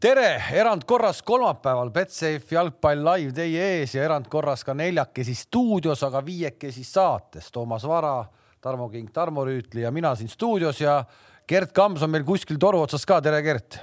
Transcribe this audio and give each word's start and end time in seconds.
tere, 0.00 0.42
erandkorras 0.56 1.22
kolmapäeval 1.22 1.90
Betsafe 1.92 2.54
jalgpall 2.54 3.02
live 3.04 3.34
teie 3.36 3.64
ees 3.76 3.94
ja 3.94 4.04
erandkorras 4.06 4.64
ka 4.64 4.74
neljakesi 4.74 5.34
stuudios, 5.36 6.02
aga 6.06 6.22
viiekesi 6.24 6.84
saates. 6.84 7.50
Toomas 7.52 7.84
Vara, 7.88 8.24
Tarmo 8.60 8.88
King, 8.88 9.10
Tarmo 9.12 9.44
Rüütli 9.44 9.84
ja 9.84 9.90
mina 9.90 10.14
siin 10.16 10.28
stuudios 10.28 10.80
ja 10.80 11.04
Gert 11.48 11.72
Kams 11.76 12.02
on 12.02 12.10
meil 12.10 12.24
kuskil 12.24 12.58
toru 12.58 12.80
otsas 12.80 13.04
ka. 13.06 13.20
tere, 13.20 13.42
Gert. 13.42 13.80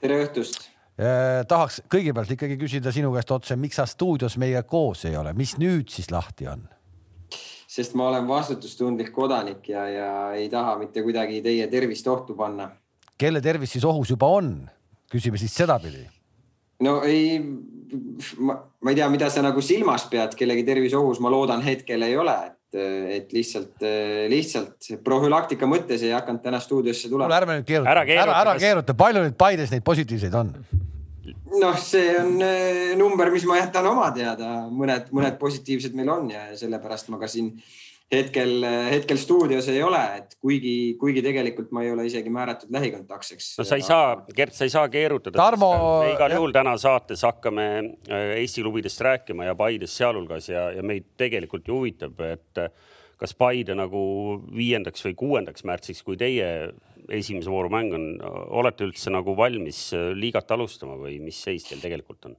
tere 0.00 0.20
õhtust 0.24 0.64
eh,. 0.98 1.44
tahaks 1.48 1.82
kõigepealt 1.92 2.32
ikkagi 2.32 2.56
küsida 2.60 2.92
sinu 2.92 3.12
käest 3.12 3.30
otse, 3.30 3.56
miks 3.56 3.76
sa 3.76 3.86
stuudios 3.86 4.38
meiega 4.40 4.62
koos 4.62 5.04
ei 5.04 5.16
ole, 5.16 5.32
mis 5.36 5.56
nüüd 5.60 5.92
siis 5.92 6.10
lahti 6.10 6.48
on? 6.48 6.64
sest 7.76 7.92
ma 7.98 8.08
olen 8.08 8.28
vastutustundlik 8.28 9.10
kodanik 9.12 9.68
ja, 9.68 9.88
ja 9.88 10.10
ei 10.32 10.48
taha 10.48 10.78
mitte 10.80 11.02
kuidagi 11.04 11.42
teie 11.44 11.66
tervist 11.68 12.08
ohtu 12.08 12.36
panna. 12.36 12.70
kelle 13.18 13.40
tervis 13.40 13.76
siis 13.76 13.84
ohus 13.84 14.10
juba 14.14 14.30
on? 14.38 14.54
Küsime 15.12 15.40
siis 15.40 15.54
sedapidi. 15.54 16.04
no 16.84 16.98
ei, 17.06 17.38
ma, 18.38 18.58
ma 18.80 18.92
ei 18.92 18.98
tea, 18.98 19.08
mida 19.12 19.30
sa 19.32 19.44
nagu 19.44 19.62
silmas 19.64 20.08
pead, 20.10 20.36
kellegi 20.38 20.66
tervis 20.66 20.94
ohus, 20.98 21.20
ma 21.24 21.32
loodan 21.32 21.64
hetkel 21.64 22.04
ei 22.06 22.16
ole, 22.20 22.36
et, 22.50 22.80
et 23.16 23.36
lihtsalt, 23.36 23.84
lihtsalt 24.32 24.90
profülaktika 25.04 25.68
mõttes 25.70 26.04
ei 26.04 26.12
hakanud 26.16 26.44
täna 26.44 26.60
stuudiosse 26.60 27.08
tulema. 27.08 27.30
kuule, 27.30 27.40
ärme 27.42 27.60
nüüd 27.60 27.70
keeruta, 27.70 27.94
ära, 27.94 28.04
ära, 28.24 28.42
ära 28.42 28.58
keeruta, 28.60 28.98
palju 28.98 29.24
nüüd 29.28 29.38
Paides 29.40 29.72
neid 29.72 29.86
positiivseid 29.86 30.36
on? 30.36 30.52
noh, 31.60 31.76
see 31.80 32.14
on 32.20 32.36
eh, 32.42 32.94
number, 32.98 33.30
mis 33.32 33.46
ma 33.48 33.58
jätan 33.60 33.86
oma 33.90 34.10
teada, 34.14 34.66
mõned, 34.72 35.10
mõned 35.14 35.38
positiivsed 35.40 35.96
meil 35.96 36.10
on 36.12 36.30
ja 36.32 36.48
sellepärast 36.58 37.10
ma 37.12 37.20
ka 37.22 37.30
siin 37.30 37.54
hetkel, 38.12 38.64
hetkel 38.90 39.18
stuudios 39.18 39.68
ei 39.72 39.82
ole, 39.82 40.00
et 40.20 40.36
kuigi, 40.40 40.94
kuigi 41.00 41.22
tegelikult 41.24 41.72
ma 41.74 41.82
ei 41.84 41.90
ole 41.92 42.06
isegi 42.06 42.30
määratud 42.32 42.70
lähikontaktseks. 42.74 43.52
no 43.58 43.66
sa 43.66 43.78
ei 43.78 43.86
saa, 43.86 44.10
Gert, 44.36 44.54
sa 44.54 44.66
ei 44.66 44.72
saa 44.72 44.88
keerutada. 44.92 45.36
Tarmo. 45.38 45.72
me 46.04 46.12
igal 46.14 46.36
juhul 46.38 46.54
täna 46.54 46.76
saates 46.80 47.24
hakkame 47.26 47.66
äh, 47.82 48.36
Eesti 48.40 48.62
klubidest 48.62 49.02
rääkima 49.02 49.48
ja 49.48 49.56
Paidest 49.58 49.98
sealhulgas 49.98 50.50
ja, 50.52 50.68
ja 50.76 50.84
meid 50.86 51.10
tegelikult 51.18 51.66
ju 51.68 51.80
huvitab, 51.80 52.20
et 52.26 52.62
äh, 52.62 52.70
kas 53.20 53.34
Paide 53.34 53.74
nagu 53.78 54.00
viiendaks 54.54 55.04
või 55.08 55.16
kuuendaks 55.18 55.66
märtsiks, 55.66 56.04
kui 56.06 56.18
teie 56.20 56.72
esimese 57.12 57.50
vooru 57.50 57.70
mäng 57.72 57.94
on, 57.94 58.08
olete 58.60 58.86
üldse 58.86 59.12
nagu 59.14 59.36
valmis 59.38 59.88
äh, 59.96 60.12
liigat 60.14 60.50
alustama 60.54 60.98
või 61.00 61.18
mis 61.22 61.42
seis 61.42 61.66
teil 61.66 61.82
tegelikult 61.82 62.30
on? 62.30 62.38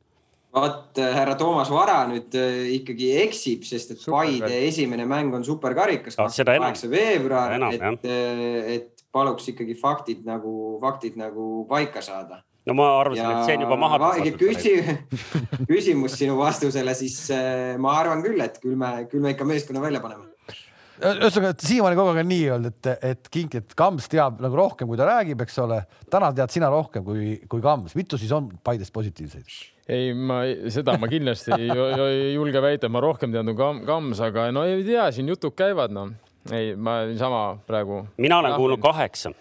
Vot 0.56 0.98
äh, 0.98 1.14
härra 1.16 1.36
Toomas 1.40 1.70
Vara 1.72 2.02
nüüd 2.10 2.36
äh, 2.38 2.68
ikkagi 2.78 3.12
eksib, 3.24 3.66
sest 3.68 3.94
et 3.96 4.04
Paide 4.08 4.52
esimene 4.68 5.08
mäng 5.10 5.34
on 5.36 5.46
superkarikas, 5.46 6.18
kakskümmend 6.18 6.64
kaheksa 6.66 6.92
veebruar, 6.92 7.58
et, 7.72 8.06
äh, 8.08 8.70
et 8.78 9.08
paluks 9.14 9.50
ikkagi 9.54 9.78
faktid 9.80 10.26
nagu, 10.28 10.78
faktid 10.84 11.18
nagu 11.20 11.66
paika 11.70 12.04
saada 12.06 12.42
no 12.68 12.76
ma 12.76 12.88
arvasin, 13.00 13.28
et 13.32 13.48
see 13.48 13.58
on 13.60 13.68
juba 13.68 13.78
maha. 13.80 14.14
küsi, 14.40 14.74
küsimus 15.72 16.18
sinu 16.20 16.40
vastusele, 16.40 16.96
siis 17.00 17.20
ma 17.80 18.00
arvan 18.02 18.24
küll, 18.26 18.42
et 18.44 18.58
küll 18.64 18.76
me, 18.80 19.06
küll 19.12 19.24
me 19.24 19.36
ikka 19.36 19.48
meeskonna 19.48 19.84
välja 19.84 20.04
paneme 20.04 20.28
ühesõnaga, 20.98 21.54
siiamaani 21.62 21.94
kogu 21.94 22.10
aeg 22.10 22.24
on 22.24 22.30
nii 22.32 22.46
öeldud, 22.50 22.78
et, 22.90 23.04
et 23.06 23.28
Kink, 23.30 23.54
et 23.60 23.74
Kams 23.78 24.08
teab 24.10 24.40
nagu 24.42 24.58
rohkem, 24.58 24.90
kui 24.90 24.98
ta 24.98 25.06
räägib, 25.06 25.44
eks 25.46 25.60
ole. 25.62 25.84
täna 26.10 26.32
tead 26.34 26.56
sina 26.56 26.72
rohkem 26.74 27.06
kui, 27.06 27.36
kui 27.46 27.62
Kams, 27.62 27.94
mitu 27.94 28.18
siis 28.18 28.34
on 28.34 28.50
Paidest 28.66 28.96
positiivseid? 28.96 29.77
Ei, 29.88 30.14
ma 30.14 30.42
seda 30.74 30.98
ma 31.00 31.10
kindlasti 31.12 31.54
ei, 31.56 31.70
ei 31.72 32.34
julge 32.36 32.62
väita, 32.64 32.90
ma 32.92 33.02
rohkem 33.04 33.34
tean 33.34 33.54
kui 33.54 33.86
Kams, 33.88 34.22
aga 34.24 34.50
no 34.56 34.66
ei 34.68 34.84
tea, 34.88 35.10
siin 35.16 35.30
jutud 35.32 35.56
käivad, 35.58 35.94
noh. 35.96 36.12
ei, 36.52 36.76
ma 36.76 37.02
niisama 37.08 37.44
praegu. 37.68 38.06
mina 38.18 38.42
olen 38.42 38.58
kuulnud 38.60 38.84
kaheksa 38.84 39.32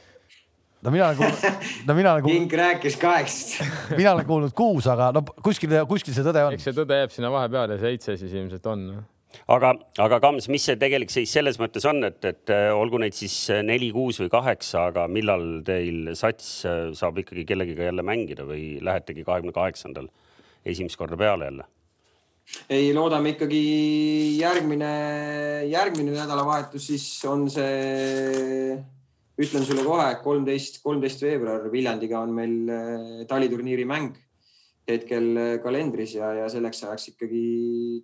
no 0.86 0.92
mina 0.94 1.08
olen 1.08 1.18
kuulnud, 1.18 1.66
no 1.88 1.98
mina 1.98 2.12
olen 2.14 2.22
kuulnud. 2.28 2.46
King 2.46 2.56
rääkis 2.60 2.96
kaheksast 3.02 3.60
mina 3.96 4.14
olen 4.14 4.28
kuulnud 4.28 4.54
kuus, 4.56 4.86
aga 4.92 5.10
no 5.16 5.24
kuskil, 5.42 5.74
kuskil 5.90 6.14
see 6.14 6.26
tõde 6.26 6.46
on. 6.46 6.56
eks 6.56 6.70
see 6.70 6.76
tõde 6.76 7.02
jääb 7.02 7.14
sinna 7.14 7.32
vahepeale, 7.34 7.78
seitse 7.82 8.18
siis 8.20 8.34
ilmselt 8.36 8.72
on 8.72 8.88
no 8.92 9.04
aga, 9.52 9.72
aga 10.02 10.20
Kams, 10.22 10.46
mis 10.52 10.64
see 10.68 10.78
tegelik 10.80 11.10
seis 11.12 11.32
selles 11.34 11.58
mõttes 11.60 11.84
on, 11.88 12.04
et, 12.06 12.20
et 12.28 12.52
äh, 12.54 12.68
olgu 12.74 13.00
neid 13.02 13.16
siis 13.16 13.34
äh, 13.52 13.64
neli, 13.66 13.90
kuus 13.94 14.20
või 14.22 14.30
kaheksa, 14.32 14.86
aga 14.92 15.06
millal 15.10 15.46
teil 15.66 16.12
sats 16.18 16.52
äh, 16.68 16.86
saab 16.96 17.18
ikkagi 17.22 17.46
kellegiga 17.48 17.90
jälle 17.90 18.06
mängida 18.06 18.46
või 18.48 18.76
lähetegi 18.84 19.26
kahekümne 19.26 19.56
kaheksandal 19.56 20.08
esimest 20.66 20.98
korda 20.98 21.18
peale 21.18 21.48
jälle? 21.50 21.66
ei, 22.70 22.92
loodame 22.94 23.34
ikkagi 23.34 23.62
järgmine, 24.38 24.90
järgmine 25.70 26.14
nädalavahetus, 26.14 26.86
siis 26.92 27.06
on 27.26 27.48
see, 27.50 28.76
ütlen 29.42 29.66
sulle 29.66 29.82
kohe, 29.86 30.12
kolmteist, 30.22 30.78
kolmteist 30.84 31.24
veebruar 31.26 31.66
Viljandiga 31.72 32.20
on 32.22 32.36
meil 32.36 33.26
taliturniiri 33.26 33.88
mäng 33.88 34.14
hetkel 34.86 35.58
kalendris 35.64 36.14
ja, 36.14 36.30
ja 36.44 36.46
selleks 36.52 36.84
ajaks 36.86 37.08
ikkagi 37.16 37.42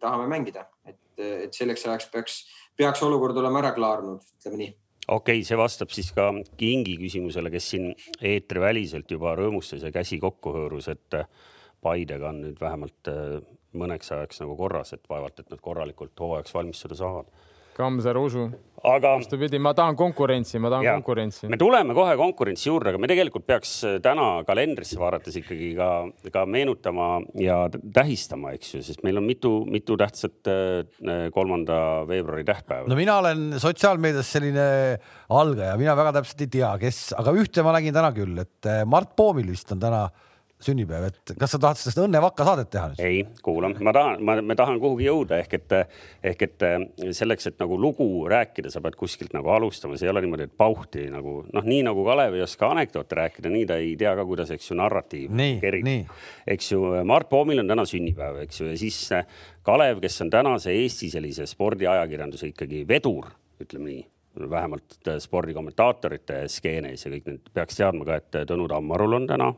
tahame 0.02 0.26
mängida, 0.32 0.66
et 0.86 0.98
et 1.20 1.54
selleks 1.54 1.84
ajaks 1.86 2.08
peaks, 2.12 2.36
peaks 2.78 3.02
olukord 3.04 3.36
olema 3.36 3.60
ära 3.62 3.72
klaarunud, 3.76 4.24
ütleme 4.40 4.60
nii 4.60 4.70
okei 5.08 5.40
okay,, 5.40 5.46
see 5.46 5.58
vastab 5.58 5.92
siis 5.94 6.12
ka 6.14 6.28
Kingi 6.58 6.96
küsimusele, 7.00 7.50
kes 7.52 7.70
siin 7.74 7.90
eetriväliselt 8.22 9.10
juba 9.10 9.34
rõõmustas 9.38 9.84
ja 9.84 9.92
käsi 9.94 10.20
kokku 10.22 10.54
hõõrus, 10.56 10.88
et 10.92 11.18
Paidega 11.82 12.30
on 12.30 12.42
nüüd 12.46 12.60
vähemalt 12.62 13.10
äh, 13.10 13.40
mõneks 13.78 14.12
ajaks 14.14 14.42
nagu 14.44 14.56
korras, 14.58 14.92
et 14.94 15.08
vaevalt, 15.10 15.40
et 15.40 15.50
nad 15.50 15.62
korralikult 15.64 16.18
hooajaks 16.20 16.54
valmistuda 16.54 16.98
saavad 16.98 17.32
Kams, 17.72 18.04
ära 18.04 18.20
usu. 18.20 18.50
aga. 18.82 19.12
vastupidi, 19.16 19.60
ma 19.62 19.70
tahan 19.78 19.94
konkurentsi, 19.96 20.58
ma 20.60 20.68
tahan 20.72 20.84
ja, 20.84 20.94
konkurentsi. 20.98 21.46
me 21.48 21.56
tuleme 21.56 21.94
kohe 21.96 22.16
konkurentsi 22.18 22.66
juurde, 22.68 22.90
aga 22.90 23.00
me 23.00 23.08
tegelikult 23.08 23.46
peaks 23.48 23.74
äh, 23.86 23.94
täna 24.04 24.42
kalendrisse 24.44 24.98
vaadates 25.00 25.38
ikkagi 25.38 25.70
ka, 25.78 25.88
ka 26.34 26.42
meenutama 26.50 27.06
ja 27.40 27.60
tähistama, 27.70 28.52
eks 28.58 28.74
ju, 28.74 28.82
sest 28.84 29.04
meil 29.06 29.20
on 29.22 29.24
mitu, 29.28 29.52
mitu 29.70 29.96
tähtsat 30.00 30.50
äh, 30.52 31.30
kolmanda 31.32 31.78
veebruari 32.10 32.44
tähtpäeva. 32.48 32.90
no 32.90 32.98
mina 32.98 33.16
olen 33.22 33.46
sotsiaalmeedias 33.62 34.34
selline 34.36 34.66
algaja, 35.32 35.78
mina 35.80 35.96
väga 35.96 36.18
täpselt 36.18 36.44
ei 36.44 36.52
tea, 36.58 36.74
kes, 36.82 37.00
aga 37.22 37.36
ühte 37.38 37.64
ma 37.64 37.76
nägin 37.78 37.96
täna 37.96 38.12
küll, 38.18 38.36
et 38.42 38.68
äh, 38.68 38.82
Mart 38.84 39.14
Poomil 39.16 39.48
vist 39.54 39.72
on 39.72 39.80
täna 39.80 40.08
sünnipäev, 40.66 41.08
et 41.10 41.32
kas 41.38 41.54
sa 41.54 41.60
tahad 41.62 41.80
sellest 41.80 42.00
õnnevakka 42.04 42.46
saadet 42.46 42.70
teha 42.72 42.90
nüüd? 42.92 43.02
ei, 43.02 43.22
kuula, 43.44 43.70
ma 43.72 43.94
tahan, 43.94 44.22
ma, 44.24 44.36
ma 44.44 44.56
tahan 44.58 44.80
kuhugi 44.82 45.06
jõuda 45.08 45.38
ehk 45.42 45.56
et, 45.58 45.74
ehk 46.32 46.44
et 46.46 46.66
selleks, 47.18 47.48
et 47.50 47.58
nagu 47.62 47.78
lugu 47.80 48.06
rääkida, 48.30 48.72
sa 48.72 48.82
pead 48.84 48.96
kuskilt 49.00 49.34
nagu 49.36 49.52
alustama, 49.54 49.98
see 49.98 50.08
ei 50.08 50.12
ole 50.12 50.24
niimoodi, 50.24 50.48
et 50.50 50.56
pauhti 50.58 51.08
nagu 51.12 51.40
noh, 51.48 51.66
nii 51.66 51.82
nagu 51.88 52.06
Kalev 52.06 52.38
ei 52.38 52.44
oska 52.46 52.72
anekdoote 52.74 53.18
rääkida, 53.18 53.52
nii 53.52 53.66
ta 53.70 53.80
ei 53.82 53.94
tea 54.00 54.14
ka, 54.18 54.26
kuidas, 54.28 54.52
eks 54.54 54.70
ju, 54.70 54.78
narratiiv 54.80 55.34
kerib. 55.62 55.90
eks 56.56 56.72
ju, 56.74 56.82
Mart 57.08 57.30
Poomil 57.32 57.62
on 57.64 57.70
täna 57.70 57.86
sünnipäev, 57.88 58.42
eks 58.46 58.62
ju, 58.62 58.70
ja 58.72 58.78
siis 58.78 59.02
Kalev, 59.66 60.00
kes 60.02 60.20
on 60.24 60.32
tänase 60.32 60.74
Eesti 60.74 61.10
sellise 61.12 61.46
spordiajakirjanduse 61.50 62.52
ikkagi 62.52 62.86
vedur, 62.88 63.30
ütleme 63.62 63.90
nii 63.90 64.02
vähemalt 64.50 65.10
spordikommentaatorite 65.18 66.46
skeenes 66.48 67.04
ja 67.04 67.12
kõik 67.12 67.28
need 67.28 67.50
peaks 67.54 67.76
teadma 67.76 68.06
ka, 68.08 68.16
et 68.22 68.40
Tõnu 68.48 68.64
Tammarul 68.70 69.18
on 69.18 69.28
täna 69.28 69.50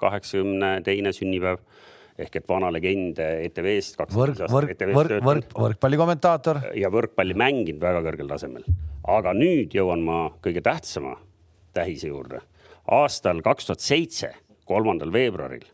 kaheksakümne 0.00 0.80
teine 0.86 1.12
sünnipäev 1.16 1.62
ehk 2.20 2.36
et 2.36 2.48
vana 2.48 2.68
legend 2.72 3.18
ETV-st. 3.20 3.96
võrk, 4.12 4.44
võrk, 4.52 4.84
võrk, 4.92 5.16
võrk, 5.24 5.56
võrkpallikommentaator. 5.56 6.62
ja 6.76 6.90
võrkpalli 6.92 7.36
mänginud 7.38 7.80
väga 7.80 8.04
kõrgel 8.04 8.28
tasemel. 8.28 8.64
aga 9.08 9.34
nüüd 9.36 9.74
jõuan 9.74 10.04
ma 10.04 10.22
kõige 10.44 10.62
tähtsama 10.62 11.16
tähise 11.72 12.08
juurde. 12.08 12.40
aastal 12.90 13.42
kaks 13.42 13.70
tuhat 13.70 13.80
seitse, 13.80 14.34
kolmandal 14.64 15.12
veebruaril 15.12 15.64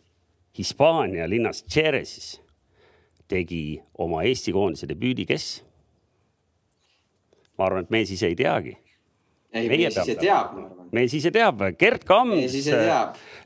Hispaania 0.57 1.29
linnas 1.29 1.65
Jerezis 1.69 2.41
tegi 3.29 3.81
oma 3.99 4.23
Eesti 4.25 4.55
koondise 4.55 4.89
debüüdi, 4.89 5.27
kes? 5.29 5.63
ma 7.59 7.67
arvan, 7.67 7.85
et 7.87 7.91
me 7.91 8.03
siis 8.05 8.23
ei 8.27 8.37
teagi. 8.37 8.77
Ei, 9.61 9.69
meie 9.73 9.91
siis 9.93 10.13
ei 10.15 10.19
teab, 10.21 10.55
ma 10.57 10.67
arvan. 10.67 10.89
me 10.93 11.07
siis 11.11 11.27
ei 11.29 11.35
teab, 11.37 11.63
Gerd 11.81 12.07
Kams 12.09 12.57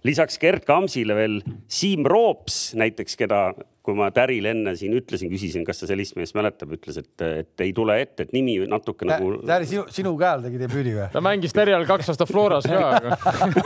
lisaks 0.06 0.40
Gerd 0.42 0.66
Kamsile 0.68 1.16
veel 1.18 1.40
Siim 1.70 2.06
Roops 2.08 2.70
näiteks, 2.78 3.18
keda 3.20 3.50
kui 3.80 3.96
ma 3.96 4.10
Tärile 4.12 4.52
enne 4.52 4.74
siin 4.76 4.92
ütlesin, 4.96 5.30
küsisin, 5.32 5.64
kas 5.64 5.80
ta 5.80 5.88
sellist 5.88 6.16
meest 6.18 6.34
mäletab, 6.36 6.74
ütles, 6.76 6.98
et, 7.00 7.24
et 7.24 7.64
ei 7.64 7.72
tule 7.76 7.96
ette, 8.02 8.26
et 8.26 8.34
nimi 8.36 8.58
natuke 8.68 9.06
Tä, 9.06 9.14
nagu. 9.14 9.38
Täri, 9.48 9.68
sinu, 9.70 9.86
sinu 9.92 10.12
käe 10.20 10.28
all 10.34 10.44
tegi 10.44 10.60
debüüdi 10.60 10.92
või? 10.98 11.06
ta 11.14 11.22
mängis 11.24 11.54
Täri 11.56 11.72
all 11.72 11.86
kaks 11.88 12.12
aastat 12.12 12.28
Floras 12.30 12.68
ka 12.68 12.80
aga 12.98 13.16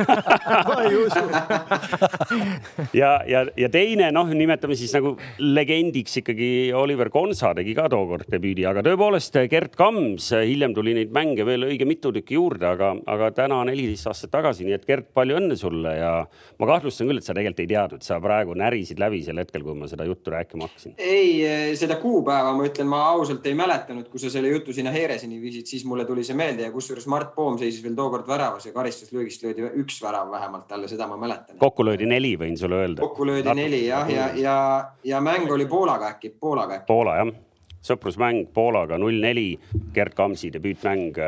ma 0.69 0.77
ei 0.87 0.95
usu 1.01 1.25
ja, 2.95 3.11
ja, 3.27 3.43
ja 3.59 3.71
teine 3.75 4.11
noh, 4.15 4.31
nimetame 4.31 4.79
siis 4.79 4.95
nagu 4.95 5.17
legendiks 5.43 6.21
ikkagi 6.23 6.51
Oliver 6.79 7.11
Konsa 7.15 7.51
tegi 7.59 7.75
ka 7.77 7.89
tookord 7.93 8.31
debüüdi, 8.31 8.67
aga 8.71 8.85
tõepoolest 8.87 9.41
Gerd 9.51 9.75
Kams, 9.79 10.31
hiljem 10.47 10.77
tuli 10.77 10.95
neid 10.97 11.13
mänge 11.15 11.47
veel 11.47 11.67
õige 11.69 11.89
mitu 11.89 12.15
tükki 12.15 12.39
juurde, 12.39 12.69
aga, 12.71 12.95
aga 13.11 13.33
täna 13.35 13.61
neliteist 13.67 14.13
aastat 14.13 14.33
tagasi, 14.35 14.67
nii 14.69 14.79
et 14.79 14.87
Gerd, 14.89 15.11
palju 15.17 15.41
õnne 15.41 15.59
sulle 15.59 15.97
ja 15.99 16.15
ma 16.61 16.71
kahtlustan 16.71 17.11
küll, 17.11 17.21
et 17.21 17.27
sa 17.27 17.35
tegelikult 17.35 17.65
ei 17.65 17.71
teadnud, 17.75 18.07
sa 18.07 18.21
praegu 18.23 18.55
närisid 18.59 19.03
läbi 19.03 19.23
sel 19.27 19.43
hetkel, 19.43 19.65
kui 19.67 19.77
ma 19.79 19.91
seda 19.91 20.04
seda 20.05 20.13
juttu 20.13 20.31
rääkima 20.31 20.63
hakkasin? 20.63 20.95
ei, 20.99 21.77
seda 21.77 21.97
kuupäeva 21.97 22.53
ma 22.53 22.67
ütlen, 22.67 22.89
ma 22.89 23.03
ausalt 23.15 23.47
ei 23.47 23.55
mäletanud, 23.55 24.09
kui 24.13 24.21
sa 24.21 24.31
selle 24.31 24.53
jutu 24.53 24.73
sinna 24.73 24.93
Heereseni 24.95 25.41
viisid, 25.41 25.67
siis 25.67 25.85
mulle 25.89 26.05
tuli 26.05 26.25
see 26.25 26.37
meelde 26.37 26.67
ja 26.67 26.73
kusjuures 26.73 27.07
Mart 27.11 27.35
Poom 27.35 27.59
seisis 27.59 27.83
veel 27.85 27.97
tookord 27.97 28.29
väravas 28.29 28.67
ja 28.67 28.73
karistuslöögist 28.73 29.43
löödi 29.47 29.65
üks 29.83 30.01
värav 30.03 30.31
vähemalt 30.31 30.69
talle, 30.69 30.89
seda 30.89 31.09
ma 31.11 31.17
mäletan. 31.21 31.59
kokku 31.59 31.85
löödi 31.85 32.07
neli, 32.07 32.35
võin 32.41 32.59
sulle 32.61 32.83
öelda. 32.83 33.01
kokku 33.01 33.27
löödi 33.27 33.49
Natuke 33.49 33.63
neli 33.63 33.87
jah, 33.87 34.11
ja, 34.11 34.29
ja, 34.29 34.43
ja, 34.43 34.59
ja 35.05 35.21
mäng 35.25 35.51
oli 35.53 35.67
Poolaga 35.67 36.13
äkki, 36.15 36.35
Poolaga 36.41 36.81
äkki. 36.81 36.87
Poola 36.93 37.17
jah, 37.23 37.33
sõprusmäng 37.85 38.47
Poolaga 38.55 38.99
null 39.01 39.21
neli, 39.23 39.55
Gerd 39.95 40.15
Kamsi 40.17 40.53
debüütmäng 40.53 41.19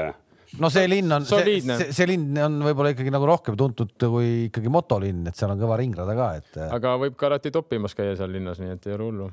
no 0.60 0.70
see 0.72 0.90
linn 0.90 1.12
on, 1.12 1.26
see, 1.28 1.56
see, 1.64 1.88
see 1.94 2.10
linn 2.10 2.37
on 2.43 2.60
võib-olla 2.66 2.93
ikkagi 2.94 3.14
nagu 3.14 3.26
rohkem 3.28 3.58
tuntud 3.58 3.96
kui 3.96 4.46
ikkagi 4.50 4.72
motolinn, 4.72 5.26
et 5.31 5.38
seal 5.38 5.54
on 5.54 5.60
kõva 5.60 5.81
ringrada 5.81 6.14
ka, 6.19 6.31
et. 6.40 6.62
aga 6.69 6.94
võib 7.02 7.19
karati 7.19 7.54
toppimas 7.54 7.96
käia 7.98 8.16
seal 8.19 8.32
linnas, 8.34 8.62
nii 8.62 8.76
et 8.76 8.88
ei 8.88 8.96
ole 8.96 9.10
hullu 9.10 9.32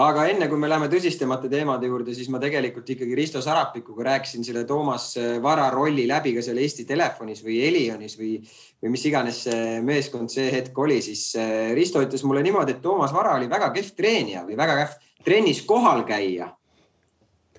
aga 0.00 0.24
enne 0.30 0.48
kui 0.48 0.60
me 0.60 0.68
läheme 0.70 0.88
tõsistemate 0.92 1.50
teemade 1.52 1.88
juurde, 1.90 2.14
siis 2.16 2.30
ma 2.32 2.40
tegelikult 2.42 2.88
ikkagi 2.94 3.16
Risto 3.18 3.42
Sarapikuga 3.44 4.06
rääkisin 4.10 4.46
selle 4.46 4.64
Toomas 4.68 5.10
Vara 5.44 5.68
rolli 5.74 6.06
läbi 6.08 6.32
ka 6.36 6.44
seal 6.44 6.60
Eesti 6.62 6.86
Telefonis 6.88 7.42
või 7.44 7.60
Elionis 7.66 8.16
või, 8.20 8.38
või 8.82 8.94
mis 8.94 9.04
iganes 9.10 9.42
see 9.48 9.80
meeskond 9.84 10.32
see 10.32 10.48
hetk 10.54 10.78
oli, 10.78 11.00
siis 11.04 11.30
eh, 11.36 11.74
Risto 11.76 12.02
ütles 12.04 12.24
mulle 12.24 12.44
niimoodi, 12.46 12.78
et 12.78 12.84
Toomas 12.84 13.12
Vara 13.14 13.36
oli 13.36 13.50
väga 13.50 13.70
kehv 13.76 13.92
treenija 13.98 14.46
või 14.48 14.56
väga 14.58 14.78
kehv 14.82 14.96
trennis 15.24 15.62
kohal 15.68 16.04
käia 16.08 16.52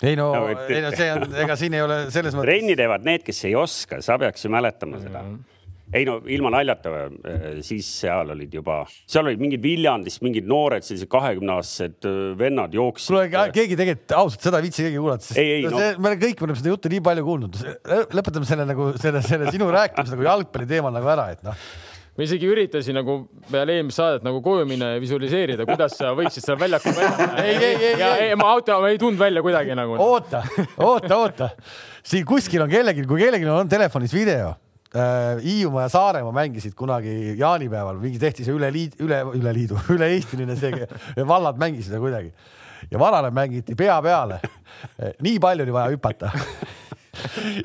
ei 0.02 0.16
no, 0.20 0.32
no, 0.36 0.66
ei 0.70 0.82
no 0.84 0.92
see 0.96 1.12
on, 1.14 1.30
ega 1.44 1.56
siin 1.60 1.78
ei 1.78 1.86
ole 1.86 2.02
selles 2.14 2.36
mõttes. 2.36 2.48
trenni 2.48 2.76
teevad 2.80 3.08
need, 3.08 3.24
kes 3.28 3.46
ei 3.50 3.56
oska, 3.60 4.04
sa 4.06 4.20
peaks 4.22 4.46
ju 4.46 4.54
mäletama 4.54 5.02
seda 5.02 5.24
mm. 5.24 5.32
-hmm 5.32 5.58
ei 5.90 6.06
no 6.06 6.20
ilma 6.30 6.52
naljata, 6.54 6.92
äh, 7.26 7.46
siis 7.66 7.88
seal 8.04 8.30
olid 8.36 8.54
juba, 8.54 8.84
seal 9.10 9.26
olid 9.26 9.42
mingid 9.42 9.64
Viljandist 9.64 10.22
mingid 10.26 10.46
noored, 10.50 10.86
sellised 10.86 11.10
kahekümneaastased 11.10 12.06
äh, 12.06 12.20
vennad 12.38 12.76
jooksid. 12.78 13.10
kuule, 13.10 13.48
keegi 13.56 13.78
tegelikult 13.80 14.16
ausalt 14.20 14.46
seda 14.46 14.62
ei 14.62 14.68
viitsi 14.68 14.86
keegi 14.86 15.02
kuulata, 15.02 15.26
sest 15.26 15.42
ei, 15.42 15.52
ei, 15.58 15.66
no, 15.66 15.82
see, 15.82 15.96
me 16.06 16.14
kõik 16.22 16.46
oleme 16.46 16.62
seda 16.62 16.74
juttu 16.76 16.94
nii 16.94 17.04
palju 17.10 17.26
kuulnud. 17.26 17.62
lõpetame 18.20 18.50
selle 18.50 18.70
nagu 18.70 18.92
selle, 19.02 19.24
selle 19.26 19.54
sinu 19.56 19.70
rääkimise 19.74 20.14
nagu 20.14 20.30
jalgpalli 20.30 20.70
teemal 20.70 20.94
nagu 20.94 21.14
ära, 21.18 21.32
et 21.34 21.46
noh 21.48 21.70
ma 22.20 22.26
isegi 22.28 22.50
üritasin 22.52 22.98
nagu 23.00 23.14
peale 23.48 23.78
eelmist 23.80 24.02
saadet 24.02 24.26
nagu 24.28 24.42
koju 24.44 24.66
minna 24.68 24.92
ja 24.92 25.00
visualiseerida, 25.00 25.64
kuidas 25.70 25.94
sa 25.96 26.12
võiksid 26.18 26.44
seal 26.44 26.58
väljakul 26.60 26.98
välja. 26.98 27.28
ei, 27.46 27.54
ei, 27.56 27.76
ei, 27.78 27.94
ei, 27.96 28.26
ei, 28.26 28.34
ma 28.40 28.50
auto 28.58 28.76
ei 28.90 29.00
tundnud 29.00 29.22
välja 29.22 29.44
kuidagi 29.46 29.78
nagu. 29.80 29.96
oota, 30.04 30.44
oota, 30.84 31.16
oota. 31.16 31.50
siin 32.04 32.28
kuskil 32.28 32.66
on 32.66 32.72
kellelgi, 32.72 33.08
kui 33.08 33.24
kellelgi 33.24 33.48
on 33.48 33.72
telefonis 33.72 34.14
video 34.14 34.52
äh,. 34.92 35.40
Hiiumaa 35.46 35.86
ja 35.86 35.94
Saaremaa 35.96 36.36
mängisid 36.36 36.76
kunagi 36.76 37.38
jaanipäeval, 37.40 38.04
mingi 38.04 38.20
tehti 38.20 38.44
see 38.44 38.58
üle 38.58 38.68
liid, 38.74 39.00
üle, 39.00 39.22
üle 39.40 39.56
liidu, 39.56 39.80
üle-eestiline 39.96 40.60
see, 40.60 40.90
vallad 41.30 41.62
mängisid 41.62 41.94
seda 41.94 42.04
kuidagi 42.04 42.34
ja 42.92 43.00
varale 43.00 43.32
mängiti 43.32 43.76
pea 43.80 44.02
peale. 44.02 44.42
nii 45.24 45.40
palju 45.40 45.64
oli 45.64 45.74
vaja 45.80 45.96
hüpata 45.96 46.32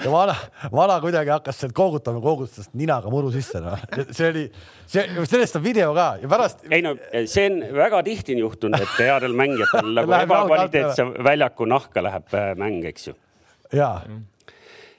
ja 0.04 0.10
vana, 0.12 0.34
vana 0.72 0.98
kuidagi 1.02 1.32
hakkas 1.34 1.62
sealt 1.62 1.74
koogutama, 1.76 2.22
koogutas 2.24 2.70
ninaga 2.74 3.12
muru 3.12 3.32
sisse, 3.34 3.62
noh. 3.64 3.80
see 4.10 4.28
oli, 4.30 4.44
see, 4.86 5.06
sellest 5.30 5.60
on 5.60 5.64
video 5.64 5.94
ka 5.96 6.10
ja 6.22 6.30
pärast. 6.30 6.66
ei 6.70 6.84
no 6.84 6.94
see 7.24 7.48
on 7.50 7.60
väga 7.78 8.02
tihti 8.06 8.36
on 8.38 8.44
juhtunud, 8.46 8.84
et 8.86 9.00
headel 9.00 9.36
mängijatel 9.38 9.90
nagu 10.00 10.18
ebakvaliteetse 10.20 11.08
väljaku 11.24 11.68
nahka 11.70 12.04
läheb 12.04 12.38
äh, 12.38 12.52
mäng, 12.60 12.84
eks 12.92 13.10
ju. 13.10 13.18
jaa 13.72 13.98
mm 14.06 14.22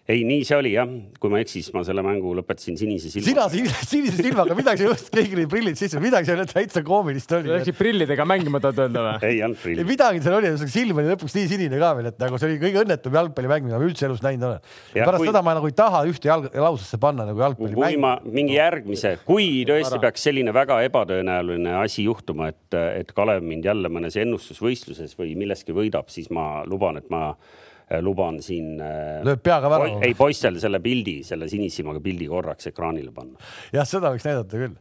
ei, 0.06 0.22
nii 0.22 0.44
see 0.46 0.58
oli 0.60 0.72
jah, 0.76 0.90
kui 1.18 1.32
ma 1.34 1.40
ei 1.40 1.46
eksi, 1.48 1.64
siis 1.64 1.74
ma 1.74 1.82
selle 1.86 2.04
mängu 2.06 2.36
lõpetasin 2.38 2.76
sinise 2.78 3.10
silmaga. 3.10 3.48
sina 3.50 3.80
sinise 3.90 4.22
silmaga, 4.22 4.54
midagi 4.58 4.86
just, 4.86 5.08
keegi 5.14 5.40
lõi 5.40 5.48
prillid 5.50 5.80
sisse, 5.80 5.98
midagi 6.04 6.30
seal 6.30 6.44
täitsa 6.52 6.84
koomilist 6.86 7.34
oli. 7.34 7.50
Läksid 7.50 7.78
prillidega 7.80 8.28
mängima, 8.30 8.62
tahad 8.62 8.84
öelda 8.84 9.06
või? 9.08 9.16
ei 9.32 9.42
olnud 9.48 9.58
prilli. 9.64 9.88
midagi 9.90 10.22
seal 10.22 10.38
oli, 10.38 10.52
silm 10.70 11.02
oli 11.02 11.10
lõpuks 11.10 11.38
nii 11.40 11.50
sinine 11.50 11.82
ka 11.82 11.90
veel, 11.98 12.12
et 12.12 12.22
nagu 12.22 12.38
see 12.38 12.52
oli 12.52 12.62
kõige 12.62 12.84
õnnetum 12.84 13.18
jalgpallimäng, 13.18 13.66
mida 13.66 13.82
ma 13.82 13.90
üldse 13.90 14.06
elus 14.06 14.22
näinud 14.22 14.48
olen. 14.52 14.70
pärast 14.94 15.24
kui... 15.24 15.32
seda 15.32 15.44
ma 15.50 15.58
nagu 15.58 15.74
ei 15.74 15.78
taha 15.82 16.06
ühte 16.12 16.30
jalg, 16.30 16.48
lausesse 16.68 17.02
panna 17.02 17.26
nagu 17.26 17.42
jalgpallimäng. 17.48 17.82
kui 17.82 18.02
ma 18.06 18.16
mingi 18.30 18.60
järgmise, 18.60 19.18
kui 19.26 19.50
tõesti 19.66 20.04
peaks 20.06 20.30
selline 20.30 20.54
väga 20.54 20.84
ebatõenäoline 20.86 21.80
asi 21.82 22.06
juhtuma, 22.06 22.54
et, 22.54 22.78
et 23.02 23.10
Kalev 23.18 23.42
mind 23.42 23.66
jälle 23.66 23.90
mõnes 23.90 24.22
ennustusvõistluses 24.22 25.18
või 25.18 25.34
milleski 25.40 25.74
võidab, 25.74 26.14
siis 26.14 26.30
ma 26.30 26.62
luban, 26.70 27.02
et 27.02 27.10
ma 27.10 27.32
luban 28.02 28.40
siin. 28.44 28.76
Äh, 28.82 29.24
lööb 29.26 29.44
peaga 29.46 29.70
värava. 29.72 30.00
ei, 30.06 30.16
poistel 30.18 30.60
selle 30.62 30.82
pildi, 30.84 31.20
selle 31.28 31.50
sinisilmaga 31.52 32.02
pildi 32.04 32.30
korraks 32.32 32.72
ekraanile 32.72 33.14
panna. 33.16 33.38
jah, 33.76 33.88
seda 33.88 34.14
võiks 34.14 34.26
näidata 34.28 34.64
küll 34.64 34.76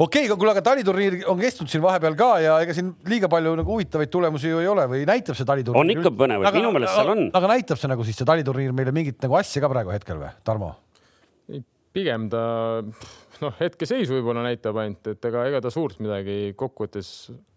okei 0.00 0.24
okay,, 0.24 0.36
kuule, 0.36 0.52
aga 0.54 0.62
taliturniir 0.64 1.18
on 1.30 1.40
kestnud 1.40 1.70
siin 1.70 1.82
vahepeal 1.84 2.16
ka 2.18 2.30
ja 2.44 2.58
ega 2.64 2.76
siin 2.76 2.92
liiga 3.08 3.28
palju 3.32 3.52
nagu 3.60 3.74
huvitavaid 3.74 4.12
tulemusi 4.12 4.52
ju 4.52 4.62
ei 4.62 4.68
ole 4.70 4.86
või 4.90 5.02
näitab 5.08 5.38
see 5.38 5.48
taliturniir? 5.48 5.80
on 5.82 5.94
ikka 5.96 6.14
põnevaid, 6.22 6.56
minu 6.56 6.72
meelest 6.76 6.96
seal 6.96 7.12
on. 7.14 7.26
aga 7.36 7.50
näitab 7.54 7.80
see 7.80 7.90
nagu 7.92 8.06
siis 8.08 8.20
see 8.20 8.28
taliturniir 8.28 8.76
meile 8.76 8.94
mingit 8.96 9.20
nagu 9.24 9.36
asja 9.40 9.62
ka 9.64 9.72
praegu 9.72 9.92
hetkel 9.94 10.20
või, 10.22 10.32
Tarmo? 10.46 10.74
Pigem 11.96 12.28
ta 12.30 12.42
noh, 13.40 13.54
hetkeseisu 13.58 14.18
võib-olla 14.18 14.44
näitab 14.46 14.78
ainult, 14.82 15.12
et 15.12 15.28
ega, 15.30 15.44
ega 15.50 15.60
ta 15.64 15.72
suurt 15.72 16.00
midagi 16.02 16.52
kokkuvõttes 16.58 17.10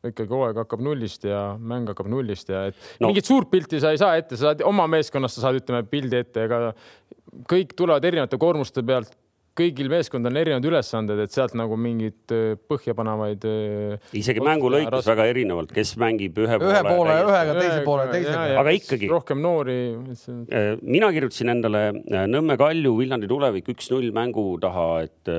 ikkagi 0.10 0.32
hooaeg 0.32 0.62
hakkab 0.64 0.84
nullist 0.86 1.28
ja 1.28 1.54
mäng 1.60 1.90
hakkab 1.92 2.10
nullist 2.12 2.52
ja 2.52 2.68
et 2.72 2.80
no. 3.00 3.10
mingit 3.10 3.30
suurt 3.30 3.52
pilti 3.52 3.82
sa 3.84 3.94
ei 3.94 4.02
saa 4.02 4.18
ette, 4.20 4.38
sa 4.40 4.52
saad 4.52 4.64
oma 4.68 4.88
meeskonnast, 4.92 5.38
sa 5.38 5.48
saad, 5.48 5.60
ütleme 5.62 5.84
pildi 5.90 6.22
ette, 6.24 6.48
ega 6.48 6.72
kõik 7.50 7.76
tulevad 7.78 8.06
erinevate 8.06 8.40
koormuste 8.42 8.84
pealt 8.86 9.14
kõigil 9.58 9.90
meeskondadel 9.92 10.34
on 10.34 10.42
erinevad 10.42 10.66
ülesanded, 10.66 11.20
et 11.24 11.34
sealt 11.34 11.54
nagu 11.58 11.78
mingit 11.78 12.34
põhjapanevaid. 12.70 13.46
isegi 14.18 14.42
mängu 14.44 14.72
lõikes 14.74 15.10
väga 15.12 15.28
erinevalt, 15.30 15.74
kes 15.76 15.94
mängib 16.02 16.40
ühe, 16.42 16.58
ühe 16.58 16.82
poole 16.88 17.18
ühega, 17.22 17.56
teise 17.60 17.82
poole 17.86 18.08
teisega. 18.10 18.46
aga 18.62 18.74
ikkagi. 18.80 19.10
rohkem 19.12 19.44
noori. 19.44 19.78
mina 20.82 21.12
kirjutasin 21.14 21.54
endale 21.54 21.84
Nõmme 22.34 22.58
Kalju, 22.58 22.96
Viljandi 22.98 23.30
tulevik 23.30 23.70
üks-null 23.74 24.10
mängu 24.16 24.46
taha, 24.64 24.88
et, 25.06 25.32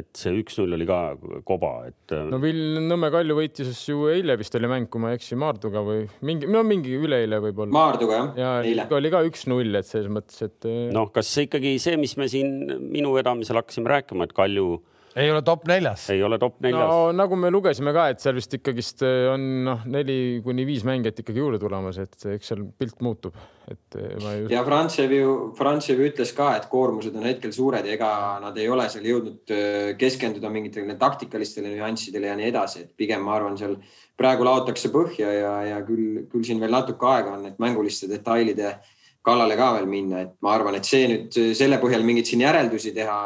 et 0.00 0.10
see 0.18 0.34
üks-null 0.40 0.74
oli 0.78 0.88
ka 0.88 1.00
koba, 1.46 1.72
et. 1.90 2.16
no 2.30 2.40
Vil-, 2.42 2.80
Nõmme 2.90 3.12
Kalju 3.14 3.38
võitis 3.38 3.84
ju 3.86 4.08
eile 4.10 4.34
vist 4.40 4.54
oli 4.58 4.70
mäng, 4.70 4.90
kui 4.90 5.02
ma 5.02 5.12
ei 5.12 5.20
eksi, 5.20 5.38
Maarduga 5.40 5.84
või 5.86 6.04
mingi, 6.26 6.50
no 6.50 6.64
mingi 6.66 6.96
üleeile 6.98 7.38
võib-olla. 7.46 7.74
Maarduga 7.76 8.20
jah. 8.34 8.66
ja 8.66 8.86
oli 8.98 9.14
ka 9.14 9.22
üks-null, 9.28 9.78
et 9.78 9.86
selles 9.86 10.10
mõttes, 10.10 10.42
et. 10.42 10.70
noh, 10.94 11.10
kas 11.14 11.30
ikkagi 11.44 11.76
see, 11.82 11.94
mis 12.00 12.16
me 12.18 12.26
siin 12.30 12.80
minu 12.90 13.14
vedamisel 13.14 13.59
hakkasime 13.62 13.92
rääkima, 13.92 14.26
et 14.26 14.36
Kalju 14.36 14.78
ei 15.18 15.30
ole 15.30 15.42
top 15.42 15.64
neljas. 15.66 16.04
ei 16.10 16.22
ole 16.22 16.38
top 16.38 16.60
neljas. 16.62 16.86
no 16.86 17.10
nagu 17.14 17.36
me 17.38 17.50
lugesime 17.50 17.92
ka, 17.94 18.06
et 18.12 18.22
seal 18.22 18.36
vist 18.38 18.52
ikkagist 18.54 19.02
eh, 19.06 19.26
on 19.30 19.46
noh, 19.66 19.86
neli 19.90 20.40
kuni 20.44 20.66
viis 20.68 20.84
mängijat 20.86 21.22
ikkagi 21.22 21.42
juurde 21.42 21.58
tulemas, 21.62 21.98
et 22.02 22.26
eks 22.36 22.52
seal 22.52 22.62
pilt 22.78 23.02
muutub, 23.02 23.34
et 23.70 23.98
eh, 23.98 24.12
ma 24.22 24.34
ei. 24.36 24.44
ja 24.54 24.62
Frantsev 24.66 25.14
ju, 25.14 25.32
Frantsev 25.58 26.02
ütles 26.06 26.34
ka, 26.36 26.52
et 26.60 26.68
koormused 26.70 27.16
on 27.18 27.26
hetkel 27.26 27.54
suured 27.54 27.86
ja 27.86 27.96
ega 27.98 28.12
nad 28.44 28.60
ei 28.60 28.68
ole 28.70 28.86
seal 28.92 29.08
jõudnud 29.10 29.54
eh, 29.56 29.90
keskenduda 29.98 30.52
mingitele 30.52 30.94
taktikalistele 31.00 31.74
nüanssidele 31.74 32.30
ja 32.30 32.38
nii 32.38 32.52
edasi, 32.52 32.86
et 32.86 32.94
pigem 32.98 33.26
ma 33.26 33.34
arvan, 33.38 33.58
seal 33.58 33.76
praegu 34.20 34.46
laotakse 34.46 34.92
põhja 34.94 35.34
ja, 35.34 35.52
ja 35.72 35.82
küll, 35.86 36.26
küll 36.30 36.46
siin 36.46 36.62
veel 36.62 36.74
natuke 36.76 37.10
aega 37.10 37.34
on, 37.34 37.50
et 37.50 37.58
mänguliste 37.62 38.06
detailide 38.10 38.76
kallale 39.26 39.56
ka 39.58 39.72
veel 39.76 39.88
minna, 39.90 40.24
et 40.24 40.32
ma 40.44 40.54
arvan, 40.56 40.78
et 40.78 40.88
see 40.88 41.08
nüüd 41.10 41.36
selle 41.56 41.76
põhjal 41.82 42.04
mingeid 42.06 42.28
siin 42.30 42.44
järeldusi 42.46 42.94
teha 42.96 43.18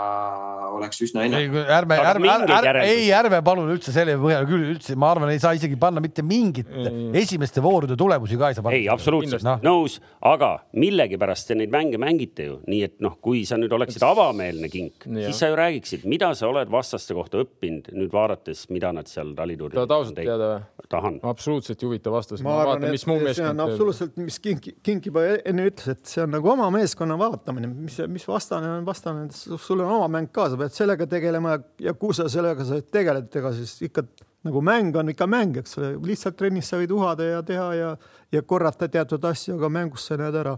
oleks 0.74 1.02
üsna 1.06 1.24
ennatlik. 1.26 1.54
ärme, 1.70 1.98
ärme, 2.02 2.30
ärme, 2.56 2.82
ei, 2.88 3.06
ärme 3.14 3.40
palun 3.46 3.70
üldse 3.74 3.94
selle 3.94 4.16
põhjal 4.20 4.46
küll 4.48 4.66
üldse, 4.72 4.96
ma 4.98 5.12
arvan, 5.14 5.30
ei 5.30 5.40
saa 5.42 5.54
isegi 5.54 5.78
panna 5.80 6.02
mitte 6.02 6.24
mingit 6.26 6.70
esimeste 7.14 7.62
voorude 7.64 7.98
tulemusi 7.98 8.38
ka 8.40 8.50
ei 8.50 8.58
saa 8.58 8.66
panna. 8.66 8.80
ei, 8.80 8.88
absoluutselt 8.90 9.46
no. 9.46 9.56
nõus, 9.64 10.00
aga 10.26 10.50
millegipärast 10.74 11.50
te 11.50 11.58
neid 11.58 11.72
mänge 11.74 12.00
mängite 12.02 12.48
ju, 12.48 12.58
nii 12.70 12.82
et 12.88 12.96
noh, 13.04 13.14
kui 13.22 13.44
sa 13.48 13.58
nüüd 13.60 13.74
oleksid 13.78 14.02
avameelne 14.06 14.70
kink, 14.72 15.06
siis 15.06 15.38
sa 15.38 15.52
ju 15.52 15.58
räägiksid, 15.60 16.08
mida 16.10 16.32
sa 16.38 16.50
oled 16.50 16.72
vastaste 16.74 17.16
kohta 17.16 17.44
õppinud 17.44 17.92
nüüd 17.94 18.12
vaadates, 18.14 18.66
mida 18.74 18.90
nad 18.96 19.10
seal 19.10 19.34
taliturniiril. 19.38 19.84
tahad 19.84 19.96
ausalt 20.00 20.18
teada 20.18 20.50
või? 20.56 20.88
tahan. 20.90 21.20
absoluutselt 21.22 21.82
ei 21.82 21.90
huvita 21.90 22.12
vastus. 22.14 22.42
ma, 22.42 22.50
ma 22.50 22.74
arvan, 22.74 22.90
et 22.90 22.98
see 23.38 23.46
on 23.46 23.64
absoluutselt, 23.68 24.18
mis 24.20 24.40
Kink, 24.42 24.66
Kink 24.84 25.06
juba 25.08 25.24
enne 25.38 25.70
ütles 25.70 25.83
ütles, 25.84 25.98
et 25.98 26.10
see 26.10 26.22
on 26.24 26.32
nagu 26.34 26.50
oma 26.50 26.68
meeskonna 26.74 27.16
vaatamine, 27.20 27.68
mis, 27.86 27.98
mis 28.10 28.26
vastane 28.28 28.70
on? 28.78 28.86
Vastane, 28.86 29.26
sul 29.32 29.82
on 29.84 29.90
oma 29.98 30.08
mäng 30.16 30.30
ka, 30.34 30.48
sa 30.50 30.58
pead 30.60 30.74
sellega 30.76 31.06
tegelema 31.10 31.58
ja 31.82 31.94
kui 31.98 32.16
sa 32.16 32.28
sellega 32.32 32.66
sa 32.66 32.80
tegeled, 32.82 33.28
ega 33.40 33.52
siis 33.56 33.76
ikka 33.88 34.06
nagu 34.44 34.60
mäng 34.64 34.96
on 34.96 35.08
ikka 35.08 35.26
mäng, 35.30 35.56
eks 35.60 35.78
ole, 35.80 35.94
lihtsalt 36.04 36.36
trennis 36.36 36.68
sa 36.68 36.78
võid 36.80 36.92
uhada 36.92 37.26
ja 37.26 37.42
teha 37.46 37.68
ja, 37.78 37.90
ja 38.32 38.42
korrata 38.42 38.88
teatud 38.92 39.24
asju, 39.24 39.56
aga 39.56 39.70
mängus 39.72 40.08
sa 40.08 40.18
näed 40.20 40.36
ära, 40.36 40.56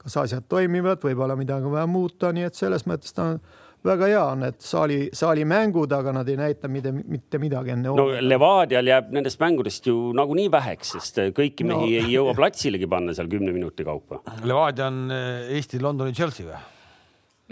kas 0.00 0.18
asjad 0.20 0.44
toimivad, 0.48 1.00
võib-olla 1.04 1.36
midagi 1.38 1.64
on 1.64 1.76
vaja 1.76 1.86
muuta, 1.88 2.32
nii 2.36 2.48
et 2.48 2.58
selles 2.58 2.84
mõttes 2.88 3.16
ta 3.16 3.32
on 3.32 3.40
väga 3.84 4.08
hea 4.08 4.22
on, 4.24 4.44
et 4.48 4.60
saali, 4.64 4.98
saali 5.14 5.44
mängud, 5.48 5.92
aga 5.92 6.12
nad 6.16 6.28
ei 6.30 6.36
näita 6.40 6.70
mitte, 6.72 6.92
mitte 6.92 7.40
midagi 7.42 7.74
enne. 7.74 7.94
no 7.96 8.06
Levadial 8.24 8.88
jääb 8.88 9.10
nendest 9.14 9.40
mängudest 9.42 9.88
ju 9.90 10.12
nagunii 10.16 10.50
väheks, 10.52 10.94
sest 10.96 11.20
kõiki 11.36 11.66
mehi 11.68 11.90
no. 11.90 12.04
ei 12.04 12.14
jõua 12.16 12.36
platsilegi 12.38 12.88
panna 12.90 13.16
seal 13.16 13.28
kümne 13.32 13.52
minuti 13.54 13.86
kaupa. 13.86 14.22
Levadia 14.44 14.88
on 14.88 15.02
eh, 15.12 15.50
Eesti 15.58 15.82
Londoni 15.84 16.16
Chelsea 16.16 16.48
või? 16.48 16.62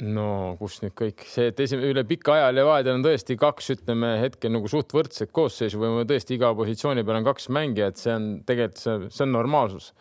no 0.08 0.26
kus 0.56 0.78
nüüd 0.80 0.94
kõik 0.96 1.26
see, 1.28 1.50
et 1.50 1.58
esimene 1.60 1.90
üle 1.92 2.04
pika 2.08 2.32
aja 2.38 2.52
Levadial 2.54 2.96
on 2.96 3.04
tõesti 3.04 3.36
kaks, 3.40 3.74
ütleme 3.74 4.14
hetkel 4.22 4.54
nagu 4.54 4.70
suht 4.70 4.94
võrdset 4.96 5.28
koosseisu 5.36 5.80
või 5.82 6.06
tõesti 6.08 6.38
iga 6.38 6.54
positsiooni 6.56 7.04
peal 7.04 7.20
on 7.20 7.28
kaks 7.28 7.50
mängijat, 7.52 8.00
see 8.00 8.14
on 8.14 8.30
tegelikult 8.48 8.80
see, 8.80 9.10
see 9.12 9.26
on 9.26 9.36
normaalsus. 9.36 9.92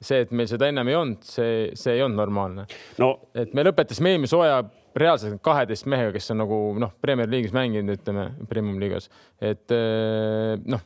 see, 0.00 0.22
et 0.22 0.30
meil 0.30 0.46
seda 0.48 0.70
ennem 0.70 0.88
ei 0.88 0.96
olnud, 0.96 1.26
see, 1.26 1.72
see 1.76 1.98
ei 1.98 2.04
olnud 2.06 2.22
normaalne 2.22 2.68
no.. 3.02 3.10
et 3.34 3.50
me 3.58 3.66
lõpetasime 3.66 4.14
eelmise 4.14 4.38
hooaja 4.38 4.62
reaalselt 4.96 5.40
kaheteist 5.44 5.86
mehega, 5.90 6.14
kes 6.14 6.32
on 6.34 6.42
nagu 6.42 6.60
noh, 6.80 6.94
Premier 7.02 7.30
League'is 7.30 7.54
mänginud, 7.54 7.98
ütleme 8.00 8.30
Premium 8.50 8.80
liigas, 8.82 9.10
et 9.40 9.74
eh, 9.74 10.54
noh, 10.70 10.82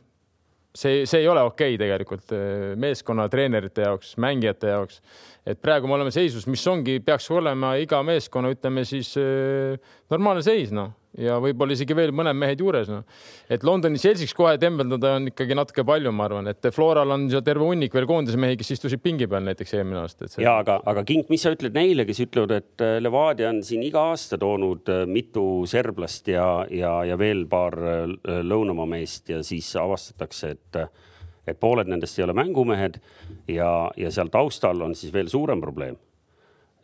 see, 0.75 1.05
see 1.09 1.23
ei 1.23 1.29
ole 1.31 1.45
okei 1.47 1.75
okay 1.75 1.81
tegelikult 1.81 2.35
eh, 2.37 2.73
meeskonna 2.81 3.29
treenerite 3.33 3.87
jaoks, 3.87 4.17
mängijate 4.23 4.75
jaoks 4.75 5.01
et 5.47 5.61
praegu 5.61 5.89
me 5.89 5.99
oleme 5.99 6.13
seisus, 6.15 6.49
mis 6.51 6.65
ongi, 6.71 6.99
peaks 7.05 7.31
olema 7.35 7.75
iga 7.81 8.03
meeskonna, 8.07 8.53
ütleme 8.55 8.87
siis 8.89 9.15
äh, 9.21 9.79
normaalne 10.13 10.45
seis, 10.45 10.73
noh 10.75 10.93
ja 11.21 11.37
võib-olla 11.43 11.75
isegi 11.77 11.95
veel 11.97 12.13
mõned 12.17 12.37
mehed 12.39 12.61
juures, 12.63 12.89
noh. 12.91 13.05
et 13.53 13.63
Londoni 13.67 14.01
Chelsea'ks 14.01 14.35
kohe 14.37 14.57
tembeldada 14.61 15.15
on 15.19 15.31
ikkagi 15.31 15.57
natuke 15.57 15.85
palju, 15.87 16.13
ma 16.15 16.27
arvan, 16.29 16.51
et 16.51 16.69
Floral 16.75 17.15
on 17.15 17.29
seal 17.31 17.45
terve 17.47 17.67
hunnik 17.69 17.95
veel 17.95 18.09
koondise 18.11 18.41
mehi, 18.41 18.59
kes 18.61 18.75
istusid 18.77 19.03
pingi 19.05 19.29
peal 19.31 19.45
näiteks 19.47 19.77
eelmine 19.79 20.03
aasta. 20.03 20.29
See... 20.31 20.43
ja 20.45 20.57
aga, 20.63 20.81
aga 20.91 21.07
Kink, 21.07 21.31
mis 21.33 21.45
sa 21.47 21.55
ütled 21.55 21.77
neile, 21.77 22.07
kes 22.09 22.25
ütlevad, 22.27 22.57
et 22.59 22.85
äh, 22.85 22.97
Levadia 23.03 23.51
on 23.53 23.63
siin 23.67 23.85
iga 23.87 24.09
aasta 24.11 24.39
toonud 24.41 24.91
äh, 24.91 25.05
mitu 25.11 25.47
serblast 25.71 26.31
ja, 26.35 26.49
ja, 26.75 26.97
ja 27.07 27.19
veel 27.21 27.47
paar 27.51 27.79
lõunamaa 28.25 28.89
meest 28.97 29.31
ja 29.31 29.43
siis 29.47 29.71
avastatakse, 29.79 30.55
et 30.55 30.85
et 31.47 31.61
pooled 31.61 31.91
nendest 31.91 32.19
ei 32.19 32.25
ole 32.27 32.37
mängumehed 32.37 32.99
ja, 33.51 33.91
ja 33.97 34.11
seal 34.15 34.33
taustal 34.33 34.81
on 34.87 34.97
siis 34.99 35.13
veel 35.15 35.31
suurem 35.33 35.61
probleem. 35.61 35.97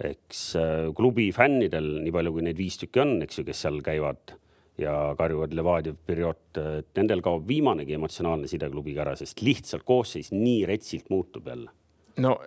eks 0.00 0.44
äh, 0.56 0.86
klubi 0.96 1.28
fännidel, 1.36 1.98
nii 2.04 2.12
palju 2.14 2.32
kui 2.32 2.44
neid 2.46 2.56
viis 2.56 2.78
tükki 2.80 3.02
on, 3.02 3.18
eks 3.24 3.40
ju, 3.40 3.44
kes 3.48 3.66
seal 3.66 3.82
käivad 3.84 4.36
ja 4.80 4.94
karjuvad 5.18 5.52
Levadia 5.52 5.92
periood, 6.06 6.56
et 6.56 6.88
nendel 6.96 7.20
kaob 7.24 7.44
viimanegi 7.48 7.98
emotsionaalne 7.98 8.48
side 8.48 8.70
klubiga 8.72 9.04
ära, 9.04 9.12
sest 9.18 9.42
lihtsalt 9.44 9.84
koosseis 9.84 10.32
nii 10.32 10.64
retsilt 10.70 11.10
muutub 11.12 11.50
jälle. 11.52 11.70
no 12.16 12.38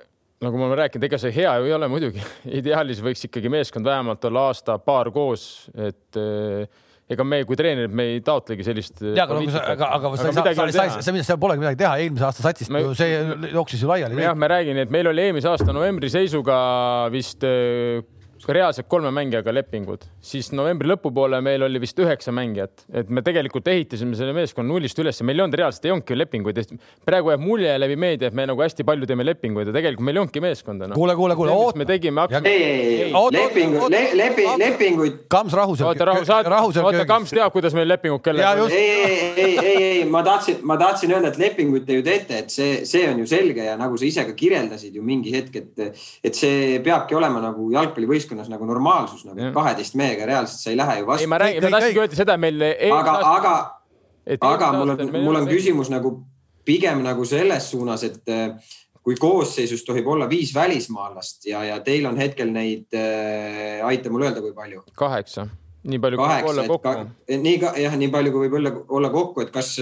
nagu 0.43 0.59
ma 0.59 0.67
olen 0.67 0.81
rääkinud, 0.81 1.05
ega 1.07 1.19
see 1.21 1.33
hea 1.35 1.51
ju 1.59 1.69
ei 1.69 1.75
ole 1.75 1.87
muidugi. 1.91 2.23
ideaalis 2.59 3.03
võiks 3.05 3.27
ikkagi 3.29 3.51
meeskond 3.53 3.87
vähemalt 3.87 4.25
olla 4.29 4.47
aasta-paar 4.49 5.11
koos, 5.15 5.45
et 5.77 6.19
äh, 6.19 6.81
ega 7.15 7.25
me 7.27 7.41
kui 7.47 7.59
treenerid, 7.59 7.93
me 7.95 8.07
ei 8.15 8.23
taotlegi 8.25 8.65
sellist. 8.67 9.03
ja, 9.13 9.27
aga, 9.27 9.39
aga, 9.73 9.91
aga 9.99 10.13
sa 10.17 10.29
ei 10.29 10.37
saa, 10.37 10.53
sa 10.53 10.87
ei 10.87 11.03
saa, 11.03 11.27
seal 11.29 11.39
polegi 11.41 11.63
midagi 11.63 11.81
teha, 11.83 11.93
eelmise 12.03 12.27
aasta 12.29 12.45
satsist 12.45 12.73
me, 12.73 12.83
ju 12.85 12.95
see 12.97 13.21
jooksis 13.53 13.85
ju 13.85 13.91
laiali. 13.91 14.19
jah, 14.23 14.35
ma 14.37 14.49
räägin, 14.51 14.81
et 14.85 14.93
meil 14.93 15.11
oli 15.11 15.27
eelmise 15.27 15.51
aasta 15.51 15.75
novembri 15.75 16.11
seisuga 16.13 16.57
vist 17.13 17.45
reaalselt 18.51 18.87
kolme 18.91 19.11
mängijaga 19.15 19.53
lepingud, 19.53 20.03
siis 20.23 20.49
novembri 20.55 20.89
lõpupoole 20.91 21.39
meil 21.43 21.63
oli 21.63 21.79
vist 21.83 21.99
üheksa 21.99 22.33
mängijat, 22.35 22.85
et 22.93 23.09
me 23.13 23.23
tegelikult 23.25 23.67
ehitasime 23.71 24.17
selle 24.19 24.33
meeskonna 24.35 24.67
nullist 24.73 24.99
üles, 24.99 25.21
meil 25.23 25.39
ei 25.39 25.45
olnud 25.45 25.57
reaalselt, 25.59 25.85
ei 25.87 25.93
olnudki 25.93 26.17
lepinguid. 26.17 26.59
praegu 27.05 27.31
jääb 27.31 27.43
mulje 27.43 27.75
läbi 27.79 27.95
meedia, 27.95 28.27
et 28.27 28.33
me 28.35 28.45
nagu 28.49 28.61
hästi 28.61 28.83
palju 28.87 29.07
teeme 29.07 29.25
lepinguid 29.25 29.69
ja 29.71 29.75
tegelikult 29.75 30.05
meil 30.07 30.17
ei 30.17 30.23
olnudki 30.23 30.43
meeskonda 30.43 30.89
no.. 30.91 30.97
kuule, 30.97 31.15
kuule, 31.15 31.35
kuule, 31.39 31.51
oota. 31.51 31.77
me 31.77 31.85
tegime. 31.85 32.27
ei, 32.43 32.63
ei, 32.63 33.01
ei, 33.03 33.13
lepinguid, 33.37 33.97
leping, 34.19 34.57
lepinguid. 34.59 35.19
Kams 35.31 35.53
rahus. 35.53 35.81
oota, 35.81 36.05
rahus, 36.05 36.77
oota, 36.77 37.05
Kams 37.07 37.31
teab, 37.31 37.53
kuidas 37.55 37.75
meil 37.77 37.87
lepingud 37.87 38.23
kellega. 38.25 38.53
ei, 38.67 38.89
ei, 38.89 39.31
ei, 39.35 39.57
ei, 39.57 39.83
ei, 39.83 40.05
ma 40.09 40.23
tahtsin, 40.23 40.59
ma 40.67 40.77
tahtsin 40.77 41.15
öelda, 41.15 41.31
et 41.33 41.39
lepinguid 41.41 41.87
te 41.87 41.99
ju 41.99 42.05
teete, 42.05 42.43
et 42.43 42.53
see, 42.53 42.83
see 42.89 43.07
on 43.09 43.23
ju 43.23 43.27
selge 43.29 43.65
ja 43.69 43.77
nagu 43.79 43.97
sa 43.99 44.07
ise 44.07 44.27
ka 44.27 44.35
kirjeldasid 44.37 44.95
ju 44.95 45.03
mingi 45.05 45.33
hetk, 45.35 45.55
et, 45.61 46.03
et 46.23 46.37
see 46.37 46.79
peabki 46.83 47.15
olema 47.17 47.41
nagu 47.43 47.69
jalgpallivõistkonnas 48.33 48.51
nagu 48.51 48.67
normaalsus 48.67 49.25
nagu 49.27 49.51
kaheteist 49.53 49.95
mehega 49.99 50.27
reaalselt 50.27 50.61
sa 50.61 50.71
ei 50.71 50.77
lähe 50.77 50.99
ju 50.99 51.07
vastu. 51.07 51.23
ei, 51.23 51.27
ma 51.27 51.37
räägin, 51.37 51.63
ma 51.63 51.69
tahtsingi 51.77 51.99
öelda 52.03 52.15
seda, 52.15 52.37
meil. 52.37 52.61
aga, 52.91 53.15
aga, 53.31 53.55
aga 54.39 54.71
mul 54.77 54.93
on, 54.95 55.11
mul 55.23 55.41
on 55.41 55.49
küsimus 55.49 55.91
nagu 55.93 56.15
pigem 56.65 57.03
nagu 57.03 57.25
selles 57.25 57.69
suunas, 57.71 58.03
et 58.03 58.29
äh, 58.29 58.55
kui 59.03 59.15
koosseisus 59.19 59.83
tohib 59.83 60.07
olla 60.07 60.29
viis 60.29 60.53
välismaalast 60.55 61.45
ja, 61.45 61.63
ja 61.63 61.79
teil 61.83 62.05
on 62.07 62.17
hetkel 62.17 62.51
neid 62.51 62.93
äh,, 62.95 63.83
aita 63.85 64.09
mul 64.09 64.23
öelda, 64.27 64.41
kui 64.41 64.53
palju? 64.55 64.83
kaheksa, 64.95 65.47
nii 65.83 65.99
palju 65.99 66.17
kui 66.17 66.27
võib 66.31 66.51
olla 66.53 66.67
kokku. 66.67 67.37
nii 67.47 67.57
ka 67.59 67.75
jah, 67.77 67.97
nii 67.99 68.11
palju 68.13 68.35
kui 68.35 68.47
võib 68.47 68.59
olla, 68.61 68.75
olla 68.89 69.13
kokku, 69.13 69.43
et 69.43 69.51
kas 69.53 69.75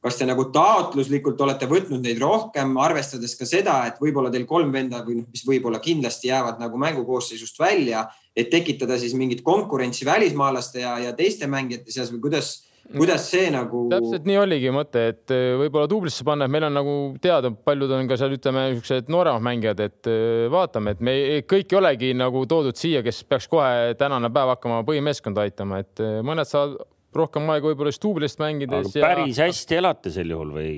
kas 0.00 0.16
te 0.16 0.26
nagu 0.28 0.46
taotluslikult 0.52 1.40
olete 1.44 1.68
võtnud 1.68 2.00
neid 2.04 2.20
rohkem, 2.22 2.72
arvestades 2.80 3.36
ka 3.36 3.48
seda, 3.48 3.82
et 3.90 4.00
võib-olla 4.00 4.32
teil 4.32 4.46
kolm 4.48 4.72
venda 4.72 5.02
või 5.04 5.20
noh, 5.20 5.28
mis 5.28 5.44
võib-olla 5.46 5.80
kindlasti 5.84 6.30
jäävad 6.30 6.60
nagu 6.62 6.80
mängukoosseisust 6.80 7.60
välja, 7.60 8.06
et 8.36 8.48
tekitada 8.52 8.96
siis 9.00 9.12
mingit 9.18 9.44
konkurentsi 9.44 10.08
välismaalaste 10.08 10.84
ja, 10.86 10.96
ja 11.04 11.12
teiste 11.16 11.50
mängijate 11.50 11.92
seas 11.92 12.08
või 12.14 12.22
kuidas, 12.24 12.52
kuidas 12.94 13.26
see 13.28 13.50
nagu? 13.52 13.82
täpselt 13.92 14.24
nii 14.30 14.38
oligi 14.40 14.72
mõte, 14.72 15.02
et 15.12 15.34
äh, 15.36 15.50
võib-olla 15.60 15.90
duublisse 15.90 16.24
panna, 16.24 16.48
et 16.48 16.54
meil 16.54 16.64
on 16.70 16.78
nagu 16.80 16.94
teada, 17.20 17.50
paljud 17.52 17.92
on 17.98 18.08
ka 18.08 18.16
seal, 18.22 18.38
ütleme 18.38 18.70
niisugused 18.70 19.12
nooremad 19.12 19.44
mängijad, 19.50 19.82
et 19.84 20.08
äh, 20.08 20.46
vaatame, 20.52 20.96
et 20.96 21.04
me 21.04 21.18
kõik 21.44 21.76
ei 21.76 21.80
olegi 21.82 22.14
nagu 22.16 22.46
toodud 22.48 22.80
siia, 22.80 23.04
kes 23.04 23.20
peaks 23.28 23.50
kohe 23.52 23.92
tänane 24.00 24.32
päev 24.32 24.54
hakkama 24.54 24.80
põhimeeskonda 24.88 25.44
aitama, 25.44 25.82
et 25.84 26.00
äh, 26.00 26.22
mõned 26.24 26.48
saavad 26.48 26.80
rohkem 27.16 27.50
aega 27.50 27.70
võib-olla 27.70 27.92
just 27.92 28.04
duublist 28.04 28.40
mängides. 28.42 28.94
Ja... 28.96 29.04
päris 29.08 29.42
hästi 29.42 29.80
elate 29.80 30.14
sel 30.14 30.32
juhul 30.34 30.54
või? 30.56 30.72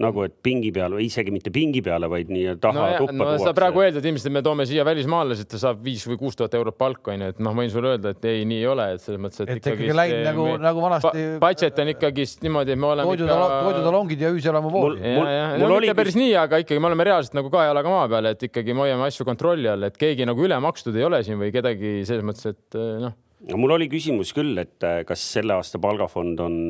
nagu, 0.00 0.22
et 0.26 0.34
pingi 0.44 0.70
peal 0.76 0.92
või 0.96 1.06
isegi 1.08 1.32
mitte 1.32 1.50
pingi 1.52 1.80
peale, 1.84 2.08
vaid 2.12 2.28
nii 2.32 2.56
taha 2.60 2.76
no, 2.76 2.86
tuppa 3.00 3.14
no, 3.16 3.28
tuuakse. 3.30 3.46
sa 3.48 3.52
praegu 3.56 3.82
eeldad 3.84 4.04
ilmselt, 4.04 4.28
et 4.28 4.34
me 4.36 4.42
toome 4.44 4.66
siia 4.68 4.84
välismaalased, 4.84 5.48
ta 5.48 5.60
saab 5.60 5.80
viis 5.84 6.04
või 6.08 6.18
kuus 6.20 6.36
tuhat 6.36 6.52
eurot 6.58 6.76
palka, 6.76 7.14
onju, 7.14 7.30
et 7.32 7.40
noh, 7.40 7.54
ma 7.56 7.64
võin 7.64 7.72
sulle 7.72 7.94
öelda, 7.94 8.12
et 8.12 8.28
ei, 8.28 8.44
nii 8.48 8.60
ei 8.60 8.68
ole, 8.68 8.88
et 8.96 9.04
selles 9.04 9.22
mõttes, 9.24 9.40
et, 9.46 9.54
et 9.54 9.62
ikkagi 9.72 9.96
läinud 9.96 10.22
nagu, 10.28 10.46
nagu 10.66 10.84
vanasti. 10.84 11.26
Budget 11.40 11.82
on 11.82 11.92
ikkagist 11.94 12.44
niimoodi, 12.44 12.76
et 12.76 12.82
me 12.84 12.90
oleme 12.92 13.08
toidutalo, 13.08 13.48
ikka. 13.48 13.60
toidutalongid 13.70 14.24
ja 14.26 14.32
ööselamu 14.36 14.72
voodi. 14.76 15.16
no 15.16 15.56
mitte 15.56 15.74
oli... 15.80 15.92
päris 16.02 16.20
nii, 16.20 16.32
aga 16.44 16.60
ikkagi 16.64 16.82
me 16.82 16.92
oleme 16.92 17.08
reaalselt 17.08 17.40
nagu 17.40 17.52
kahe 17.52 17.70
jalaga 17.70 17.96
maa 17.96 18.08
peal, 18.12 18.32
et 18.34 18.48
ikkagi 18.50 18.76
me 18.76 18.84
hoiame 18.84 19.08
asju 19.08 19.24
kontrolli 19.28 19.72
all, 19.72 19.88
et 19.88 19.96
keegi 19.96 20.28
nagu 20.28 20.44
üle 20.44 20.60
makstud 20.60 20.96
ei 21.00 21.08
ole 21.08 21.24
siin 21.24 21.40
või 21.40 21.54
kedagi 21.56 22.02
selles 22.04 22.26
mõttes, 22.26 22.52
et 22.52 22.84
noh 23.00 23.16
no 23.44 23.58
mul 23.60 23.76
oli 23.76 23.88
küsimus 23.92 24.32
küll, 24.36 24.56
et 24.62 24.84
äh, 24.86 25.02
kas 25.08 25.22
selle 25.36 25.56
aasta 25.56 25.80
palgafond 25.82 26.40
on 26.42 26.60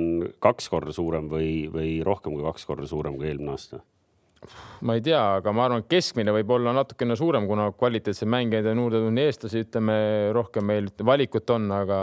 kaks 0.42 0.70
korda 0.72 0.94
suurem 0.94 1.28
või, 1.30 1.66
või 1.72 1.98
rohkem 2.06 2.34
kui 2.36 2.46
kaks 2.46 2.66
korda 2.68 2.88
suurem 2.90 3.18
kui 3.18 3.30
eelmine 3.30 3.54
aasta? 3.54 3.82
ma 4.86 4.94
ei 4.94 5.02
tea, 5.02 5.20
aga 5.40 5.52
ma 5.54 5.64
arvan, 5.66 5.82
et 5.82 5.90
keskmine 5.90 6.30
võib 6.36 6.50
olla 6.54 6.74
natukene 6.76 7.16
suurem, 7.18 7.48
kuna 7.48 7.70
kvaliteetseid 7.74 8.30
mängijaid 8.30 8.68
ja 8.68 8.74
juurde 8.76 9.00
tulnud 9.02 9.22
eestlasi, 9.24 9.62
ütleme 9.66 9.96
rohkem 10.36 10.66
meil 10.68 10.90
valikut 11.08 11.50
on, 11.56 11.70
aga 11.74 12.00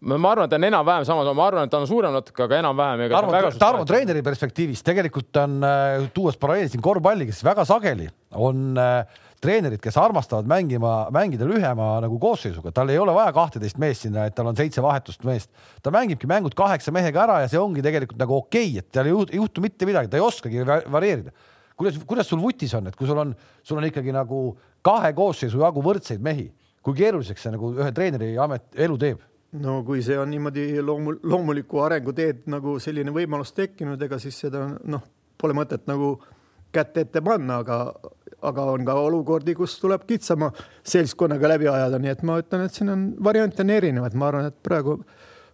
ma 0.00 0.32
arvan, 0.32 0.46
et 0.46 0.54
ta 0.54 0.58
on 0.58 0.66
enam-vähem 0.70 1.06
sama, 1.06 1.26
ma 1.36 1.46
arvan, 1.46 1.68
et 1.68 1.74
ta 1.74 1.78
on 1.82 1.86
suurem 1.86 2.14
natuke, 2.16 2.46
aga 2.46 2.58
enam-vähem. 2.62 3.04
Tarmo, 3.12 3.52
Tarmo 3.60 3.84
treeneri 3.88 4.24
perspektiivist 4.26 4.86
tegelikult 4.88 5.42
on, 5.44 5.60
äh, 5.68 6.08
tuues 6.16 6.40
paralleeli 6.40 6.72
siin 6.72 6.84
korvpalliga, 6.84 7.36
siis 7.36 7.46
väga 7.46 7.66
sageli 7.68 8.08
on 8.40 8.80
äh, 8.80 9.22
treenerid, 9.42 9.80
kes 9.82 9.96
armastavad 10.00 10.48
mängima, 10.48 11.08
mängida 11.14 11.46
lühema 11.48 11.96
nagu 12.04 12.18
koosseisuga, 12.20 12.72
tal 12.74 12.90
ei 12.92 12.98
ole 13.00 13.14
vaja 13.16 13.34
kahteteist 13.36 13.78
meest 13.82 14.06
sinna, 14.06 14.26
et 14.26 14.36
tal 14.36 14.48
on 14.50 14.56
seitse 14.56 14.82
vahetust 14.84 15.24
meest. 15.28 15.50
ta 15.82 15.92
mängibki 15.94 16.28
mängud 16.30 16.56
kaheksa 16.56 16.94
mehega 16.94 17.24
ära 17.26 17.40
ja 17.44 17.50
see 17.52 17.60
ongi 17.60 17.84
tegelikult 17.84 18.18
nagu 18.20 18.38
okei 18.40 18.70
okay,, 18.70 18.80
et 18.80 18.90
tal 18.92 19.08
ei 19.08 19.40
juhtu 19.40 19.64
mitte 19.64 19.88
midagi, 19.88 20.10
ta 20.10 20.20
ei 20.20 20.24
oskagi 20.24 20.64
varieerida. 20.66 21.34
kuidas, 21.76 21.98
kuidas 22.06 22.28
sul 22.28 22.40
vutis 22.40 22.74
on, 22.74 22.86
et 22.86 22.96
kui 22.96 23.06
sul 23.06 23.18
on, 23.20 23.34
sul 23.62 23.78
on 23.78 23.88
ikkagi 23.88 24.14
nagu 24.16 24.56
kahe 24.86 25.12
koosseisu 25.12 25.60
jagu 25.60 25.82
võrdseid 25.84 26.22
mehi, 26.22 26.50
kui 26.82 26.96
keeruliseks 26.96 27.42
see 27.42 27.54
nagu 27.54 27.74
ühe 27.76 27.90
treeneri 27.92 28.36
amet, 28.38 28.70
elu 28.74 28.98
teeb? 28.98 29.24
no 29.60 29.82
kui 29.84 30.02
see 30.04 30.16
on 30.18 30.30
niimoodi 30.30 30.80
loomu-, 30.82 31.18
loomuliku 31.22 31.82
arenguteed 31.84 32.46
nagu 32.52 32.78
selline 32.82 33.12
võimalus 33.14 33.52
tekkinud, 33.56 34.00
ega 34.02 34.18
siis 34.22 34.38
seda 34.46 34.66
noh, 34.84 35.04
pole 35.38 35.56
mõtet 35.56 35.86
nagu 35.90 36.16
kätt 36.74 36.96
ette 37.00 37.22
panna, 37.24 37.60
aga, 37.64 37.78
aga 38.46 38.66
on 38.72 38.84
ka 38.86 38.96
olukordi, 39.06 39.54
kus 39.58 39.76
tuleb 39.82 40.06
kitsama 40.08 40.52
seltskonnaga 40.86 41.54
läbi 41.54 41.70
ajada, 41.70 42.00
nii 42.02 42.12
et 42.14 42.26
ma 42.26 42.40
ütlen, 42.42 42.66
et 42.66 42.76
siin 42.76 42.92
on 42.92 43.06
variante 43.28 43.64
on 43.64 43.72
erinevaid, 43.76 44.16
ma 44.18 44.30
arvan, 44.30 44.50
et 44.50 44.58
praegu 44.64 45.00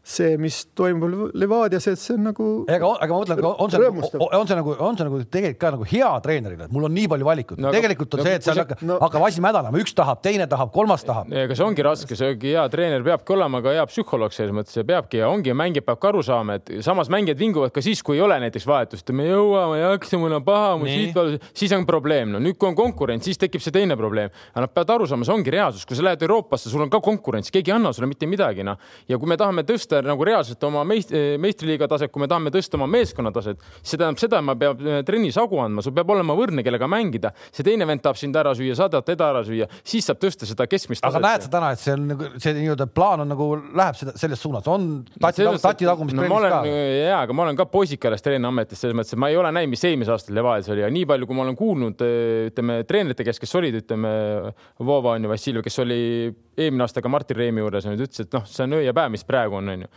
see, 0.03 0.37
mis 0.41 0.57
toimub 0.75 1.31
Levadias, 1.39 1.87
et 1.87 2.01
see 2.01 2.17
on 2.17 2.25
nagu. 2.27 2.47
ega, 2.67 2.89
aga 3.05 3.15
ma 3.15 3.21
mõtlen, 3.23 3.43
on 3.47 3.71
see, 3.71 3.79
nagu, 3.83 4.03
on 4.35 4.49
see 4.51 4.57
nagu, 4.59 4.75
on 4.83 4.99
see 4.99 5.07
nagu 5.07 5.21
tegelikult 5.23 5.61
ka 5.63 5.71
nagu 5.77 5.87
hea 5.87 6.09
treenerile, 6.25 6.67
et 6.67 6.75
mul 6.75 6.89
on 6.89 6.95
nii 6.97 7.11
palju 7.13 7.29
valikut 7.29 7.61
no,. 7.63 7.71
tegelikult 7.75 8.17
on 8.17 8.23
no, 8.23 8.27
see, 8.27 8.41
et 8.41 8.47
seal 8.47 8.59
hakkab 8.59 8.83
no, 8.89 8.97
hakkab 9.03 9.27
asi 9.29 9.45
mädanema, 9.45 9.79
üks 9.83 9.95
tahab, 9.95 10.19
teine 10.25 10.49
tahab, 10.51 10.73
kolmas 10.75 11.07
tahab. 11.07 11.31
ega 11.31 11.55
see 11.55 11.67
ongi 11.67 11.87
raske, 11.87 12.19
see 12.19 12.33
ongi 12.35 12.51
hea 12.51 12.65
treener 12.73 13.07
peabki 13.07 13.37
olema 13.37 13.63
ka 13.63 13.77
hea 13.77 13.85
psühholoog 13.93 14.35
selles 14.35 14.57
mõttes 14.57 14.81
ja 14.81 14.85
peabki 14.89 15.23
ja 15.23 15.31
ongi, 15.31 15.55
mängija 15.55 15.87
peab 15.87 16.03
ka 16.03 16.11
aru 16.11 16.25
saama, 16.27 16.59
et 16.59 16.75
samas 16.83 17.11
mängijad 17.13 17.39
vinguvad 17.39 17.75
ka 17.75 17.85
siis, 17.85 18.03
kui 18.03 18.19
ei 18.19 18.25
ole 18.27 18.41
näiteks 18.43 18.67
vahetust, 18.67 19.15
me 19.15 19.29
ei 19.29 19.35
jõua, 19.37 19.69
ma 19.71 19.79
ei 19.79 19.87
jaksa, 19.87 20.19
mul 20.19 20.35
on 20.41 20.47
paha, 20.47 20.75
mul 20.83 20.91
siit 20.91 21.15
valus, 21.15 21.39
siis 21.55 21.77
on 21.79 21.87
probleem. 21.87 22.35
no 22.35 22.43
nüüd, 22.43 22.59
kui 22.59 22.73
on 22.73 22.79
konkurents, 22.79 23.31
siis 23.31 23.39
tekib 23.39 23.63
see 23.63 23.75
teine 23.75 23.95
probleem. 24.01 24.35
aga 24.51 24.67
nad 24.67 24.75
peavad 24.75 24.97
aru 24.97 25.11
saama, 25.11 25.29
see 25.29 25.37
ongi 25.37 25.55
reaalsus, 25.55 25.87
kui 25.87 25.99
sa 25.99 26.09
lähed 26.09 26.27
Euroopasse, 26.27 26.73
sul 26.73 26.83
on 26.83 26.91
ka 26.91 26.99
konkurents, 27.05 27.55
keegi 27.55 27.71
ei 27.71 27.77
anna 27.79 27.95
sulle 27.95 28.11
mitte 28.11 28.27
midagi, 28.27 28.67
noh. 28.67 28.81
ja 29.09 29.19
kui 29.21 29.31
me 29.31 29.39
tahame 29.39 29.63
tõsta 29.69 29.92
tõsta 29.93 30.09
nagu 30.09 30.27
reaalselt 30.27 30.65
oma 30.67 30.83
meist, 30.89 31.13
meistriliiga 31.43 31.89
taset, 31.91 32.11
kui 32.13 32.23
me 32.23 32.29
tahame 32.31 32.53
tõsta 32.55 32.79
oma 32.79 32.89
meeskonna 32.91 33.33
taset, 33.35 33.61
see 33.83 33.99
tähendab 34.01 34.21
seda, 34.21 34.41
et 34.41 34.47
ma 34.47 34.57
peab 34.59 34.81
trennis 35.07 35.39
hagu 35.41 35.61
andma, 35.63 35.85
sul 35.85 35.95
peab 35.97 36.11
olema 36.15 36.37
võrdne, 36.39 36.65
kellega 36.65 36.89
mängida. 36.91 37.33
see 37.53 37.65
teine 37.67 37.87
vend 37.89 38.03
tahab 38.03 38.19
sind 38.21 38.37
ära 38.37 38.55
süüa, 38.57 38.77
sa 38.79 38.89
tahad 38.93 39.07
teda 39.07 39.31
ära 39.33 39.43
süüa, 39.47 39.69
siis 39.85 40.07
saab 40.09 40.21
tõsta 40.23 40.49
seda 40.49 40.67
keskmist 40.71 41.05
aga 41.07 41.21
näed 41.23 41.47
sa 41.47 41.53
täna, 41.53 41.73
et 41.73 41.83
see 41.83 41.95
on 41.97 42.07
nagu 42.13 42.31
see 42.43 42.55
nii-öelda 42.59 42.89
plaan 42.93 43.25
on 43.25 43.33
nagu 43.33 43.49
läheb 43.61 43.99
seda 43.99 44.15
selles 44.21 44.43
suunas, 44.43 44.69
on 44.71 44.89
tati, 45.19 45.47
tati 45.63 45.89
tagumist 45.89 46.17
no, 46.17 46.25
trennis 46.25 46.55
ka? 46.55 46.63
ja, 46.69 47.21
aga 47.21 47.37
ma 47.37 47.47
olen 47.47 47.59
ka 47.59 47.69
poisik 47.73 48.09
alles 48.09 48.25
treeneriametis 48.25 48.85
selles 48.85 48.97
mõttes, 48.99 49.17
et 49.17 49.23
ma 49.23 49.33
ei 49.33 49.41
ole 49.41 49.53
näinud, 49.55 49.75
mis 49.75 49.85
eelmisel 49.89 50.17
aastal 50.17 50.39
Levadias 50.39 50.71
oli 50.73 50.85
ja 50.85 50.93
nii 50.93 51.09
palju, 51.09 51.29
kui 51.29 51.39
ma 51.39 51.47
olen 51.47 51.59
kuulnud, 51.59 52.07
ütleme 52.53 52.81
treenerite 52.89 53.27
käest, 53.27 53.43
kes 53.43 53.59
olid, 53.61 53.83
ütleme 53.83 54.13
Vova 54.83 55.17
on 55.17 55.27
ju, 55.27 55.33
Vassiljev, 55.33 55.65
kes 55.67 55.79
oli 55.85 56.01
eelmine 56.59 56.85
aasta 56.85 57.03
ka 57.03 57.11
Martin 57.13 57.39
Reimi 57.39 57.63
juures, 57.63 57.87
nüüd 57.89 58.05
ütles, 58.07 58.25
et 58.25 58.37
noh, 58.37 58.45
see 58.49 58.67
on 58.67 58.79
öö 58.79 58.85
ja 58.85 58.95
päev, 58.97 59.13
mis 59.15 59.25
praegu 59.29 59.59
on, 59.59 59.73
onju. 59.75 59.91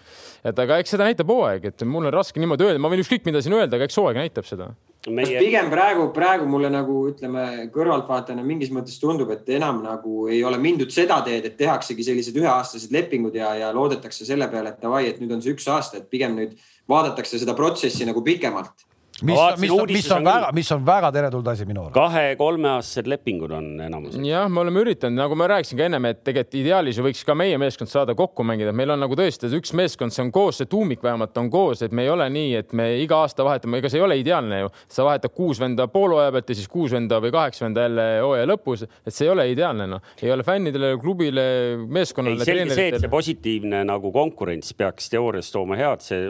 et 0.51 0.59
aga 0.65 0.79
eks 0.81 0.95
seda 0.95 1.07
näitab 1.07 1.31
hooaeg, 1.31 1.69
et 1.71 1.85
mul 1.89 2.07
on 2.07 2.15
raske 2.15 2.41
niimoodi 2.41 2.69
öelda, 2.69 2.81
ma 2.81 2.91
võin 2.91 3.03
ükskõik 3.03 3.27
mida 3.27 3.41
siin 3.43 3.57
öelda, 3.57 3.75
aga 3.77 3.89
eks 3.89 3.99
hooaeg 3.99 4.21
näitab 4.23 4.47
seda 4.47 4.71
meie.... 5.11 5.39
pigem 5.39 5.69
praegu, 5.71 6.07
praegu 6.15 6.47
mulle 6.49 6.69
nagu 6.73 6.97
ütleme 7.09 7.67
kõrvaltvaatajana 7.75 8.45
mingis 8.45 8.71
mõttes 8.73 8.97
tundub, 9.01 9.31
et 9.35 9.49
enam 9.57 9.81
nagu 9.83 10.27
ei 10.31 10.41
ole 10.47 10.59
mindud 10.61 10.93
seda 10.93 11.19
teed, 11.25 11.45
et 11.45 11.57
tehaksegi 11.59 12.07
sellised 12.07 12.37
üheaastased 12.39 12.93
lepingud 12.95 13.35
ja, 13.35 13.53
ja 13.59 13.71
loodetakse 13.75 14.27
selle 14.27 14.47
peale, 14.51 14.73
et 14.73 14.81
davai, 14.83 15.05
et 15.11 15.21
nüüd 15.21 15.35
on 15.35 15.43
see 15.43 15.55
üks 15.55 15.67
aasta, 15.71 16.01
et 16.01 16.09
pigem 16.09 16.37
nüüd 16.39 16.55
vaadatakse 16.89 17.39
seda 17.41 17.55
protsessi 17.57 18.07
nagu 18.07 18.23
pikemalt 18.25 18.87
mis, 19.21 19.39
mis, 19.59 19.71
mis 19.87 20.11
on 20.11 20.25
väga, 20.27 20.49
mis 20.55 20.69
on 20.75 20.81
väga 20.85 21.09
teretulnud 21.15 21.47
asi 21.47 21.65
minu 21.67 21.85
arvates. 21.85 21.95
kahe-kolmeaastased 21.95 23.07
lepingud 23.07 23.51
on 23.55 23.69
enamus. 23.85 24.17
jah, 24.19 24.49
me 24.51 24.59
oleme 24.59 24.81
üritanud, 24.83 25.15
nagu 25.15 25.37
ma 25.39 25.47
rääkisin 25.53 25.79
ka 25.79 25.85
ennem, 25.87 26.07
et 26.09 26.19
tegelikult 26.25 26.57
ideaalis 26.59 26.99
ju 26.99 27.05
võiks 27.05 27.21
ka 27.27 27.35
meie 27.37 27.59
meeskond 27.61 27.91
saada 27.91 28.15
kokku 28.17 28.43
mängida, 28.43 28.73
meil 28.75 28.91
on 28.91 28.99
nagu 28.99 29.15
tõesti 29.15 29.47
üks 29.55 29.71
meeskond, 29.77 30.11
see 30.11 30.25
on 30.25 30.33
koos, 30.35 30.59
see 30.59 30.67
tuumik 30.71 31.03
vähemalt 31.05 31.37
on 31.39 31.51
koos, 31.53 31.85
et 31.85 31.95
me 31.95 32.03
ei 32.03 32.11
ole 32.11 32.27
nii, 32.33 32.49
et 32.59 32.75
me 32.75 32.89
iga 32.99 33.21
aasta 33.23 33.45
vahetame, 33.47 33.79
ega 33.79 33.91
see 33.91 34.01
ei 34.01 34.05
ole 34.07 34.19
ideaalne 34.19 34.59
ju. 34.65 34.73
sa 34.91 35.07
vahetad 35.07 35.31
kuus 35.35 35.63
venda 35.63 35.87
poolhooaja 35.91 36.35
pealt 36.35 36.51
ja 36.51 36.59
siis 36.59 36.67
kuus 36.71 36.91
venda 36.91 37.21
või 37.23 37.31
kaheksa 37.35 37.65
venda 37.69 37.87
jälle 37.87 38.07
hooaja 38.25 38.51
lõpus, 38.51 38.83
et 38.83 39.15
see 39.15 39.29
ei 39.29 39.31
ole 39.31 39.47
ideaalne 39.53 39.87
noh, 39.95 40.03
ei 40.19 40.33
ole 40.35 40.43
fännidele, 40.43 40.91
klubile, 40.99 41.47
meeskonnale. 41.87 42.43
selge 42.43 42.75
see, 42.75 42.91
et 42.91 42.99
see 43.05 43.13
positiivne 43.15 43.85
nagu 43.87 44.11
konkurents 44.11 44.75
peaks 44.75 45.07
teoorias 45.13 45.53
tooma 45.55 45.79
head, 45.79 46.03
see 46.03 46.27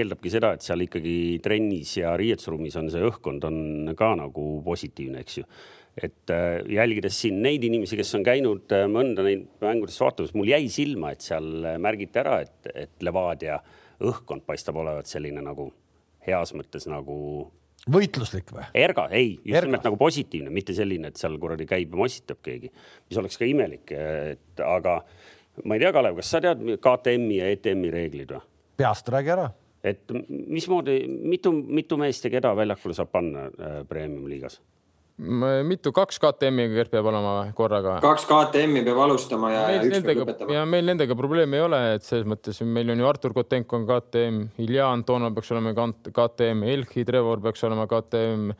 eeldabki 0.00 0.34
seda, 0.34 0.54
et 0.58 0.66
seal 0.66 0.82
ikkagi 0.88 1.16
trennis 1.44 1.94
ja 2.00 2.16
riietusruumis 2.24 2.80
on 2.80 2.90
see 2.92 3.04
õhkkond 3.04 3.46
on 3.46 3.94
ka 3.98 4.14
nagu 4.18 4.48
positiivne, 4.66 5.22
eks 5.22 5.42
ju 5.42 5.48
et 6.02 6.30
äh, 6.30 6.58
jälgides 6.74 7.16
siin 7.22 7.40
neid 7.42 7.64
inimesi, 7.64 7.96
kes 7.98 8.14
on 8.18 8.24
käinud 8.26 8.72
äh, 8.74 8.86
mõnda 8.90 9.24
neid 9.26 9.46
mängudest 9.62 10.02
vaatamas, 10.02 10.32
mul 10.34 10.50
jäi 10.50 10.66
silma, 10.72 11.12
et 11.14 11.24
seal 11.24 11.46
äh, 11.62 11.76
märgiti 11.82 12.20
ära, 12.22 12.40
et, 12.44 12.70
et 12.74 13.06
Levadia 13.06 13.60
õhkkond 14.04 14.44
paistab 14.46 14.80
olevat 14.82 15.10
selline 15.10 15.42
nagu 15.44 15.68
heas 16.26 16.54
mõttes 16.56 16.88
nagu. 16.90 17.16
võitluslik 17.90 18.50
või? 18.56 18.66
erga, 18.80 19.06
ei, 19.14 19.36
just 19.44 19.68
nimelt 19.68 19.86
nagu 19.86 20.00
positiivne, 20.00 20.50
mitte 20.54 20.74
selline, 20.74 21.12
et 21.12 21.20
seal 21.20 21.38
kuradi 21.38 21.68
käib 21.70 21.94
ja 21.94 22.02
mossitab 22.02 22.42
keegi, 22.42 22.72
mis 23.08 23.20
oleks 23.22 23.38
ka 23.38 23.46
imelik, 23.48 23.94
et 23.94 24.64
aga 24.66 24.98
ma 25.62 25.76
ei 25.76 25.84
tea, 25.84 25.94
Kalev, 25.94 26.18
kas 26.18 26.34
sa 26.34 26.42
tead 26.42 26.64
KTM-i 26.82 27.38
ja 27.38 27.52
ETM-i 27.54 27.94
reeglid 27.94 28.34
või? 28.34 28.48
peast 28.74 29.06
räägi 29.14 29.30
ära 29.30 29.52
et 29.84 30.14
mismoodi, 30.28 31.02
mitu, 31.08 31.52
mitu 31.52 31.98
meest 32.00 32.24
ja 32.24 32.32
keda 32.32 32.54
väljakule 32.56 32.96
saab 32.96 33.12
panna 33.12 33.48
äh, 33.50 33.82
premium 33.88 34.28
liigas? 34.30 34.60
mitu, 35.14 35.92
kaks 35.94 36.16
KTM-i 36.18 36.72
Gert 36.72 36.90
peab 36.90 37.06
olema 37.06 37.34
korraga? 37.54 38.00
kaks 38.02 38.24
KTM-i 38.26 38.82
peab 38.82 38.98
alustama 39.04 39.52
ja, 39.52 39.60
ja 39.70 39.82
üks 39.84 39.92
nendega, 39.92 40.24
peab 40.24 40.32
lõpetama. 40.32 40.56
ja 40.56 40.64
meil 40.66 40.88
nendega 40.90 41.14
probleemi 41.14 41.60
ei 41.60 41.66
ole, 41.68 41.80
et 41.94 42.06
selles 42.06 42.26
mõttes 42.26 42.58
meil 42.66 42.90
on 42.90 42.98
ju 42.98 43.06
Artur 43.06 43.36
Kotenko 43.36 43.78
on 43.78 43.86
KTM, 43.86 44.40
Ilja 44.64 44.88
Antonov 44.90 45.36
peaks 45.36 45.52
olema 45.54 45.74
KTM, 45.76 46.66
Elhi 46.74 47.06
Trevor 47.06 47.44
peaks 47.44 47.62
olema 47.68 47.86
KTM 47.90 48.50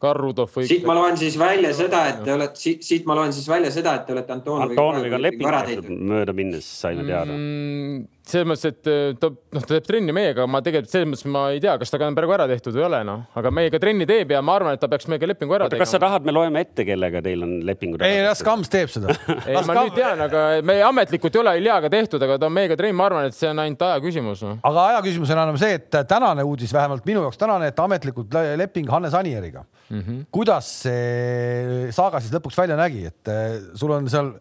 Karrudov 0.00 0.48
või. 0.54 0.64
siit 0.66 0.86
ma 0.88 0.96
loen 0.96 1.18
siis 1.20 1.36
välja 1.38 1.70
seda, 1.76 2.06
et 2.08 2.22
te 2.24 2.32
olete, 2.32 2.58
siit, 2.58 2.82
siit 2.86 3.08
ma 3.08 3.14
loen 3.18 3.34
siis 3.36 3.46
välja 3.50 3.70
seda, 3.74 3.98
et 4.00 4.06
te 4.08 4.14
olete 4.14 4.32
Antonoviga. 4.32 4.80
Antonoviga 4.80 5.20
leping 5.20 5.50
tehtud, 5.68 5.90
mööda 6.10 6.34
minnes 6.36 6.70
saime 6.80 7.04
teada 7.04 7.36
mm, 7.36 7.98
selles 8.30 8.48
mõttes, 8.48 8.64
et 8.70 8.90
äh, 8.90 9.12
ta 9.20 9.30
noh, 9.30 9.64
ta 9.64 9.74
teeb 9.74 9.86
trenni 9.86 10.14
meiega, 10.16 10.46
ma 10.50 10.60
tegelikult 10.64 10.92
selles 10.92 11.08
mõttes 11.10 11.26
ma 11.34 11.44
ei 11.54 11.60
tea, 11.62 11.74
kas 11.80 11.92
ta 11.92 12.00
on 12.06 12.16
praegu 12.16 12.34
ära 12.36 12.46
tehtud 12.50 12.76
või 12.76 12.84
ei 12.84 12.86
ole, 12.86 13.00
noh, 13.08 13.24
aga 13.40 13.52
meiega 13.54 13.80
trenni 13.82 14.06
teeb 14.08 14.34
ja 14.34 14.42
ma 14.44 14.56
arvan, 14.58 14.76
et 14.76 14.82
ta 14.82 14.88
peaks 14.92 15.08
meiega 15.10 15.28
lepingu 15.30 15.56
ära 15.58 15.68
tegema. 15.70 15.86
kas 15.86 15.94
sa 15.96 16.02
tahad, 16.02 16.26
me 16.26 16.34
loeme 16.36 16.62
ette, 16.64 16.86
kellega 16.88 17.22
teil 17.24 17.44
on 17.46 17.56
lepingud? 17.68 18.04
ei, 18.06 18.22
las 18.26 18.44
Kams 18.46 18.72
teeb 18.72 18.92
seda 18.92 19.12
ei, 19.48 19.58
ma 19.58 19.76
nüüd 19.82 19.98
tean, 19.98 20.24
aga 20.28 20.44
meie 20.66 20.86
ametlikult 20.86 21.36
ei 21.36 21.42
ole 21.42 21.56
Iljaga 21.60 21.92
tehtud, 21.92 22.24
aga 22.28 22.38
ta 22.40 22.48
on 22.48 22.56
meiega 22.56 22.78
trenn, 22.80 22.96
ma 22.96 23.10
arvan, 23.10 23.28
et 23.28 23.36
see 23.36 23.50
on 23.50 23.64
ainult 23.64 23.84
aja 23.88 24.00
küsimus 24.04 24.44
no.. 24.46 24.56
aga 24.70 24.86
aja 24.92 25.04
küsimus 25.06 25.34
on 25.34 25.42
enam 25.44 25.60
see, 25.60 25.76
et 25.80 26.00
tänane 26.10 26.46
uudis, 26.46 26.72
vähemalt 26.76 27.06
minu 27.08 27.26
jaoks 27.26 27.40
tänane, 27.40 27.70
et 27.72 27.84
ametlikult 27.84 28.40
leping 28.60 28.90
Hannes 28.90 29.14
Anieriga 29.18 29.64
mm. 29.90 30.00
-hmm. 30.00 30.24
kuidas 30.30 30.72
see 30.86 31.90
saaga 31.94 32.20
siis 32.20 32.32
lõpuks 32.34 32.58
välja 32.58 32.78
nägi, 32.78 33.06
et 33.10 33.28
äh, 33.28 33.60
sul 33.74 33.92
on 33.94 34.08
seal 34.10 34.34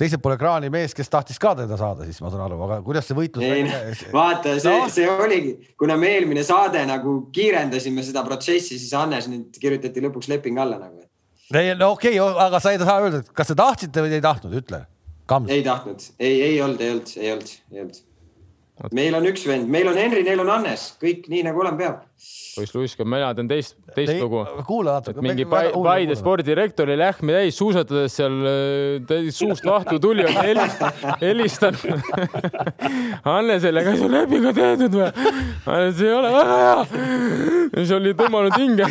teisel 0.00 0.20
pool 0.22 0.34
ekraani 0.34 0.70
mees, 0.72 0.94
kes 0.96 1.12
tahtis 1.12 1.38
ka 1.40 1.52
teda 1.58 1.76
saada, 1.80 2.06
siis 2.08 2.20
ma 2.24 2.32
saan 2.32 2.44
aru, 2.46 2.58
aga 2.66 2.80
kuidas 2.86 3.08
see 3.08 3.18
võitlus 3.18 3.44
ei, 3.46 3.60
välja... 3.60 3.80
vaata, 4.16 4.56
see 4.62 4.74
no., 4.76 4.90
see 4.92 5.08
oligi, 5.10 5.54
kuna 5.80 5.98
me 6.00 6.14
eelmine 6.16 6.44
saade 6.46 6.82
nagu 6.88 7.16
kiirendasime 7.34 8.04
seda 8.06 8.24
protsessi, 8.26 8.78
siis 8.80 8.94
Hannes 8.96 9.28
nüüd 9.30 9.60
kirjutati 9.60 10.04
lõpuks 10.06 10.30
leping 10.32 10.60
alla 10.62 10.80
nagu. 10.80 11.04
ei, 11.54 11.74
no 11.78 11.92
okei 11.96 12.16
okay,, 12.18 12.44
aga 12.46 12.62
sa 12.62 12.74
ei 12.74 12.82
saa 12.82 13.00
öelda, 13.04 13.24
et 13.24 13.34
kas 13.36 13.52
te 13.52 13.58
tahtsite 13.58 14.04
või 14.04 14.12
te 14.14 14.20
ei 14.20 14.28
tahtnud, 14.28 14.60
ütle. 14.62 14.84
ei 15.48 15.66
tahtnud, 15.66 16.12
ei, 16.18 16.38
ei 16.50 16.62
olnud, 16.64 16.80
ei 16.80 16.94
olnud, 16.96 17.18
ei 17.18 17.34
olnud, 17.36 17.58
ei 17.74 17.84
olnud 17.86 18.06
meil 18.96 19.16
on 19.18 19.26
üks 19.28 19.44
vend, 19.48 19.68
meil 19.70 19.88
on 19.90 19.98
Henri, 19.98 20.22
neil 20.24 20.40
on 20.40 20.50
Hannes, 20.52 20.94
kõik 21.02 21.28
nii 21.30 21.44
nagu 21.50 21.60
olema 21.60 21.80
peab. 21.80 22.06
Poiss 22.54 22.74
Luisk, 22.74 23.00
mina 23.06 23.30
tean 23.36 23.48
teist, 23.50 23.76
teist 23.94 24.12
Ei, 24.12 24.20
lugu. 24.20 24.42
kuula 24.66 24.98
natuke. 24.98 25.22
mingi 25.24 25.46
Paide 25.48 26.16
spordidirektor 26.18 26.88
oli 26.88 26.98
lähme 27.00 27.36
täis 27.38 27.58
suusatades 27.58 28.16
seal 28.18 28.36
suust 29.34 29.64
lahtu 29.68 30.00
tuli, 30.02 30.26
helistan 31.20 31.78
Hannesele, 33.28 33.84
kas 33.86 34.02
on 34.04 34.14
lepingu 34.14 34.52
tehtud 34.56 34.98
või? 34.98 35.08
Hannes 35.66 36.02
ei 36.04 36.12
ole 36.16 36.32
väga 36.34 36.58
hea. 36.60 37.04
siis 37.76 37.94
oli 37.96 38.14
tõmmanud 38.18 38.58
hinge 38.58 38.88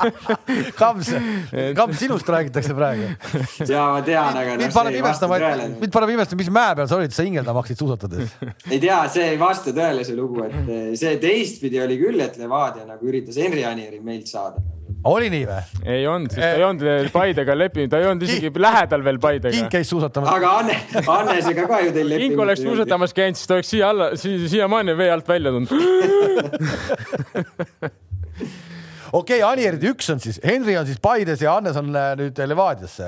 Kams, 0.80 1.12
Kams, 1.76 1.98
sinust 2.00 2.28
räägitakse 2.32 2.74
praegu. 2.76 3.10
ja 3.68 3.86
ma 3.94 4.02
tean, 4.06 4.40
aga. 4.42 4.56
mind 4.60 4.74
paneb 4.74 5.00
imestama, 5.02 5.40
mind 5.76 5.94
paneb 5.94 6.16
imestama, 6.16 6.42
mis 6.42 6.52
mäe 6.54 6.78
peal 6.80 6.90
sa 6.90 6.98
olid, 7.00 7.14
sa 7.14 7.26
hingeldama 7.26 7.62
hakkasid 7.62 7.84
suusatades 7.84 8.38
ei 8.70 8.80
tea, 8.80 8.98
see 9.12 9.26
ei 9.34 9.38
vasta 9.40 9.72
tõele, 9.76 10.04
see 10.06 10.16
lugu, 10.18 10.42
et 10.46 10.70
eh, 10.70 10.90
see 10.98 11.16
teistpidi 11.22 11.80
oli 11.82 11.98
küll, 12.00 12.20
et 12.24 12.36
Levadia 12.40 12.86
nagu 12.88 13.08
üritas 13.08 13.38
Henri 13.40 13.64
Anieri 13.68 14.00
meilt 14.04 14.30
saada 14.30 14.62
oli 15.08 15.30
nii 15.32 15.46
või? 15.48 15.60
ei 15.88 16.06
olnud, 16.08 16.32
sest 16.34 16.42
ta 16.42 16.50
ei 16.58 16.64
olnud 16.64 17.10
Paidega 17.14 17.54
leppinud, 17.56 17.90
ta 17.92 18.00
ei 18.00 18.08
olnud 18.10 18.24
isegi 18.26 18.50
lähedal 18.60 19.04
veel 19.04 19.18
Paidega. 19.22 19.54
Kink 19.54 19.72
käis 19.72 19.88
suusatamas. 19.92 20.32
aga 20.34 20.50
Anne, 20.60 20.76
Annesega 21.00 21.66
ka 21.70 21.80
ju 21.86 21.94
teil 21.94 22.10
leping. 22.10 22.34
Kink 22.34 22.44
oleks 22.44 22.62
suusatamas 22.64 23.16
käinud, 23.16 23.36
siis 23.40 23.48
ta 23.48 23.56
oleks 23.56 23.70
siia 23.72 23.90
alla 23.94 24.10
si, 24.20 24.34
siiamaani 24.52 24.96
vee 24.98 25.10
alt 25.14 25.28
välja 25.28 25.54
tulnud 25.54 25.70
okei 29.20 29.40
okay,, 29.40 29.40
Anierid 29.46 29.84
üks 29.92 30.12
on 30.12 30.20
siis, 30.22 30.40
Henri 30.44 30.76
on 30.80 30.86
siis 30.88 31.00
Paides 31.02 31.40
ja 31.44 31.56
Hannes 31.56 31.76
on 31.80 31.88
äh, 31.96 32.12
nüüd 32.20 32.36
Levadias. 32.50 32.98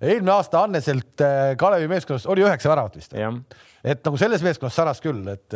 eelmine 0.00 0.32
aasta 0.38 0.64
Anneselt 0.64 1.20
äh, 1.24 1.52
Kalevi 1.60 1.88
meeskonnas 1.92 2.26
oli 2.32 2.46
üheksa 2.46 2.72
väravat 2.72 2.96
vist 2.96 3.12
et 3.16 4.00
nagu 4.02 4.16
selles 4.18 4.42
meeskonnas 4.42 4.74
säras 4.80 5.04
küll, 5.04 5.22
et 5.30 5.54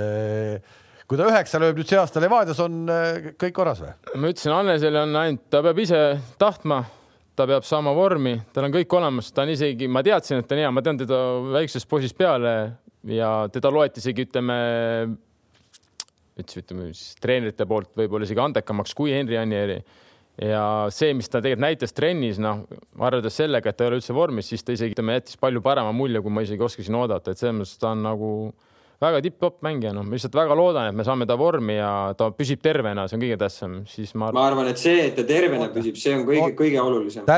kui 1.11 1.19
ta 1.19 1.27
üheksa 1.27 1.59
lööb 1.59 1.81
nüüd 1.81 1.91
see 1.91 1.99
aasta 1.99 2.21
Levadias, 2.23 2.61
on 2.63 2.85
eh, 2.87 3.33
kõik 3.41 3.55
korras 3.57 3.81
või? 3.83 3.91
ma 4.15 4.31
ütlesin, 4.31 4.53
Annesele 4.55 5.01
on 5.03 5.17
ainult, 5.19 5.49
ta 5.51 5.59
peab 5.65 5.81
ise 5.83 6.03
tahtma, 6.39 6.85
ta 7.35 7.49
peab 7.51 7.67
saama 7.67 7.91
vormi, 7.97 8.37
tal 8.55 8.69
on 8.69 8.77
kõik 8.77 8.95
olemas, 8.95 9.33
ta 9.35 9.43
on 9.43 9.51
isegi, 9.57 9.89
ma 9.91 10.05
teadsin, 10.07 10.39
et 10.39 10.47
ta 10.47 10.55
on 10.55 10.63
hea, 10.63 10.71
ma 10.71 10.85
tean 10.87 11.01
teda 11.01 11.19
väiksest 11.57 11.91
poisist 11.91 12.15
peale 12.19 12.55
ja 13.11 13.33
teda 13.51 13.75
loeti 13.75 13.99
isegi, 14.05 14.29
ütleme, 14.29 14.61
ütleme, 16.39 16.63
ütleme 16.63 16.89
siis 16.93 17.19
treenerite 17.19 17.67
poolt 17.67 17.91
võib-olla 17.99 18.31
isegi 18.31 18.47
andekamaks 18.47 18.95
kui 18.95 19.11
Henri 19.17 19.41
Anieri 19.41 19.81
ja 20.47 20.65
see, 20.95 21.11
mis 21.19 21.27
ta 21.27 21.43
tegelikult 21.43 21.67
näitas 21.67 21.97
trennis, 21.97 22.39
noh, 22.39 22.63
arvestades 23.03 23.43
sellega, 23.43 23.75
et 23.75 23.77
ta 23.77 23.83
ei 23.83 23.91
ole 23.91 23.99
üldse 23.99 24.15
vormis, 24.15 24.55
siis 24.55 24.63
ta 24.63 24.79
isegi, 24.79 24.95
ütleme, 24.95 25.19
jättis 25.19 25.43
palju 25.43 25.59
parema 25.65 25.91
mulje, 25.91 26.23
kui 26.23 26.39
ma 26.39 26.47
isegi 26.47 26.71
oskasin 26.71 27.03
oodata, 27.03 27.35
et 27.35 27.43
selles 27.43 27.59
mõttes 27.59 27.81
ta 27.83 27.97
on 27.97 28.07
nagu 28.07 28.35
väga 29.01 29.21
tipp-topp 29.25 29.63
mängija, 29.65 29.95
noh, 29.97 30.05
ma 30.05 30.17
lihtsalt 30.17 30.35
väga 30.37 30.57
loodan, 30.59 30.91
et 30.91 30.97
me 30.97 31.05
saame 31.07 31.27
ta 31.29 31.37
vormi 31.41 31.79
ja 31.79 31.91
ta 32.19 32.31
püsib 32.37 32.61
tervena, 32.65 33.07
see 33.09 33.17
on 33.17 33.23
kõige 33.25 33.39
tähtsam, 33.41 33.77
siis 33.89 34.13
ma. 34.15 34.29
ma 34.37 34.45
arvan, 34.51 34.69
et 34.73 34.81
see, 34.81 35.07
et 35.09 35.17
ta 35.17 35.25
tervena 35.29 35.71
püsib, 35.73 35.97
see 36.01 36.13
on 36.19 36.27
kõige, 36.29 36.51
kõige 36.59 36.83
olulisem. 36.83 37.31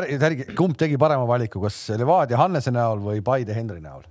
Kumb 0.59 0.79
tegi 0.79 0.99
parema 0.99 1.29
valiku, 1.29 1.63
kas 1.63 1.79
Levadia 1.99 2.41
Hannese 2.41 2.75
näol 2.75 3.03
või 3.05 3.23
Paide 3.25 3.55
Henri 3.59 3.83
näol? 3.85 4.09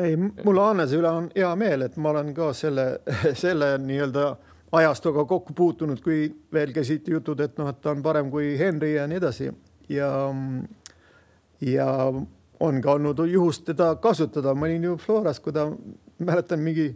ei, 0.00 0.14
mul 0.16 0.60
Hannese 0.62 0.96
üle 0.96 1.10
on 1.12 1.26
hea 1.34 1.50
meel, 1.60 1.84
et 1.84 1.96
ma 2.00 2.14
olen 2.14 2.32
ka 2.32 2.52
selle, 2.56 2.86
selle 3.42 3.74
nii-öelda 3.82 4.30
ajastuga 4.80 5.24
kokku 5.28 5.54
puutunud, 5.56 6.00
kui 6.04 6.28
veel 6.54 6.72
käisid 6.74 7.08
jutud, 7.10 7.40
et 7.42 7.58
noh, 7.58 7.68
et 7.68 7.80
ta 7.82 7.92
on 7.92 8.02
parem 8.04 8.30
kui 8.32 8.54
Henry 8.58 8.94
ja 8.94 9.06
nii 9.10 9.18
edasi 9.20 9.50
ja, 9.90 10.10
ja 11.66 11.88
on 12.60 12.82
ka 12.82 12.92
olnud 12.98 13.22
juhust 13.30 13.64
teda 13.64 13.94
kasutada, 14.02 14.54
ma 14.54 14.68
olin 14.68 14.84
ju 14.84 14.98
Floras, 15.00 15.40
kui 15.40 15.52
ta 15.52 15.68
mäletan 16.18 16.60
mingi 16.60 16.90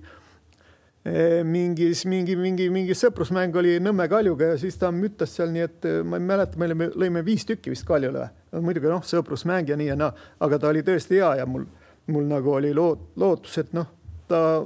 mingis 1.44 2.06
mingi, 2.08 2.32
mingi, 2.36 2.70
mingi 2.72 2.94
sõprusmäng 2.96 3.56
oli 3.60 3.74
Nõmme 3.82 4.06
Kaljuga 4.08 4.54
ja 4.54 4.60
siis 4.60 4.78
ta 4.80 4.88
müttas 4.92 5.34
seal, 5.36 5.50
nii 5.52 5.64
et 5.66 5.88
ma 6.08 6.16
ei 6.16 6.24
mäleta, 6.24 6.56
me 6.56 6.70
olime, 6.70 6.88
lõime 6.96 7.24
viis 7.24 7.44
tükki 7.44 7.74
vist 7.74 7.84
Kaljule. 7.84 8.30
muidugi 8.56 8.88
noh, 8.88 9.04
sõprusmäng 9.04 9.68
ja 9.68 9.76
nii 9.76 9.90
ja 9.90 9.98
naa, 10.00 10.14
aga 10.40 10.58
ta 10.58 10.70
oli 10.70 10.80
tõesti 10.82 11.20
hea 11.20 11.34
ja 11.42 11.46
mul, 11.46 11.66
mul 12.06 12.24
nagu 12.30 12.54
oli 12.56 12.72
loot, 12.72 13.10
lootus, 13.20 13.58
et 13.60 13.76
noh, 13.76 13.90
ta 14.28 14.64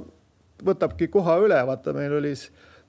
võtabki 0.63 1.09
koha 1.11 1.35
üle, 1.43 1.59
vaata, 1.67 1.91
meil 1.93 2.15
oli 2.21 2.31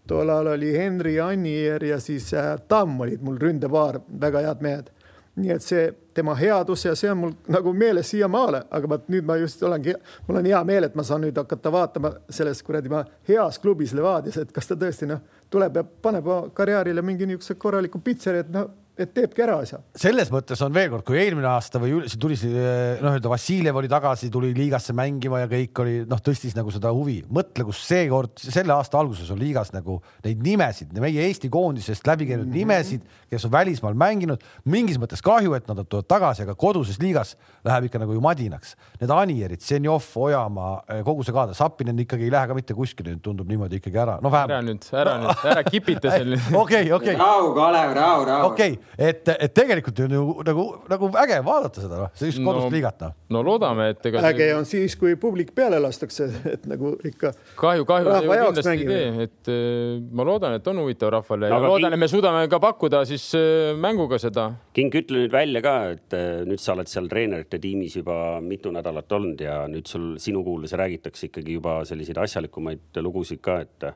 tol 0.07 0.31
ajal 0.31 0.55
oli 0.55 0.70
Henri 0.77 1.18
Annier 1.20 1.83
ja 1.85 1.99
siis 2.01 2.31
äh, 2.35 2.55
Tamm 2.68 3.01
olid 3.03 3.23
mul 3.23 3.38
ründepaar, 3.42 3.99
väga 4.20 4.46
head 4.46 4.62
mehed 4.62 4.94
nii 5.37 5.53
et 5.55 5.62
see 5.62 5.85
tema 6.14 6.35
headus 6.35 6.85
ja 6.85 6.95
see 6.99 7.11
on 7.11 7.19
mul 7.19 7.33
nagu 7.49 7.73
meeles 7.73 8.11
siiamaale, 8.11 8.64
aga 8.71 8.88
vot 8.88 9.09
nüüd 9.12 9.27
ma 9.27 9.37
just 9.40 9.62
olengi, 9.62 9.95
mul 10.27 10.40
on 10.40 10.49
hea 10.51 10.62
meel, 10.66 10.88
et 10.88 10.97
ma 10.99 11.05
saan 11.07 11.23
nüüd 11.25 11.38
hakata 11.38 11.73
vaatama 11.73 12.12
selles 12.31 12.62
kuradi 12.66 12.90
heas 13.29 13.59
klubis 13.59 13.95
Levadias, 13.95 14.37
et 14.43 14.53
kas 14.53 14.66
ta 14.66 14.75
tõesti 14.75 15.09
noh, 15.09 15.23
tuleb 15.51 15.77
ja 15.77 15.85
paneb 15.85 16.27
karjäärile 16.55 17.03
mingi 17.03 17.27
niisuguse 17.27 17.55
korraliku 17.55 18.03
pitseri, 18.05 18.45
et 18.45 18.51
noh 18.51 18.69
et 18.98 19.12
teebki 19.14 19.42
ära 19.44 19.57
asja. 19.62 19.81
selles 19.98 20.31
mõttes 20.33 20.61
on 20.64 20.74
veel 20.74 20.90
kord, 20.92 21.05
kui 21.07 21.18
eelmine 21.20 21.48
aasta 21.50 21.81
või 21.81 22.03
see 22.11 22.20
tuli 22.20 22.37
noh, 22.40 23.14
öelda 23.14 23.31
Vassiljev 23.33 23.79
oli 23.81 23.90
tagasi, 23.90 24.31
tuli 24.33 24.50
liigasse 24.57 24.94
mängima 24.96 25.42
ja 25.42 25.48
kõik 25.50 25.83
oli 25.83 25.94
noh, 26.09 26.20
tõstis 26.24 26.57
nagu 26.57 26.72
seda 26.74 26.92
huvi. 26.94 27.20
mõtle, 27.33 27.64
kus 27.68 27.81
seekord, 27.87 28.35
selle 28.42 28.74
aasta 28.74 29.00
alguses 29.00 29.31
on 29.33 29.40
liigas 29.40 29.72
nagu 29.74 30.00
neid 30.24 30.42
nimesid, 30.44 30.92
meie 31.00 31.26
Eesti 31.29 31.50
koondisest 31.53 32.07
läbi 32.09 32.29
käinud 32.29 32.46
mm 32.46 32.53
-hmm. 32.53 32.59
nimesid, 32.59 33.07
kes 33.31 33.44
on 33.48 33.53
välismaal 33.53 33.94
mänginud. 33.94 34.44
mingis 34.64 34.98
mõttes 34.98 35.22
kahju, 35.22 35.55
et 35.55 35.68
nad 35.68 35.85
tulevad 35.87 36.09
tagasi, 36.09 36.42
aga 36.42 36.55
koduses 36.55 37.00
liigas 37.00 37.37
läheb 37.64 37.85
ikka 37.85 37.98
nagu 37.98 38.12
ju 38.12 38.20
madinaks. 38.20 38.76
Need 39.00 39.11
Anierid, 39.11 39.61
Senjov, 39.61 40.05
Ojamaa, 40.16 40.83
kogu 41.05 41.24
see 41.24 41.33
kaadar, 41.33 41.55
Sapinen 41.55 41.98
ikkagi 41.98 42.24
ei 42.24 42.31
lähe 42.31 42.46
ka 42.46 42.55
mitte 42.55 42.74
kuskile, 42.74 43.16
tundub 43.22 43.48
niimoodi 43.48 43.81
ikkagi 43.81 43.98
ära. 43.98 44.18
no 44.22 44.31
vähemalt. 44.31 44.50
ära 44.50 44.62
nüüd, 44.62 44.85
ära 44.92 45.18
nüüd, 45.18 45.44
ära 45.44 45.64
kipita 45.64 46.11
seal 46.11 46.31
nüüd. 46.35 46.55
okei, 46.55 46.92
okei. 46.92 47.16
rahu, 47.16 47.55
Kalev, 47.55 47.94
rahu, 47.94 48.24
rahu. 48.24 48.46
okei 48.53 48.72
okay 48.72 48.80
et, 48.99 49.29
et 49.29 49.55
tegelikult 49.55 50.01
on 50.05 50.14
ju 50.16 50.25
nagu, 50.47 50.64
nagu 50.90 51.11
äge 51.23 51.38
vaadata 51.47 51.85
seda, 51.85 52.01
noh, 52.05 52.12
sellist 52.19 52.40
kodust 52.43 52.66
no, 52.66 52.73
liigat, 52.75 53.05
noh. 53.05 53.14
no 53.37 53.43
loodame, 53.47 53.90
et 53.95 54.07
ega. 54.11 54.23
äge 54.31 54.49
on 54.57 54.66
siis, 54.69 54.97
kui 55.01 55.16
publik 55.21 55.53
peale 55.57 55.81
lastakse, 55.83 56.29
et 56.55 56.66
nagu 56.71 56.93
ikka. 57.07 57.33
kahju, 57.61 57.87
kahju 57.88 58.11
kindlasti 58.11 58.75
ei 58.75 58.87
tee, 58.88 59.27
et 59.27 59.53
eh, 59.53 60.01
ma 60.16 60.27
loodan, 60.27 60.57
et 60.59 60.71
on 60.71 60.83
huvitav 60.85 61.12
rahvale 61.16 61.51
ja 61.51 61.61
loodan, 61.62 61.97
et 61.97 62.03
me 62.03 62.11
suudame 62.11 62.45
ka 62.51 62.61
pakkuda 62.62 63.03
siis 63.09 63.27
eh, 63.38 63.71
mänguga 63.79 64.21
seda. 64.23 64.51
King, 64.77 64.95
ütle 65.03 65.25
nüüd 65.25 65.35
välja 65.35 65.64
ka, 65.64 65.77
et 65.97 66.19
eh, 66.19 66.29
nüüd 66.49 66.62
sa 66.62 66.75
oled 66.77 66.90
seal 66.90 67.09
treenerite 67.11 67.61
tiimis 67.62 67.99
juba 68.01 68.38
mitu 68.45 68.73
nädalat 68.75 69.19
olnud 69.19 69.40
ja 69.45 69.62
nüüd 69.71 69.88
sul, 69.90 70.12
sinu 70.23 70.45
kuuldes 70.47 70.77
räägitakse 70.79 71.31
ikkagi 71.31 71.59
juba 71.59 71.81
selliseid 71.88 72.21
asjalikumaid 72.23 73.03
lugusid 73.05 73.43
ka, 73.45 73.61
et 73.64 73.90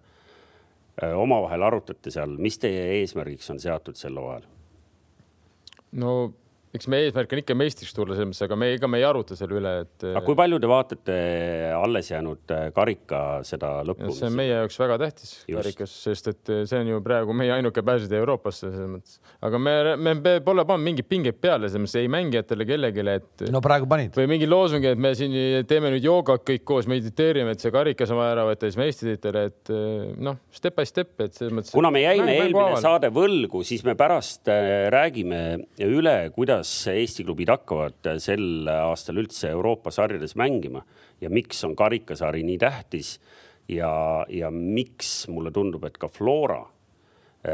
omavahel 1.19 1.65
arutate 1.67 2.13
seal, 2.15 2.37
mis 2.39 2.59
teie 2.63 2.85
eesmärgiks 3.01 3.51
on 3.51 3.59
seatud 3.63 3.99
sel 3.99 4.19
hooajal? 4.21 4.47
No 5.95 6.35
eks 6.75 6.89
meie 6.91 7.07
eesmärk 7.07 7.31
on 7.31 7.41
ikka 7.41 7.55
meistriks 7.55 7.95
tulla 7.95 8.17
selles 8.17 8.33
mõttes, 8.33 8.43
aga 8.49 8.57
me, 8.59 8.69
ega 8.75 8.89
me 8.91 8.99
ei 8.99 9.05
aruta 9.07 9.37
selle 9.39 9.59
üle, 9.61 9.73
et. 9.85 10.07
aga 10.11 10.23
kui 10.27 10.35
palju 10.39 10.59
te 10.59 10.71
vaatate 10.71 11.19
alles 11.77 12.09
jäänud 12.11 12.55
äh, 12.55 12.65
karika 12.75 13.21
seda 13.47 13.77
lõppu? 13.87 14.11
see 14.17 14.27
on 14.27 14.35
meie 14.41 14.57
jaoks 14.57 14.79
väga 14.83 14.97
tähtis 15.05 15.31
Just. 15.47 15.55
karikas, 15.61 15.95
sest 16.09 16.31
et 16.33 16.51
äh, 16.51 16.65
see 16.67 16.81
on 16.83 16.91
ju 16.91 16.99
praegu 17.05 17.37
meie 17.37 17.53
ainuke 17.55 17.85
pääseda 17.87 18.19
Euroopasse 18.19 18.73
selles 18.73 18.91
mõttes. 18.91 19.21
aga 19.47 19.61
me, 19.63 19.75
me 20.19 20.35
pole 20.45 20.65
pannud 20.67 20.89
mingeid 20.89 21.09
pingeid 21.11 21.39
peale, 21.39 21.71
selles 21.71 21.85
mõttes 21.85 22.01
ei 22.03 22.11
mängijatele 22.11 22.67
kellelegi, 22.67 23.07
et. 23.15 23.47
no 23.55 23.63
praegu 23.63 23.87
panid. 23.91 24.19
või 24.19 24.33
mingi 24.35 24.51
loosungi, 24.51 24.91
et 24.97 25.05
me 25.07 25.15
siin 25.15 25.39
teeme 25.71 25.95
nüüd 25.95 26.09
joogat 26.09 26.43
kõik 26.51 26.67
koos, 26.67 26.91
mediteerime, 26.91 27.55
et 27.55 27.63
see 27.63 27.75
karikas 27.75 28.11
on 28.11 28.19
vaja 28.19 28.35
ära 28.35 28.49
võtta, 28.51 28.67
siis 28.67 28.81
meistritiitel, 28.83 29.41
et 29.47 29.71
äh, 29.71 30.11
noh, 30.27 30.43
step 30.51 30.81
by 30.83 30.91
step, 30.91 31.15
et 31.23 31.39
selles 31.39 31.55
mõttes. 31.55 31.77
kuna 31.77 31.95
me 31.95 32.03
jäime 32.03 32.35
eelmine 32.35 32.83
saade 32.83 33.15
võlgu, 33.15 33.63
siis 33.63 33.87
me 33.87 33.95
pärast 33.95 34.51
räägime 34.91 35.45
üle, 35.87 36.19
kuidas 36.35 36.64
kuidas 36.65 36.87
Eesti 36.89 37.25
klubid 37.25 37.51
hakkavad 37.53 38.07
sel 38.19 38.69
aastal 38.73 39.19
üldse 39.21 39.51
Euroopa 39.53 39.91
sarjades 39.93 40.33
mängima 40.35 40.81
ja 41.21 41.29
miks 41.29 41.61
on 41.65 41.75
karikasari 41.77 42.43
nii 42.43 42.57
tähtis 42.59 43.19
ja, 43.69 44.25
ja 44.29 44.51
miks 44.51 45.29
mulle 45.29 45.53
tundub, 45.53 45.85
et 45.85 45.99
ka 45.99 46.09
Flora, 46.09 46.63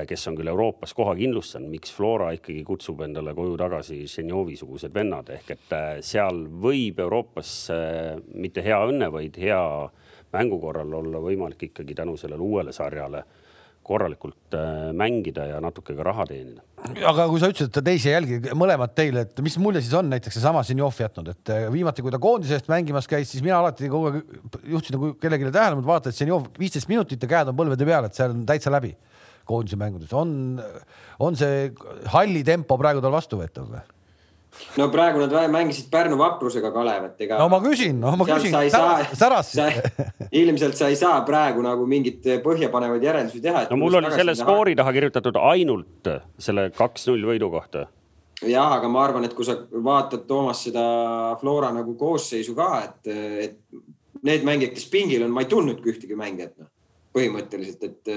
kes 0.07 0.29
on 0.31 0.37
küll 0.39 0.47
Euroopas 0.53 0.95
koha 0.95 1.17
kindlustanud, 1.19 1.73
miks 1.73 1.91
Flora 1.91 2.31
ikkagi 2.37 2.63
kutsub 2.63 3.03
endale 3.03 3.35
koju 3.35 3.57
tagasi 3.59 4.05
Ženjovi-sugused 4.07 4.95
vennad? 4.95 5.35
Ehk 5.35 5.51
et 5.57 5.75
äh, 5.75 5.99
seal 6.07 6.45
võib 6.63 7.03
Euroopas 7.03 7.55
äh, 7.75 8.15
mitte 8.35 8.63
hea 8.63 8.79
õnne, 8.87 9.11
vaid 9.11 9.43
hea 9.43 9.63
mängu 10.31 10.61
korral 10.63 10.95
olla 11.03 11.19
võimalik 11.19 11.67
ikkagi 11.73 11.99
tänu 11.99 12.15
sellele 12.15 12.47
uuele 12.47 12.73
sarjale 12.73 13.25
korralikult 13.91 14.57
äh, 14.57 14.91
mängida 14.97 15.47
ja 15.51 15.61
natuke 15.63 15.97
ka 15.99 16.07
raha 16.07 16.27
teenida. 16.31 16.63
aga 17.11 17.27
kui 17.31 17.43
sa 17.43 17.51
ütlesid, 17.51 17.71
et 17.71 17.77
ta 17.77 17.83
teisi 17.85 18.11
ei 18.11 18.17
jälgi, 18.17 18.41
mõlemad 18.59 18.95
teile, 18.97 19.27
et 19.27 19.43
mis 19.45 19.59
mulje 19.63 19.83
siis 19.85 19.97
on 19.99 20.09
näiteks 20.13 20.39
seesama 20.39 20.63
Sinjov 20.67 20.97
jätnud, 21.03 21.33
et 21.35 21.53
äh, 21.53 21.67
viimati, 21.75 22.05
kui 22.07 22.15
ta 22.15 22.23
koondise 22.23 22.59
eest 22.59 22.71
mängimas 22.73 23.11
käis, 23.11 23.31
siis 23.33 23.45
mina 23.45 23.59
alati 23.61 23.91
kogu 23.93 24.11
aeg 24.13 24.67
juhtisin 24.75 24.99
nagu 24.99 25.13
kellelegi 25.21 25.53
tähelepanu, 25.53 25.87
vaata, 25.91 26.13
et 26.13 26.19
Sinjov 26.19 26.51
viisteist 26.61 26.91
minutit 26.91 27.23
ja 27.23 27.31
käed 27.31 27.53
on 27.53 27.59
põlvede 27.59 27.89
peal, 27.89 28.09
et 28.09 28.19
seal 28.19 28.35
on 28.37 28.45
täitsa 28.49 28.73
läbi 28.73 28.95
koondise 29.51 29.79
mängudes, 29.81 30.13
on, 30.15 30.61
on 31.19 31.39
see 31.39 31.71
halli 32.15 32.45
tempo 32.47 32.79
praegu 32.81 33.03
tal 33.03 33.15
vastuvõetav 33.17 33.73
või? 33.75 33.89
No 34.79 34.89
praegu 34.93 35.23
nad 35.23 35.35
mängisid 35.53 35.91
Pärnu 35.91 36.19
vaprusega, 36.21 36.73
Kalev, 36.75 37.07
et 37.11 37.25
ega. 37.27 37.39
no 37.41 37.49
ma 37.53 37.61
küsin, 37.65 38.01
no 38.01 38.15
ma 38.19 38.27
küsin, 38.29 38.57
säras 39.19 39.53
ilmselt 40.33 40.79
sa 40.79 40.91
ei 40.91 40.99
saa 40.99 41.21
praegu 41.27 41.63
nagu 41.65 41.87
mingit 41.91 42.27
põhjapanevaid 42.45 43.07
järeldusi 43.07 43.43
teha. 43.45 43.67
no 43.71 43.81
mul 43.81 44.01
oli 44.01 44.13
selle 44.15 44.35
skoori 44.39 44.77
taha 44.79 44.95
kirjutatud 44.97 45.39
ainult 45.53 46.11
selle 46.39 46.69
kaks-null 46.77 47.29
võidu 47.33 47.51
kohta. 47.53 47.87
jah, 48.47 48.75
aga 48.79 48.89
ma 48.89 49.05
arvan, 49.05 49.29
et 49.29 49.37
kui 49.37 49.47
sa 49.47 49.57
vaatad, 49.71 50.27
Toomas, 50.29 50.65
seda 50.67 50.83
Flora 51.41 51.73
nagu 51.77 51.95
koosseisu 51.99 52.57
ka, 52.59 52.73
et, 52.89 53.15
et 53.47 54.25
need 54.27 54.45
mängijad, 54.47 54.75
kes 54.77 54.91
pingil 54.93 55.25
on, 55.27 55.33
ma 55.35 55.45
ei 55.45 55.51
tundnudki 55.51 55.95
ühtegi 55.95 56.19
mängijat, 56.19 56.57
noh, 56.61 56.71
põhimõtteliselt, 57.17 57.85
et, 57.87 58.13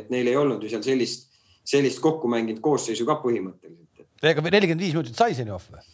et 0.00 0.12
neil 0.12 0.30
ei 0.30 0.38
olnud 0.38 0.62
ju 0.64 0.70
seal 0.72 0.84
sellist, 0.84 1.29
sellist 1.70 2.02
kokku 2.02 2.28
mänginud 2.30 2.62
koosseisu 2.64 3.06
ka 3.08 3.20
põhimõtteliselt 3.22 3.80
ega 4.30 4.44
nelikümmend 4.44 4.84
viis 4.84 4.94
minutit 4.96 5.16
sai 5.16 5.34
Zenjov 5.36 5.64
või? 5.70 5.84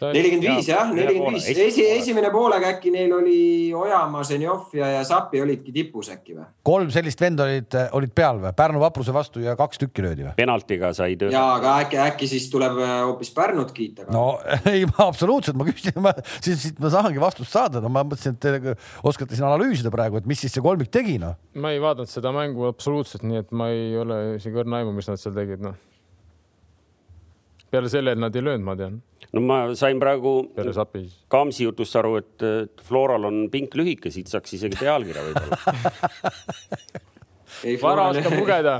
Nelikümmend 0.00 0.46
viis 0.48 0.68
jah, 0.70 0.90
nelikümmend 0.94 1.38
viis, 1.38 1.58
esi, 1.66 1.84
esimene 1.98 2.30
poolega 2.32 2.70
äkki 2.74 2.92
neil 2.94 3.12
oli 3.14 3.40
Ojamaa, 3.76 4.22
Zenjov 4.26 4.74
ja, 4.76 4.88
ja 4.96 5.02
Sapi 5.06 5.42
olidki 5.44 5.74
tipus 5.74 6.10
äkki 6.14 6.36
või? 6.38 6.46
kolm 6.66 6.92
sellist 6.94 7.20
venda 7.20 7.46
olid, 7.46 7.76
olid 7.96 8.14
peal 8.16 8.40
või? 8.42 8.52
Pärnu 8.56 8.82
vapruse 8.82 9.14
vastu 9.14 9.42
ja 9.44 9.56
kaks 9.58 9.82
tükki 9.82 10.04
löödi 10.04 10.26
või? 10.28 10.34
penaltiga 10.38 10.92
sai 10.96 11.18
töö. 11.20 11.32
ja, 11.34 11.44
aga 11.58 11.76
äkki, 11.84 12.00
äkki 12.06 12.30
siis 12.30 12.48
tuleb 12.52 12.80
äh, 12.80 12.94
hoopis 13.08 13.32
Pärnut 13.36 13.74
kiita. 13.76 14.08
no 14.14 14.24
ei, 14.72 14.86
ma 14.88 15.10
absoluutselt, 15.10 15.58
ma 15.60 15.68
küsisin, 15.68 16.00
ma 16.02 16.14
siis 16.38 16.64
siit 16.64 16.80
ma 16.82 16.92
saangi 16.92 17.22
vastust 17.22 17.52
saada, 17.52 17.82
no 17.84 17.92
ma 17.92 18.04
mõtlesin, 18.06 18.38
et 18.38 18.42
te 18.64 18.76
oskate 19.06 19.36
siin 19.36 19.48
analüüsida 19.48 19.92
praegu, 19.94 20.20
et 20.20 20.30
mis 20.30 20.40
siis 20.40 20.54
see 20.56 20.64
kolmik 20.64 20.92
tegi, 20.94 21.18
noh. 21.22 21.36
ma 21.60 21.74
ei 21.74 21.82
vaadanud 21.82 22.10
seda 22.10 22.32
mängu 22.34 22.68
absoluutselt, 22.70 23.26
nii 23.26 23.44
et 23.44 23.54
ma 23.54 23.70
ei 23.74 23.94
ole 24.00 24.20
isegi 24.38 24.64
õrna 24.64 24.80
aimu, 24.80 24.96
mis 24.96 25.10
nad 25.10 25.20
seal 25.20 25.36
tegid, 25.36 25.62
noh 25.64 25.78
peale 27.70 27.88
selle, 27.92 28.14
et 28.14 28.20
nad 28.20 28.34
ei 28.36 28.44
löönud, 28.44 28.66
ma 28.66 28.76
tean. 28.78 29.00
no 29.32 29.40
ma 29.44 29.60
sain 29.78 30.00
praegu 30.02 30.34
Kaamsi 31.30 31.64
jutust 31.68 31.96
aru, 32.00 32.16
et 32.20 32.46
Floral 32.86 33.28
on 33.28 33.44
pink 33.52 33.76
lühike, 33.78 34.10
siit 34.14 34.28
saaks 34.32 34.58
isegi 34.58 34.80
pealkirja 34.80 35.22
võib-olla 35.28 35.56
vara 37.82 38.08
oskab 38.10 38.38
lugeda 38.38 38.74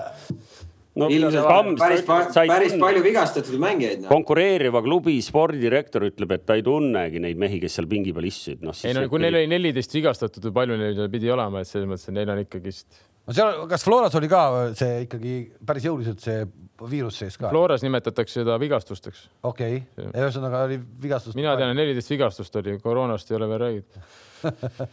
no 0.99 1.09
ilmselt 1.13 1.47
Kams, 1.47 1.81
päris, 1.81 2.03
päris 2.35 2.75
palju 2.81 3.03
vigastatud 3.05 3.61
mängijaid 3.63 4.05
no.. 4.05 4.09
konkureeriva 4.11 4.83
klubi 4.85 5.17
spordidirektor 5.25 6.09
ütleb, 6.09 6.35
et 6.35 6.47
ta 6.49 6.57
ei 6.59 6.65
tunnegi 6.67 7.23
neid 7.23 7.39
mehi, 7.41 7.61
kes 7.63 7.79
seal 7.79 7.89
pingi 7.91 8.15
peal 8.17 8.27
istusid 8.31 8.65
no,. 8.67 8.75
ei 8.87 8.97
no 8.97 9.07
kui 9.13 9.23
neil 9.23 9.39
oli 9.41 9.51
neliteist 9.51 9.95
vigastatud 9.97 10.49
või 10.49 10.57
palju 10.61 10.81
neil 10.81 11.05
pidi 11.13 11.31
olema, 11.33 11.63
et 11.63 11.71
selles 11.71 11.89
mõttes, 11.91 12.09
et 12.11 12.17
neil 12.19 12.35
on 12.35 12.43
ikkagist 12.43 12.89
no 13.31 13.37
seal, 13.37 13.61
kas 13.71 13.85
Floras 13.87 14.17
oli 14.19 14.29
ka 14.31 14.43
see 14.79 15.05
ikkagi 15.07 15.35
päris 15.67 15.87
jõuliselt 15.87 16.25
see 16.25 16.43
viirus 16.91 17.21
sees 17.21 17.37
ka? 17.39 17.51
Floras 17.53 17.85
nimetatakse 17.87 18.41
seda 18.41 18.57
vigastusteks. 18.61 19.29
okei 19.47 19.83
okay., 19.85 20.09
ühesõnaga 20.11 20.65
oli 20.67 20.81
vigastus. 21.03 21.37
mina 21.39 21.55
tean, 21.61 21.77
neliteist 21.79 22.11
vigastust 22.11 22.59
oli, 22.59 22.79
koroonast 22.83 23.31
ei 23.31 23.39
ole 23.39 23.51
veel 23.53 23.63
räägitud 23.65 24.03
okei 24.51 24.91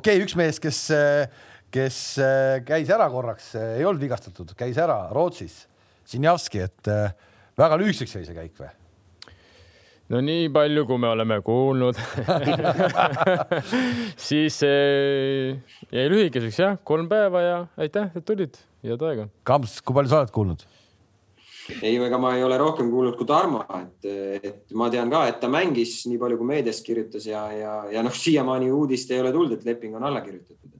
okay,, 0.00 0.24
üks 0.24 0.34
mees, 0.40 0.58
kes, 0.62 0.82
kes 1.74 2.00
käis 2.66 2.92
ära 2.98 3.06
korraks, 3.12 3.52
ei 3.78 3.86
olnud 3.86 4.02
vigastatud, 4.02 4.56
käis 4.58 4.80
ära 4.80 5.04
Rootsis, 5.14 5.60
Sinjavski, 6.08 6.64
et 6.66 6.92
väga 7.58 7.78
lühikeseks 7.78 8.18
jäi 8.18 8.26
see 8.26 8.38
käik 8.38 8.58
või? 8.58 8.72
No 10.12 10.22
nii 10.24 10.48
palju, 10.54 10.86
kui 10.88 11.00
me 11.02 11.10
oleme 11.12 11.40
kuulnud 11.44 11.98
siis 14.28 14.62
äh, 14.66 15.58
jäi 15.92 16.08
lühikeseks 16.12 16.62
jah, 16.64 16.80
kolm 16.84 17.10
päeva 17.10 17.44
ja 17.44 17.60
aitäh, 17.80 18.10
et 18.16 18.26
tulid, 18.28 18.56
head 18.84 19.04
aega. 19.10 19.28
Kamps, 19.48 19.80
kui 19.82 19.96
palju 19.96 20.12
sa 20.12 20.22
oled 20.22 20.34
kuulnud? 20.34 20.64
ei, 21.82 21.96
ega 22.00 22.18
ma 22.20 22.32
ei 22.36 22.44
ole 22.44 22.56
rohkem 22.60 22.88
kuulnud 22.90 23.16
kui 23.18 23.28
Tarmo, 23.28 23.60
et, 23.76 24.08
et 24.40 24.72
ma 24.78 24.88
tean 24.92 25.10
ka, 25.12 25.26
et 25.28 25.40
ta 25.42 25.50
mängis 25.52 26.00
nii 26.08 26.20
palju, 26.20 26.40
kui 26.40 26.48
meediast 26.54 26.84
kirjutas 26.86 27.28
ja, 27.28 27.44
ja, 27.52 27.74
ja 27.92 28.04
noh, 28.04 28.14
siiamaani 28.14 28.70
uudist 28.72 29.12
ei 29.12 29.20
ole 29.20 29.34
tulnud, 29.34 29.58
et 29.58 29.68
leping 29.68 29.98
on 29.98 30.08
alla 30.08 30.24
kirjutatud. 30.24 30.77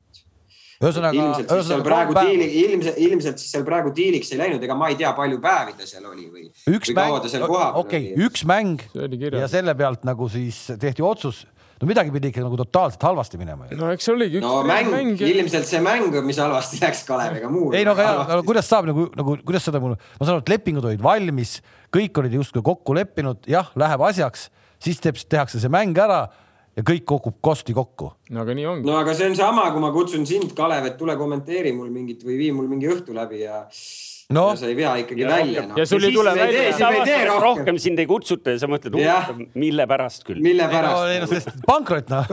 Ühesõnaga, 0.79 1.19
ilmselt 1.19 1.51
siis 1.51 1.69
seal 1.73 1.85
praegu 1.87 2.15
diili, 2.15 2.49
ilmselt, 2.63 2.99
ilmselt 3.03 3.43
siis 3.43 3.53
seal 3.57 3.67
praegu 3.67 3.91
diiliks 3.95 4.31
ei 4.35 4.39
läinud, 4.39 4.63
ega 4.63 4.77
ma 4.79 4.93
ei 4.93 4.99
tea, 5.01 5.11
palju 5.17 5.41
päevi 5.43 5.75
ta 5.79 5.89
seal 5.91 6.07
oli 6.07 6.29
või, 6.31 6.49
või 6.69 6.95
kaua 6.95 7.23
ta 7.25 7.31
seal 7.33 7.47
kohapeal 7.47 7.83
okay, 7.83 8.11
oli. 8.13 8.29
üks 8.29 8.45
mäng 8.49 8.85
ja 8.95 9.49
selle 9.51 9.75
pealt 9.79 10.07
nagu 10.07 10.29
siis 10.31 10.69
tehti 10.79 11.03
otsus 11.03 11.45
no 11.79 11.87
midagi 11.87 12.13
pidi 12.15 12.31
ikka 12.33 12.43
nagu 12.43 12.59
totaalselt 12.59 13.05
halvasti 13.07 13.39
minema. 13.41 13.69
no 13.79 13.91
eks 13.95 14.09
see 14.09 14.15
oligi. 14.15 14.43
no 14.43 14.61
mäng, 14.67 14.91
mäng, 14.93 15.23
ilmselt 15.23 15.69
see 15.69 15.81
mäng, 15.83 16.15
mis 16.27 16.41
halvasti 16.43 16.81
läks 16.83 17.05
Kaleviga, 17.09 17.51
muu. 17.53 17.71
ei 17.77 17.87
no 17.87 17.95
aga 17.99 18.41
kuidas 18.47 18.71
saab 18.71 18.89
nagu, 18.91 19.09
nagu 19.19 19.39
kuidas 19.47 19.67
seda 19.69 19.83
mul, 19.83 19.95
ma 19.99 20.27
saan 20.27 20.37
aru, 20.39 20.47
et 20.47 20.55
lepingud 20.55 20.89
olid 20.91 21.03
valmis, 21.05 21.59
kõik 21.95 22.23
olid 22.23 22.39
justkui 22.41 22.65
kokku 22.67 22.97
leppinud, 22.99 23.47
jah, 23.51 23.71
läheb 23.79 24.03
asjaks, 24.11 24.49
siis 24.83 25.03
teeb, 25.03 25.19
tehakse 25.31 25.63
see 25.63 25.73
mäng 25.73 25.99
ära 25.99 26.27
ja 26.79 26.85
kõik 26.87 27.07
kukub 27.11 27.41
kosti 27.43 27.75
kokku. 27.75 28.13
no 28.31 28.45
aga 28.45 28.55
nii 28.55 28.67
ongi. 28.71 28.87
no 28.87 28.99
aga 29.01 29.15
see 29.19 29.31
on 29.31 29.37
sama, 29.39 29.69
kui 29.75 29.83
ma 29.83 29.91
kutsun 29.95 30.27
sind, 30.27 30.55
Kalev, 30.57 30.87
et 30.87 30.99
tule 31.01 31.17
kommenteeri 31.19 31.75
mul 31.75 31.91
mingit 31.95 32.23
või 32.27 32.39
vii 32.39 32.53
mul 32.55 32.71
mingi 32.71 32.91
õhtu 32.93 33.17
läbi 33.17 33.43
ja 33.43 33.65
no. 34.35 34.45
sa 34.57 34.67
ei 34.69 34.77
vea 34.77 34.93
ikkagi 35.03 35.23
ja 35.23 35.29
välja 35.31 35.63
no.. 35.67 35.77
ja 35.79 35.87
sul 35.87 36.05
ei 36.05 36.13
tule 36.13 36.35
välja. 36.37 37.37
rohkem 37.41 37.79
sind 37.81 37.99
ei 37.99 38.07
kutsuta 38.07 38.53
ja 38.53 38.61
sa 38.61 38.69
mõtled, 38.69 38.97
mille 39.57 39.87
pärast 39.89 40.27
küll. 40.29 40.43
mille 40.45 40.67
pärast? 40.69 41.13
ei 41.13 41.23
no 41.23 41.29
sest 41.31 41.63
pankrot 41.67 42.13
noh. 42.13 42.29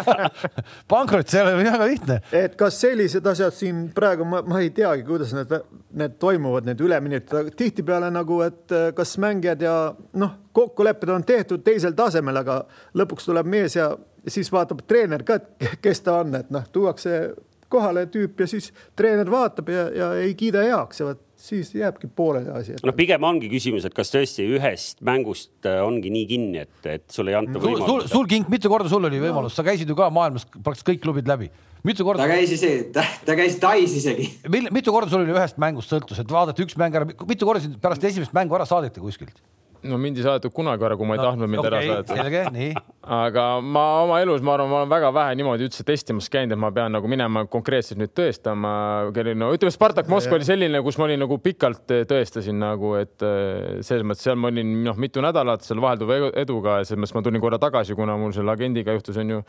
pankrot, 0.92 1.26
see 1.26 1.40
ei 1.40 1.46
ole 1.46 1.56
väga 1.64 1.88
lihtne. 1.90 2.20
et 2.42 2.54
kas 2.60 2.78
sellised 2.84 3.26
asjad 3.26 3.56
siin 3.56 3.88
praegu 3.96 4.26
ma, 4.28 4.44
ma 4.46 4.62
ei 4.62 4.70
teagi, 4.76 5.02
kuidas 5.08 5.34
need, 5.34 5.56
need 5.98 6.14
toimuvad, 6.22 6.68
need 6.70 6.84
üleminekud, 6.86 7.50
tihtipeale 7.58 8.12
nagu, 8.14 8.40
et 8.46 8.76
eh, 8.76 8.86
kas 8.96 9.16
mängijad 9.22 9.66
ja 9.66 9.74
noh, 10.22 10.38
kokkulepped 10.54 11.10
on 11.10 11.26
tehtud 11.26 11.66
teisel 11.66 11.98
tasemel, 11.98 12.38
aga 12.42 12.62
lõpuks 12.98 13.26
tuleb 13.26 13.50
mees 13.50 13.76
ja 13.78 13.90
siis 14.28 14.50
vaatab 14.52 14.84
treener 14.86 15.26
ka, 15.26 15.40
et 15.40 15.78
kes 15.82 16.06
ta 16.06 16.20
on, 16.22 16.38
et 16.38 16.50
noh, 16.54 16.66
tuuakse 16.72 17.22
kohale 17.70 18.06
tüüp 18.12 18.42
ja 18.42 18.50
siis 18.50 18.70
treener 18.98 19.30
vaatab 19.30 19.70
ja, 19.72 19.88
ja 19.94 20.12
ei 20.20 20.34
kiida 20.38 20.64
heaks 20.66 21.02
ja 21.02 21.10
vot 21.10 21.26
siis 21.40 21.74
jääbki 21.74 22.10
pooleli 22.16 22.50
asi. 22.52 22.76
noh, 22.84 22.94
pigem 22.96 23.24
ongi 23.24 23.48
küsimus, 23.52 23.86
et 23.88 23.96
kas 23.96 24.12
tõesti 24.12 24.44
ühest 24.56 25.00
mängust 25.06 25.68
äh, 25.68 25.80
ongi 25.84 26.12
nii 26.12 26.26
kinni, 26.28 26.64
et, 26.66 26.76
et 26.84 27.06
sul 27.12 27.30
ei 27.32 27.38
anta 27.38 27.62
võimalust. 27.62 27.88
sul, 27.88 28.06
sul, 28.12 28.28
Kink, 28.30 28.50
mitu 28.52 28.70
korda 28.72 28.92
sul 28.92 29.08
oli 29.08 29.20
võimalus, 29.22 29.56
sa 29.56 29.64
käisid 29.66 29.88
ju 29.88 29.96
ka 29.98 30.10
maailmas 30.14 30.46
praktiliselt 30.50 30.90
kõik 30.90 31.04
klubid 31.06 31.30
läbi. 31.30 31.50
mitu 31.86 32.04
korda? 32.06 32.26
ta 32.26 32.34
käis 32.34 32.52
ise, 32.56 32.72
ta, 32.94 33.06
ta 33.26 33.38
käis 33.38 33.56
Tais 33.62 33.96
isegi. 34.02 34.28
mitu 34.68 34.92
korda 34.92 35.12
sul 35.12 35.24
oli 35.24 35.36
ühest 35.36 35.60
mängust 35.62 35.92
sõltus, 35.92 36.20
et 36.20 36.36
vaadati 36.36 36.66
üks 36.66 36.76
mäng 36.80 37.00
ära, 37.00 37.08
mitu 37.08 37.48
korda 37.48 37.64
sind 37.64 37.80
pärast 37.80 38.04
esimest 38.04 38.36
mängu 38.36 38.58
ära 38.58 38.68
saadeti 38.68 39.02
kuskilt? 39.02 39.40
No 39.88 39.98
mind 40.00 40.18
ei 40.20 40.24
saadetud 40.24 40.52
kunagi 40.54 40.84
ära, 40.86 40.96
kui 40.98 41.08
ma 41.08 41.16
ei 41.16 41.20
no, 41.20 41.26
tahtnud 41.28 41.50
mind 41.50 41.62
okay, 41.62 41.88
ära 42.20 42.52
nii. 42.52 42.70
aga 43.16 43.44
ma 43.64 43.84
oma 44.04 44.20
elus, 44.22 44.42
ma 44.44 44.54
arvan, 44.56 44.70
ma 44.70 44.78
olen 44.82 44.92
väga 44.92 45.10
vähe 45.16 45.36
niimoodi 45.40 45.68
üldse 45.68 45.84
testimas 45.86 46.28
käinud, 46.32 46.54
et 46.56 46.60
ma 46.60 46.70
pean 46.74 46.92
nagu 46.96 47.10
minema 47.10 47.44
konkreetselt 47.50 48.00
nüüd 48.00 48.12
tõestama. 48.16 48.72
no 49.10 49.50
ütleme, 49.54 49.74
Spartak 49.74 50.10
Moskva 50.12 50.38
oli 50.38 50.48
selline, 50.48 50.82
kus 50.86 50.98
ma 51.00 51.06
olin 51.08 51.22
nagu 51.24 51.38
pikalt 51.42 51.94
eh, 51.96 52.02
tõestasin 52.10 52.58
nagu, 52.60 52.94
et 53.00 53.24
eh, 53.26 53.78
selles 53.86 54.06
mõttes 54.06 54.26
seal 54.28 54.40
ma 54.40 54.50
olin 54.52 54.74
noh, 54.86 54.98
mitu 55.00 55.24
nädalat 55.24 55.64
seal 55.66 55.80
vahelduva 55.82 56.34
eduga 56.40 56.80
ja 56.80 56.90
selles 56.90 57.02
mõttes 57.04 57.16
ma 57.16 57.24
tulin 57.28 57.44
korra 57.44 57.60
tagasi, 57.62 57.96
kuna 57.98 58.18
mul 58.20 58.34
selle 58.36 58.52
agendiga 58.52 58.96
juhtus, 58.96 59.20
on 59.20 59.36
ju 59.36 59.44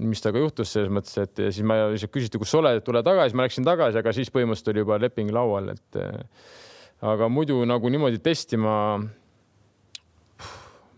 mis 0.00 0.22
temaga 0.24 0.42
juhtus 0.46 0.72
selles 0.72 0.90
mõttes, 0.92 1.14
et 1.20 1.44
siis 1.50 1.62
ma 1.66 1.76
lihtsalt 1.92 2.12
küsiti, 2.14 2.40
kus 2.40 2.50
sa 2.52 2.60
oled, 2.62 2.82
tule 2.86 3.02
tagasi, 3.04 3.36
ma 3.36 3.46
läksin 3.46 3.66
tagasi, 3.66 4.00
aga 4.00 4.14
siis 4.16 4.32
põhimõtteliselt 4.32 4.72
oli 4.72 4.84
juba 4.84 4.98
leping 5.02 5.32
laual, 5.34 5.72
et 5.74 6.00
eh, 6.00 6.44
aga 7.06 7.28
muidu 7.32 7.60
nagu 7.68 7.92
niimoodi 7.92 8.20
testima 8.24 8.74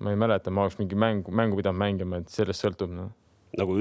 ma 0.02 0.12
ei 0.12 0.20
mäleta, 0.20 0.52
ma 0.54 0.66
oleks 0.66 0.78
mingi 0.80 0.98
mängu, 0.98 1.34
mängu 1.34 1.58
pidanud 1.58 1.80
mängima, 1.82 2.22
et 2.22 2.32
sellest 2.32 2.66
sõltub 2.66 2.92
noh 2.94 3.12
nagu 3.58 3.76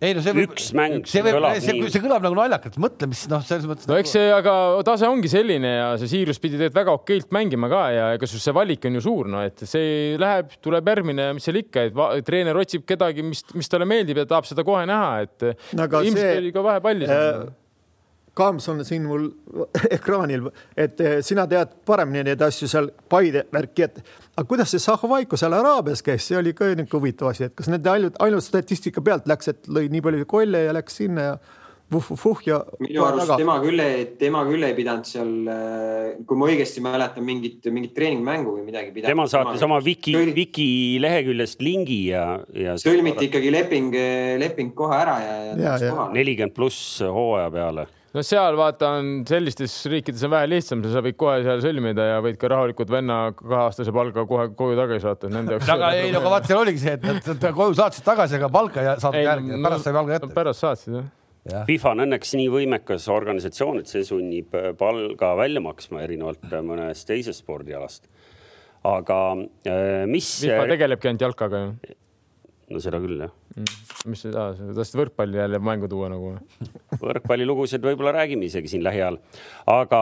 ei 0.00 0.14
no 0.16 0.22
see 0.24 0.32
võib, 0.32 0.52
üks 0.54 0.70
mäng. 0.76 1.02
see 1.08 1.20
võib, 1.24 1.36
see, 1.60 1.74
see 1.92 2.00
kõlab 2.00 2.24
nagu 2.24 2.36
naljakalt, 2.38 2.78
mõtle, 2.80 3.08
mis 3.10 3.26
noh, 3.28 3.42
selles 3.44 3.66
mõttes. 3.68 3.88
no 3.88 3.92
nagu... 3.92 4.00
eks 4.00 4.14
see, 4.16 4.30
aga 4.32 4.54
tase 4.88 5.10
ongi 5.10 5.28
selline 5.28 5.72
ja 5.72 5.90
see 6.00 6.08
Siirus 6.14 6.40
pidi 6.40 6.56
tegelikult 6.56 6.78
väga 6.78 6.94
okeilt 6.96 7.34
mängima 7.36 7.68
ka 7.72 7.82
ja 7.92 8.06
ega 8.16 8.30
sul 8.30 8.40
see 8.40 8.56
valik 8.56 8.88
on 8.88 8.96
ju 8.96 9.04
suur, 9.04 9.28
no 9.32 9.42
et 9.44 9.66
see 9.68 10.16
läheb, 10.22 10.56
tuleb 10.64 10.88
järgmine, 10.92 11.28
mis 11.36 11.48
seal 11.48 11.60
ikka, 11.60 11.86
et 11.90 12.24
treener 12.28 12.56
otsib 12.62 12.86
kedagi, 12.88 13.26
mis, 13.26 13.44
mis 13.56 13.72
talle 13.72 13.88
meeldib 13.88 14.22
ja 14.22 14.26
tahab 14.32 14.48
seda 14.48 14.64
kohe 14.66 14.86
näha, 14.88 15.12
et 15.26 15.48
no, 15.76 15.90
ilmselt 16.00 16.22
see... 16.22 16.40
oli 16.40 16.56
ka 16.56 16.64
vahepalli 16.70 17.12
seal 17.12 17.30
äh 17.44 17.54
Kams 18.36 18.68
on 18.68 18.84
siin 18.84 19.06
mul 19.08 19.28
ekraanil, 19.96 20.50
et 20.76 21.00
eh, 21.00 21.18
sina 21.24 21.46
tead 21.48 21.72
paremini 21.88 22.26
neid 22.28 22.42
asju 22.44 22.68
seal 22.70 22.90
Paide 23.08 23.46
värki, 23.52 23.88
et 23.88 24.00
aga 24.36 24.46
kuidas 24.48 24.74
see 24.74 24.82
Zahhovaiko 24.82 25.38
seal 25.40 25.56
Araabias 25.56 26.04
käis, 26.04 26.26
see 26.28 26.38
oli 26.38 26.52
ka 26.56 26.68
niisugune 26.68 26.92
huvitav 26.92 27.32
asi, 27.32 27.48
et 27.48 27.56
kas 27.56 27.70
nende 27.72 27.92
ainult, 27.92 28.18
ainult 28.24 28.44
statistika 28.44 29.04
pealt 29.04 29.28
läks, 29.30 29.54
et 29.54 29.70
lõi 29.72 29.88
nii 29.92 30.04
palju 30.04 30.28
kolle 30.28 30.66
ja 30.66 30.76
läks 30.76 31.00
sinna 31.00 31.30
ja 31.30 31.38
vuh-vuh-vuh 31.94 32.44
ja. 32.44 32.60
minu 32.82 33.04
arust 33.06 33.22
väga... 33.22 33.40
tema 33.40 33.56
küll 33.62 33.80
ei, 33.80 34.06
tema 34.20 34.44
küll 34.44 34.68
ei 34.68 34.76
pidanud 34.76 35.08
seal, 35.08 35.34
eh, 35.54 36.12
kui 36.28 36.36
ma 36.36 36.52
õigesti 36.52 36.84
mäletan, 36.84 37.24
mingit, 37.24 37.60
mingit 37.72 37.96
treeningmängu 37.96 38.58
või 38.58 38.68
midagi 38.68 38.92
pidanud. 38.92 39.14
tema 39.14 39.28
saatis 39.32 39.64
oma 39.64 39.80
Wiki, 39.86 40.12
Wiki 40.36 40.70
leheküljest 41.00 41.64
lingi 41.64 42.02
ja, 42.10 42.26
ja. 42.52 42.76
sõlmiti 42.84 43.30
ikkagi 43.30 43.54
leping, 43.54 43.96
leping 44.44 44.76
kohe 44.76 45.04
ära 45.06 45.20
ja, 45.24 45.36
ja, 45.56 45.78
ja. 45.88 46.10
nelikümmend 46.12 46.58
pluss 46.58 46.98
hooaja 47.00 47.48
peale 47.54 47.92
no 48.16 48.24
seal 48.24 48.56
vaata 48.56 48.92
on 48.98 49.10
sellistes 49.28 49.74
riikides 49.92 50.24
on 50.26 50.32
vähe 50.32 50.48
lihtsam, 50.48 50.84
sa 50.92 51.02
võid 51.04 51.18
kohe 51.20 51.36
seal 51.44 51.60
sõlmida 51.64 52.08
ja 52.14 52.22
võid 52.24 52.38
ka 52.40 52.50
rahulikult 52.52 52.92
venna 52.92 53.18
kaheaastase 53.38 53.92
palga 53.96 54.24
kohe 54.28 54.48
koju 54.56 54.78
tagasi 54.78 55.04
saata. 55.04 55.30
aga 55.76 55.92
ei, 55.98 56.08
no 56.14 56.22
aga 56.22 56.32
vaata, 56.38 56.50
seal 56.50 56.62
oligi 56.62 56.82
see, 56.86 56.96
et 56.96 57.04
nad 57.04 57.46
koju 57.60 57.76
saatsid 57.82 58.06
tagasi, 58.06 58.38
aga 58.40 58.50
palka 58.52 58.82
ei 58.82 58.96
saanud 59.04 59.28
järgi, 59.28 59.60
pärast 59.68 59.88
sai 59.88 59.96
palga 59.98 60.18
ette. 60.20 60.32
pärast 60.40 60.66
saatsid 60.66 61.00
jah 61.00 61.14
Ja. 61.46 61.60
FIFA 61.62 61.92
on 61.92 62.00
õnneks 62.02 62.32
nii 62.34 62.48
võimekas 62.50 63.04
organisatsioon, 63.14 63.76
et 63.78 63.86
see 63.86 64.00
sunnib 64.02 64.50
palga 64.80 65.28
välja 65.38 65.60
maksma 65.62 66.00
erinevalt 66.02 66.42
mõnest 66.66 67.06
teisest 67.06 67.44
spordialast. 67.44 68.08
aga 68.82 69.18
äh, 69.62 70.02
mis. 70.10 70.26
FIFA 70.42 70.66
tegelebki 70.72 71.12
ainult 71.12 71.22
jalkaga 71.22 71.60
ju 71.62 71.94
no 72.72 72.80
seda 72.82 72.98
küll 73.02 73.20
jah 73.22 73.30
mm.. 73.54 73.74
mis 74.10 74.22
sa 74.24 74.32
tahad, 74.34 74.60
tahtsid 74.76 74.98
võrkpalli 74.98 75.38
jälle 75.38 75.60
mängu 75.62 75.88
tuua 75.90 76.08
nagu? 76.10 76.32
võrkpallilugusid 77.04 77.84
võib-olla 77.84 78.14
räägime 78.16 78.48
isegi 78.48 78.70
siin 78.72 78.84
lähiajal. 78.86 79.18
aga 79.70 80.00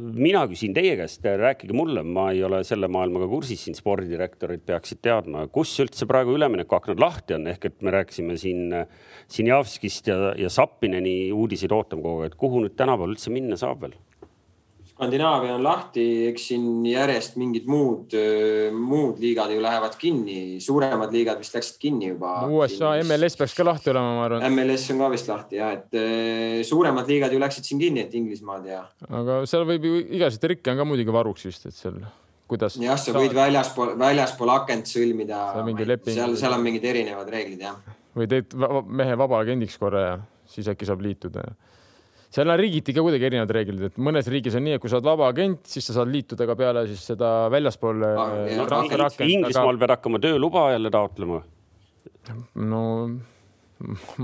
mina 0.00 0.44
küsin 0.50 0.74
teie 0.76 0.96
käest, 0.98 1.24
rääkige 1.24 1.76
mulle, 1.76 2.02
ma 2.06 2.30
ei 2.34 2.42
ole 2.46 2.62
selle 2.66 2.90
maailmaga 2.90 3.28
kursis, 3.30 3.66
siin 3.66 3.78
spordidirektorid 3.78 4.64
peaksid 4.66 5.02
teadma, 5.04 5.46
kus 5.54 5.74
üldse 5.84 6.08
praegu 6.10 6.34
üleminekuaknad 6.38 7.02
lahti 7.02 7.38
on, 7.38 7.46
ehk 7.54 7.70
et 7.70 7.78
me 7.82 7.94
rääkisime 7.94 8.38
siin 8.40 8.66
Sinjavskist 9.34 10.10
ja, 10.10 10.18
ja 10.38 10.50
Sappineni 10.52 11.32
uudiseid 11.32 11.72
ootame 11.72 12.04
kogu 12.04 12.24
aeg, 12.24 12.34
et 12.34 12.40
kuhu 12.40 12.64
nüüd 12.64 12.74
tänapäeval 12.76 13.14
üldse 13.14 13.32
minna 13.34 13.58
saab 13.60 13.86
veel? 13.86 13.96
Skandinaavia 14.94 15.56
on 15.56 15.64
lahti, 15.66 16.02
eks 16.28 16.44
siin 16.52 16.84
järjest 16.86 17.34
mingid 17.40 17.64
muud, 17.66 18.14
muud 18.78 19.18
liigad 19.18 19.50
ju 19.50 19.62
lähevad 19.62 19.96
kinni, 19.98 20.60
suuremad 20.62 21.10
liigad 21.10 21.40
vist 21.42 21.56
läksid 21.56 21.80
kinni 21.82 22.12
juba. 22.12 22.36
USA 22.46 22.92
MLS 23.02 23.34
peaks 23.40 23.56
ka 23.58 23.66
lahti 23.66 23.90
olema, 23.90 24.12
ma 24.14 24.28
arvan. 24.28 24.44
MLS 24.54 24.86
on 24.94 25.02
ka 25.02 25.08
vist 25.10 25.30
lahti 25.32 25.58
ja, 25.58 25.72
et 25.74 25.98
suuremad 26.68 27.10
liigad 27.10 27.34
ju 27.34 27.42
läksid 27.42 27.66
siin 27.66 27.82
kinni, 27.82 28.06
et 28.06 28.14
Inglismaad 28.14 28.70
ja. 28.70 28.84
aga 29.10 29.40
seal 29.50 29.66
võib 29.66 29.88
ju 29.88 29.96
igasuguseid 30.04 30.46
trikke 30.46 30.70
on 30.70 30.84
ka 30.84 30.86
muidugi 30.92 31.18
varuks 31.18 31.50
vist, 31.50 31.66
et 31.66 31.74
seal 31.74 31.98
kuidas. 32.50 32.78
jah, 32.80 32.98
sa 33.00 33.14
võid 33.16 33.34
väljaspool, 33.34 33.94
väljaspool 34.00 34.52
akent 34.54 34.90
sõlmida. 34.90 35.42
seal, 36.06 36.38
seal 36.38 36.56
on 36.56 36.64
mingid 36.64 36.84
erinevad 36.86 37.34
reeglid 37.34 37.66
jah. 37.66 37.78
või 38.14 38.30
teed 38.30 38.54
mehe 38.86 39.18
vabaagendiks 39.18 39.78
korra 39.80 40.06
ja 40.06 40.16
siis 40.46 40.68
äkki 40.70 40.86
saab 40.86 41.02
liituda 41.02 41.48
seal 42.34 42.50
on 42.50 42.58
riigiti 42.58 42.94
ka 42.94 43.02
kuidagi 43.04 43.28
erinevad 43.28 43.52
reeglid, 43.54 43.82
et 43.90 44.00
mõnes 44.02 44.28
riigis 44.30 44.56
on 44.58 44.64
nii, 44.66 44.78
et 44.78 44.82
kui 44.82 44.90
sa 44.90 44.98
oled 44.98 45.06
vaba 45.06 45.28
agent, 45.30 45.60
siis 45.70 45.86
sa 45.86 45.98
saad 45.98 46.10
liituda 46.10 46.48
ka 46.50 46.56
peale 46.58 46.86
siis 46.90 47.04
seda 47.12 47.34
väljaspool 47.54 48.06
ah,. 48.08 48.32
Inglismaal 48.54 49.74
aga... 49.74 49.82
pead 49.82 49.94
hakkama 49.96 50.22
tööluba 50.22 50.70
jälle 50.74 50.90
taotlema. 50.94 51.44
no 52.72 52.80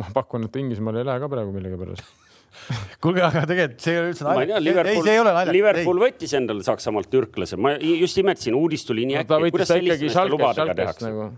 ma 0.01 0.11
pakun, 0.17 0.49
et 0.49 0.59
Inglismaal 0.63 1.01
ei 1.01 1.07
lähe 1.07 1.23
ka 1.23 1.31
praegu 1.31 1.55
millegipärast 1.55 2.19
kuulge, 3.03 3.23
aga 3.23 3.45
tegelikult 3.47 3.85
see 3.85 3.93
ei 3.95 4.01
ole 4.01 4.09
üldse 4.11 4.27
naljakas. 4.27 4.89
ei, 4.91 5.03
see 5.05 5.13
ei 5.15 5.21
ole 5.23 5.35
naljakas. 5.37 5.55
Liverpool 5.55 6.01
ei. 6.01 6.05
võttis 6.09 6.35
endale 6.35 6.67
Saksamaalt 6.67 7.11
türklase, 7.13 7.59
ma 7.63 7.77
just 7.79 8.19
imetasin, 8.19 8.59
uudis 8.59 8.83
tuli 8.89 9.07
nii 9.07 9.21
äkki 9.23 9.37
no,. 9.37 9.53
kuidas 9.55 9.71
selliste 9.71 10.27
lubadega 10.33 10.75
tehakse? 10.83 11.07
Nagu 11.07 11.29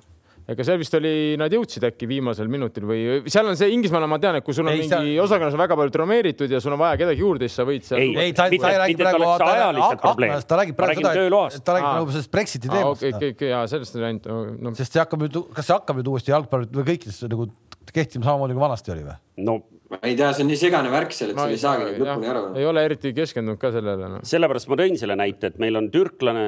ega 0.50 0.66
seal 0.66 0.78
vist 0.80 0.94
oli, 0.98 1.12
nad 1.40 1.52
jõudsid 1.54 1.84
äkki 1.86 2.08
viimasel 2.10 2.48
minutil 2.50 2.86
või 2.88 3.02
seal 3.30 3.50
on 3.50 3.58
see 3.58 3.70
Inglismaal 3.74 4.08
ma 4.10 4.18
tean, 4.22 4.40
et 4.40 4.46
kui 4.46 4.56
sul 4.56 4.66
on 4.66 4.72
ei, 4.72 4.82
mingi 4.82 4.90
seal... 4.90 5.10
osakonnas 5.24 5.56
on 5.56 5.62
väga 5.62 5.78
palju 5.78 5.94
traumeeritud 5.94 6.54
ja 6.54 6.60
sul 6.64 6.74
on 6.74 6.82
vaja 6.82 6.98
kedagi 7.04 7.22
juurde, 7.22 7.48
siis 7.48 7.60
sa 7.60 7.66
võid 7.68 7.86
seal. 7.86 8.02
ei, 8.02 8.28
ei, 8.28 8.36
ta, 8.36 8.48
ta 8.50 8.72
ei 8.72 8.80
räägi 8.82 8.98
praegu 9.00 9.28
aknast, 9.32 10.48
ta 10.50 10.60
räägib 10.62 10.78
praegu 10.78 11.04
seda, 11.04 11.42
ta 11.62 11.76
räägib 11.78 11.90
nagu 11.90 12.16
sellest 12.16 12.32
Brexiti 12.34 12.72
teemast. 12.72 13.02
okei, 13.02 13.14
okei, 13.16 13.36
okei, 13.36 13.52
jaa, 13.54 13.66
sellest 13.70 13.98
oli 14.00 14.08
ainult 14.10 14.30
no.. 14.32 14.74
sest 14.78 14.96
see 14.96 15.02
hakkab 15.04 15.26
nüüd, 15.26 15.38
kas 15.54 15.70
see 15.70 15.76
hakkab 15.76 16.00
nüüd 16.00 16.10
uuesti 16.14 16.34
jalgpalli 16.34 16.72
või 16.74 16.88
kõikides 16.90 17.22
nagu 17.30 17.48
kehtima 17.92 18.26
samamoodi 18.26 18.56
kui 18.56 18.66
vanasti 18.66 18.94
oli 18.94 19.06
või? 19.06 19.20
no 19.46 19.60
ma 19.92 20.00
ei 20.08 20.16
tea, 20.16 20.32
see 20.32 20.44
on 20.44 20.50
nii 20.50 20.60
segane 20.60 20.92
värk 20.92 21.14
seal, 21.14 21.32
et 21.32 21.38
sa 21.38 21.48
ei 21.52 21.60
saagi 21.60 21.96
lõpuni 22.00 22.30
aru. 22.32 22.44
ei 22.58 22.66
ole 22.68 22.84
eriti 22.88 23.12
keskendunud 23.16 23.60
ka 23.60 23.72
sellele 23.74 24.10
no.. 24.14 24.20
sellepärast 24.26 24.70
ma 24.72 24.78
tõin 24.80 24.98
selle 25.00 25.16
näite, 25.18 25.52
et 25.52 25.58
meil 25.62 25.76
on 25.78 25.90
türklane, 25.92 26.46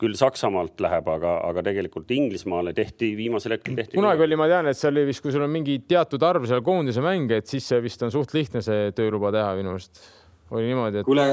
küll 0.00 0.16
Saksamaalt 0.18 0.80
läheb, 0.84 1.08
aga, 1.08 1.38
aga 1.48 1.64
tegelikult 1.70 2.10
Inglismaale 2.12 2.74
tehti 2.76 3.14
viimasel 3.16 3.56
hetkel 3.56 3.78
tehti. 3.78 3.96
kunagi 3.96 4.26
oli, 4.26 4.36
ma 4.38 4.50
tean, 4.50 4.68
et 4.68 4.78
see 4.78 4.90
oli 4.92 5.06
vist, 5.08 5.24
kui 5.24 5.32
sul 5.34 5.46
on 5.46 5.52
mingi 5.52 5.78
teatud 5.88 6.22
arv 6.26 6.44
seal 6.48 6.62
koondise 6.66 7.04
mänge, 7.04 7.40
et 7.40 7.48
siis 7.48 7.64
see 7.72 7.80
vist 7.84 8.04
on 8.04 8.12
suht 8.14 8.36
lihtne 8.36 8.64
see 8.64 8.92
tööluba 8.96 9.32
teha 9.34 9.56
minu 9.56 9.72
meelest 9.74 10.04
oli 10.50 10.68
niimoodi, 10.68 11.00
et. 11.00 11.06
kuule 11.06 11.24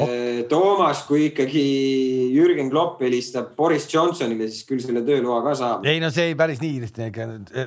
oh., 0.00 0.12
Toomas, 0.48 1.02
kui 1.08 1.26
ikkagi 1.28 1.64
Jürgen 2.32 2.70
Klopp 2.72 3.02
helistab 3.04 3.50
Boris 3.56 3.88
Johnsonile, 3.92 4.48
siis 4.48 4.64
küll 4.68 4.80
selle 4.80 5.02
tööloa 5.04 5.42
ka 5.44 5.56
saab. 5.58 5.84
ei 5.88 6.00
no 6.00 6.08
see 6.14 6.30
ei 6.30 6.38
päris 6.38 6.62
nii 6.62 6.78
lihtne, 6.86 7.10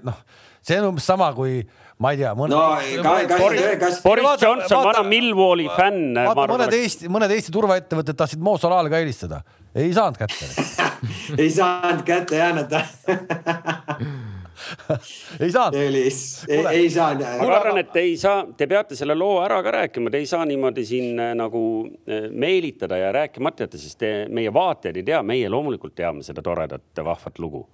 noh, 0.07 0.23
see 0.65 0.79
on 0.81 0.89
umbes 0.89 1.05
sama, 1.11 1.29
kui 1.37 1.61
ma 2.01 2.13
ei 2.15 2.21
tea 2.23 2.33
mõne.... 2.37 2.55
no 2.55 2.63
kas, 3.05 3.27
kas, 3.29 3.43
Boris, 3.43 3.65
kas... 3.83 4.01
Boris 4.05 4.29
Johnson, 4.41 4.81
vana 4.87 5.05
Millwalli 5.05 5.69
fänn. 5.75 6.17
mõned 6.39 6.75
Eesti, 6.79 7.11
mõned 7.11 7.37
Eesti 7.37 7.53
turvaettevõtted 7.53 8.17
tahtsid 8.17 8.41
Mo 8.43 8.57
Salale 8.61 8.89
ka 8.89 9.03
helistada, 9.03 9.43
ei 9.75 9.93
saanud 9.93 10.17
kätte 10.17 10.45
ei 11.43 11.49
saanud 11.49 12.03
kätte 12.03 12.35
jäänata 12.35 12.81
ei 15.39 15.51
saanud. 15.51 15.79
ei, 15.79 16.11
ei 16.71 16.89
saanud. 16.89 17.25
ma 17.41 17.55
arvan, 17.55 17.77
et 17.77 17.95
ei 17.95 18.17
saa, 18.17 18.45
te 18.57 18.67
peate 18.67 18.95
selle 18.95 19.15
loo 19.15 19.39
ära 19.43 19.61
ka 19.63 19.71
rääkima, 19.71 20.11
te 20.11 20.21
ei 20.21 20.27
saa 20.29 20.45
niimoodi 20.45 20.85
siin 20.85 21.19
äh, 21.19 21.33
nagu 21.37 21.61
äh, 21.87 22.29
meelitada 22.31 22.97
ja 22.97 23.11
rääkimata 23.15 23.63
jätta, 23.63 23.81
sest 23.81 23.99
te, 24.01 24.13
meie 24.29 24.53
vaatajad 24.53 24.99
ei 24.99 25.05
tea, 25.11 25.21
meie 25.23 25.49
loomulikult 25.49 25.95
teame 25.95 26.25
seda 26.25 26.43
toredat 26.45 27.03
vahvat 27.05 27.39
lugu 27.39 27.67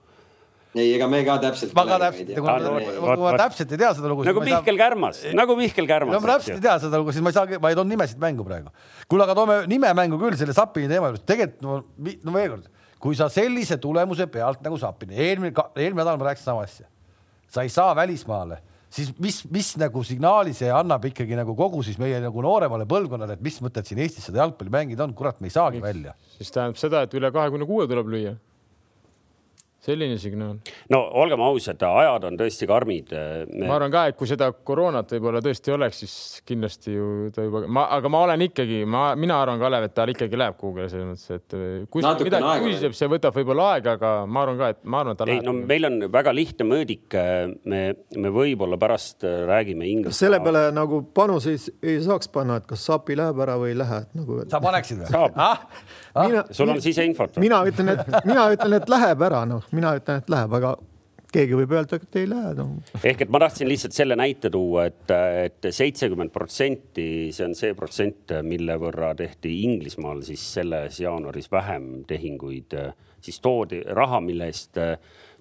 ei, 0.76 0.92
ega 0.98 1.08
me 1.12 1.24
ka 1.28 1.38
täpselt. 1.44 1.74
ma 1.78 1.86
ka 1.88 2.00
täpselt, 2.06 2.32
kui 2.36 2.46
ma, 2.46 3.18
ma 3.24 3.34
täpselt 3.40 3.74
ei 3.76 3.82
tea 3.82 3.92
seda 3.98 4.12
lugu. 4.12 4.28
nagu 4.28 4.46
Mihkel 4.46 4.80
Kärmas, 4.80 5.24
nagu 5.38 5.58
Mihkel 5.60 5.90
Kärmas. 5.90 6.16
no 6.16 6.22
ma 6.24 6.36
täpselt 6.36 6.60
ei 6.60 6.66
tea 6.68 6.78
seda 6.84 7.02
lugu, 7.02 7.16
siis 7.16 7.26
ma 7.26 7.34
ei 7.34 7.40
saa, 7.40 7.60
ma 7.64 7.72
ei 7.72 7.80
toonud 7.80 7.96
nimesid 7.96 8.22
mängu 8.22 8.48
praegu. 8.48 8.74
kuule, 9.08 9.28
aga 9.28 9.38
toome 9.38 9.60
nime 9.72 9.92
mängu 9.98 10.22
küll 10.22 10.38
selle 10.40 10.56
Sapini 10.58 10.92
teema 10.92 11.12
juures, 11.12 11.24
tegelikult 11.28 11.64
no, 11.66 11.82
no 12.28 12.36
veel 12.36 12.58
kord 12.58 12.72
kui 13.06 13.18
sa 13.18 13.28
sellise 13.30 13.78
tulemuse 13.82 14.26
pealt 14.32 14.64
nagu 14.66 14.80
Sapini, 14.82 15.18
eelmine, 15.22 15.52
eelmine 15.78 16.02
nädal 16.02 16.18
ma 16.18 16.32
rääkisin 16.32 16.50
sama 16.50 16.64
asja, 16.66 16.88
sa 17.52 17.66
ei 17.66 17.70
saa 17.70 17.92
välismaale, 17.98 18.58
siis 18.90 19.12
mis, 19.22 19.44
mis 19.54 19.74
nagu 19.82 20.02
signaali 20.08 20.56
see 20.58 20.72
annab 20.74 21.06
ikkagi 21.12 21.38
nagu 21.38 21.54
kogu 21.58 21.84
siis 21.86 22.00
meie 22.02 22.18
nagu 22.24 22.42
nooremale 22.42 22.88
põlvkonnale, 22.90 23.38
et 23.38 23.46
mis 23.46 23.60
mõtet 23.62 23.86
siin 23.86 24.02
Eestis 24.02 24.26
seda 24.30 24.42
jalgpalli 24.42 24.74
mängida 24.74 25.06
on, 25.06 25.14
kurat, 25.18 25.38
me 25.38 25.52
ei 25.52 25.56
saagi 25.56 25.84
välja. 25.84 26.16
siis 26.38 26.50
tähendab 26.56 26.82
seda, 26.82 27.04
et 27.06 27.14
üle 27.20 27.32
kahekümne 27.36 27.70
kuue 27.70 27.86
tuleb 27.92 28.10
lüüa 28.16 28.36
selline 29.86 30.18
signaal. 30.22 30.58
no 30.94 31.02
olgem 31.22 31.42
ausad, 31.46 31.82
ajad 31.86 32.28
on 32.30 32.40
tõesti 32.40 32.68
karmid 32.70 33.12
Me.... 33.14 33.66
ma 33.68 33.76
arvan 33.78 33.94
ka, 33.94 34.06
et 34.12 34.18
kui 34.20 34.30
seda 34.30 34.50
koroonat 34.56 35.12
võib-olla 35.16 35.42
tõesti 35.46 35.74
oleks, 35.76 36.02
siis 36.04 36.16
kindlasti 36.48 36.96
ju 36.96 37.10
ta 37.36 37.46
juba, 37.46 37.66
ma, 37.68 37.86
aga 37.98 38.12
ma 38.12 38.24
olen 38.28 38.46
ikkagi, 38.48 38.82
ma, 38.90 39.08
mina 39.20 39.38
arvan, 39.42 39.62
Kalev, 39.62 39.88
et 39.90 39.96
tal 39.98 40.12
ikkagi 40.14 40.40
läheb 40.40 40.58
kuhugile 40.60 40.88
selles 40.92 41.12
mõttes, 41.12 41.40
et 41.40 41.90
kui 41.92 42.06
midagi 42.06 42.64
küsib, 42.66 42.98
see 42.98 43.12
võtab 43.12 43.36
võib-olla 43.38 43.70
aega, 43.76 43.96
aga 44.00 44.14
ma 44.30 44.46
arvan 44.46 44.62
ka, 44.62 44.72
et 44.76 44.82
ma 44.84 45.04
arvan, 45.04 45.18
et 45.18 45.22
ta 45.22 45.30
ei, 45.30 45.40
läheb. 45.40 45.48
no 45.50 45.70
meil 45.74 45.90
on 45.90 46.00
väga 46.16 46.36
lihtne 46.36 46.70
mõõdik. 46.70 47.20
me, 47.72 47.82
me 48.18 48.34
võib-olla 48.34 48.80
pärast 48.82 49.26
räägime 49.26 49.88
inglise. 49.90 50.18
selle 50.18 50.42
peale 50.44 50.68
nagu 50.76 51.02
panus 51.16 51.50
ei, 51.52 51.60
ei 51.86 52.00
saaks 52.04 52.32
panna, 52.34 52.60
et 52.62 52.70
kas 52.70 52.86
Sapi 52.86 53.18
läheb 53.18 53.40
ära 53.42 53.58
või 53.62 53.74
ei 53.74 53.80
lähe, 53.80 54.02
et 54.06 54.18
nagu. 54.18 54.42
sa 54.50 54.62
paneksid 54.64 55.04
või? 55.04 55.12
saab 55.14 55.40
ah?. 55.40 55.66
Ah? 56.16 56.46
sul 56.56 56.70
on 56.72 56.80
siseinfot. 56.84 57.38
mina 57.44 57.60
ütlen, 57.68 57.92
et 57.96 58.28
mina 58.28 58.48
ütlen, 58.54 58.78
et 58.80 58.92
läheb 58.92 59.24
ära, 59.28 59.44
noh 59.50 59.66
mina 59.76 59.96
ütlen, 60.00 60.22
et 60.22 60.30
läheb, 60.32 60.54
aga 60.60 60.76
keegi 61.36 61.58
võib 61.60 61.74
öelda, 61.76 62.00
et 62.00 62.18
ei 62.20 62.30
lähe 62.30 62.54
no.. 62.58 62.68
ehk 63.02 63.26
et 63.26 63.34
ma 63.34 63.42
tahtsin 63.44 63.70
lihtsalt 63.70 63.96
selle 63.96 64.18
näite 64.20 64.52
tuua, 64.54 64.88
et, 64.92 65.12
et 65.46 65.70
seitsekümmend 65.76 66.34
protsenti, 66.36 67.08
see 67.36 67.50
on 67.50 67.56
see 67.58 67.76
protsent, 67.78 68.36
mille 68.48 68.78
võrra 68.82 69.12
tehti 69.18 69.52
Inglismaal 69.66 70.24
siis 70.28 70.46
selles 70.60 71.00
jaanuaris 71.04 71.52
vähem 71.52 71.92
tehinguid, 72.08 72.78
siis 73.26 73.42
toodi 73.44 73.82
raha, 73.98 74.22
mille 74.24 74.50
eest 74.52 74.80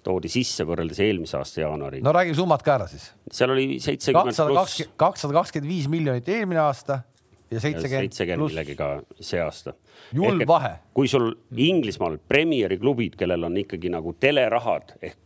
toodi 0.05 0.29
sisse 0.29 0.65
võrreldes 0.67 0.99
eelmise 1.01 1.37
aasta 1.39 1.63
jaanuariga. 1.63 2.05
no 2.05 2.13
räägime 2.15 2.37
summad 2.37 2.63
ka 2.65 2.75
ära 2.77 2.87
siis. 2.89 3.09
seal 3.31 3.55
oli 3.55 3.79
seitsekümmend 3.81 4.37
pluss. 4.51 4.83
kakssada 4.99 5.39
kakskümmend 5.39 5.71
viis 5.71 5.89
miljonit 5.89 6.29
eelmine 6.29 6.61
aasta 6.61 6.99
ja 7.49 7.63
seitsekümmend 7.63 8.13
pluss. 8.37 8.53
millegagi 8.53 9.25
see 9.31 9.41
aasta 9.41 9.73
julm 10.15 10.47
vahe. 10.47 10.73
kui 10.95 11.07
sul 11.11 11.33
Inglismaal 11.57 12.17
Premieri 12.27 12.77
klubid, 12.79 13.17
kellel 13.19 13.43
on 13.43 13.57
ikkagi 13.59 13.91
nagu 13.91 14.15
telerahad 14.19 14.95
ehk 15.01 15.19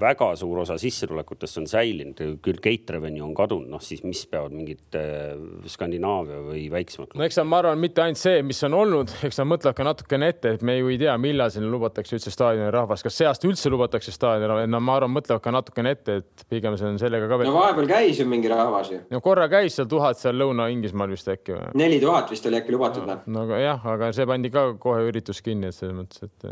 väga 0.00 0.28
suur 0.36 0.60
osa 0.62 0.76
sissetulekutest 0.78 1.58
on 1.58 1.66
säilinud, 1.70 2.20
küll 2.44 2.60
gate 2.62 2.94
revenue 2.94 3.24
on 3.24 3.34
kadunud, 3.34 3.68
noh 3.70 3.82
siis 3.82 4.02
mis 4.06 4.22
peavad 4.30 4.54
mingid 4.54 4.96
äh, 4.98 5.34
Skandinaavia 5.70 6.40
või 6.44 6.66
väiksemad 6.72 7.16
no 7.16 7.24
eks 7.26 7.40
ma 7.44 7.60
arvan, 7.62 7.80
mitte 7.82 8.04
ainult 8.04 8.20
see, 8.20 8.42
mis 8.46 8.62
on 8.66 8.76
olnud, 8.78 9.12
eks 9.26 9.40
nad 9.40 9.50
mõtlevad 9.50 9.78
ka 9.78 9.86
natukene 9.86 10.30
ette, 10.32 10.54
et 10.56 10.64
me 10.66 10.78
ju 10.78 10.90
ei 10.92 11.00
tea, 11.00 11.16
millal 11.20 11.52
sinna 11.52 11.70
lubatakse 11.72 12.16
üldse 12.18 12.32
staadioni 12.34 12.70
rahvas, 12.74 13.04
kas 13.06 13.18
see 13.18 13.28
aasta 13.28 13.48
üldse 13.48 13.72
lubatakse 13.72 14.14
staadioni 14.14 14.50
rahvas, 14.52 14.70
no 14.70 14.82
ma 14.84 14.98
arvan, 15.00 15.14
mõtlevad 15.16 15.44
ka 15.44 15.54
natukene 15.54 15.94
ette, 15.96 16.20
et 16.22 16.46
pigem 16.52 16.78
see 16.78 16.88
on 16.88 17.00
sellega 17.02 17.28
ka 17.30 17.40
veel. 17.40 17.50
no 17.50 17.58
vahepeal 17.58 17.90
käis 17.90 18.22
ju 18.22 18.28
mingi 18.30 18.50
rahvas 18.52 18.92
ju. 18.94 19.02
no 19.10 19.22
korra 19.24 19.48
käis 19.52 19.78
seal 19.78 19.90
tuhat 19.90 20.20
seal 20.20 20.38
Lõuna-Inglismaal 20.38 21.12
vist 21.14 21.30
äkki 21.32 21.56
või? 21.56 21.72
neli 21.78 22.00
tuhat 22.02 22.30
vist 22.30 22.46
oli 22.46 22.60
äkki 22.60 22.74
lubatud 22.76 23.06
no,? 23.08 23.20
no 23.26 23.46
aga 23.48 23.62
jah, 23.62 23.90
aga 23.96 24.12
see 24.16 24.28
pandi 24.36 24.52
ka 24.52 24.68
kohe 24.80 25.04
üritus 25.08 25.42
kinni, 25.44 25.70
et 25.70 25.76
selles 25.76 25.96
mõttes, 25.96 26.22
et. 26.22 26.48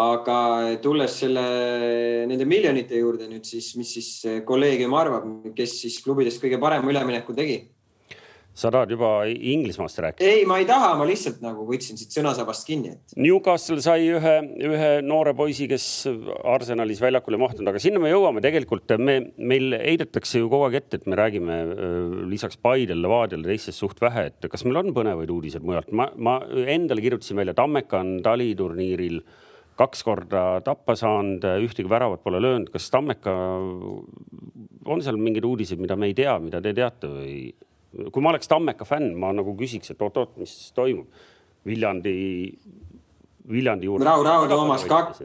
aga 0.00 0.38
tulles 0.82 1.16
selle, 1.22 1.44
nende 2.30 2.46
miljonite 2.48 2.98
juurde 2.98 3.28
nüüd 3.30 3.46
siis, 3.48 3.74
mis 3.78 3.92
siis 3.98 4.42
kolleegium 4.48 4.96
arvab, 4.96 5.28
kes 5.56 5.80
siis 5.84 6.00
klubidest 6.04 6.42
kõige 6.42 6.60
parema 6.62 6.90
ülemineku 6.90 7.36
tegi? 7.36 7.60
Sa 8.58 8.72
tahad 8.74 8.90
juba 8.90 9.10
Inglismaast 9.28 10.00
rääkida? 10.02 10.26
ei, 10.26 10.44
ma 10.48 10.58
ei 10.58 10.66
taha, 10.68 10.94
ma 10.98 11.06
lihtsalt 11.08 11.40
nagu 11.44 11.66
võtsin 11.68 11.98
siit 12.00 12.14
sõnasabast 12.16 12.66
kinni 12.66 12.92
et.... 12.94 13.16
Newcastle 13.18 13.80
sai 13.84 14.08
ühe, 14.10 14.34
ühe 14.68 14.90
noore 15.06 15.34
poisi, 15.38 15.68
kes 15.70 15.86
Arsenalis 16.42 17.02
väljakule 17.02 17.38
ei 17.38 17.44
mahtunud, 17.44 17.70
aga 17.70 17.82
sinna 17.82 18.02
me 18.02 18.10
jõuame 18.12 18.42
tegelikult, 18.44 18.96
me, 18.98 19.18
meil 19.38 19.76
heidetakse 19.78 20.42
ju 20.42 20.50
kogu 20.50 20.68
aeg 20.68 20.78
ette, 20.80 21.00
et 21.00 21.10
me 21.10 21.18
räägime 21.18 21.58
lisaks 22.30 22.58
Paidel, 22.62 23.02
Levadial 23.04 23.46
ja 23.46 23.52
teistest 23.52 23.82
suht 23.84 24.02
vähe, 24.02 24.28
et 24.32 24.48
kas 24.50 24.66
meil 24.66 24.82
on 24.82 24.94
põnevaid 24.96 25.30
uudiseid 25.34 25.66
mujalt. 25.66 25.92
ma, 25.92 26.10
ma 26.16 26.40
endale 26.66 27.04
kirjutasin 27.04 27.38
välja, 27.38 27.54
Tammeka 27.58 28.02
on 28.02 28.18
taliturniiril 28.26 29.22
kaks 29.78 30.02
korda 30.02 30.42
tappa 30.66 30.96
saanud, 30.98 31.44
ühtegi 31.62 31.90
väravat 31.90 32.24
pole 32.24 32.42
löönud. 32.42 32.72
kas 32.74 32.90
Tammeka, 32.90 33.34
on 34.88 35.02
seal 35.04 35.20
mingeid 35.20 35.46
uudiseid, 35.46 35.78
mida 35.78 35.96
me 35.96 36.10
ei 36.10 36.18
tea, 36.18 36.34
mida 36.42 36.62
te 36.64 36.74
teate 36.74 37.10
või? 37.12 37.38
Kui 37.92 38.24
ma 38.24 38.32
oleks 38.34 38.50
Tammeka 38.50 38.86
fänn, 38.88 39.14
ma 39.18 39.32
nagu 39.36 39.54
küsiks, 39.58 39.92
et 39.94 40.02
oot-oot, 40.04 40.36
mis 40.40 40.54
toimub. 40.76 41.24
Viljandi, 41.68 42.12
Viljandi 43.48 43.88
juurde. 43.88 44.06
rahu, 44.06 44.24
rahu, 44.24 44.48
Toomas, 44.50 44.84
kaks, 44.88 45.24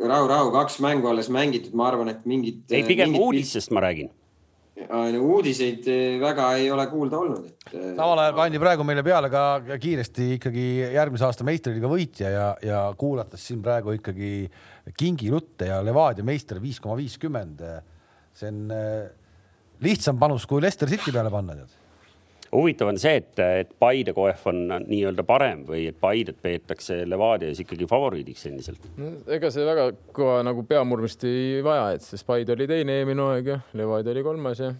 rahu, 0.00 0.28
rahu, 0.30 0.52
kaks 0.54 0.78
mängu 0.84 1.10
alles 1.10 1.30
mängitud, 1.32 1.74
ma 1.76 1.88
arvan, 1.90 2.12
et 2.12 2.28
mingid. 2.28 2.62
ei, 2.70 2.84
pigem 2.86 3.16
uudistest 3.18 3.72
ma 3.74 3.82
räägin 3.84 4.12
uudiseid 4.74 5.86
eh, 5.86 6.16
väga 6.18 6.48
ei 6.58 6.66
ole 6.74 6.86
kuulda 6.90 7.18
olnud, 7.22 7.44
et. 7.46 7.68
Samal 7.94 8.18
ajal 8.24 8.34
pandi 8.34 8.58
praegu 8.58 8.86
meile 8.86 9.04
peale 9.06 9.30
ka 9.30 9.44
kiiresti 9.80 10.32
ikkagi 10.34 10.64
järgmise 10.96 11.28
aasta 11.28 11.46
meistriliiga 11.46 11.90
võitja 11.90 12.32
ja, 12.32 12.48
ja 12.62 12.80
kuulates 12.98 13.46
siin 13.46 13.62
praegu 13.62 13.94
ikkagi 13.94 14.32
Kingi 14.98 15.30
Rutte 15.30 15.70
ja 15.70 15.78
Levadia 15.84 16.26
meister 16.26 16.58
viis 16.62 16.82
koma 16.82 16.98
viiskümmend. 16.98 17.62
see 18.34 18.50
on 18.50 18.74
lihtsam 19.84 20.18
panus 20.18 20.46
kui 20.46 20.60
Leicester 20.60 20.90
City 20.90 21.14
peale 21.14 21.30
panna, 21.30 21.54
tead 21.54 21.83
huvitav 22.54 22.90
on 22.92 22.98
see, 23.00 23.18
et, 23.20 23.38
et 23.62 23.70
Paide 23.78 24.14
koef 24.16 24.46
on 24.50 24.60
nii-öelda 24.86 25.24
parem 25.26 25.64
või 25.68 25.88
et 25.90 25.98
Paidet 26.00 26.38
peetakse 26.42 27.02
Levadias 27.08 27.60
ikkagi 27.62 27.88
favoriidiks 27.90 28.46
endiselt 28.50 28.84
no,? 28.98 29.14
ega 29.36 29.50
see 29.54 29.66
väga 29.66 29.88
kõva 30.14 30.42
nagu 30.46 30.66
peamurdmist 30.68 31.26
ei 31.28 31.62
vaja, 31.64 31.94
et 31.96 32.06
sest 32.06 32.26
Paide 32.28 32.54
oli 32.56 32.68
teine 32.70 33.00
eelmine 33.00 33.24
hooaeg 33.24 33.50
ja 33.54 33.58
Levadia 33.78 34.14
oli 34.14 34.26
kolmas 34.26 34.62
ja 34.62 34.74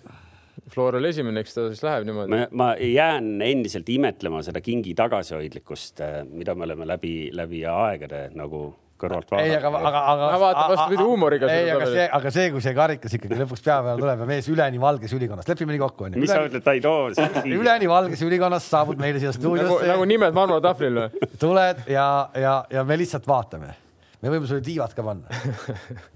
Flora 0.71 0.97
oli 0.97 1.11
esimene, 1.11 1.43
eks 1.45 1.57
ta 1.57 1.67
siis 1.69 1.83
läheb 1.85 2.07
niimoodi. 2.09 2.39
ma 2.57 2.71
jään 2.81 3.43
endiselt 3.45 3.89
imetlema 3.93 4.41
seda 4.47 4.63
kingi 4.65 4.95
tagasihoidlikkust, 4.97 6.01
mida 6.31 6.55
me 6.55 6.65
oleme 6.65 6.87
läbi, 6.89 7.15
läbi 7.37 7.65
aegade 7.69 8.29
nagu 8.39 8.71
kõrvalt 9.01 9.31
vaadata. 9.33 9.47
ei, 9.47 9.57
aga, 9.59 9.71
aga, 9.81 10.01
aga. 10.13 10.29
ma 10.33 10.39
vaatan 10.43 10.71
vastupidi 10.73 11.07
huumoriga. 11.07 11.51
ei, 11.53 11.71
aga 11.75 11.89
see, 11.91 12.07
aga 12.19 12.33
see, 12.37 12.47
kui 12.55 12.65
see 12.65 12.75
karikas 12.77 13.17
ikkagi 13.19 13.41
lõpuks 13.41 13.65
pea 13.65 13.79
peale 13.87 14.03
tuleb 14.03 14.25
ja 14.25 14.29
mees 14.31 14.49
üleni 14.53 14.81
valges 14.83 15.15
ülikonnast, 15.19 15.51
lepime 15.51 15.75
nii 15.75 15.83
kokku 15.83 16.09
onju. 16.09 16.23
mis 16.23 16.33
sa 16.33 16.41
ütled, 16.47 16.65
ta 16.65 16.77
ei 16.77 16.83
too? 16.85 17.11
üleni 17.59 17.91
valges 17.91 18.25
ülikonnast 18.27 18.71
saabud 18.71 19.03
meile 19.03 19.23
siia 19.23 19.35
stuudiosse 19.37 19.83
nagu, 19.83 19.93
nagu 19.93 20.09
nimed 20.15 20.39
marmortahvlil 20.39 21.03
või? 21.03 21.29
tuled 21.45 21.87
ja, 21.91 22.09
ja, 22.39 22.57
ja 22.73 22.87
me 22.87 22.99
lihtsalt 23.03 23.29
vaatame. 23.29 23.75
me 24.23 24.35
võime 24.35 24.51
sulle 24.51 24.65
tiivad 24.65 24.97
ka 24.97 25.07
panna 25.07 25.27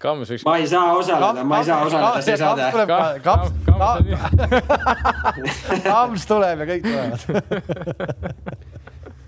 Kams 0.00 0.30
võiks. 0.32 0.44
ma 0.48 0.54
ei 0.56 0.64
saa 0.68 0.94
osaleda, 0.96 1.44
ma 1.44 1.58
ei 1.60 1.66
saa 1.68 1.84
osaleda, 1.84 2.20
see 2.24 2.36
saade. 2.40 2.72
Kams 5.84 6.24
tuleb 6.30 6.62
ja 6.62 6.66
kõik 6.70 6.82
tulevad 6.88 7.20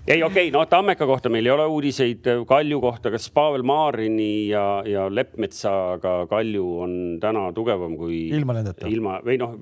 ei, 0.07 0.23
okei 0.23 0.47
okay,, 0.47 0.51
no 0.51 0.65
Tammeka 0.65 1.05
kohta 1.07 1.29
meil 1.31 1.47
ei 1.47 1.51
ole 1.53 1.65
uudiseid, 1.71 2.27
Kalju 2.47 2.79
kohta, 2.83 3.11
kas 3.13 3.29
Pavel 3.31 3.63
Maarini 3.63 4.49
ja, 4.49 4.65
ja 4.85 5.05
Leppmetsaga 5.15 6.15
Kalju 6.29 6.65
on 6.85 6.95
täna 7.23 7.45
tugevam 7.55 7.95
kui 7.99 8.25
ilma 8.35 8.57
nendeta, 8.57 8.89
ilma 8.91 9.19
või 9.23 9.37
noh, 9.39 9.53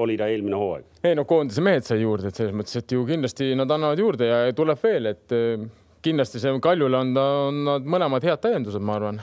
oli 0.00 0.16
ta 0.20 0.30
eelmine 0.32 0.56
hooaeg? 0.56 0.86
ei 1.04 1.18
no 1.18 1.26
koondise 1.28 1.64
mehed 1.64 1.84
sai 1.84 2.00
juurde, 2.00 2.30
et 2.30 2.40
selles 2.40 2.56
mõttes, 2.56 2.78
et 2.80 2.96
ju 2.96 3.04
kindlasti 3.08 3.52
nad 3.58 3.70
annavad 3.76 4.00
juurde 4.00 4.30
ja 4.30 4.54
tuleb 4.56 4.80
veel, 4.82 5.10
et 5.12 5.36
eh, 5.36 5.66
kindlasti 6.00 6.40
see 6.40 6.56
Kaljule 6.64 7.02
on, 7.04 7.12
on 7.20 7.60
nad 7.68 7.92
mõlemad 7.96 8.24
head 8.24 8.40
täiendused, 8.46 8.80
ma 8.80 8.96
arvan 8.96 9.20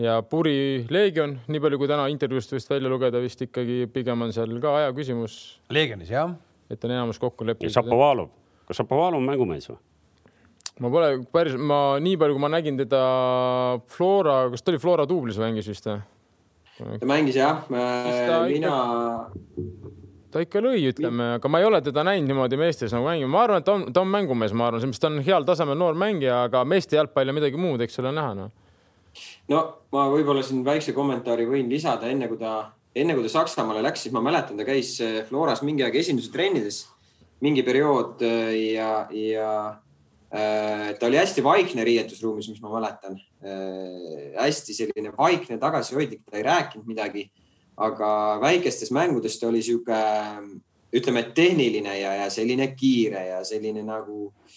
ja 0.00 0.22
Puri 0.22 0.86
Leegion, 0.92 1.36
nii 1.48 1.60
palju 1.60 1.80
kui 1.80 1.90
täna 1.90 2.06
intervjuust 2.12 2.52
vist 2.56 2.70
välja 2.70 2.88
lugeda, 2.92 3.20
vist 3.20 3.44
ikkagi 3.44 3.84
pigem 3.92 4.24
on 4.24 4.32
seal 4.36 4.52
ka 4.60 4.74
aja 4.80 4.96
küsimus. 4.96 5.58
Leegionis 5.72 6.12
jah. 6.12 6.32
et 6.70 6.84
on 6.84 6.90
enamus 6.90 7.20
kokku 7.22 7.46
leppinud. 7.46 7.70
ja 7.70 7.80
Šapovalov, 7.80 8.32
kas 8.68 8.80
Šapovalov 8.80 9.20
on 9.20 9.28
mängumees 9.28 9.68
või? 9.70 9.78
Ma 10.80 10.92
pole 10.92 11.10
päris, 11.32 11.56
ma 11.56 11.80
nii 12.02 12.18
palju, 12.20 12.36
kui 12.36 12.44
ma 12.44 12.52
nägin 12.52 12.78
teda 12.80 13.02
Flora, 13.92 14.42
kas 14.52 14.64
ta 14.64 14.74
oli 14.74 14.82
Flora 14.82 15.06
duublis 15.08 15.40
mängis 15.40 15.70
vist 15.70 15.88
või? 15.88 16.00
ta 17.00 17.08
mängis 17.08 17.38
jah, 17.38 17.64
mina 17.70 18.76
ta 20.36 20.42
ikka 20.44 20.60
lõi, 20.60 20.82
ütleme, 20.90 21.30
aga 21.38 21.48
ma 21.48 21.60
ei 21.62 21.66
ole 21.68 21.80
teda 21.84 22.04
näinud 22.04 22.28
niimoodi 22.28 22.58
meestes 22.60 22.92
nagu 22.92 23.06
mängima, 23.08 23.30
ma 23.32 23.42
arvan, 23.46 23.62
et 23.62 23.66
ta 23.66 23.76
on, 23.78 23.86
ta 23.94 24.02
on 24.02 24.10
mängumees, 24.12 24.52
ma 24.56 24.68
arvan, 24.68 24.92
ta 24.92 25.08
on 25.08 25.20
heal 25.24 25.46
tasemel 25.48 25.78
noor 25.80 25.96
mängija, 25.98 26.42
aga 26.50 26.64
meeste 26.68 26.98
jalgpall 26.98 27.30
ja 27.30 27.36
midagi 27.36 27.60
muud, 27.60 27.80
eks 27.84 28.02
ole 28.02 28.12
näha 28.16 28.34
noh. 28.36 28.52
No 29.48 29.62
ma 29.94 30.04
võib-olla 30.12 30.42
siin 30.44 30.60
väikse 30.66 30.92
kommentaari 30.92 31.46
võin 31.48 31.70
lisada, 31.72 32.10
enne 32.12 32.28
kui 32.28 32.36
ta, 32.40 32.58
enne 32.92 33.16
kui 33.16 33.24
ta 33.24 33.32
Saksamaale 33.32 33.80
läks, 33.86 34.04
siis 34.04 34.12
ma 34.12 34.20
mäletan, 34.24 34.58
ta 34.60 34.66
käis 34.68 34.92
äh, 35.00 35.22
Floras 35.28 35.64
mingi 35.64 35.86
aeg 35.86 35.96
esimese 36.02 36.28
trennides, 36.34 36.82
mingi 37.40 37.64
periood 37.64 38.20
äh, 38.26 38.52
ja, 38.74 38.90
ja 39.16 39.48
ta 40.30 41.06
oli 41.06 41.16
hästi 41.16 41.44
vaikne 41.44 41.84
riietusruumis, 41.86 42.48
mis 42.50 42.60
ma 42.60 42.72
mäletan 42.72 43.14
äh,. 43.44 44.34
hästi 44.40 44.74
selline 44.74 45.12
vaikne, 45.16 45.58
tagasihoidlik, 45.62 46.24
ta 46.26 46.36
ei 46.36 46.42
rääkinud 46.46 46.86
midagi. 46.86 47.30
aga 47.76 48.38
väikestes 48.40 48.90
mängudes 48.90 49.38
ta 49.38 49.48
oli 49.48 49.62
sihuke, 49.62 49.96
ütleme, 50.96 51.22
tehniline 51.34 51.98
ja, 52.00 52.14
ja 52.22 52.30
selline 52.30 52.70
kiire 52.72 53.26
ja 53.26 53.44
selline 53.44 53.82
nagu 53.84 54.32
äh, 54.32 54.56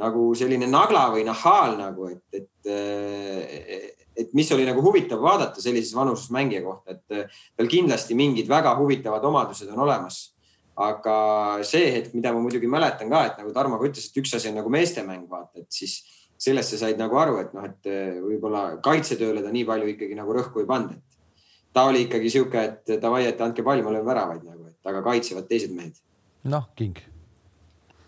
nagu 0.00 0.30
selline 0.36 0.68
nagla 0.68 1.08
või 1.14 1.24
nahaal 1.26 1.76
nagu, 1.78 2.10
et, 2.12 2.22
et, 2.36 3.96
et 4.16 4.34
mis 4.36 4.50
oli 4.52 4.66
nagu 4.68 4.82
huvitav 4.84 5.22
vaadata 5.22 5.62
sellises 5.62 5.94
vanuses 5.96 6.30
mängija 6.34 6.64
kohta, 6.64 6.96
et 6.96 7.36
tal 7.56 7.70
kindlasti 7.70 8.16
mingid 8.18 8.48
väga 8.50 8.76
huvitavad 8.78 9.24
omadused 9.24 9.70
on 9.72 9.84
olemas. 9.86 10.35
Aga 10.76 11.16
see 11.64 11.88
hetk, 11.94 12.12
mida 12.16 12.32
ma 12.34 12.42
muidugi 12.44 12.68
mäletan 12.70 13.10
ka, 13.12 13.22
et 13.30 13.40
nagu 13.40 13.52
Tarmo 13.54 13.80
ka 13.80 13.88
ütles, 13.88 14.10
et 14.10 14.20
üks 14.20 14.34
asi 14.36 14.50
on 14.50 14.58
nagu 14.60 14.72
meestemäng, 14.72 15.24
vaata, 15.30 15.64
et 15.64 15.72
siis 15.72 15.98
sellest 16.36 16.74
sa 16.74 16.82
said 16.84 17.00
nagu 17.00 17.16
aru, 17.16 17.38
et 17.40 17.56
noh, 17.56 17.64
et 17.64 17.90
võib-olla 18.20 18.66
kaitsetööle 18.84 19.44
ta 19.44 19.52
nii 19.54 19.64
palju 19.68 19.90
ikkagi 19.94 20.18
nagu 20.18 20.36
rõhku 20.36 20.60
ei 20.60 20.68
pannud, 20.68 20.98
et 20.98 21.72
ta 21.76 21.86
oli 21.88 22.04
ikkagi 22.06 22.32
sihuke, 22.32 22.68
et 22.70 22.96
davai, 23.00 23.24
et 23.30 23.40
andke 23.40 23.64
pall, 23.64 23.84
ma 23.84 23.96
löön 23.96 24.06
väravaid 24.06 24.44
nagu, 24.44 24.68
et 24.68 24.92
aga 24.92 25.04
kaitsevad 25.08 25.48
teised 25.48 25.72
mehed. 25.76 25.96
noh, 26.44 26.68
king 26.76 27.00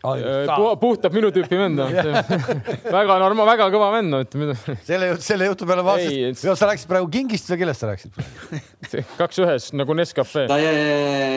puhtalt 0.03 1.15
minu 1.15 1.31
tüüpi 1.35 1.59
vend 1.59 1.83
on 1.83 1.97
väga 2.99 3.17
norma-, 3.19 3.47
väga 3.49 3.67
kõva 3.73 3.89
vend 3.97 4.13
no 4.13 4.21
ütleme. 4.23 4.55
selle, 4.87 5.11
selle 5.23 5.49
jutu 5.49 5.67
peale 5.69 5.85
vaatasid, 5.87 6.39
sa 6.39 6.71
rääkisid 6.71 6.91
praegu 6.91 7.11
kingist 7.13 7.51
või 7.51 7.61
kellest 7.65 7.83
sa 7.83 7.91
rääkisid? 7.91 9.11
kaks 9.19 9.43
ühes 9.43 9.69
nagu 9.79 9.99
Nescafe. 9.99 10.47
ta 10.51 10.61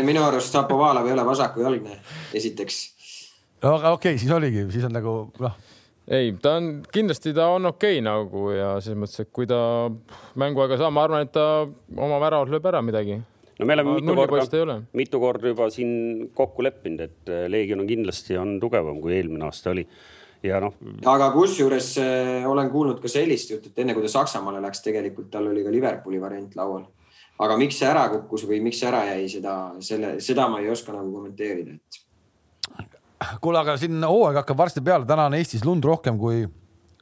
minu 0.06 0.24
arust 0.28 0.54
Šapovalov 0.54 1.10
ei 1.10 1.16
ole 1.16 1.26
vasakujalgne, 1.26 1.98
esiteks. 2.38 2.80
no 3.64 3.76
aga 3.80 3.96
okei 3.98 4.14
okay,, 4.14 4.22
siis 4.22 4.36
oligi, 4.36 4.68
siis 4.74 4.86
on 4.86 4.96
nagu 5.00 5.16
noh. 5.42 5.58
ei, 6.06 6.36
ta 6.42 6.60
on 6.62 6.72
kindlasti, 6.94 7.34
ta 7.38 7.50
on 7.56 7.72
okei 7.74 7.98
okay, 7.98 8.06
nagu 8.06 8.52
ja 8.54 8.76
selles 8.84 9.02
mõttes, 9.02 9.26
et 9.26 9.34
kui 9.34 9.50
ta 9.50 9.62
mänguaega 10.38 10.78
saab, 10.82 10.94
ma 10.98 11.10
arvan, 11.10 11.26
et 11.26 11.34
ta 11.34 11.66
oma 11.98 12.22
väravat 12.22 12.54
lööb 12.54 12.70
ära 12.70 12.86
midagi 12.86 13.24
no 13.62 13.68
me 13.70 13.78
oleme 13.78 13.94
mitu 14.00 14.16
korda, 14.18 14.80
mitu 14.98 15.20
korda 15.22 15.52
juba 15.54 15.70
siin 15.74 16.32
kokku 16.34 16.66
leppinud, 16.66 17.06
et 17.06 17.30
äh, 17.30 17.46
Leegion 17.52 17.84
on 17.84 17.90
kindlasti 17.90 18.38
on 18.42 18.58
tugevam 18.62 19.00
kui 19.04 19.14
eelmine 19.20 19.46
aasta 19.48 19.72
oli 19.76 19.86
ja 20.44 20.60
noh. 20.64 20.74
aga 21.06 21.30
kusjuures 21.36 21.92
äh, 22.02 22.48
olen 22.50 22.72
kuulnud 22.74 23.02
ka 23.04 23.12
sellist 23.12 23.54
juttu, 23.54 23.72
et 23.72 23.84
enne 23.84 23.96
kui 23.98 24.06
ta 24.06 24.12
Saksamaale 24.12 24.62
läks, 24.64 24.82
tegelikult 24.86 25.30
tal 25.34 25.52
oli 25.52 25.66
ka 25.66 25.74
Liverpooli 25.74 26.22
variant 26.22 26.56
laual. 26.58 26.88
aga 27.42 27.58
miks 27.58 27.80
see 27.82 27.90
ära 27.90 28.08
kukkus 28.10 28.46
või 28.50 28.62
miks 28.66 28.82
see 28.82 28.90
ära 28.90 29.04
jäi, 29.14 29.28
seda, 29.30 29.58
selle, 29.82 30.16
seda 30.22 30.48
ma 30.50 30.62
ei 30.62 30.70
oska 30.74 30.94
nagu 30.96 31.14
kommenteerida, 31.14 31.78
et. 31.78 32.02
kuule, 33.42 33.62
aga 33.62 33.78
siin 33.78 34.02
hooaeg 34.02 34.42
hakkab 34.42 34.66
varsti 34.66 34.84
peale, 34.86 35.06
täna 35.10 35.30
on 35.30 35.38
Eestis 35.38 35.66
lund 35.66 35.86
rohkem 35.86 36.18
kui 36.22 36.44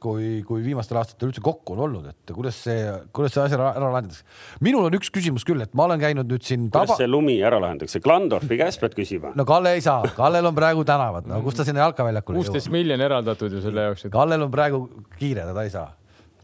kui, 0.00 0.40
kui 0.46 0.62
viimastel 0.64 0.98
aastatel 1.00 1.30
üldse 1.30 1.42
kokku 1.44 1.74
on 1.76 1.82
olnud, 1.86 2.08
et 2.10 2.32
kuidas 2.34 2.56
see, 2.64 2.78
kuidas 3.16 3.34
see 3.36 3.42
asi 3.44 3.56
ära, 3.58 3.70
ära 3.76 3.90
lahendatakse. 3.92 4.24
minul 4.64 4.88
on 4.88 4.96
üks 4.98 5.12
küsimus 5.12 5.44
küll, 5.46 5.60
et 5.64 5.76
ma 5.76 5.86
olen 5.88 6.00
käinud 6.02 6.30
nüüd 6.30 6.46
siin 6.46 6.68
taba.... 6.68 6.88
kuidas 6.88 7.02
see 7.02 7.10
lumi 7.10 7.36
ära 7.44 7.60
lahendatakse, 7.62 8.02
Klandorfi 8.04 8.58
käest 8.60 8.82
pead 8.82 8.96
küsima? 8.96 9.34
no 9.36 9.46
Kalle 9.48 9.74
ei 9.76 9.84
saa, 9.84 10.02
Kallel 10.16 10.50
on 10.50 10.56
praegu 10.56 10.84
tänavad, 10.88 11.28
no 11.30 11.42
kus 11.44 11.58
ta 11.58 11.68
sinna 11.68 11.84
jalkaväljakule 11.84 12.38
jõuab? 12.38 12.50
kuusteist 12.50 12.72
miljonit 12.72 13.08
eraldatud 13.10 13.56
ju 13.56 13.62
selle 13.64 13.88
jaoks 13.90 14.08
et.... 14.08 14.14
Kallel 14.14 14.46
on 14.48 14.52
praegu 14.54 14.82
kiire, 15.18 15.44
ta 15.52 15.66
ei 15.66 15.72
saa, 15.74 15.86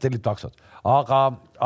tellib 0.02 0.24
taksot, 0.26 0.60
aga, 0.86 1.22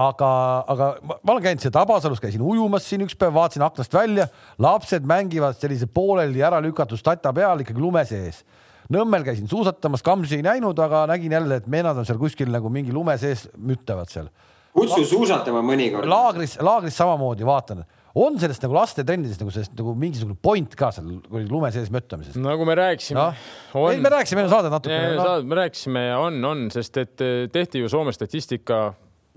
aga, 0.06 0.30
aga 0.76 0.90
ma 1.02 1.34
olen 1.34 1.44
käinud 1.48 1.66
siin 1.66 1.74
Tabasalus, 1.74 2.22
käisin 2.22 2.46
ujumas 2.46 2.86
siin 2.86 3.04
üks 3.04 3.18
päev, 3.18 3.34
vaatasin 3.36 3.66
aknast 3.66 3.94
välja, 3.98 4.30
lapsed 4.62 5.06
mängivad 5.10 5.58
sellise 5.58 5.90
pooleli 5.90 6.46
ära 6.46 6.62
lükatud 6.62 7.00
stata 7.00 7.34
peal 7.36 7.66
ikkagi 7.66 7.82
lume 7.82 8.06
sees 8.08 8.44
Nõmmel 8.90 9.22
käisin 9.26 9.46
suusatamas, 9.50 10.02
Kamsi 10.02 10.40
ei 10.40 10.42
näinud, 10.42 10.78
aga 10.82 11.04
nägin 11.10 11.32
jälle, 11.36 11.60
et 11.60 11.66
meenad 11.70 11.98
on 12.00 12.06
seal 12.08 12.18
kuskil 12.18 12.50
nagu 12.50 12.72
mingi 12.72 12.94
lume 12.94 13.14
sees 13.22 13.46
müttavad 13.54 14.10
seal. 14.10 14.30
kutsu 14.74 15.04
suusatama 15.06 15.62
mõnikord. 15.66 16.10
laagris, 16.10 16.56
laagris 16.62 16.98
samamoodi 16.98 17.46
vaatan, 17.46 17.84
on 18.18 18.38
sellest 18.42 18.64
nagu 18.66 18.74
lastetrennides 18.74 19.38
nagu 19.38 19.54
sellest 19.54 19.76
nagu 19.78 19.94
mingisugune 19.98 20.38
point 20.42 20.74
ka 20.78 20.90
seal 20.94 21.20
lume 21.50 21.70
sees 21.74 21.90
möttamises? 21.94 22.38
nagu 22.38 22.66
me 22.66 22.74
rääkisime 22.78 23.20
no.. 23.20 23.84
ei, 23.90 24.02
me 24.02 24.10
rääkisime 24.16 24.44
enne 24.44 24.50
saadet 24.50 24.74
natuke. 24.74 24.98
No. 25.18 25.38
me 25.46 25.60
rääkisime 25.62 26.04
ja 26.08 26.18
on, 26.18 26.42
on, 26.44 26.66
sest 26.74 27.00
et 27.02 27.26
eh, 27.26 27.46
tehti 27.52 27.84
ju 27.84 27.90
Soome 27.92 28.14
statistika 28.14 28.82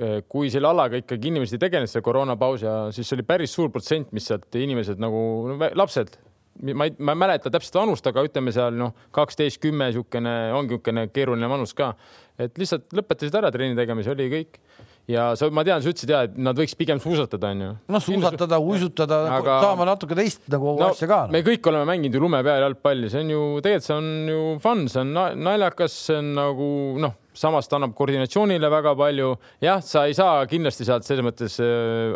eh, 0.01 0.23
kui 0.29 0.49
selle 0.53 0.71
alaga 0.73 0.97
ikkagi 1.01 1.29
inimesed 1.29 1.59
ei 1.59 1.67
tegelenud 1.67 1.93
selle 1.93 2.09
koroonapausi 2.09 2.65
ja 2.65 2.77
siis 2.95 3.13
oli 3.13 3.25
päris 3.25 3.53
suur 3.53 3.69
protsent, 3.73 4.09
mis 4.17 4.29
sealt 4.33 4.49
inimesed 4.57 5.01
nagu 5.01 5.21
lapsed 5.77 6.17
ma 6.61 6.87
ei, 6.87 6.95
ma 6.99 7.15
ei 7.15 7.21
mäleta 7.23 7.51
täpselt 7.53 7.79
vanust, 7.81 8.07
aga 8.09 8.23
ütleme 8.27 8.53
seal 8.55 8.77
noh, 8.77 8.93
kaksteist, 9.15 9.61
kümme, 9.63 9.89
niisugune 9.89 10.35
ongi 10.55 10.77
niisugune 10.77 11.07
keeruline 11.13 11.49
vanus 11.49 11.75
ka, 11.77 11.93
et 12.41 12.57
lihtsalt 12.59 12.93
lõpetasid 12.95 13.37
ära 13.39 13.51
trenni 13.53 13.77
tegemise, 13.79 14.13
oli 14.13 14.29
kõik. 14.31 14.59
Ja 15.11 15.33
sa, 15.35 15.49
ma 15.51 15.65
tean, 15.67 15.81
sa 15.83 15.91
ütlesid 15.91 16.11
ja, 16.13 16.21
et 16.29 16.37
nad 16.39 16.55
võiks 16.55 16.77
pigem 16.79 17.01
suusatada, 17.03 17.49
onju. 17.51 17.71
noh, 17.91 18.03
suusatada, 18.03 18.59
uisutada 18.63 19.17
aga..., 19.35 19.57
saama 19.65 19.87
natuke 19.89 20.15
teist 20.15 20.47
nagu 20.53 20.77
no, 20.79 20.93
asja 20.93 21.09
ka 21.11 21.25
no.. 21.27 21.35
me 21.35 21.41
kõik 21.43 21.67
oleme 21.67 21.89
mänginud 21.89 22.15
ju 22.15 22.21
lume 22.23 22.39
peal 22.47 22.63
jalgpalli, 22.63 23.09
see 23.11 23.25
on 23.25 23.33
ju 23.33 23.41
tegelikult 23.65 23.89
see 23.89 23.97
on 23.97 24.31
ju 24.31 24.45
fun, 24.63 24.85
see 24.93 25.03
on 25.03 25.11
naljakas, 25.43 25.97
see 26.07 26.21
on 26.21 26.31
nagu 26.37 26.69
noh 27.03 27.19
samas 27.37 27.67
ta 27.69 27.77
annab 27.79 27.93
koordinatsioonile 27.97 28.69
väga 28.71 28.93
palju. 28.97 29.33
jah, 29.63 29.81
sa 29.83 30.05
ei 30.09 30.15
saa 30.17 30.45
kindlasti 30.49 30.85
sealt 30.87 31.05
selles 31.07 31.25
mõttes 31.25 31.57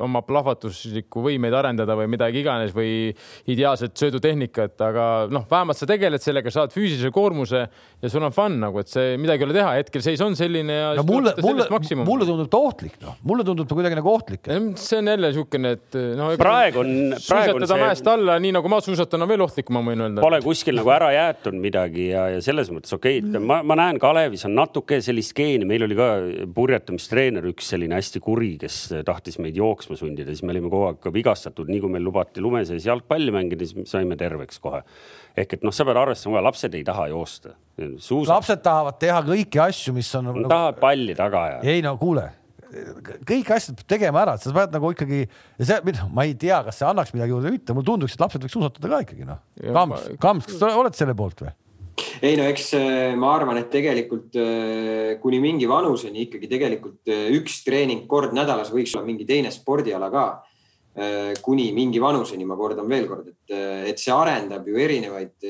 oma 0.04 0.22
plahvatuslikku 0.26 1.24
võimeid 1.26 1.56
arendada 1.58 1.96
või 1.98 2.10
midagi 2.14 2.42
iganes 2.44 2.74
või 2.76 3.12
ideaalset 3.50 3.98
söödutehnikat, 3.98 4.76
aga 4.88 5.06
noh, 5.34 5.48
vähemalt 5.50 5.80
sa 5.80 5.88
tegeled 5.90 6.24
sellega, 6.24 6.54
saad 6.54 6.74
füüsilise 6.76 7.12
koormuse 7.14 7.64
ja 7.68 8.12
sul 8.12 8.26
on 8.28 8.36
fun 8.36 8.60
nagu, 8.62 8.82
et 8.82 8.92
see 8.92 9.16
midagi 9.22 9.44
ei 9.44 9.50
ole 9.50 9.58
teha, 9.58 9.74
hetkel 9.80 10.04
seis 10.06 10.22
on 10.26 10.38
selline 10.38 10.78
ja 10.78 10.92
no, 11.00 11.06
mulle, 11.08 11.34
mulle, 11.44 11.68
mulle 12.06 12.28
tundub 12.30 12.52
ta 12.52 12.62
ohtlik, 12.62 12.98
noh, 13.04 13.18
mulle 13.28 13.46
tundub 13.48 13.70
ta 13.70 13.78
kuidagi 13.78 13.98
nagu 14.00 14.12
ohtlik. 14.12 14.52
see 14.78 15.02
on 15.02 15.12
jälle 15.14 15.32
niisugune, 15.32 15.74
et 15.78 15.98
no. 16.20 16.30
praegu 16.40 16.84
on, 16.84 16.94
praegu 17.28 17.58
on 17.58 17.68
see. 17.68 17.82
mäest 17.82 18.12
alla, 18.12 18.38
nii 18.44 18.54
nagu 18.58 18.72
ma 18.72 18.82
suusatan, 18.84 19.26
on 19.26 19.32
veel 19.32 19.46
ohtlikum, 19.48 19.80
ma 19.80 19.84
võin 19.92 20.06
öelda. 20.06 20.24
Pole 20.24 20.42
kuskil 20.46 20.78
nagu 20.78 20.94
ära 20.94 21.10
jäetud 21.16 21.58
midagi 21.58 22.10
ja, 22.12 22.28
ja 22.36 22.44
selles 22.46 22.72
mõttes 22.74 22.94
okei 22.96 23.22
okay,, 23.24 23.42
ma, 23.42 23.60
ma 23.66 23.78
näen 23.80 24.02
Kalevis 24.02 24.46
on 24.48 24.56
natuke 24.58 25.02
sellist 25.08 25.34
geeni, 25.38 25.68
meil 25.70 25.86
oli 25.88 25.98
ka 25.98 26.08
purjetamistreener, 26.56 27.46
üks 27.52 27.72
selline 27.74 27.98
hästi 27.98 28.22
kuri, 28.24 28.54
kes 28.62 28.80
tahtis 29.08 29.40
meid 29.44 29.58
jooksma 29.60 29.98
sundida, 30.00 30.32
siis 30.34 30.46
me 30.46 30.56
olime 30.56 30.72
kogu 30.72 30.90
aeg 30.92 31.02
ka 31.04 31.14
vigastatud, 31.16 31.70
nii 31.72 31.84
kui 31.84 31.94
meil 31.94 32.06
lubati 32.08 32.44
lume 32.44 32.64
sees 32.68 32.88
jalgpalli 32.88 33.34
mängida, 33.36 33.68
siis 33.68 33.92
saime 33.92 34.18
terveks 34.20 34.62
kohe. 34.64 34.84
ehk 35.38 35.58
et 35.58 35.64
noh, 35.66 35.76
sa 35.76 35.86
pead 35.86 36.00
arvestama, 36.02 36.42
lapsed 36.46 36.74
ei 36.78 36.84
taha 36.88 37.08
joosta. 37.14 37.56
lapsed 37.78 38.64
tahavad 38.66 39.00
teha 39.00 39.22
kõiki 39.26 39.64
asju, 39.68 39.94
mis 39.98 40.12
on 40.18 40.32
nagu.... 40.32 40.48
tahavad 40.50 40.82
palli 40.82 41.16
taga 41.16 41.48
ja. 41.54 41.64
ei 41.64 41.86
no 41.86 41.98
kuule 42.02 42.30
kõik 43.28 43.52
asjad 43.56 43.78
peab 43.80 43.88
tegema 43.96 44.24
ära, 44.26 44.34
et 44.36 44.44
sa 44.44 44.52
pead 44.56 44.74
nagu 44.76 44.90
ikkagi, 44.92 45.22
see, 45.60 45.94
ma 46.12 46.26
ei 46.28 46.34
tea, 46.40 46.60
kas 46.66 46.82
see 46.82 46.88
annaks 46.88 47.14
midagi 47.16 47.34
juurde 47.34 47.48
või 47.48 47.56
mitte, 47.56 47.76
mulle 47.76 47.88
tunduks, 47.88 48.18
et 48.18 48.24
lapsed 48.24 48.44
võiks 48.44 48.58
suusatada 48.58 48.92
ka 48.92 49.00
ikkagi 49.06 49.28
noh. 49.28 49.40
Kams, 49.78 50.10
Kams, 50.20 50.50
kas 50.50 50.60
sa 50.60 50.74
oled 50.76 50.98
selle 50.98 51.16
poolt 51.18 51.46
või? 51.46 51.54
Ei 52.22 52.36
no 52.38 52.46
eks 52.50 52.72
äh, 52.78 53.16
ma 53.18 53.34
arvan, 53.36 53.60
et 53.62 53.70
tegelikult 53.74 54.36
äh, 54.38 55.18
kuni 55.22 55.40
mingi 55.42 55.68
vanuseni 55.70 56.26
ikkagi 56.26 56.50
tegelikult 56.50 57.10
äh, 57.14 57.30
üks 57.38 57.62
treening 57.66 58.06
kord 58.10 58.36
nädalas 58.38 58.72
võiks 58.74 58.94
olla 58.96 59.08
mingi 59.08 59.28
teine 59.28 59.54
spordiala 59.54 60.12
ka. 60.14 60.28
kuni 61.46 61.68
mingi 61.78 62.00
vanuseni, 62.02 62.42
ma 62.42 62.56
kordan 62.58 62.88
veel 62.90 63.04
kord, 63.06 63.28
et, 63.30 63.52
et 63.92 64.00
see 64.02 64.10
arendab 64.10 64.66
ju 64.66 64.80
erinevaid 64.82 65.46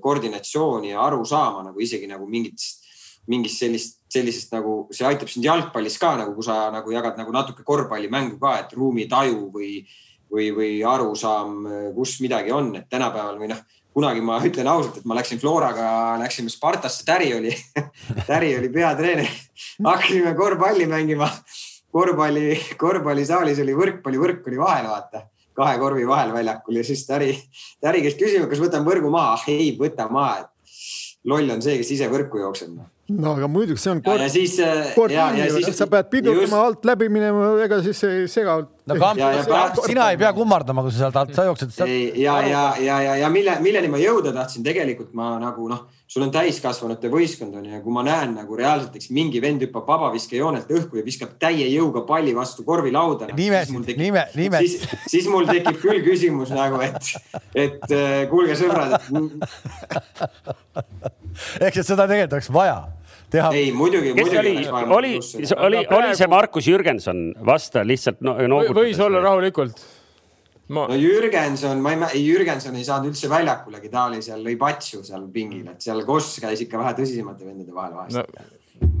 koordinatsiooni 0.00 0.94
ja 0.94 1.02
arusaama 1.04 1.60
nagu 1.66 1.82
isegi 1.84 2.08
nagu 2.08 2.24
mingitest, 2.24 2.86
mingist 3.28 3.60
sellist, 3.60 3.98
sellisest 4.08 4.54
nagu 4.56 4.78
see 4.88 5.04
aitab 5.04 5.28
sind 5.28 5.44
jalgpallis 5.44 6.00
ka 6.00 6.14
nagu, 6.16 6.32
kui 6.32 6.46
sa 6.46 6.70
nagu 6.72 6.88
jagad 6.88 7.20
nagu 7.20 7.36
natuke 7.36 7.66
korvpallimängu 7.68 8.40
ka, 8.40 8.54
et 8.62 8.72
ruumitaju 8.72 9.50
või, 9.52 9.74
või, 10.32 10.48
või 10.56 10.72
arusaam, 10.88 11.68
kus 11.92 12.16
midagi 12.24 12.56
on, 12.56 12.72
et 12.80 12.88
tänapäeval 12.88 13.36
või 13.44 13.52
noh 13.52 13.60
kunagi 13.98 14.22
ma 14.22 14.38
ütlen 14.46 14.68
ausalt, 14.70 15.00
et 15.00 15.06
ma 15.08 15.16
läksin 15.18 15.40
Floraga, 15.42 15.88
läksime 16.22 16.52
Spartasse, 16.52 17.02
Täri 17.06 17.32
oli 17.34 17.50
Täri 18.28 18.52
oli 18.58 18.70
peatreener. 18.74 19.30
hakkasime 19.84 20.34
korvpalli 20.38 20.86
mängima. 20.86 21.30
korvpalli, 21.92 22.52
korvpallisaalis 22.78 23.58
oli 23.64 23.74
võrkpallivõrk 23.74 24.46
oli 24.46 24.60
vahel, 24.60 24.90
vaata, 24.92 25.24
kahe 25.56 25.78
korvi 25.80 26.06
vahel 26.06 26.32
väljakul 26.36 26.78
ja 26.78 26.84
siis 26.86 27.06
Täri, 27.08 27.32
Täri 27.80 28.04
käis 28.06 28.18
küsima, 28.20 28.46
kas 28.46 28.62
võtan 28.62 28.86
võrgu 28.86 29.10
maha. 29.10 29.34
ah 29.34 29.50
ei, 29.50 29.72
võta 29.80 30.06
maha, 30.12 30.44
et 30.44 31.26
loll 31.26 31.50
on 31.56 31.64
see, 31.64 31.80
kes 31.80 31.96
ise 31.96 32.10
võrku 32.12 32.44
jookseb 32.44 32.78
no 33.08 33.32
aga 33.38 33.48
muidugi 33.48 33.80
see 33.80 33.92
on 33.94 34.00
kord. 34.04 34.20
äh, 34.60 35.14
ja, 35.14 35.28
ja 35.32 35.46
siis. 35.54 35.76
sa 35.78 35.86
pead 35.88 36.10
pidurdama 36.12 36.60
alt 36.66 36.84
läbi 36.88 37.08
minema, 37.12 37.54
ega 37.64 37.80
siis 37.84 38.02
ei 38.04 38.26
sega. 38.28 38.58
no 38.88 38.96
Kamp, 39.00 39.20
sina 39.86 40.10
ei 40.12 40.18
pea 40.20 40.32
kummardama, 40.36 40.84
kui 40.84 40.92
sa 40.92 41.06
sealt 41.06 41.16
alt, 41.16 41.32
sa 41.36 41.46
jooksed. 41.48 41.72
ja, 42.20 42.40
ja, 42.44 42.64
ja, 42.84 42.98
ja, 43.06 43.14
ja 43.24 43.30
mille, 43.32 43.56
milleni 43.64 43.88
ma 43.92 44.00
jõuda 44.02 44.34
tahtsin, 44.36 44.64
tegelikult 44.66 45.14
ma 45.16 45.30
nagu 45.40 45.68
noh, 45.72 45.86
sul 46.08 46.24
on 46.26 46.32
täiskasvanute 46.32 47.08
võistkond 47.12 47.56
on 47.56 47.68
ju 47.68 47.76
ja 47.78 47.80
kui 47.84 47.96
ma 47.96 48.04
näen 48.04 48.34
nagu 48.36 48.56
reaalselt, 48.60 48.96
eks 49.00 49.10
mingi 49.16 49.40
vend 49.44 49.64
hüppab 49.64 49.88
vabaviskejoonelt 49.88 50.68
õhku 50.76 51.00
ja 51.00 51.04
viskab 51.06 51.36
täie 51.40 51.68
jõuga 51.72 52.04
palli 52.08 52.34
vastu 52.36 52.64
korvilauda. 52.68 53.30
nimesid, 53.36 53.92
nime, 53.96 54.26
nimed. 54.36 54.68
siis, 54.68 54.84
siis 55.08 55.28
mul 55.32 55.48
tekib 55.48 55.80
küll 55.80 56.04
küsimus 56.04 56.52
nagu, 56.52 56.80
et, 56.84 57.12
et 57.56 57.88
äh, 57.88 58.26
kuulge 58.28 58.56
sõbrad. 58.60 59.00
ehk 61.64 61.82
et 61.82 61.86
seda 61.86 62.06
tegelikult 62.08 62.38
oleks 62.38 62.50
vaja 62.54 62.78
teha. 63.30 63.52
ei, 63.56 63.70
muidugi, 63.72 64.14
muidugi. 64.16 64.38
oli, 64.38 64.56
oli, 64.86 65.12
oli, 65.56 65.84
oli 65.98 66.16
see 66.16 66.28
Markus 66.30 66.68
Jürgenson, 66.68 67.30
vasta 67.46 67.84
lihtsalt 67.86 68.20
no,. 68.24 68.36
võis 68.76 69.00
olla 69.04 69.22
rahulikult 69.24 69.82
ma... 70.68 70.86
no 70.90 70.98
Jürgenson, 70.98 71.82
ma 71.84 71.94
ei, 72.10 72.22
Jürgenson 72.26 72.76
ei 72.78 72.86
saanud 72.86 73.12
üldse 73.12 73.30
väljakulegi, 73.32 73.92
ta 73.92 74.06
oli 74.10 74.22
seal, 74.24 74.42
lõi 74.44 74.56
patsu 74.60 75.02
seal 75.06 75.26
pingil, 75.34 75.66
et 75.72 75.84
seal 75.84 76.04
Koss 76.08 76.40
käis 76.42 76.64
ikka 76.64 76.80
vähe 76.80 76.96
tõsisemate 77.00 77.48
vendade 77.48 77.76
vahel 77.76 77.96
vahest 77.98 78.20
no,. 78.20 78.48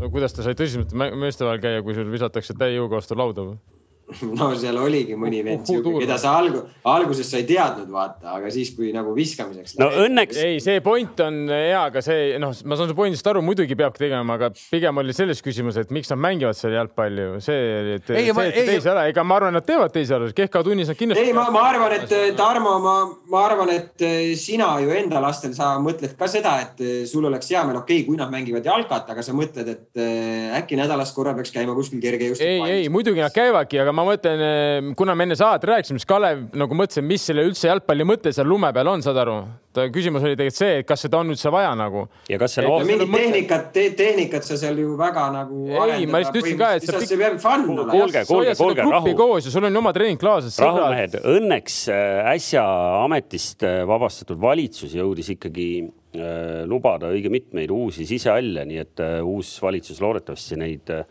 no 0.02 0.12
kuidas 0.12 0.36
ta 0.36 0.46
sai 0.46 0.58
tõsisemate 0.58 1.10
meeste 1.16 1.46
vahel 1.48 1.62
käia, 1.64 1.84
kui 1.86 1.96
sul 1.96 2.10
visatakse 2.12 2.56
täie 2.58 2.78
jõuga 2.78 3.00
vastu 3.00 3.18
lauda 3.18 3.50
või? 3.50 3.77
no 4.38 4.48
seal 4.56 4.78
oligi 4.80 5.16
mõni 5.18 5.42
vend 5.44 5.68
siuke, 5.68 5.92
keda 6.00 6.16
sa 6.20 6.34
algu, 6.40 6.62
alguses 6.88 7.28
sa 7.28 7.40
ei 7.40 7.46
teadnud, 7.48 7.90
vaata, 7.92 8.32
aga 8.38 8.50
siis, 8.52 8.70
kui 8.76 8.90
nagu 8.94 9.12
viskamiseks. 9.16 9.76
no 9.80 9.90
läbi. 9.90 10.06
õnneks. 10.06 10.38
ei, 10.44 10.60
see 10.64 10.80
point 10.84 11.20
on 11.24 11.42
hea, 11.52 11.80
aga 11.82 12.02
see 12.04 12.38
noh, 12.40 12.54
ma 12.64 12.78
saan 12.78 12.90
su 12.90 12.96
pointist 12.98 13.28
aru, 13.28 13.42
muidugi 13.44 13.76
peabki 13.78 14.06
tegema, 14.06 14.38
aga 14.38 14.50
pigem 14.56 15.02
oli 15.02 15.16
selles 15.16 15.42
küsimus, 15.44 15.76
et 15.80 15.92
miks 15.94 16.12
nad 16.12 16.22
mängivad 16.24 16.56
seal 16.56 16.76
jalgpalli 16.78 17.26
ju, 17.26 17.34
see, 17.44 17.58
et 17.98 18.12
ei, 18.14 18.30
see, 18.30 18.46
et 18.46 18.56
see 18.56 18.66
teise 18.72 18.92
ära, 18.94 19.04
ega 19.12 19.24
ma 19.26 19.38
arvan, 19.40 19.56
nad 19.58 19.66
teevad 19.68 19.92
teise 19.94 20.16
ära, 20.16 20.30
Kehka 20.38 20.62
tunnis 20.64 20.88
nad 20.88 20.98
kindlasti. 20.98 21.26
ei, 21.28 21.36
ma, 21.36 21.48
ma 21.52 21.66
arvan, 21.68 21.96
et 21.98 22.16
Tarmo, 22.38 22.78
ma, 22.84 22.96
ma 23.28 23.44
arvan, 23.44 23.74
et 23.74 24.06
eh, 24.06 24.32
sina 24.40 24.70
ju 24.80 24.92
enda 24.94 25.20
lastel, 25.24 25.52
sa 25.56 25.74
mõtled 25.82 26.16
ka 26.18 26.30
seda, 26.30 26.56
et 26.64 26.80
eh, 26.84 26.96
sul 27.10 27.28
oleks 27.28 27.52
hea 27.52 27.64
meel, 27.68 27.82
okei 27.82 28.00
okay,, 28.00 28.08
kui 28.08 28.20
nad 28.20 28.32
mängivad 28.32 28.66
jalkat, 28.66 29.12
aga 29.12 29.24
sa 29.26 29.36
mõtled, 29.36 29.68
et 29.74 30.00
eh, 30.00 30.56
äkki 30.62 30.78
nädalas 30.80 31.12
korra 31.16 31.34
peaks 31.36 31.52
käima 31.54 31.76
kuskil 31.76 32.00
kergejõustik. 32.02 32.46
ei, 32.46 32.84
ei 32.84 32.92
muidugi 32.92 33.24
nad 33.24 33.34
käivadki, 33.34 33.80
aga 33.82 33.94
ma 33.97 33.97
mõtlen, 34.06 34.42
eh, 34.44 34.90
kuna 34.98 35.14
me 35.18 35.26
enne 35.26 35.36
saadet 35.38 35.68
rääkisime, 35.70 36.00
siis 36.02 36.08
Kalev 36.08 36.44
nagu 36.58 36.76
mõtlesin, 36.78 37.06
mis 37.08 37.24
selle 37.30 37.46
üldse 37.48 37.70
jalgpalli 37.70 38.06
mõte 38.08 38.32
seal 38.34 38.48
lume 38.48 38.70
peal 38.76 38.90
on, 38.92 39.02
saad 39.04 39.18
aru? 39.24 39.40
ta 39.78 39.84
küsimus 39.92 40.24
oli 40.24 40.36
tegelikult 40.38 40.58
see, 40.58 40.78
et 40.80 40.88
kas 40.88 41.04
seda 41.04 41.20
on 41.20 41.30
üldse 41.32 41.50
vaja 41.52 41.70
nagu. 41.78 42.04
ja 42.30 42.38
kas 42.40 42.56
see 42.56 42.64
no, 42.64 42.78
mingit 42.88 43.12
tehnikat 43.12 43.68
te,, 43.74 43.84
tehnikat 43.98 44.46
sa 44.46 44.58
seal 44.60 44.80
ju 44.80 44.96
väga 44.98 45.28
nagu. 45.34 45.60
ei, 45.68 46.08
ma 46.10 46.22
lihtsalt 46.22 46.40
ütlesin 46.40 46.58
ka, 46.60 46.70
et 46.78 46.88
sa. 46.88 47.02
see 47.04 47.20
peab 47.20 47.38
fun 47.42 47.66
olema. 47.74 47.92
kuulge, 47.92 48.24
kuulge, 48.28 48.56
kuulge, 48.58 48.88
rahu. 48.88 49.14
koos 49.18 49.48
ja 49.48 49.54
sul 49.54 49.68
on 49.68 49.80
oma 49.82 49.92
treeningklaaslased. 49.96 50.64
rahumehed, 50.64 51.18
õnneks 51.36 51.78
äh, 51.94 52.32
äsja 52.34 52.64
ametist 53.04 53.66
äh, 53.68 53.80
vabastatud 53.88 54.40
valitsus 54.42 54.96
jõudis 54.98 55.32
ikkagi 55.36 55.70
äh, 55.84 56.64
lubada 56.70 57.12
õige 57.14 57.32
mitmeid 57.32 57.72
uusi 57.74 58.08
sisehalle, 58.08 58.66
nii 58.68 58.84
et 58.84 59.04
äh, 59.04 59.18
uus 59.26 59.54
valitsus 59.62 60.02
loodetavasti 60.04 60.58
neid 60.64 60.94
äh, 60.94 61.04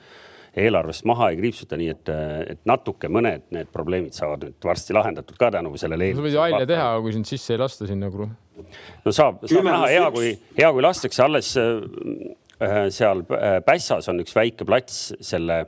eelarvest 0.57 1.05
maha 1.07 1.29
ei 1.31 1.37
kriipsuta, 1.39 1.77
nii 1.79 1.89
et, 1.93 2.11
et 2.53 2.59
natuke 2.69 3.09
mõned 3.11 3.45
need 3.53 3.69
probleemid 3.73 4.15
saavad 4.17 4.47
nüüd 4.47 4.67
varsti 4.69 4.95
lahendatud 4.95 5.37
ka 5.39 5.51
tänu 5.53 5.73
sellele. 5.79 6.11
sa 6.17 6.25
võid 6.25 6.35
ju 6.35 6.43
halle 6.43 6.67
teha, 6.69 6.89
kui 7.03 7.15
sind 7.15 7.29
sisse 7.29 7.55
ei 7.55 7.61
lasta 7.61 7.87
sinna. 7.89 8.09
no 8.09 9.13
saab, 9.15 9.45
saab 9.45 9.69
näha, 9.69 9.89
hea 9.93 10.11
kui, 10.15 10.33
hea 10.57 10.71
kui 10.73 10.85
lastakse, 10.85 11.23
alles 11.23 11.53
äh, 11.61 12.87
seal 12.93 13.23
äh, 13.37 13.59
Pässas 13.65 14.09
on 14.11 14.23
üks 14.23 14.35
väike 14.37 14.65
plats 14.67 15.11
selle, 15.21 15.63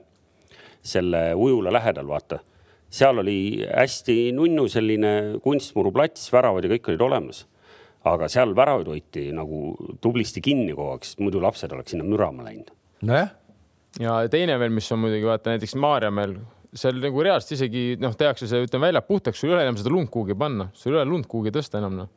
selle 0.81 1.29
ujula 1.37 1.73
lähedal, 1.75 2.09
vaata. 2.09 2.41
seal 2.89 3.21
oli 3.21 3.39
hästi 3.67 4.31
nunnu 4.37 4.67
selline 4.71 5.13
kunstmuruplats, 5.45 6.31
väravad 6.33 6.65
ja 6.65 6.73
kõik 6.75 6.93
olid 6.93 7.07
olemas 7.09 7.45
aga 8.09 8.29
seal 8.31 8.55
väravaid 8.55 8.87
hoiti 8.87 9.25
nagu 9.35 9.73
tublisti 10.01 10.41
kinni 10.41 10.71
kogu 10.71 10.93
aeg, 10.93 11.03
sest 11.03 11.19
muidu 11.19 11.41
lapsed 11.43 11.73
oleks 11.75 11.91
sinna 11.93 12.07
mürama 12.07 12.45
läinud. 12.47 12.71
nojah 13.03 13.35
ja 13.97 14.21
teine 14.31 14.59
veel, 14.59 14.73
mis 14.75 14.91
on 14.93 15.01
muidugi 15.03 15.27
vaata 15.27 15.55
näiteks 15.55 15.75
Maarjamäel, 15.79 16.37
seal 16.77 17.01
nagu 17.01 17.25
reaalselt 17.25 17.57
isegi 17.57 17.83
noh, 18.01 18.13
tehakse 18.17 18.47
see, 18.49 18.67
ütleme 18.67 18.89
välja 18.89 19.01
puhtaks, 19.05 19.41
sul 19.41 19.49
ei 19.49 19.57
ole 19.57 19.65
enam 19.65 19.79
seda 19.79 19.93
lund 19.93 20.11
kuhugi 20.13 20.37
panna, 20.37 20.69
sul 20.77 20.93
ei 20.93 21.01
ole 21.01 21.09
lund 21.09 21.29
kuhugi 21.29 21.53
tõsta 21.55 21.81
enam 21.81 21.97
noh. 22.03 22.11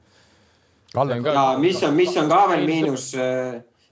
ja 0.94 1.46
mis 1.62 1.80
on, 1.82 1.94
mis 1.96 2.16
on 2.20 2.28
ka 2.28 2.42
veel 2.52 2.66
miinus, 2.68 3.06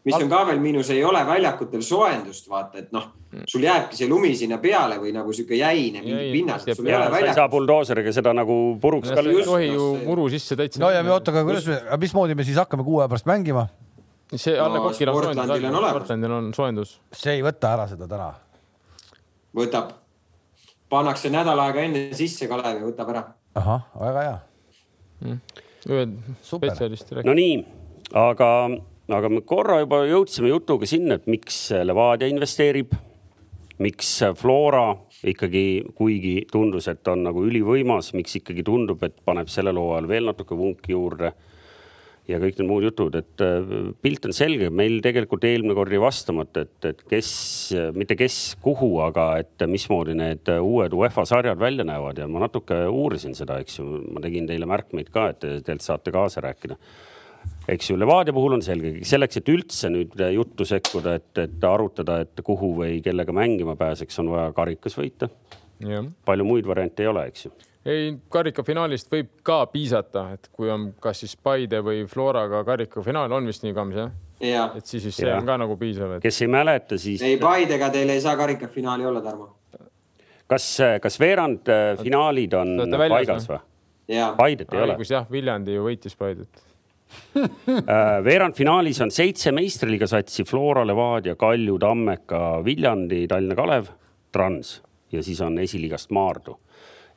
mis 0.04 0.18
on 0.18 0.28
ka 0.28 0.42
veel 0.50 0.60
miinus, 0.60 0.92
ei 0.92 1.00
ole 1.04 1.22
väljakutel 1.26 1.82
soojendust, 1.84 2.50
vaata, 2.52 2.84
et 2.84 2.92
noh, 2.92 3.08
sul 3.48 3.64
jääbki 3.64 3.96
see 3.96 4.08
lumi 4.10 4.34
sinna 4.36 4.58
peale 4.60 4.98
või 5.00 5.14
nagu 5.16 5.32
sihuke 5.32 5.56
jäine 5.56 6.02
pinnas, 6.04 6.66
et 6.68 6.76
sul 6.76 6.90
ei 6.90 7.34
saa 7.36 7.48
buldooseriga 7.52 8.12
seda 8.12 8.34
nagu 8.36 8.60
puruks 8.82 9.12
ka 9.12 9.24
lüüa. 9.24 9.40
ei 9.40 9.48
tohi 9.48 9.70
ju 9.72 9.92
muru 10.04 10.28
sisse 10.32 10.58
täitsa. 10.60 10.82
no 10.82 10.92
ja 10.92 11.04
oota, 11.06 11.32
aga 11.32 11.46
kuidas, 11.48 11.70
mismoodi 12.00 12.36
me 12.36 12.44
siis 12.44 12.60
hakkame 12.60 12.84
kuu 12.84 13.00
aja 13.00 13.08
pärast 13.08 13.30
mängima? 13.30 13.68
See 14.34 14.58
Alle 14.58 14.78
no, 14.78 14.84
Kokil 14.88 15.10
on 15.10 15.22
soojendus, 15.22 15.80
Sportlandil 15.90 16.36
on 16.36 16.52
soojendus. 16.54 16.94
see 17.12 17.38
ei 17.38 17.42
võta 17.44 17.74
ära 17.74 17.88
seda 17.90 18.06
täna? 18.10 18.30
võtab, 19.56 19.90
pannakse 20.92 21.32
nädal 21.32 21.58
aega 21.64 21.82
enne 21.82 22.06
sisse 22.18 22.48
Kalev 22.50 22.78
ja 22.78 22.86
võtab 22.86 23.12
ära. 23.14 23.24
ahah, 23.58 23.90
väga 23.98 24.24
hea 24.26 24.38
mm.. 25.24 25.66
ühed 25.90 26.16
spetsialist 26.46 27.12
rääkis. 27.12 27.26
no 27.26 27.34
nii, 27.34 27.58
aga, 28.22 28.50
aga 29.18 29.32
me 29.32 29.42
korra 29.46 29.80
juba 29.82 30.04
jõudsime 30.08 30.52
jutuga 30.52 30.88
sinna, 30.90 31.18
et 31.18 31.30
miks 31.30 31.62
Levadia 31.82 32.30
investeerib, 32.30 32.94
miks 33.82 34.12
Flora 34.38 34.92
ikkagi, 35.26 35.66
kuigi 35.96 36.36
tundus, 36.52 36.86
et 36.92 37.08
on 37.10 37.26
nagu 37.26 37.42
ülivõimas, 37.44 38.14
miks 38.14 38.38
ikkagi 38.38 38.64
tundub, 38.66 39.02
et 39.04 39.18
paneb 39.26 39.50
sellel 39.52 39.80
hooajal 39.80 40.08
veel 40.08 40.30
natuke 40.30 40.56
vunki 40.56 40.94
juurde 40.94 41.34
ja 42.28 42.38
kõik 42.42 42.58
need 42.60 42.68
muud 42.68 42.84
jutud, 42.84 43.16
et 43.18 43.44
äh, 43.44 43.70
pilt 44.02 44.26
on 44.28 44.34
selge, 44.36 44.70
meil 44.74 44.98
tegelikult 45.04 45.44
eelmine 45.48 45.76
kord 45.76 45.94
jäi 45.94 46.00
vastamata, 46.02 46.64
et, 46.66 46.88
et 46.90 47.04
kes, 47.10 47.30
mitte 47.96 48.16
kes, 48.18 48.40
kuhu, 48.62 48.92
aga 49.06 49.28
et 49.42 49.64
mismoodi 49.70 50.16
need 50.18 50.50
uued 50.60 50.96
UEFA 50.96 51.26
sarjad 51.28 51.60
välja 51.60 51.86
näevad 51.88 52.20
ja 52.20 52.28
ma 52.30 52.44
natuke 52.44 52.82
uurisin 52.90 53.36
seda, 53.38 53.60
eks 53.62 53.80
ju, 53.80 53.86
ma 54.14 54.22
tegin 54.24 54.48
teile 54.50 54.68
märkmeid 54.70 55.10
ka, 55.14 55.30
et 55.34 55.48
teilt 55.66 55.86
saate 55.86 56.14
kaasa 56.14 56.44
rääkida. 56.44 56.76
eks 57.72 57.90
ju, 57.90 57.96
Levadia 57.98 58.34
puhul 58.36 58.58
on 58.58 58.62
selge, 58.62 58.98
selleks, 59.08 59.40
et 59.40 59.48
üldse 59.48 59.90
nüüd 59.90 60.14
juttu 60.34 60.66
sekkuda, 60.68 61.16
et, 61.20 61.32
et 61.38 61.64
arutada, 61.64 62.20
et 62.26 62.44
kuhu 62.44 62.74
või 62.82 63.00
kellega 63.04 63.32
mängima 63.32 63.76
pääseks, 63.80 64.20
on 64.22 64.34
vaja 64.34 64.52
karikas 64.56 64.98
võita. 64.98 65.30
Palju 66.24 66.44
muid 66.44 66.66
variante 66.68 67.02
ei 67.02 67.10
ole, 67.10 67.26
eks 67.32 67.48
ju 67.48 67.52
ei, 67.88 68.10
karikafinaalist 68.32 69.10
võib 69.12 69.30
ka 69.46 69.62
piisata, 69.72 70.26
et 70.36 70.50
kui 70.52 70.70
on 70.72 70.90
kas 71.00 71.22
siis 71.24 71.36
Paide 71.40 71.80
või 71.84 72.02
Floraga 72.08 72.62
karikafinaal, 72.66 73.32
on 73.32 73.48
vist 73.48 73.64
nii, 73.64 73.74
Kams 73.76 73.96
jah? 73.96 74.12
Ja. 74.40 74.70
et 74.76 74.86
siis, 74.88 75.02
siis 75.04 75.18
see 75.20 75.28
ja. 75.28 75.36
on 75.36 75.48
ka 75.48 75.58
nagu 75.60 75.76
piisav 75.80 76.16
et.... 76.16 76.22
kes 76.24 76.42
ei 76.44 76.48
mäleta, 76.52 76.96
siis. 77.00 77.22
ei, 77.24 77.36
Paidega 77.40 77.90
teil 77.92 78.08
ei 78.12 78.22
saa 78.24 78.36
karikafinaali 78.40 79.04
olla, 79.08 79.20
Tarmo. 79.24 79.50
kas, 80.48 80.70
kas 81.02 81.20
veerandfinaalid 81.20 82.56
on 82.56 82.74
paigas 82.96 83.48
või? 83.50 83.60
Paidet 84.10 84.72
ei 84.74 84.82
ole. 84.82 84.96
jah, 85.06 85.28
Viljandi 85.30 85.76
ju 85.76 85.86
võitis 85.86 86.16
Paidet 86.18 86.66
äh, 87.36 88.20
veerandfinaalis 88.24 89.00
on 89.02 89.10
seitse 89.12 89.52
meistriliiga 89.52 90.06
satsi 90.06 90.44
Flora, 90.46 90.84
Levadia, 90.86 91.34
Kalju, 91.38 91.74
Tammeka, 91.82 92.60
Viljandi, 92.64 93.24
Tallinna 93.28 93.56
Kalev, 93.58 93.90
Trans 94.32 94.76
ja 95.12 95.22
siis 95.22 95.40
on 95.44 95.58
esiliigast 95.58 96.10
Maardu 96.14 96.58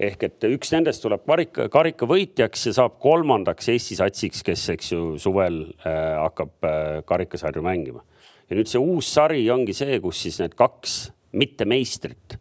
ehk 0.01 0.23
et 0.27 0.45
üks 0.49 0.71
nendest 0.73 1.03
tuleb 1.03 1.25
karika, 1.27 1.67
karika 1.71 2.07
võitjaks 2.09 2.67
ja 2.69 2.75
saab 2.79 2.97
kolmandaks 3.03 3.69
Eesti 3.73 3.97
satsiks, 3.99 4.41
kes, 4.45 4.63
eks 4.73 4.93
ju, 4.93 5.01
suvel 5.21 5.61
äh, 5.85 6.15
hakkab 6.19 6.67
äh, 6.67 7.01
karikasarju 7.05 7.63
mängima. 7.65 8.03
ja 8.49 8.57
nüüd 8.57 8.69
see 8.69 8.81
uus 8.81 9.11
sari 9.13 9.43
ongi 9.51 9.75
see, 9.77 9.99
kus 10.03 10.23
siis 10.25 10.39
need 10.41 10.57
kaks 10.59 11.11
mittemeistrit 11.33 12.37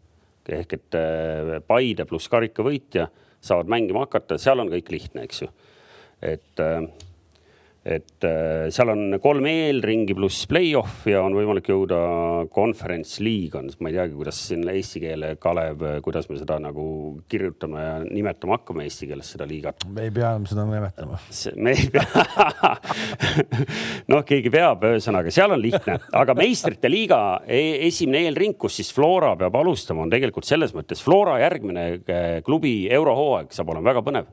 ehk 0.49 0.73
et 0.79 0.97
äh, 0.99 1.59
Paide 1.67 2.05
pluss 2.09 2.29
karikavõitja 2.31 3.07
saavad 3.43 3.69
mängima 3.71 4.05
hakata, 4.05 4.37
seal 4.39 4.59
on 4.63 4.71
kõik 4.71 4.91
lihtne, 4.91 5.25
eks 5.27 5.43
ju. 5.43 5.49
et 6.23 6.63
äh, 6.63 6.83
et 7.83 8.23
äh, 8.23 8.69
seal 8.71 8.91
on 8.93 9.17
kolm 9.19 9.43
eelringi 9.49 10.15
pluss 10.15 10.45
play-off 10.47 11.03
ja 11.09 11.19
on 11.25 11.33
võimalik 11.35 11.67
jõuda 11.67 11.97
conference 12.53 13.19
league 13.23 13.59
on, 13.59 13.67
ma 13.83 13.91
ei 13.91 13.97
teagi, 13.97 14.15
kuidas 14.15 14.39
siin 14.47 14.63
eesti 14.71 15.01
keele, 15.03 15.33
Kalev, 15.43 15.83
kuidas 16.05 16.29
me 16.31 16.37
seda 16.39 16.61
nagu 16.63 16.85
kirjutame 17.27 17.83
ja 17.83 17.97
nimetama 18.05 18.55
hakkame 18.55 18.85
eesti 18.87 19.09
keeles 19.09 19.33
seda 19.35 19.47
liigat. 19.49 19.83
me 19.91 20.07
ei 20.07 20.13
pea 20.15 20.31
seda 20.47 20.63
nimetama. 20.69 21.19
me 21.59 21.73
ei 21.75 21.89
pea 21.91 22.71
noh, 24.13 24.23
keegi 24.29 24.53
peab, 24.53 24.87
ühesõnaga 24.93 25.33
seal 25.35 25.57
on 25.57 25.63
lihtne, 25.63 25.97
aga 26.23 26.37
meistrite 26.39 26.91
liiga 26.91 27.19
e-, 27.43 27.83
esimene 27.89 28.23
eelring, 28.29 28.55
kus 28.59 28.79
siis 28.79 28.93
Flora 28.95 29.33
peab 29.39 29.59
alustama, 29.59 30.05
on 30.05 30.13
tegelikult 30.13 30.47
selles 30.47 30.71
mõttes 30.77 31.03
Flora 31.03 31.35
järgmine 31.43 31.85
äh, 31.99 32.39
klubi 32.47 32.87
eurohooaeg 32.87 33.51
saab 33.51 33.75
olema 33.75 33.91
väga 33.91 34.05
põnev 34.07 34.31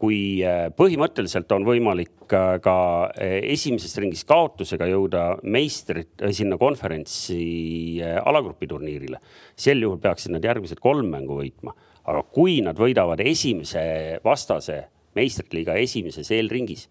kui 0.00 0.40
äh, 0.44 0.68
põhimõtteliselt 0.76 1.50
on 1.52 1.66
võimalik 1.68 2.32
äh, 2.32 2.54
ka 2.64 2.76
äh, 3.10 3.36
esimeses 3.52 3.92
ringis 4.00 4.24
kaotusega 4.28 4.88
jõuda 4.88 5.24
meistrit 5.44 6.24
sinna 6.36 6.56
konverentsi 6.60 8.00
alagrupi 8.24 8.68
turniirile, 8.70 9.20
sel 9.56 9.82
juhul 9.84 10.00
peaksid 10.00 10.32
nad 10.32 10.44
järgmised 10.44 10.80
kolm 10.80 11.10
mängu 11.12 11.40
võitma. 11.42 11.76
aga 12.10 12.22
kui 12.32 12.60
nad 12.64 12.78
võidavad 12.80 13.20
esimese 13.20 14.20
vastase 14.24 14.78
meistrite 15.14 15.58
liiga 15.58 15.74
esimeses 15.76 16.30
eelringis, 16.32 16.88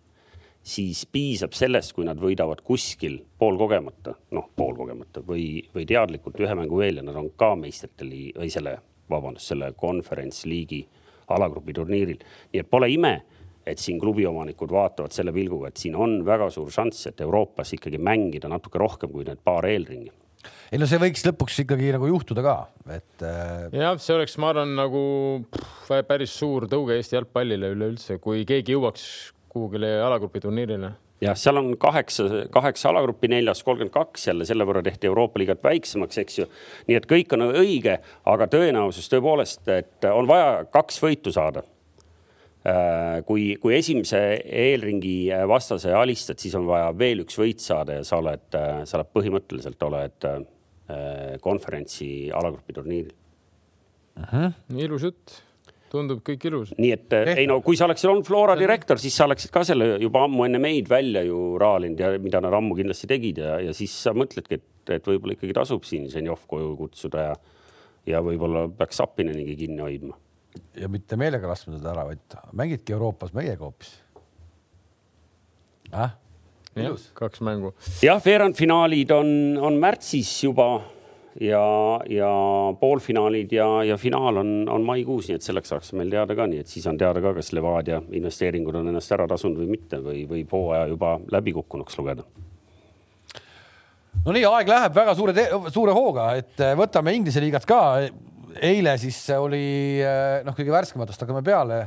siis 0.61 1.01
piisab 1.09 1.55
sellest, 1.57 1.95
kui 1.95 2.05
nad 2.05 2.19
võidavad 2.21 2.61
kuskil 2.63 3.17
poolkogemata, 3.39 4.13
noh, 4.37 4.51
poolkogemata 4.55 5.23
või, 5.25 5.63
või 5.73 5.87
teadlikult 5.89 6.39
ühe 6.39 6.55
mängu 6.55 6.77
veel 6.77 7.01
ja 7.01 7.07
nad 7.07 7.17
on 7.17 7.31
ka 7.35 7.55
meistrite 7.57 8.05
liigi 8.05 8.35
või 8.37 8.53
selle, 8.53 8.77
vabandust, 9.09 9.49
selle 9.49 9.73
konverentsliigi 9.79 10.83
alagrupi 11.35 11.75
turniiril. 11.75 12.23
nii 12.53 12.63
et 12.63 12.69
pole 12.69 12.89
ime, 12.91 13.13
et 13.65 13.81
siin 13.81 13.99
klubiomanikud 14.01 14.71
vaatavad 14.71 15.13
selle 15.13 15.33
pilguga, 15.35 15.69
et 15.69 15.77
siin 15.77 15.95
on 15.95 16.19
väga 16.25 16.49
suur 16.53 16.71
šanss, 16.73 17.11
et 17.11 17.21
Euroopas 17.21 17.75
ikkagi 17.77 18.01
mängida 18.01 18.49
natuke 18.49 18.81
rohkem 18.81 19.11
kui 19.13 19.27
need 19.27 19.43
paar 19.43 19.67
eelringi 19.69 20.11
ei 20.71 20.79
no 20.79 20.87
see 20.87 20.99
võiks 21.01 21.25
lõpuks 21.25 21.57
ikkagi 21.65 21.89
nagu 21.95 22.07
juhtuda 22.07 22.43
ka, 22.45 22.55
et 22.95 23.25
äh.... 23.25 23.65
jah, 23.75 23.97
see 23.99 24.15
oleks, 24.15 24.37
ma 24.39 24.53
arvan, 24.53 24.71
nagu 24.77 25.01
pff, 25.51 25.91
päris 26.07 26.35
suur 26.39 26.67
tõuge 26.71 26.95
Eesti 26.99 27.17
jalgpallile 27.17 27.73
üleüldse, 27.73 28.19
kui 28.23 28.45
keegi 28.47 28.77
jõuaks 28.77 29.03
kuhugile 29.51 29.97
alagrupi 30.05 30.41
turniirile 30.43 30.93
jah, 31.23 31.37
seal 31.37 31.59
on 31.59 31.73
kaheksa, 31.79 32.27
kaheksa 32.53 32.89
alagruppi, 32.91 33.29
neljas 33.31 33.63
kolmkümmend 33.67 33.93
kaks, 33.93 34.27
jälle 34.29 34.47
selle 34.47 34.67
võrra 34.67 34.83
tehti 34.85 35.09
Euroopa 35.09 35.41
liigat 35.41 35.63
väiksemaks, 35.63 36.21
eks 36.23 36.39
ju. 36.41 36.47
nii 36.87 36.99
et 36.99 37.09
kõik 37.09 37.35
on 37.35 37.49
õige, 37.49 37.99
aga 38.29 38.47
tõenäosus 38.51 39.11
tõepoolest, 39.11 39.67
et 39.73 40.09
on 40.11 40.29
vaja 40.29 40.63
kaks 40.71 41.01
võitu 41.03 41.33
saada. 41.35 41.63
Äh, 42.67 43.21
kui, 43.27 43.53
kui 43.61 43.77
esimese 43.77 44.19
eelringi 44.43 45.31
vastase 45.47 45.93
alistad, 45.95 46.41
siis 46.43 46.55
on 46.59 46.67
vaja 46.67 46.89
veel 46.97 47.23
üks 47.23 47.39
võit 47.39 47.63
saada 47.63 48.01
ja 48.01 48.07
sa 48.07 48.19
oled, 48.19 48.49
sa 48.51 48.97
oled 48.99 49.11
põhimõtteliselt 49.15 49.85
oled 49.87 50.27
äh, 50.27 50.41
konverentsi 51.43 52.09
alagrupi 52.35 52.75
turniiril 52.75 53.15
ilus 54.75 55.05
jutt 55.07 55.37
tundub 55.91 56.21
kõik 56.25 56.45
ilus. 56.49 56.71
nii 56.77 56.91
et 56.95 57.15
eh, 57.17 57.31
ei 57.43 57.47
no 57.49 57.59
kui 57.65 57.77
sa 57.79 57.87
oleksid 57.87 58.09
olnud 58.11 58.27
Flora 58.27 58.55
direktor, 58.59 58.99
siis 59.01 59.15
sa 59.17 59.27
oleksid 59.27 59.51
ka 59.53 59.63
selle 59.67 59.91
juba 60.01 60.23
ammu 60.27 60.45
enne 60.47 60.61
meid 60.61 60.89
välja 60.91 61.23
ju 61.27 61.57
raalinud 61.61 61.99
ja 61.99 62.11
mida 62.21 62.41
nad 62.45 62.55
ammu 62.55 62.77
kindlasti 62.77 63.09
tegid 63.09 63.41
ja, 63.43 63.57
ja 63.63 63.75
siis 63.77 63.93
sa 64.05 64.13
mõtledki, 64.17 64.59
et, 64.59 64.93
et 64.97 65.09
võib-olla 65.11 65.37
ikkagi 65.37 65.55
tasub 65.57 65.87
siin 65.87 66.07
Ženjov 66.11 66.45
koju 66.49 66.75
kutsuda 66.79 67.29
ja, 67.29 67.35
ja 68.15 68.23
võib-olla 68.25 68.67
peaks 68.79 69.01
Sapinenigi 69.01 69.57
kinni 69.63 69.83
hoidma. 69.85 70.17
ja 70.77 70.91
mitte 70.91 71.19
meelega 71.19 71.49
laskma 71.49 71.77
teda 71.77 71.93
ära, 71.95 72.07
vaid 72.11 72.39
mängidki 72.57 72.95
Euroopas 72.97 73.33
meiega 73.37 73.65
hoopis 73.65 73.95
äh?. 75.93 76.13
ilus. 76.75 77.09
kaks 77.17 77.41
mängu. 77.45 77.73
jah, 78.05 78.21
veerandfinaalid 78.25 79.11
on, 79.17 79.35
on 79.57 79.81
märtsis 79.81 80.31
juba 80.45 80.71
ja, 81.41 81.63
ja 82.09 82.31
poolfinaalid 82.79 83.51
ja, 83.53 83.67
ja 83.83 83.97
finaal 83.97 84.41
on, 84.41 84.51
on 84.69 84.85
maikuus, 84.85 85.29
nii 85.29 85.37
et 85.39 85.45
selleks 85.45 85.73
saaks 85.73 85.93
meil 85.97 86.11
teada 86.11 86.35
ka, 86.37 86.47
nii 86.49 86.63
et 86.63 86.71
siis 86.71 86.87
on 86.89 86.97
teada 86.99 87.21
ka, 87.23 87.33
kas 87.37 87.53
Levadia 87.55 88.01
investeeringud 88.11 88.79
on 88.79 88.91
ennast 88.91 89.13
ära 89.15 89.27
tasunud 89.29 89.61
või 89.61 89.75
mitte 89.77 90.01
või 90.03 90.25
võib 90.29 90.55
hooaja 90.55 90.89
juba 90.91 91.17
läbikukkunuks 91.31 91.99
lugeda 92.01 92.25
no 94.25 94.35
nii, 94.35 94.45
aeg 94.49 94.73
läheb 94.73 94.95
väga 94.95 95.15
suure, 95.17 95.47
suure 95.73 95.95
hooga, 95.95 96.31
et 96.39 96.65
eh, 96.65 96.75
võtame 96.77 97.13
Inglise 97.15 97.43
liigat 97.43 97.67
ka. 97.69 97.81
eile 98.61 98.97
siis 98.97 99.21
oli 99.37 100.01
eh, 100.01 100.41
noh, 100.45 100.57
kõige 100.57 100.73
värskematest 100.73 101.25
hakkame 101.25 101.43
peale 101.45 101.83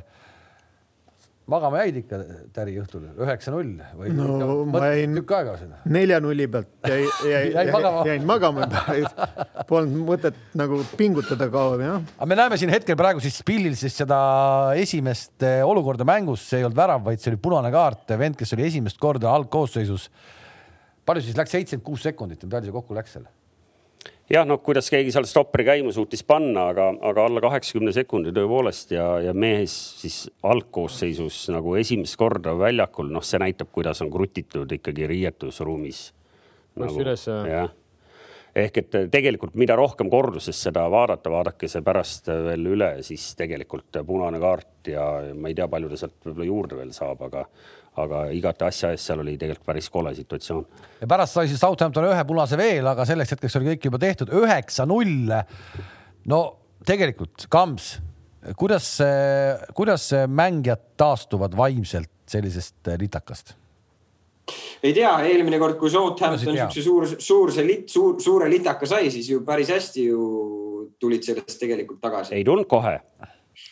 magama 1.53 1.83
jäid 1.83 1.99
ikka 2.03 2.19
täri 2.57 2.75
õhtul 2.81 3.05
üheksa-null 3.13 3.73
või? 3.99 4.13
no 4.17 4.55
ma 4.73 4.85
jäin 4.93 5.17
tükk 5.19 5.35
aega 5.39 5.57
seda. 5.61 5.81
nelja 5.93 6.21
nulli 6.25 6.49
pealt 6.53 6.71
jäi, 6.89 7.03
jäi, 7.33 7.43
jäin 7.55 7.73
magama, 7.75 8.05
jäin 8.09 8.27
magama 8.29 8.69
Polnud 9.71 10.07
mõtet 10.09 10.39
nagu 10.59 10.81
pingutada 10.99 11.49
kauem 11.53 11.85
jah. 11.87 12.09
aga 12.17 12.31
me 12.31 12.39
näeme 12.39 12.61
siin 12.61 12.73
hetkel 12.75 12.99
praegu 12.99 13.23
siis 13.25 13.41
pildil 13.47 13.77
siis 13.79 13.97
seda 14.03 14.21
esimest 14.81 15.47
eh, 15.47 15.61
olukorda 15.67 16.07
mängus, 16.09 16.45
see 16.49 16.63
ei 16.63 16.69
olnud 16.69 16.79
värav, 16.79 17.05
vaid 17.07 17.23
see 17.23 17.33
oli 17.33 17.43
punane 17.43 17.73
kaart, 17.75 18.17
vend, 18.21 18.39
kes 18.41 18.57
oli 18.57 18.67
esimest 18.71 19.01
korda 19.03 19.33
algkoosseisus. 19.37 20.09
palju 21.07 21.25
siis 21.29 21.39
läks, 21.39 21.55
seitsekümmend 21.55 21.87
kuus 21.87 22.05
sekundit 22.09 22.45
või 22.45 22.57
palju 22.57 22.71
see 22.71 22.81
kokku 22.81 22.99
läks 22.99 23.17
seal? 23.19 23.31
Jah, 24.31 24.47
noh, 24.47 24.61
kuidas 24.65 24.91
keegi 24.93 25.13
seal 25.15 25.27
stopperi 25.29 25.67
käima 25.67 25.93
suutis 25.95 26.23
panna, 26.27 26.69
aga, 26.73 26.89
aga 27.11 27.27
alla 27.27 27.43
kaheksakümne 27.45 27.93
sekundi 27.97 28.33
tõepoolest 28.37 28.95
ja, 28.97 29.07
ja 29.27 29.35
mees 29.35 29.75
siis 30.03 30.25
algkoosseisus 30.47 31.45
nagu 31.55 31.77
esimest 31.81 32.19
korda 32.21 32.55
väljakul, 32.59 33.11
noh, 33.13 33.25
see 33.27 33.43
näitab, 33.43 33.73
kuidas 33.75 34.03
on 34.05 34.11
krutitud 34.13 34.73
ikkagi 34.79 35.09
riietusruumis. 35.11 36.11
Nagu, 36.81 37.01
üles 37.05 37.27
jah 37.29 37.71
ehk 38.53 38.79
et 38.83 38.97
tegelikult, 39.13 39.55
mida 39.57 39.77
rohkem 39.79 40.11
korduses 40.13 40.59
seda 40.67 40.85
vaadata, 40.93 41.31
vaadake 41.33 41.69
see 41.73 41.85
pärast 41.85 42.29
veel 42.29 42.67
üle, 42.75 42.91
siis 43.07 43.31
tegelikult 43.39 44.03
punane 44.07 44.41
kaart 44.43 44.93
ja 44.93 45.07
ma 45.33 45.49
ei 45.49 45.57
tea, 45.57 45.69
palju 45.73 45.93
ta 45.93 46.01
sealt 46.03 46.19
võib-olla 46.27 46.49
juurde 46.49 46.81
veel 46.83 46.93
saab, 46.97 47.25
aga 47.29 47.47
aga 48.01 48.23
igati 48.33 48.65
asja 48.65 48.93
eest 48.95 49.11
seal 49.11 49.21
oli 49.21 49.35
tegelikult 49.41 49.69
päris 49.69 49.91
kole 49.93 50.15
situatsioon. 50.17 50.67
ja 51.01 51.09
pärast 51.11 51.37
sai 51.37 51.51
siis 51.51 51.61
Southampton 51.61 52.09
ühe 52.09 52.25
punase 52.29 52.57
veel, 52.57 52.87
aga 52.89 53.05
selleks 53.09 53.35
hetkeks 53.37 53.59
oli 53.61 53.73
kõik 53.73 53.89
juba 53.91 54.01
tehtud, 54.01 54.33
üheksa-null. 54.43 55.35
no 56.33 56.43
tegelikult, 56.89 57.47
Kams, 57.53 57.95
kuidas, 58.57 58.95
kuidas 59.77 60.09
mängijad 60.29 60.93
taastuvad 60.97 61.57
vaimselt 61.57 62.11
sellisest 62.33 62.95
litakast? 62.99 63.57
ei 64.83 64.93
tea, 64.97 65.13
eelmine 65.29 65.59
kord, 65.63 65.77
kui 65.79 65.91
Southampton 65.93 66.57
siukse 66.57 66.83
suur, 66.83 67.07
suur 67.23 67.53
see 67.55 67.67
lit, 67.67 67.87
suur, 67.93 68.17
suure 68.23 68.49
litaka 68.51 68.89
sai, 68.89 69.11
siis 69.15 69.29
ju 69.31 69.45
päris 69.47 69.71
hästi 69.71 70.09
ju 70.09 70.27
tulid 71.01 71.25
sellest 71.27 71.59
tegelikult 71.61 72.01
tagasi. 72.03 72.35
ei 72.35 72.45
tulnud 72.45 72.67
kohe. 72.71 72.97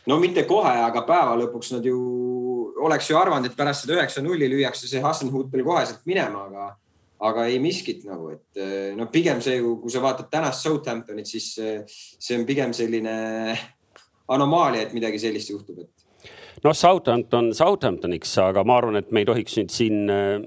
no 0.07 0.21
mitte 0.23 0.45
kohe, 0.49 0.77
aga 0.85 1.03
päeva 1.09 1.35
lõpuks 1.41 1.75
nad 1.75 1.87
ju 1.87 1.99
oleks 2.77 3.11
ju 3.11 3.19
arvanud, 3.19 3.51
et 3.51 3.57
pärast 3.57 3.85
seda 3.85 3.99
üheksa-nulli 3.99 4.49
lüüakse 4.51 4.89
see 4.89 5.03
Hassenhutel 5.05 5.65
koheselt 5.67 6.03
minema, 6.09 6.47
aga, 6.49 6.67
aga 7.31 7.47
ei 7.51 7.61
miskit 7.63 8.05
nagu, 8.09 8.31
et 8.35 8.61
eh, 8.61 8.91
no 8.97 9.09
pigem 9.13 9.43
see 9.45 9.59
ju, 9.61 9.77
kui 9.83 9.93
sa 9.93 10.03
vaatad 10.05 10.31
tänast 10.33 10.67
Southamptonit, 10.67 11.29
siis 11.29 11.53
eh, 11.61 11.81
see 11.87 12.39
on 12.39 12.47
pigem 12.49 12.75
selline 12.77 13.15
anomaalia, 14.31 14.87
et 14.87 14.95
midagi 14.97 15.21
sellist 15.23 15.53
juhtub, 15.53 15.83
et. 15.85 15.91
Noh, 16.61 16.75
Southampton 16.77 17.55
Southamptoniks, 17.57 18.35
aga 18.43 18.61
ma 18.69 18.75
arvan, 18.77 18.99
et 19.01 19.09
me 19.15 19.23
ei 19.23 19.29
tohiks 19.29 19.57
nüüd 19.57 19.73
siin 19.73 20.13
eh, 20.13 20.43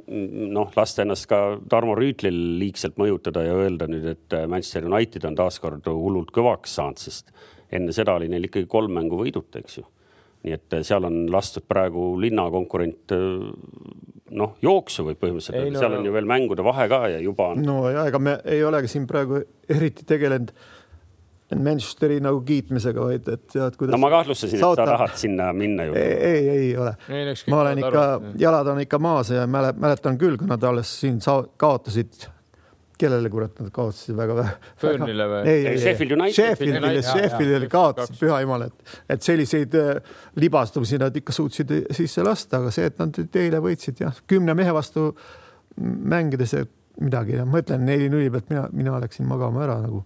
noh, 0.54 0.70
lasta 0.78 1.06
ennast 1.06 1.26
ka 1.32 1.42
Tarmo 1.70 1.98
Rüütlil 1.98 2.38
liigselt 2.62 3.00
mõjutada 3.02 3.48
ja 3.48 3.58
öelda 3.58 3.90
nüüd, 3.90 4.06
et 4.14 4.38
Manchester 4.52 4.86
United 4.90 5.26
on 5.30 5.40
taaskord 5.40 5.90
hullult 5.90 6.30
kõvaks 6.36 6.78
saanud, 6.78 7.02
sest 7.02 7.34
enne 7.74 7.96
seda 7.96 8.20
oli 8.20 8.30
neil 8.30 8.46
ikkagi 8.46 8.70
kolm 8.70 8.94
mängu 8.94 9.18
võiduta, 9.18 9.64
eks 9.64 9.82
ju 9.82 9.88
nii 10.44 10.58
et 10.58 10.76
äh, 10.76 10.84
seal 10.86 11.08
on 11.08 11.24
lastud 11.32 11.66
praegu 11.70 12.14
linna 12.22 12.46
konkurent 12.52 13.14
äh, 13.16 13.24
noh, 14.34 14.56
jooksu 14.64 15.08
võib 15.08 15.20
põhimõtteliselt 15.22 15.60
öelda 15.60 15.76
no,, 15.78 15.82
seal 15.86 15.98
on 16.00 16.08
ju 16.08 16.14
veel 16.16 16.30
mängude 16.30 16.66
vahe 16.66 16.88
ka 16.92 17.04
ja 17.16 17.20
juba 17.24 17.54
on. 17.54 17.66
no 17.66 17.82
ja 17.94 18.08
ega 18.10 18.22
me 18.22 18.38
ei 18.50 18.64
olegi 18.68 18.92
siin 18.96 19.10
praegu 19.10 19.44
eriti 19.72 20.08
tegelenud 20.10 20.56
Manchesteri 21.54 22.16
nagu 22.24 22.40
kiitmisega, 22.42 23.04
vaid 23.04 23.28
et 23.30 23.44
tead, 23.52 23.76
kuidas. 23.78 23.94
no 23.94 24.00
ma 24.02 24.10
kahtlustasin, 24.10 24.58
et 24.58 24.64
sa 24.64 24.88
tahad 24.90 25.12
sinna 25.20 25.52
minna 25.54 25.86
ju. 25.86 25.98
ei, 26.00 26.14
ei, 26.30 26.48
ei 26.50 26.70
ole. 26.82 26.96
ma 27.52 27.60
olen 27.62 27.82
ikka, 27.84 28.06
jalad 28.42 28.72
on 28.74 28.82
ikka 28.82 29.00
maas 29.04 29.30
ja 29.36 29.44
mäletan 29.46 30.18
küll, 30.18 30.40
kui 30.40 30.50
nad 30.50 30.64
alles 30.66 30.96
siin 31.04 31.20
kaotasid 31.62 32.26
kellele 33.04 33.32
kurat 33.32 33.60
nad 33.62 33.72
kaotasid 33.76 34.18
väga 34.18 34.38
vähe. 34.40 34.54
Burnile 34.82 35.30
või? 35.32 35.42
ei, 35.52 35.66
ei, 35.72 35.80
Sheffield 35.82 36.16
United. 36.18 36.38
Sheffieldile, 36.38 36.94
Sheffieldile 37.06 37.72
kaotasid 37.72 38.20
püha 38.22 38.40
jumal, 38.44 38.68
et, 38.70 38.94
et 39.16 39.26
selliseid 39.26 39.80
äh, 39.80 40.20
libastumisi 40.40 41.00
nad 41.02 41.16
ikka 41.20 41.36
suutsid 41.36 41.74
sisse 41.94 42.26
lasta, 42.26 42.62
aga 42.62 42.72
see, 42.74 42.88
et 42.92 43.02
nad 43.02 43.40
eile 43.44 43.62
võitsid 43.64 44.04
jah, 44.06 44.24
kümne 44.30 44.56
mehe 44.58 44.76
vastu 44.76 45.12
mängides 45.78 46.56
midagi, 47.02 47.40
ma 47.50 47.64
ütlen 47.64 47.88
neli-nulli 47.88 48.30
pealt 48.34 48.52
mina, 48.54 48.68
mina 48.74 49.00
läksin 49.02 49.28
magama 49.30 49.64
ära 49.66 49.80
nagu. 49.82 50.04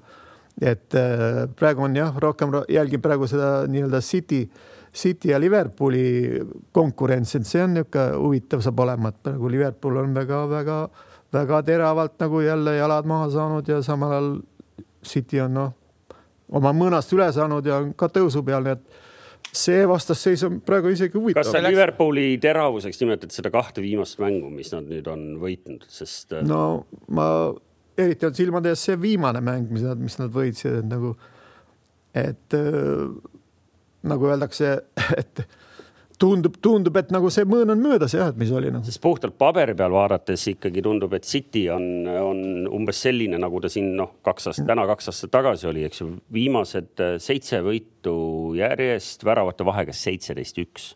et 0.57 0.95
äh, 0.97 1.43
praegu 1.53 1.83
on 1.85 1.95
jah, 1.95 2.15
rohkem 2.17 2.55
jälgin 2.73 3.01
praegu 3.01 3.27
seda 3.29 3.67
nii-öelda 3.69 3.99
City, 4.01 4.47
City 4.93 5.29
ja 5.29 5.37
Liverpooli 5.39 6.39
konkurents, 6.73 7.35
et 7.37 7.45
see 7.45 7.61
on 7.61 7.75
niisugune 7.75 8.07
huvitav 8.17 8.63
saab 8.65 8.79
olema, 8.87 9.11
et 9.11 9.19
praegu 9.27 9.51
Liverpool 9.53 9.99
on 10.01 10.15
väga-väga-väga 11.33 11.65
teravalt 11.65 12.19
nagu 12.19 12.41
jälle 12.41 12.75
jalad 12.75 13.05
maha 13.05 13.29
saanud 13.29 13.67
ja 13.67 13.81
samal 13.81 14.11
ajal 14.11 14.31
City 15.05 15.39
on 15.41 15.53
noh, 15.53 15.73
oma 16.51 16.73
mõõnast 16.73 17.11
üle 17.15 17.27
saanud 17.33 17.65
ja 17.65 17.81
on 17.81 17.93
ka 17.97 18.09
tõusu 18.11 18.43
peal, 18.45 18.63
nii 18.65 18.75
et 18.77 19.05
see 19.57 19.85
vastasseis 19.87 20.43
on 20.47 20.59
praegu 20.65 20.91
isegi 20.93 21.17
huvitav. 21.17 21.43
kas 21.43 21.53
sa 21.55 21.61
Liverpooli 21.63 22.37
teravuseks 22.43 22.99
nimetad 23.01 23.33
seda 23.35 23.51
kahte 23.53 23.81
viimast 23.83 24.19
mängu, 24.21 24.49
mis 24.53 24.71
nad 24.73 24.87
nüüd 24.87 25.07
on 25.11 25.25
võitnud, 25.41 25.85
sest? 25.91 26.33
Äh, 26.33 26.43
no 26.47 26.87
ma, 27.15 27.27
eriti 27.97 28.27
on 28.27 28.35
silmade 28.37 28.73
ees 28.73 28.83
see 28.89 28.99
viimane 29.01 29.41
mäng, 29.43 29.71
mis 29.71 29.85
nad, 29.87 30.01
mis 30.01 30.17
nad 30.19 30.33
võitsid, 30.33 30.81
et 30.81 30.89
nagu, 30.89 31.13
et 32.17 32.57
äh, 32.57 33.07
nagu 34.07 34.29
öeldakse, 34.31 34.75
et 35.21 35.43
tundub, 36.21 36.57
tundub, 36.63 36.97
et 36.99 37.11
nagu 37.13 37.29
see 37.33 37.45
mõõn 37.47 37.73
on 37.73 37.81
möödas 37.81 38.15
jah, 38.15 38.31
et 38.31 38.39
mis 38.39 38.51
oli 38.53 38.71
nagu. 38.73 38.85
sest 38.87 39.01
puhtalt 39.03 39.37
paberi 39.39 39.75
peal 39.77 39.93
vaadates 39.93 40.45
ikkagi 40.53 40.83
tundub, 40.85 41.13
et 41.17 41.27
City 41.27 41.67
on, 41.73 41.85
on 42.07 42.41
umbes 42.73 43.01
selline, 43.05 43.39
nagu 43.41 43.61
ta 43.63 43.71
siin 43.71 43.93
noh, 43.99 44.17
kaks 44.25 44.51
aastat, 44.51 44.67
täna 44.69 44.87
kaks 44.89 45.11
aastat 45.11 45.33
tagasi 45.37 45.69
oli, 45.69 45.85
eks 45.87 46.01
ju. 46.01 46.09
viimased 46.33 47.03
äh, 47.03 47.15
seitse 47.23 47.61
võitu 47.65 48.17
järjest, 48.57 49.25
väravate 49.27 49.67
vahega 49.67 49.95
seitseteist, 49.95 50.61
üks. 50.65 50.91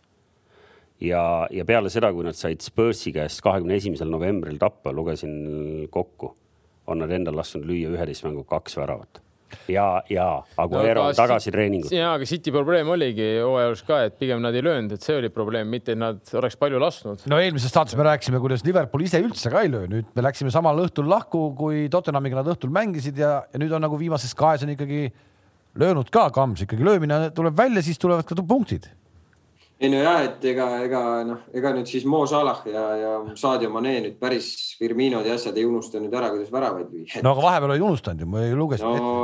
ja, 1.05 1.23
ja 1.53 1.65
peale 1.69 1.93
seda, 1.93 2.13
kui 2.13 2.25
nad 2.27 2.37
said 2.37 2.65
Spursi 2.65 3.13
käest 3.15 3.43
kahekümne 3.45 3.77
esimesel 3.77 4.09
novembril 4.11 4.57
tappa, 4.61 4.93
lugesin 4.95 5.89
kokku, 5.93 6.35
on 6.89 7.03
nad 7.03 7.13
endal 7.13 7.37
lasknud 7.37 7.67
lüüa 7.69 7.93
üheteist 7.93 8.25
mängu 8.25 8.45
kaks 8.49 8.79
väravat 8.81 9.21
ja, 9.71 9.85
ja 10.11 10.27
Aguero 10.61 11.07
no, 11.07 11.15
tagasi 11.17 11.53
treeningul. 11.53 11.93
ja, 11.95 12.13
aga 12.17 12.27
City 12.29 12.53
probleem 12.53 12.89
oligi 12.93 13.27
hooajalus 13.39 13.83
ka, 13.87 14.03
et 14.07 14.17
pigem 14.21 14.43
nad 14.43 14.55
ei 14.57 14.65
löönud, 14.65 14.95
et 14.95 15.05
see 15.05 15.17
oli 15.19 15.31
probleem, 15.33 15.69
mitte 15.71 15.95
et 15.95 16.01
nad 16.01 16.33
oleks 16.37 16.59
palju 16.61 16.81
lasknud. 16.81 17.25
no 17.31 17.41
eelmises 17.41 17.73
saates 17.73 17.97
me 17.99 18.07
rääkisime, 18.07 18.41
kuidas 18.43 18.65
Liverpool 18.67 19.05
ise 19.07 19.21
üldse 19.23 19.51
ka 19.53 19.65
ei 19.65 19.71
löö, 19.73 19.89
nüüd 19.91 20.13
me 20.15 20.25
läksime 20.27 20.53
samal 20.53 20.79
õhtul 20.85 21.09
lahku, 21.11 21.49
kui 21.57 21.87
Tottenhamiga 21.91 22.41
nad 22.41 22.53
õhtul 22.55 22.73
mängisid 22.73 23.19
ja, 23.21 23.41
ja 23.51 23.61
nüüd 23.61 23.73
on 23.75 23.83
nagu 23.83 23.99
viimases 23.99 24.35
kahes 24.37 24.65
on 24.67 24.73
ikkagi 24.75 25.07
löönud 25.81 26.09
ka 26.13 26.29
Kams, 26.35 26.65
ikkagi 26.65 26.85
löömine 26.85 27.29
tuleb 27.35 27.55
välja, 27.57 27.83
siis 27.85 27.99
tulevad 28.01 28.27
ka 28.27 28.37
punktid 28.41 28.89
ei 29.81 29.89
no 29.89 29.97
ja, 29.97 30.13
et 30.27 30.43
ega, 30.45 30.65
ega 30.85 30.99
noh, 31.25 31.39
ega 31.57 31.71
nüüd 31.73 31.89
siis 31.89 32.03
Mo 32.09 32.19
Salah 32.29 32.59
ja, 32.69 32.83
ja 32.99 33.13
Sadio 33.39 33.71
Mane 33.73 33.95
nüüd 34.05 34.19
päris 34.21 34.75
Firminod 34.77 35.25
ja 35.25 35.33
asjad 35.37 35.57
ei 35.57 35.65
unusta 35.65 35.97
nüüd 36.01 36.13
ära, 36.17 36.29
kuidas 36.33 36.51
väravaid 36.53 36.91
lüüa. 36.93 37.23
no 37.25 37.33
aga 37.33 37.45
vahepeal 37.47 37.73
olid 37.75 37.85
unustanud 37.87 38.21
ju, 38.21 38.29
ma 38.29 38.43
lugesin 38.59 38.85
no, 38.85 39.15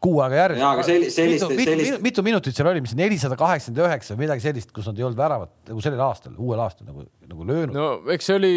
kuu 0.00 0.22
aega 0.24 0.40
järjest. 0.40 0.62
jaa, 0.64 0.72
aga 0.78 0.86
sellist, 0.88 1.18
sellist, 1.18 1.46
mitu, 1.52 1.68
sellist... 1.68 1.90
mitu, 1.90 2.02
mitu 2.08 2.26
minutit 2.30 2.56
seal 2.56 2.70
oli, 2.72 2.84
mis 2.84 2.96
nelisada 2.96 3.36
kaheksakümmend 3.40 3.84
üheksa 3.84 4.16
või 4.16 4.24
midagi 4.24 4.46
sellist, 4.46 4.72
kus 4.72 4.88
nad 4.88 5.00
ei 5.00 5.08
olnud 5.10 5.20
väravat 5.20 5.54
nagu 5.68 5.84
sellel 5.84 6.04
aastal, 6.06 6.36
uuel 6.40 6.64
aastal 6.64 6.88
nagu, 6.88 7.04
nagu 7.28 7.48
löönud. 7.52 7.76
no 7.76 7.88
eks 8.14 8.30
see 8.30 8.40
oli, 8.40 8.54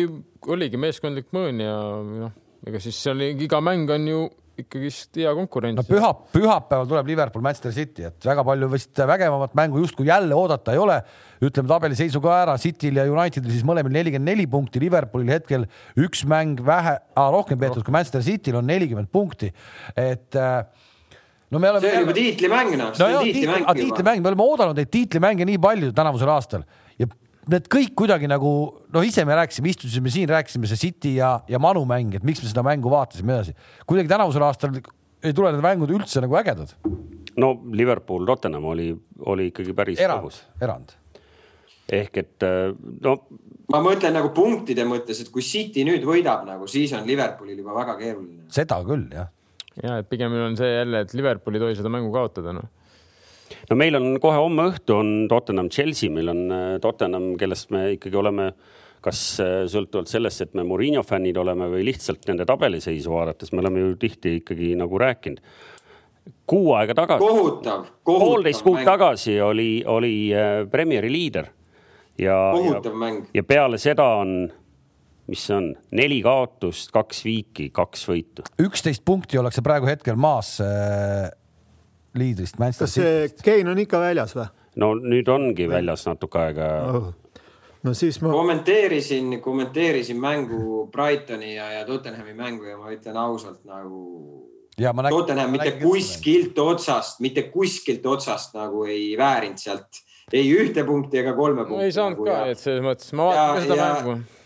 oligi 0.56 0.80
meeskondlik 0.80 1.28
mõõn 1.36 1.64
ja 1.66 1.78
noh, 2.24 2.36
ega 2.68 2.84
siis 2.84 3.04
seal 3.04 3.28
iga 3.34 3.60
mäng 3.64 3.92
on 3.98 4.12
ju 4.14 4.28
ikkagist 4.62 5.18
hea 5.20 5.32
konkurents. 5.38 5.78
no 5.78 5.86
püha, 5.86 6.10
pühapäeval 6.34 6.88
tuleb 6.90 7.12
Liverpool 7.12 7.44
Manchester 7.46 7.74
City, 7.76 8.08
et 8.10 8.28
väga 8.30 8.44
palju 8.48 8.70
vist 8.72 9.02
vägevamat 9.12 9.54
mängu 9.58 9.82
justkui 9.84 10.08
jälle 10.10 10.36
oodata 10.36 10.74
ei 10.74 10.82
ole. 10.82 10.98
ütleme 11.38 11.70
tabeliseisu 11.70 12.22
ka 12.22 12.34
ära, 12.42 12.58
Cityl 12.58 12.98
ja 12.98 13.06
Unitedil 13.12 13.54
siis 13.54 13.66
mõlemil 13.68 13.94
nelikümmend 13.94 14.32
neli 14.32 14.48
punkti, 14.50 14.82
Liverpoolil 14.82 15.30
hetkel 15.36 15.68
üks 16.02 16.24
mäng 16.26 16.58
vähe, 16.66 16.96
rohkem 17.16 17.60
peetud 17.62 17.86
kui 17.86 17.94
Manchester 17.94 18.26
Cityl 18.26 18.58
on 18.58 18.66
nelikümmend 18.66 19.12
punkti, 19.14 19.52
et 19.94 20.36
äh, 20.36 20.64
no 21.52 21.62
me 21.62 21.70
oleme. 21.70 21.86
see 21.86 21.94
on 21.94 22.08
juba 22.08 22.18
tiitlimäng 22.18 22.74
noh. 22.82 22.92
no 22.98 23.12
jah, 23.14 23.24
tiitlimäng, 23.28 23.70
tiitlimäng, 23.78 24.26
me 24.26 24.34
oleme 24.34 24.50
oodanud 24.50 24.82
neid 24.82 24.90
tiitlimänge 24.92 25.46
nii 25.46 25.62
palju 25.62 25.94
tänavusel 25.96 26.34
aastal 26.34 26.66
need 27.52 27.68
kõik 27.72 27.96
kuidagi 27.98 28.30
nagu 28.30 28.52
noh, 28.94 29.06
ise 29.06 29.24
me 29.28 29.36
rääkisime, 29.38 29.72
istusime 29.72 30.12
siin, 30.14 30.30
rääkisime 30.32 30.70
see 30.70 30.82
City 30.88 31.16
ja, 31.18 31.38
ja 31.50 31.60
Manu 31.64 31.84
mäng, 31.90 32.16
et 32.18 32.26
miks 32.28 32.44
me 32.44 32.52
seda 32.52 32.64
mängu 32.66 32.92
vaatasime 32.92 33.36
edasi. 33.38 33.56
kuidagi 33.88 34.12
tänavusel 34.12 34.46
aastal 34.48 34.78
ei 34.78 35.34
tule 35.36 35.52
need 35.54 35.64
mängud 35.66 35.92
üldse 35.96 36.22
nagu 36.24 36.38
ägedad. 36.40 36.74
no 37.38 37.52
Liverpool, 37.72 38.26
Tottenham 38.26 38.66
oli, 38.66 38.92
oli 39.26 39.50
ikkagi 39.52 39.76
päris 39.78 40.02
erand, 40.04 40.42
erand. 40.62 40.96
ehk 42.00 42.22
et 42.24 42.48
äh, 42.48 42.74
no. 43.06 43.18
ma 43.74 43.82
mõtlen 43.86 44.16
nagu 44.18 44.34
punktide 44.36 44.86
mõttes, 44.90 45.24
et 45.24 45.32
kui 45.34 45.46
City 45.46 45.86
nüüd 45.88 46.06
võidab 46.08 46.46
nagu, 46.48 46.68
siis 46.72 46.94
on 46.98 47.08
Liverpoolil 47.08 47.64
juba 47.64 47.76
väga 47.80 47.98
keeruline. 48.02 48.48
seda 48.54 48.82
küll 48.88 49.08
jah. 49.14 49.32
ja 49.84 50.02
et 50.02 50.10
pigem 50.10 50.36
on 50.36 50.60
see 50.60 50.74
jälle, 50.74 51.06
et 51.06 51.16
Liverpool 51.16 51.56
ei 51.56 51.66
tohi 51.66 51.80
seda 51.80 51.94
mängu 51.94 52.12
kaotada 52.16 52.56
noh 52.58 52.74
no 53.70 53.78
meil 53.80 54.00
on 54.00 54.18
kohe 54.24 54.40
homme 54.40 54.68
õhtu 54.72 54.98
on 54.98 55.14
Tottenham 55.32 55.70
Chelsea, 55.74 56.12
meil 56.14 56.32
on 56.34 56.44
äh, 56.52 56.66
Tottenham, 56.84 57.34
kellest 57.40 57.72
me 57.76 57.86
ikkagi 57.96 58.20
oleme 58.20 58.52
kas 59.04 59.22
äh, 59.44 59.56
sõltuvalt 59.72 60.12
sellest, 60.12 60.44
et 60.44 60.54
me 60.58 60.66
Murillo 60.68 61.04
fännid 61.06 61.38
oleme 61.40 61.70
või 61.72 61.86
lihtsalt 61.88 62.28
nende 62.30 62.48
tabeliseisu 62.50 63.14
vaadates, 63.14 63.54
me 63.54 63.64
oleme 63.64 63.86
ju 63.86 63.96
tihti 64.02 64.38
ikkagi 64.42 64.74
nagu 64.80 65.00
rääkinud. 65.00 65.42
kuu 66.46 66.74
aega 66.74 66.94
tagasi. 66.94 67.24
kohutav, 67.24 67.86
kohutav. 68.04 68.28
poolteist 68.28 68.64
kuud 68.66 68.84
tagasi 68.86 69.42
oli, 69.42 69.84
oli 69.86 70.14
äh, 70.34 70.64
Premieri 70.72 71.12
liider. 71.12 71.52
ja, 72.20 72.52
kohutav 72.56 72.94
ja, 72.94 72.98
mäng. 72.98 73.26
ja 73.34 73.44
peale 73.44 73.78
seda 73.78 74.08
on 74.22 74.52
mis 75.28 75.42
see 75.44 75.56
on, 75.58 75.74
neli 75.92 76.22
kaotust, 76.24 76.92
kaks 76.96 77.26
viiki, 77.28 77.70
kaks 77.76 78.06
võitu. 78.08 78.46
üksteist 78.64 79.04
punkti 79.06 79.38
ollakse 79.38 79.62
praegu 79.62 79.90
hetkel 79.90 80.16
maas 80.16 80.58
liidrist. 82.20 82.58
kas 82.58 82.94
see 82.98 83.30
Kein 83.44 83.68
on 83.72 83.80
ikka 83.82 84.02
väljas 84.02 84.36
või? 84.38 84.48
no 84.82 84.94
nüüd 84.98 85.30
ongi 85.32 85.68
väljas 85.70 86.06
natuke 86.08 86.42
aega 86.42 86.68
oh.. 86.92 87.12
no 87.84 87.94
siis 87.98 88.20
ma. 88.22 88.32
kommenteerisin, 88.34 89.40
kommenteerisin 89.42 90.20
mängu 90.22 90.88
Brightoni 90.94 91.56
ja, 91.56 91.72
ja 91.80 91.86
Tottenhami 91.86 92.36
mängu 92.38 92.70
ja 92.70 92.78
ma 92.78 92.94
ütlen 92.94 93.18
ausalt 93.18 93.64
nagu. 93.66 94.04
Tottenham 94.78 95.56
mitte 95.56 95.72
kuskilt 95.82 96.60
otsast, 96.62 97.18
mitte 97.26 97.48
kuskilt 97.50 98.06
otsast 98.06 98.54
nagu 98.54 98.84
ei 98.86 99.16
väärinud 99.18 99.58
sealt 99.58 100.04
ei 100.34 100.52
ühte 100.54 100.84
punkti 100.86 101.18
ega 101.22 101.34
kolme 101.34 101.66
punkti. 101.66 101.88
ei 101.88 101.96
saanud 101.96 102.20
nagu, 102.20 102.28
ka, 102.28 102.52
et 102.52 102.62
selles 102.62 102.84
mõttes 102.86 103.14
ma 103.18 103.32
vaatan 103.32 103.56
ka 103.56 103.64
seda 103.64 103.78
ja, 103.80 103.88
mängu 103.96 104.37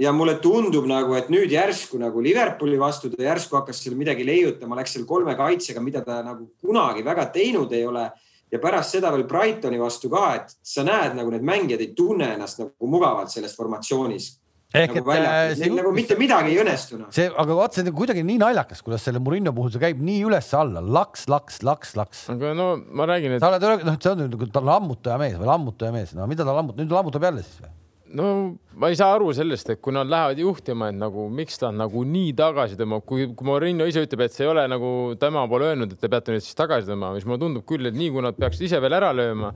ja 0.00 0.12
mulle 0.12 0.36
tundub 0.42 0.86
nagu, 0.88 1.14
et 1.18 1.28
nüüd 1.32 1.52
järsku 1.52 2.00
nagu 2.00 2.22
Liverpooli 2.22 2.78
vastu 2.80 3.10
ta 3.12 3.22
järsku 3.22 3.58
hakkas 3.60 3.82
seal 3.82 3.96
midagi 3.98 4.26
leiutama, 4.26 4.78
läks 4.80 4.96
seal 4.96 5.06
kolme 5.08 5.36
kaitsega, 5.38 5.82
mida 5.84 6.02
ta 6.06 6.22
nagu 6.26 6.48
kunagi 6.62 7.04
väga 7.06 7.28
teinud 7.34 7.72
ei 7.72 7.84
ole. 7.86 8.10
ja 8.46 8.60
pärast 8.62 8.94
seda 8.94 9.10
veel 9.10 9.24
Brightoni 9.26 9.78
vastu 9.78 10.06
ka, 10.10 10.26
et 10.38 10.52
sa 10.62 10.84
näed 10.86 11.16
nagu 11.18 11.32
need 11.34 11.42
mängijad 11.42 11.80
ei 11.82 11.94
tunne 11.98 12.28
ennast 12.36 12.60
nagu 12.62 12.86
mugavalt 12.86 13.32
selles 13.32 13.56
formatsioonis 13.58 14.28
ehk 14.74 14.94
nagu 14.98 15.12
et 15.14 15.24
äh, 15.26 15.54
see 15.58 15.70
nagu 15.74 15.90
mitte 15.94 16.16
midagi 16.18 16.52
ei 16.52 16.60
õnnestu 16.62 16.98
noh. 17.00 17.10
see, 17.14 17.26
aga 17.42 17.56
vaat 17.58 17.76
see 17.76 17.84
on 17.86 17.90
kuidagi 17.96 18.22
nii 18.26 18.38
naljakas, 18.42 18.82
kuidas 18.86 19.04
selle 19.06 19.22
Murillo 19.22 19.52
puhul 19.56 19.72
see 19.74 19.82
käib 19.82 20.02
nii 20.02 20.20
üles-alla, 20.28 20.82
laks, 20.98 21.26
laks, 21.32 21.62
laks, 21.66 21.96
laks. 21.98 22.24
aga 22.34 22.52
no 22.58 22.68
ma 22.76 23.08
räägin, 23.10 23.36
et. 23.36 23.42
sa 23.42 23.50
oled, 23.52 23.86
noh, 23.86 23.98
see 23.98 24.12
on 24.12 24.24
nagu 24.26 24.50
ta 24.52 24.62
lammutaja 24.66 25.18
mees 25.22 25.36
või 25.40 25.50
lammutaja 25.50 25.94
mees, 25.94 26.14
no 26.18 26.26
mida 26.30 26.46
ta 26.46 26.54
lammutab, 26.56 26.82
nüüd 26.82 26.96
lammutab 26.98 27.28
jälle 27.28 27.44
siis 27.46 27.62
või? 27.62 27.74
No 28.16 28.56
ma 28.76 28.90
ei 28.92 28.96
saa 28.98 29.14
aru 29.16 29.30
sellest, 29.36 29.70
et 29.72 29.80
kui 29.82 29.94
nad 29.94 30.08
lähevad 30.10 30.40
juhtima, 30.40 30.90
et 30.92 30.98
nagu 30.98 31.26
miks 31.32 31.58
ta 31.60 31.70
nagu 31.74 32.02
nii 32.08 32.32
tagasi 32.38 32.78
tõmbab, 32.78 33.04
kui, 33.08 33.28
kui 33.36 33.48
Mourinho 33.48 33.88
ise 33.88 34.04
ütleb, 34.04 34.26
et 34.26 34.36
see 34.36 34.46
ei 34.46 34.52
ole 34.52 34.66
nagu 34.70 34.90
tema 35.20 35.44
pole 35.50 35.72
öelnud, 35.72 35.92
et 35.94 36.02
te 36.02 36.10
peate 36.12 36.34
nüüd 36.34 36.44
siis 36.44 36.58
tagasi 36.58 36.88
tõmbama, 36.90 37.16
siis 37.18 37.28
mulle 37.28 37.42
tundub 37.42 37.66
küll, 37.68 37.88
et 37.88 37.96
nii 37.96 38.12
kui 38.14 38.24
nad 38.24 38.38
peaksid 38.38 38.68
ise 38.68 38.80
veel 38.82 38.96
ära 38.98 39.12
lööma, 39.16 39.52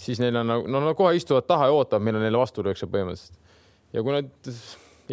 siis 0.00 0.22
neil 0.22 0.40
on 0.40 0.50
nagu, 0.52 0.70
no 0.70 0.84
nad 0.84 0.96
kohe 0.98 1.14
istuvad 1.18 1.48
taha 1.50 1.68
ja 1.70 1.76
ootavad, 1.76 2.06
millal 2.06 2.24
neile 2.24 2.40
vastu 2.40 2.64
lüüakse 2.64 2.88
põhimõtteliselt. 2.90 3.38
ja 3.94 4.04
kui 4.04 4.16
nad 4.16 4.52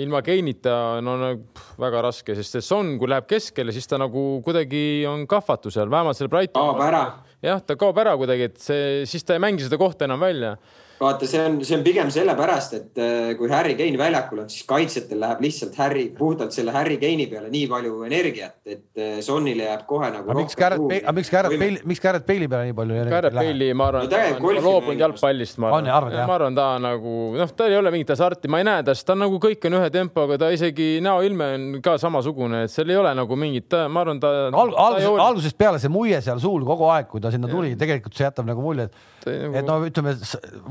ilma 0.02 0.22
geenita, 0.24 0.76
no 1.04 1.18
nagu 1.20 1.66
väga 1.82 2.06
raske, 2.08 2.36
sest 2.38 2.56
see 2.56 2.64
Son, 2.64 2.94
kui 3.00 3.10
läheb 3.12 3.28
keskele, 3.28 3.74
siis 3.76 3.90
ta 3.92 4.00
nagu 4.00 4.40
kuidagi 4.46 5.04
on 5.10 5.26
kahvatu 5.30 5.74
seal, 5.74 5.92
vähemalt 5.92 6.20
selle 6.20 6.32
Brighton. 6.32 6.72
kaob 6.72 6.86
ära. 6.86 7.04
jah, 7.44 7.60
ta 7.66 7.76
kaob 7.80 8.00
ära 8.00 8.16
kuidagi, 8.20 8.48
et 8.48 8.64
see, 8.64 9.04
siis 9.10 9.28
ta 9.28 9.36
ei 9.36 9.44
mängi 9.44 9.68
seda 9.68 9.80
kohta 9.82 10.08
enam 10.08 10.24
välja 10.24 10.56
vaata, 11.02 11.28
see 11.28 11.42
on, 11.42 11.58
see 11.66 11.76
on 11.78 11.84
pigem 11.86 12.10
sellepärast, 12.14 12.76
et 12.78 13.00
äh, 13.02 13.32
kui 13.40 13.50
Harry 13.52 13.74
Kane 13.80 13.98
väljakul 14.00 14.44
on, 14.44 14.50
siis 14.52 14.66
kaitsjatel 14.70 15.22
läheb 15.24 15.42
lihtsalt 15.44 15.78
Harry, 15.82 16.06
puhtalt 16.18 16.54
selle 16.56 16.74
Harry 16.76 16.98
Kane'i 17.02 17.26
peale 17.32 17.50
nii 17.54 17.68
palju 17.72 18.04
energiat, 18.06 18.60
et 18.66 19.02
äh, 19.02 19.18
Sonnile 19.26 19.66
jääb 19.66 19.86
kohe 19.90 20.12
nagu. 20.14 20.36
miks 20.38 20.58
Garrett 20.60 20.84
Bale, 20.86 21.02
aga 21.02 21.16
miks 21.18 21.34
Garrett 21.34 21.58
Bale, 21.62 21.82
miks 21.90 22.04
Garrett 22.04 22.28
Bale'i 22.28 22.50
peale 22.52 22.70
nii 22.70 22.78
palju 22.78 22.98
energiat 23.00 23.16
Garrett 23.16 23.40
Bale'i, 23.40 23.72
ma 23.78 23.88
arvan 23.90 24.06
no,, 24.06 24.12
ta 24.12 24.52
on 24.52 24.62
loobunud 24.68 25.06
jalgpallist, 25.06 25.62
ma 25.64 25.72
arvan. 25.80 26.18
ma 26.20 26.38
arvan, 26.38 26.60
ta 26.60 26.68
nagu 26.86 27.16
noh, 27.40 27.56
tal 27.58 27.74
ei 27.74 27.80
ole 27.82 27.94
mingit 27.98 28.14
hasarti, 28.14 28.52
ma 28.52 28.62
ei 28.62 28.70
näe 28.70 28.86
tast, 28.92 29.06
ta 29.08 29.18
on 29.18 29.24
nagu 29.26 29.42
kõik 29.42 29.70
on 29.72 29.80
ühe 29.82 29.90
tempoga, 29.94 30.38
ta 30.42 30.52
isegi 30.54 30.92
näoilme 31.04 31.50
on 31.58 31.68
ka 31.84 31.98
samasugune, 32.02 32.66
et 32.68 32.74
seal 32.74 32.94
ei 32.94 33.02
ole 33.02 33.16
nagu 33.18 33.40
mingit, 33.40 33.74
ma 33.90 34.06
arvan, 34.06 34.22
ta 34.22 34.34
Al. 34.52 34.76
algusest, 34.86 35.26
algusest 35.26 35.58
peale 35.58 35.82
see 35.82 35.90
muie 35.90 36.22
seal 36.22 36.38
suul 36.44 36.66
kogu 36.68 36.92
aeg, 36.94 37.10
kui 37.10 37.24
ta 37.24 37.34
sinna 37.34 37.50
tuli, 37.50 37.74
tegelikult 37.80 38.18
see 38.18 38.28
jätab 38.28 38.46
nagu 38.50 38.62
mulje, 38.62 38.88
et, 38.92 39.28
nagu... 39.32 39.58
et 39.58 39.68
no 39.68 39.82
ütleme, 39.90 40.16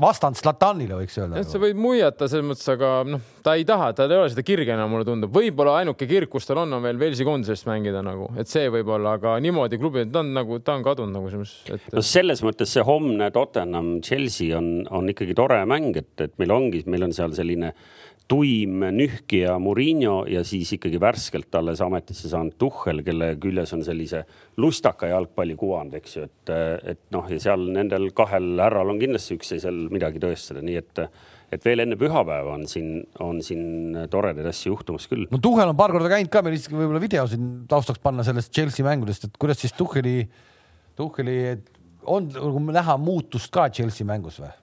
vast 0.01 0.20
vastand 0.21 0.37
Zlatanile 0.37 0.97
võiks 0.99 1.17
öelda. 1.17 1.41
et 1.41 1.49
sa 1.49 1.59
võid 1.61 1.77
muiata 1.79 2.27
selles 2.29 2.45
mõttes, 2.45 2.67
aga 2.69 2.89
noh, 3.07 3.21
ta 3.43 3.55
ei 3.57 3.65
taha, 3.67 3.91
tal 3.97 4.11
ei 4.11 4.19
ole 4.21 4.31
seda 4.31 4.43
kirge 4.45 4.73
enam, 4.73 4.91
mulle 4.93 5.07
tundub, 5.07 5.31
võib-olla 5.33 5.79
ainuke 5.81 6.07
kirg, 6.09 6.29
kus 6.29 6.45
tal 6.47 6.61
on, 6.63 6.75
on 6.77 6.83
veel 6.85 6.99
Velsi 7.01 7.25
koondisest 7.27 7.67
mängida 7.69 8.03
nagu, 8.05 8.29
et 8.39 8.51
see 8.51 8.69
võib-olla, 8.73 9.15
aga 9.17 9.37
niimoodi 9.41 9.79
klubi, 9.81 10.05
ta 10.11 10.21
on 10.21 10.33
nagu, 10.37 10.59
ta 10.61 10.77
on 10.77 10.85
kadunud 10.85 11.15
nagu 11.15 11.31
selles 11.31 11.55
mõttes 11.57 11.73
et.... 11.73 11.95
no 11.95 12.05
selles 12.05 12.43
mõttes 12.45 12.75
see 12.75 12.85
homne 12.85 13.31
Tottenham 13.33 13.95
Chelsea 14.05 14.53
on, 14.57 14.71
on 14.93 15.09
ikkagi 15.11 15.37
tore 15.37 15.63
mäng, 15.69 15.97
et, 15.97 16.13
et 16.21 16.37
meil 16.41 16.53
ongi, 16.53 16.83
meil 16.91 17.09
on 17.09 17.17
seal 17.17 17.33
selline 17.37 17.73
tuim 18.31 18.85
nühkija 18.95 19.57
Murillo 19.59 20.21
ja 20.29 20.43
siis 20.47 20.69
ikkagi 20.77 20.99
värskelt 21.01 21.55
alles 21.59 21.81
ametisse 21.83 22.29
saanud 22.31 22.55
Tuhhel, 22.61 23.01
kelle 23.03 23.33
küljes 23.41 23.73
on 23.75 23.83
sellise 23.83 24.23
lustaka 24.61 25.09
jalgpalli 25.11 25.57
kuvand, 25.59 25.97
eks 25.99 26.15
ju, 26.15 26.23
et, 26.29 26.53
et 26.93 27.01
noh, 27.11 27.27
ja 27.31 27.41
seal 27.43 27.67
nendel 27.75 28.07
kahel 28.15 28.53
härral 28.61 28.93
on 28.93 29.01
kindlasti 29.01 29.35
üksteisel 29.39 29.83
midagi 29.91 30.21
tõestada, 30.23 30.63
nii 30.63 30.77
et, 30.79 31.03
et 31.51 31.67
veel 31.67 31.83
enne 31.83 31.99
pühapäeva 31.99 32.55
on 32.55 32.63
siin, 32.71 33.01
on 33.23 33.43
siin 33.43 33.99
toredaid 34.13 34.47
asju 34.53 34.77
juhtumas 34.77 35.09
küll. 35.11 35.27
no 35.31 35.41
Tuhhel 35.43 35.73
on 35.73 35.79
paar 35.79 35.91
korda 35.95 36.13
käinud 36.15 36.31
ka, 36.31 36.45
meil 36.45 36.55
isegi 36.55 36.79
võib-olla 36.79 37.03
video 37.03 37.27
siin 37.27 37.51
taustaks 37.71 37.99
panna 38.03 38.23
sellest 38.27 38.53
Chelsea 38.55 38.87
mängudest, 38.87 39.27
et 39.27 39.37
kuidas 39.41 39.59
siis 39.59 39.75
Tuhheli, 39.75 40.23
Tuhheli 40.95 41.37
on 42.07 42.31
nagu 42.31 42.63
näha 42.71 42.95
muutust 42.97 43.51
ka 43.51 43.67
Chelsea 43.75 44.07
mängus 44.07 44.39
või? 44.39 44.55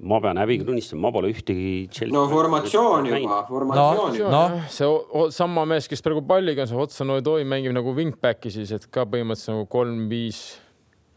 Ma 0.00 0.20
pean 0.22 0.40
häbiga 0.40 0.66
tunnistama, 0.68 1.02
ma 1.06 1.12
pole 1.14 1.32
ühtegi 1.32 1.88
Chelsea 1.92 2.14
no 2.14 2.24
formatsioon 2.30 3.10
juba, 3.10 3.42
formatsioon 3.48 4.14
no, 4.14 4.16
juba 4.16 4.30
no.. 4.32 4.64
see 4.72 5.30
sama 5.36 5.66
mees, 5.68 5.90
kes 5.90 6.04
praegu 6.06 6.24
palliga 6.26 6.64
on, 6.64 6.72
see 6.72 6.82
Otsan 6.86 7.14
Odoi 7.18 7.44
mängib 7.48 7.76
nagu 7.76 7.94
wingback'i 7.96 8.52
siis, 8.54 8.72
et 8.76 8.88
ka 8.92 9.06
põhimõtteliselt 9.10 9.56
nagu 9.56 9.70
kolm-viis 9.72 10.42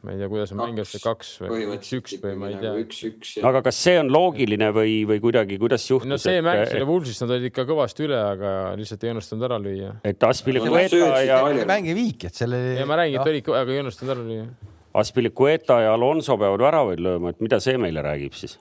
ma 0.04 0.12
ei 0.12 0.20
tea, 0.20 0.28
kuidas 0.28 0.52
on 0.52 0.60
mänginud 0.60 0.88
see 0.90 1.00
kaks 1.00 1.30
või 1.46 1.64
üks-üks 1.78 2.18
või 2.20 2.34
ma 2.42 2.50
ei 2.52 2.58
tea. 2.60 2.74
üks-üks. 2.82 3.38
aga 3.48 3.62
kas 3.64 3.80
see 3.86 3.96
on 4.02 4.12
loogiline 4.12 4.68
või, 4.76 4.98
või 5.08 5.22
kuidagi, 5.24 5.56
kuidas 5.62 5.86
juhtus? 5.88 6.10
no 6.12 6.20
see 6.20 6.44
mäng 6.44 6.66
selle 6.68 6.88
Woolsist, 6.90 7.24
nad 7.24 7.32
olid 7.38 7.48
ikka 7.48 7.64
kõvasti 7.70 8.04
üle, 8.10 8.20
aga 8.20 8.52
lihtsalt 8.80 9.06
ei 9.08 9.14
õnnestunud 9.14 9.48
ära 9.48 9.62
lüüa. 9.64 9.94
et 10.04 10.28
Aspilicueta 10.28 11.24
ja. 11.24 11.40
mängi 11.70 11.96
viik, 11.96 12.28
et 12.28 12.36
selle. 12.36 12.60
ja 12.82 12.88
ma 12.90 13.00
räägin, 13.00 13.22
et 13.22 13.32
oli, 13.32 13.44
aga 13.64 13.76
ei 13.78 13.84
õnnestunud 13.86 14.16
ära 14.18 14.28
lüüa. 14.28 14.73
Aspilicueta 14.94 15.80
ja 15.82 15.94
Alonso 15.98 16.38
peavad 16.38 16.62
väravaid 16.62 17.02
lööma, 17.02 17.34
et 17.34 17.41
mida 17.41 17.60
see 17.64 17.80
meile 17.82 18.04
räägib 18.06 18.38
siis? 18.38 18.60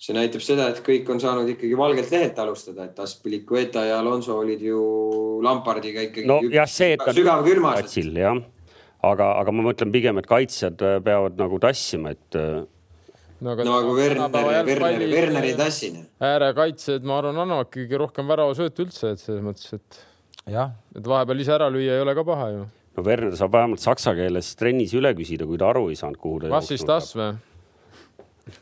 see 0.00 0.14
näitab 0.16 0.42
seda, 0.44 0.70
et 0.72 0.80
kõik 0.84 1.08
on 1.12 1.20
saanud 1.20 1.48
ikkagi 1.52 1.76
valgelt 1.76 2.10
lehelt 2.12 2.38
alustada, 2.40 2.86
et 2.88 2.98
Aspilicueta 3.00 3.84
ja 3.88 3.98
Alonso 4.00 4.38
olid 4.40 4.62
ju 4.64 4.80
Lampardiga 5.44 6.06
ikkagi 6.08 6.28
no, 6.28 6.40
jah, 6.52 6.68
see, 6.70 6.94
et 6.96 7.04
sügavkülmas. 7.16 7.96
jah, 8.16 8.40
aga, 9.06 9.30
aga 9.42 9.54
ma 9.54 9.66
mõtlen 9.70 9.92
pigem, 9.92 10.20
et 10.20 10.28
kaitsjad 10.30 10.80
äh, 10.86 10.98
peavad 11.04 11.36
nagu 11.40 11.60
tassima, 11.62 12.14
et 12.16 12.38
äh, 12.40 12.62
no 13.40 13.54
aga, 13.54 13.66
no, 13.68 13.76
aga 13.82 13.94
Werner, 13.96 14.64
Werner, 14.68 15.06
Werner 15.12 15.48
ei 15.50 15.56
tassinud. 15.58 16.08
äärekaitsjad, 16.30 17.04
ma 17.04 17.20
arvan, 17.20 17.44
annavad 17.44 17.72
kõige 17.72 18.00
rohkem 18.00 18.28
väravasöötu 18.30 18.88
üldse, 18.88 19.14
et 19.14 19.22
selles 19.22 19.44
mõttes, 19.44 19.68
et 19.76 20.04
jah, 20.56 20.74
et 20.96 21.12
vahepeal 21.12 21.44
ise 21.44 21.56
ära 21.56 21.68
lüüa 21.72 21.98
ei 21.98 22.04
ole 22.04 22.16
ka 22.16 22.26
paha 22.26 22.52
ju. 22.56 22.68
No 23.00 23.06
Werner 23.06 23.36
saab 23.36 23.54
vähemalt 23.56 23.82
saksa 23.82 24.14
keeles 24.18 24.52
trennis 24.60 24.92
üle 24.96 25.12
küsida, 25.16 25.46
kui 25.48 25.58
ta 25.60 25.70
aru 25.72 25.88
ei 25.90 25.98
saanud, 25.98 26.20
kuhu 26.20 26.42
ta. 26.44 26.52
Was 26.52 26.70
ist 26.74 26.88
das 26.88 27.14
või? 27.16 27.32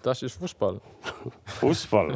Das 0.05 0.21
ist 0.27 0.41
Fußball 0.41 0.81
Fußball 1.61 2.11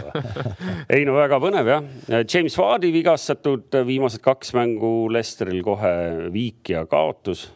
ei 0.92 1.06
no 1.08 1.14
väga 1.16 1.38
põnev 1.40 1.70
jah. 1.70 1.86
James 2.28 2.56
Vardi 2.58 2.90
vigastatud 2.92 3.72
viimased 3.88 4.20
kaks 4.24 4.52
mängu 4.58 5.08
Lesteril 5.14 5.62
kohe 5.64 5.92
viik 6.34 6.72
ja 6.74 6.84
kaotus. 6.90 7.46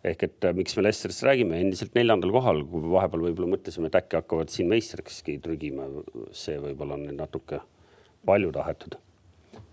ehk 0.00 0.22
et 0.24 0.44
äh, 0.48 0.54
miks 0.56 0.72
me 0.78 0.86
Lesterist 0.86 1.20
räägime, 1.26 1.58
endiselt 1.60 1.92
neljandal 1.92 2.30
kohal, 2.32 2.62
kui 2.64 2.86
vahepeal 2.88 3.26
võib-olla 3.26 3.50
mõtlesime, 3.52 3.90
et 3.90 3.98
äkki 3.98 4.16
hakkavad 4.16 4.48
siin 4.48 4.70
meistrikski 4.70 5.34
trügima, 5.44 5.90
see 6.32 6.56
võib-olla 6.56 6.96
on 6.96 7.04
natuke 7.18 7.58
palju 8.24 8.48
tahetud. 8.54 8.96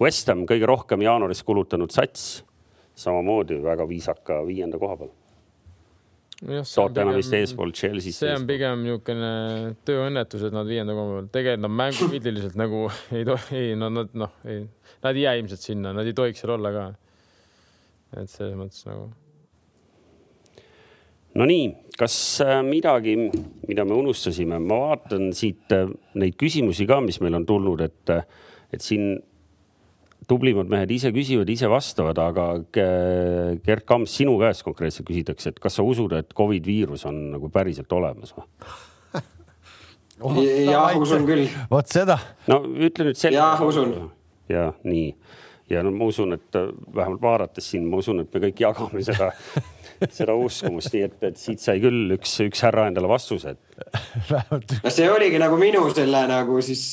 West 0.03 0.27
Ham 0.27 0.43
kõige 0.49 0.67
rohkem 0.67 1.05
jaanuaris 1.05 1.45
kulutanud 1.47 1.95
sats, 1.95 2.41
samamoodi 2.97 3.61
väga 3.63 3.87
viisaka 3.89 4.41
viienda 4.47 4.79
koha 4.81 4.99
peal 5.03 5.15
Tottenham 6.37 7.15
vist 7.17 7.33
eespool, 7.33 7.71
Chelsea. 7.73 8.13
see 8.13 8.29
on 8.29 8.43
pigem 8.45 8.83
niisugune 8.85 9.29
tööõnnetus, 9.87 10.43
et 10.45 10.53
nad 10.53 10.67
viienda 10.69 10.93
koha 10.93 11.15
peal, 11.15 11.29
tegelikult 11.33 11.63
nad 11.65 11.75
mängupildiliselt 11.79 12.57
nagu 12.63 12.83
ei 13.09 13.25
tohi, 13.25 13.61
ei 13.71 13.77
no 13.79 13.89
nad 13.89 14.13
noh, 14.13 14.35
ei, 14.45 14.67
nad 15.01 15.17
ei 15.17 15.25
jää 15.25 15.37
ilmselt 15.41 15.65
sinna, 15.65 15.95
nad 15.97 16.05
ei 16.05 16.13
tohiks 16.17 16.43
seal 16.43 16.53
olla 16.59 16.73
ka. 16.75 16.83
et 18.21 18.29
selles 18.29 18.53
mõttes 18.59 18.85
nagu. 18.87 19.09
Nonii, 21.37 21.65
kas 21.97 22.13
äh, 22.45 22.59
midagi, 22.65 23.15
mida 23.67 23.85
me 23.85 23.97
unustasime, 23.97 24.61
ma 24.61 24.77
vaatan 24.85 25.31
siit 25.37 25.73
äh, 25.73 25.89
neid 26.21 26.37
küsimusi 26.37 26.85
ka, 26.89 27.01
mis 27.01 27.17
meil 27.21 27.37
on 27.37 27.49
tulnud, 27.49 27.81
et, 27.85 28.13
äh, 28.13 28.23
et 28.73 28.85
siin 28.85 29.17
tublimad 30.27 30.69
mehed 30.71 30.91
ise 30.91 31.11
küsivad, 31.15 31.49
ise 31.51 31.69
vastavad, 31.71 32.19
aga 32.19 32.47
Gerd 32.73 33.85
Kamps, 33.87 34.17
sinu 34.19 34.35
käest 34.41 34.65
konkreetselt 34.65 35.07
küsitakse, 35.07 35.53
et 35.53 35.61
kas 35.63 35.77
sa 35.79 35.85
usud, 35.87 36.15
et 36.17 36.33
Covid 36.37 36.67
viirus 36.67 37.05
on 37.09 37.19
nagu 37.35 37.51
päriselt 37.53 37.91
olemas 37.95 38.33
või? 38.35 38.47
oh, 40.25 40.41
jah, 40.41 40.97
usun 40.99 41.27
küll. 41.29 41.47
vot 41.71 41.87
seda. 41.91 42.19
no 42.49 42.63
ütle 42.65 43.11
nüüd 43.11 43.19
selline. 43.19 43.39
jah, 43.39 43.63
usun. 43.63 43.93
ja 44.51 44.71
nii 44.87 45.11
ja 45.69 45.83
no 45.83 45.91
ma 45.91 46.07
usun, 46.07 46.35
et 46.37 46.55
äh, 46.55 46.69
vähemalt 46.95 47.21
vaadates 47.21 47.71
siin, 47.71 47.87
ma 47.89 47.99
usun, 48.01 48.23
et 48.23 48.33
me 48.33 48.43
kõik 48.47 48.61
jagame 48.63 49.03
seda 49.05 49.31
seda 50.17 50.35
uskumust, 50.37 50.93
nii 50.93 51.07
et, 51.07 51.17
et 51.31 51.39
siit 51.39 51.63
sai 51.63 51.79
küll 51.83 52.13
üks, 52.15 52.37
üks 52.45 52.61
härra 52.65 52.87
endale 52.91 53.09
vastuse, 53.11 53.55
et. 53.55 53.87
no 54.83 54.93
see 54.93 55.09
oligi 55.11 55.41
nagu 55.41 55.57
minu 55.59 55.87
selle 55.95 56.23
nagu 56.29 56.61
siis 56.65 56.83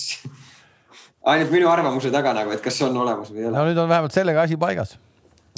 ainult 1.32 1.52
minu 1.54 1.70
arvamuse 1.72 2.12
taga 2.12 2.34
nagu, 2.36 2.52
et 2.54 2.62
kas 2.64 2.78
see 2.78 2.86
on 2.86 2.96
olemas 3.04 3.32
või 3.32 3.42
ei 3.42 3.48
ole. 3.48 3.56
no 3.56 3.66
nüüd 3.68 3.80
on 3.80 3.90
vähemalt 3.90 4.16
sellega 4.16 4.44
asi 4.44 4.58
paigas. 4.60 4.96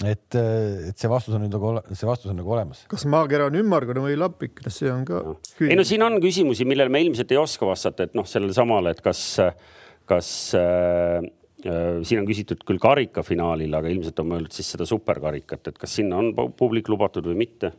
et, 0.05 0.37
et 0.37 0.99
see 0.99 1.11
vastus 1.11 1.37
on 1.37 1.43
nüüd 1.45 1.55
nagu, 1.55 1.73
see 1.93 2.09
vastus 2.09 2.33
on 2.33 2.39
nagu 2.41 2.53
olemas. 2.57 2.85
kas 2.91 3.07
maakera 3.11 3.49
on 3.51 3.59
ümmargune 3.62 4.05
või 4.05 4.19
lapik, 4.21 4.62
see 4.73 4.91
on 4.93 5.07
ka. 5.09 5.23
ei 5.64 5.79
no 5.79 5.87
siin 5.89 6.05
on 6.07 6.21
küsimusi, 6.23 6.69
millele 6.69 6.93
me 6.93 7.03
ilmselt 7.07 7.35
ei 7.35 7.41
oska 7.41 7.69
vastata, 7.69 8.07
et 8.07 8.14
noh, 8.19 8.29
sellele 8.29 8.55
samale, 8.57 8.95
et 8.95 9.03
kas, 9.05 9.23
kas 10.09 10.29
äh, 10.59 11.25
siin 11.67 12.23
on 12.23 12.29
küsitud 12.29 12.62
küll 12.69 12.83
karikafinaalil, 12.83 13.75
aga 13.75 13.91
ilmselt 13.91 14.23
on 14.23 14.31
mõeldud 14.35 14.55
siis 14.55 14.71
seda 14.77 14.87
superkarikat, 14.89 15.73
et 15.73 15.83
kas 15.83 15.99
sinna 15.99 16.21
on 16.23 16.31
publik 16.59 16.93
lubatud 16.93 17.27
või 17.27 17.43
mitte? 17.47 17.75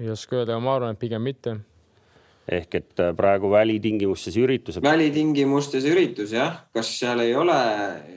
ei 0.00 0.08
oska 0.10 0.40
öelda, 0.40 0.56
aga 0.56 0.64
ma 0.64 0.78
arvan, 0.78 0.96
et 0.96 1.02
pigem 1.02 1.22
mitte 1.22 1.58
ehk 2.50 2.74
et 2.74 3.00
äh, 3.02 3.12
praegu 3.14 3.50
välitingimustes 3.52 4.34
üritused. 4.40 4.82
välitingimustes 4.82 5.86
üritus 5.86 6.32
jah, 6.34 6.64
kas 6.74 6.90
seal 6.98 7.22
ei 7.22 7.36
ole, 7.38 7.58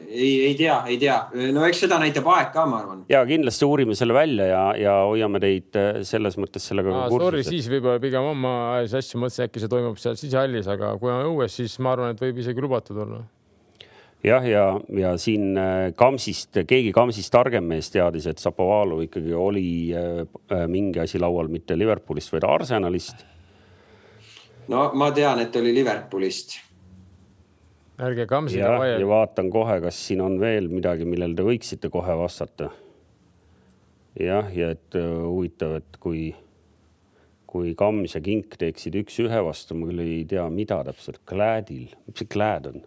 ei, 0.09 0.47
ei 0.47 0.55
tea, 0.57 0.79
ei 0.89 0.97
tea, 1.01 1.19
no 1.53 1.65
eks 1.67 1.83
seda 1.85 1.99
näitab 2.01 2.25
aeg 2.33 2.49
ka, 2.55 2.65
ma 2.69 2.81
arvan. 2.81 3.03
ja 3.11 3.21
kindlasti 3.29 3.69
uurime 3.69 3.97
selle 3.97 4.17
välja 4.17 4.49
ja, 4.49 4.63
ja 4.81 4.95
hoiame 5.05 5.41
teid 5.43 5.77
äh, 5.77 6.01
selles 6.07 6.39
mõttes 6.41 6.65
sellega 6.65 7.05
kursus. 7.05 7.27
Sorry, 7.27 7.45
siis 7.45 7.69
võib-olla 7.69 8.01
pigem 8.01 8.25
oma 8.31 8.55
ajas 8.79 8.97
asju 9.03 9.21
mõtlesin, 9.21 9.45
äkki 9.45 9.61
see 9.61 9.73
toimub 9.75 10.01
seal 10.01 10.17
sisehallis, 10.17 10.73
aga 10.73 10.95
kui 11.01 11.13
on 11.13 11.29
õues, 11.29 11.61
siis 11.61 11.77
ma 11.85 11.93
arvan, 11.93 12.17
et 12.17 12.25
võib 12.25 12.41
isegi 12.41 12.65
lubatud 12.65 13.03
olla 13.05 13.21
jah, 14.25 14.49
ja, 14.49 14.65
ja 14.97 15.13
siin 15.21 15.53
äh, 15.53 15.91
Kamsist, 15.93 16.63
keegi 16.65 16.89
Kamsist 16.97 17.29
targem 17.29 17.69
mees 17.69 17.93
teadis, 17.93 18.25
et 18.33 18.41
Sapovalo 18.41 19.03
ikkagi 19.05 19.37
oli 19.37 19.69
mingi 20.65 21.05
asi 21.05 21.21
laual 21.21 21.53
mitte 21.53 21.77
Liverpoolist, 21.77 22.33
vaid 22.33 22.49
Arsenalist 22.49 23.21
no 24.71 24.85
ma 24.97 25.09
tean, 25.15 25.41
et 25.43 25.55
oli 25.55 25.73
Liverpoolist. 25.75 26.57
ärge 27.99 28.25
Kamsiga 28.27 28.71
vaielge. 28.79 29.03
ja 29.03 29.09
vaatan 29.09 29.51
kohe, 29.51 29.77
kas 29.81 29.99
siin 30.07 30.21
on 30.21 30.39
veel 30.39 30.69
midagi, 30.71 31.05
millele 31.05 31.35
te 31.35 31.45
võiksite 31.47 31.91
kohe 31.93 32.17
vastata. 32.19 32.71
jah, 34.19 34.49
ja 34.55 34.71
et 34.75 34.97
uh, 34.99 35.27
huvitav, 35.27 35.77
et 35.81 35.99
kui, 35.99 36.27
kui 37.47 37.75
Kams 37.75 38.15
ja 38.15 38.21
Kink 38.21 38.57
teeksid 38.59 38.95
üks-ühe 39.03 39.43
vastu, 39.43 39.75
ma 39.75 39.89
küll 39.91 40.03
ei 40.05 40.25
tea, 40.29 40.47
mida 40.49 40.81
täpselt, 40.87 41.23
Klädil, 41.27 41.89
mis 42.07 42.21
see 42.21 42.29
Kläd 42.31 42.71
on 42.71 42.83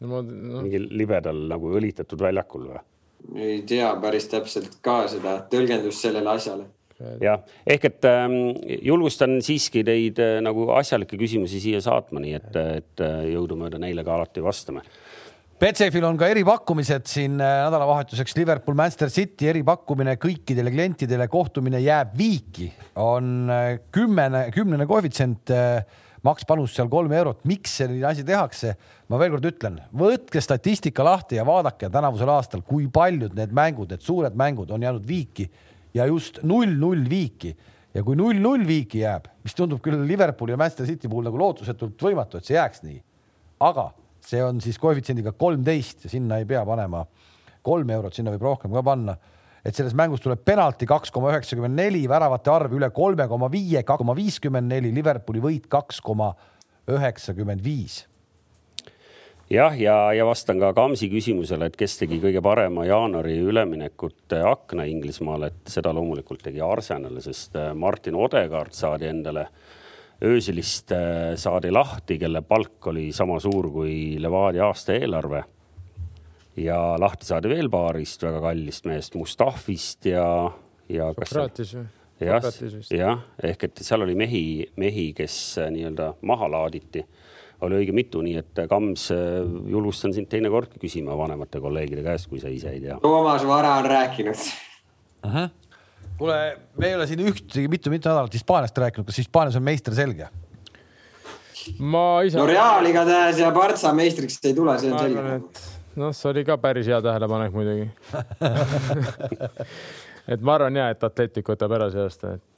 no,? 0.00 0.22
No. 0.22 0.62
mingi 0.62 0.80
libedal 0.90 1.46
nagu 1.50 1.74
õlitatud 1.78 2.20
väljakul 2.22 2.70
või? 2.70 2.82
ei 3.34 3.62
tea 3.66 3.90
päris 4.00 4.28
täpselt 4.30 4.78
ka 4.84 5.00
seda 5.10 5.40
tõlgendust 5.50 6.04
sellele 6.06 6.30
asjale 6.30 6.68
jah, 7.22 7.42
ehk 7.66 7.88
et 7.88 8.08
äh, 8.08 8.26
julgustan 8.86 9.38
siiski 9.44 9.84
teid 9.86 10.18
äh, 10.22 10.38
nagu 10.44 10.68
asjalikke 10.76 11.18
küsimusi 11.20 11.60
siia 11.62 11.82
saatma, 11.84 12.22
nii 12.24 12.34
et, 12.38 12.58
et 12.80 13.04
äh, 13.04 13.20
jõudumööda 13.34 13.80
neile 13.82 14.04
ka 14.06 14.16
alati 14.16 14.42
vastame. 14.44 14.82
Betsafe'il 15.58 16.04
on 16.06 16.18
ka 16.18 16.28
eripakkumised 16.30 17.06
siin 17.10 17.38
äh, 17.42 17.60
nädalavahetuseks 17.66 18.36
Liverpool, 18.38 18.76
Manchester 18.78 19.10
City 19.14 19.48
eripakkumine 19.50 20.16
kõikidele 20.22 20.74
klientidele, 20.74 21.26
kohtumine 21.30 21.80
jääb 21.82 22.12
viiki, 22.18 22.68
on 23.02 23.48
äh, 23.50 23.72
kümnene, 23.94 24.48
kümnene 24.54 24.86
koefitsient 24.90 25.54
makspanus 26.26 26.72
seal 26.74 26.88
kolm 26.90 27.12
eurot. 27.14 27.44
miks 27.46 27.76
selline 27.78 28.06
asi 28.10 28.24
tehakse? 28.26 28.74
ma 29.08 29.18
veel 29.22 29.32
kord 29.36 29.46
ütlen, 29.48 29.78
võtke 29.96 30.42
statistika 30.42 31.06
lahti 31.06 31.38
ja 31.38 31.46
vaadake 31.46 31.88
tänavusel 31.90 32.28
aastal, 32.28 32.60
kui 32.66 32.90
paljud 32.92 33.38
need 33.38 33.54
mängud, 33.54 33.88
need 33.94 34.02
suured 34.04 34.34
mängud 34.36 34.74
on 34.74 34.82
jäänud 34.82 35.06
viiki 35.08 35.46
ja 35.94 36.06
just 36.08 36.42
null-null 36.42 37.06
viiki. 37.10 37.54
Ja 37.96 38.04
kui 38.04 38.18
null-null 38.18 38.66
viiki 38.68 39.00
jääb, 39.00 39.30
mis 39.42 39.56
tundub 39.56 39.80
küll 39.82 40.02
Liverpooli 40.06 40.52
ja 40.52 40.58
Manchester 40.60 40.86
City 40.86 41.08
puhul 41.08 41.24
nagu 41.26 41.40
lootusetult 41.40 42.02
võimatu, 42.04 42.38
et 42.38 42.46
see 42.46 42.58
jääks 42.58 42.84
nii, 42.84 42.98
aga 43.64 43.88
see 44.28 44.42
on 44.44 44.60
siis 44.62 44.76
koefitsiendiga 44.78 45.32
kolmteist 45.32 46.04
ja 46.04 46.12
sinna 46.12 46.38
ei 46.38 46.46
pea 46.46 46.60
panema 46.68 47.06
kolm 47.64 47.90
eurot, 47.96 48.14
sinna 48.14 48.34
võib 48.34 48.44
rohkem 48.44 48.76
ka 48.76 48.84
panna. 48.84 49.16
et 49.64 49.74
selles 49.74 49.94
mängus 49.96 50.20
tuleb 50.22 50.44
penalti 50.44 50.86
kaks 50.86 51.10
koma 51.12 51.32
üheksakümmend 51.32 51.74
neli, 51.76 52.04
väravate 52.08 52.50
arv 52.50 52.76
üle 52.76 52.90
kolme 52.94 53.26
koma 53.28 53.48
viie, 53.52 53.82
koma 53.82 54.14
viiskümmend 54.16 54.68
neli, 54.70 54.92
Liverpooli 54.94 55.40
võit 55.42 55.66
kaks 55.68 56.00
koma 56.00 56.34
üheksakümmend 56.88 57.64
viis 57.64 58.04
jah, 59.50 59.80
ja, 59.80 59.96
ja 60.12 60.26
vastan 60.26 60.60
ka 60.60 60.72
Kamsi 60.76 61.08
küsimusele, 61.12 61.68
et 61.68 61.76
kes 61.78 61.96
tegi 62.02 62.20
kõige 62.22 62.42
parema 62.44 62.84
jaanuari 62.88 63.38
üleminekute 63.48 64.40
akna 64.44 64.86
Inglismaal, 64.88 65.48
et 65.48 65.72
seda 65.72 65.92
loomulikult 65.96 66.42
tegi 66.44 66.62
Arsenal, 66.64 67.20
sest 67.24 67.56
äh, 67.56 67.72
Martin 67.74 68.18
Odegaard 68.18 68.76
saadi 68.76 69.08
endale 69.10 69.48
ööselist 70.24 70.92
äh, 70.92 71.34
saadi 71.40 71.72
lahti, 71.72 72.18
kelle 72.20 72.42
palk 72.42 72.90
oli 72.92 73.08
sama 73.16 73.38
suur 73.40 73.70
kui 73.72 74.16
Levadia 74.20 74.68
aastaeelarve. 74.68 75.44
ja 76.58 76.96
lahti 76.98 77.26
saadi 77.26 77.48
veel 77.48 77.70
paarist 77.70 78.22
väga 78.22 78.40
kallist 78.42 78.84
mehest, 78.84 79.14
Mustafist 79.14 80.06
ja, 80.10 80.50
ja. 80.88 81.12
Sokratis 81.14 81.76
või? 81.76 81.86
jah, 82.20 82.48
jah, 82.90 83.20
ehk 83.42 83.68
et 83.68 83.80
seal 83.86 84.02
oli 84.02 84.16
mehi, 84.18 84.66
mehi, 84.76 85.12
kes 85.14 85.36
nii-öelda 85.70 86.16
maha 86.26 86.50
laaditi 86.50 87.04
oli 87.66 87.80
õige 87.80 87.94
mitu, 87.96 88.22
nii 88.22 88.36
et 88.40 88.64
Kams, 88.70 89.08
äh, 89.14 89.40
julgustan 89.70 90.14
sind 90.14 90.30
teinekordki 90.30 90.80
küsima 90.82 91.16
vanemate 91.18 91.60
kolleegide 91.62 92.04
käest, 92.06 92.28
kui 92.30 92.42
sa 92.42 92.52
ise 92.52 92.70
ei 92.74 92.82
tea. 92.84 92.98
Toomas 93.02 93.46
Vara 93.46 93.76
on 93.82 93.88
rääkinud 93.90 94.44
kuule, 96.18 96.58
me 96.76 96.88
ei 96.88 96.94
ole 96.94 97.06
siin 97.06 97.22
ühtegi 97.26 97.70
mitu-mitu 97.70 98.10
nädalat 98.10 98.34
Hispaaniast 98.34 98.78
rääkinud, 98.78 99.06
kas 99.06 99.18
Hispaanias 99.22 99.56
on 99.56 99.62
meister 99.66 99.94
selge? 99.94 100.28
ma 101.78 102.22
ise. 102.24 102.38
no 102.38 102.46
Real 102.48 102.86
igatahes 102.88 103.38
ja 103.42 103.50
Partsa 103.52 103.92
meistriks 103.92 104.38
ei 104.44 104.54
tule, 104.56 104.78
see 104.80 104.92
on 104.92 104.98
selge. 104.98 105.38
noh, 106.00 106.14
see 106.16 106.30
oli 106.30 106.44
ka 106.48 106.58
päris 106.62 106.88
hea 106.88 107.00
tähelepanek 107.04 107.54
muidugi 107.54 107.90
et 110.32 110.40
ma 110.42 110.56
arvan 110.58 110.80
ja, 110.80 110.88
et 110.94 111.04
Atletic 111.04 111.50
võtab 111.54 111.76
ära 111.78 111.90
see 111.94 112.02
aasta, 112.02 112.36
et 112.38 112.57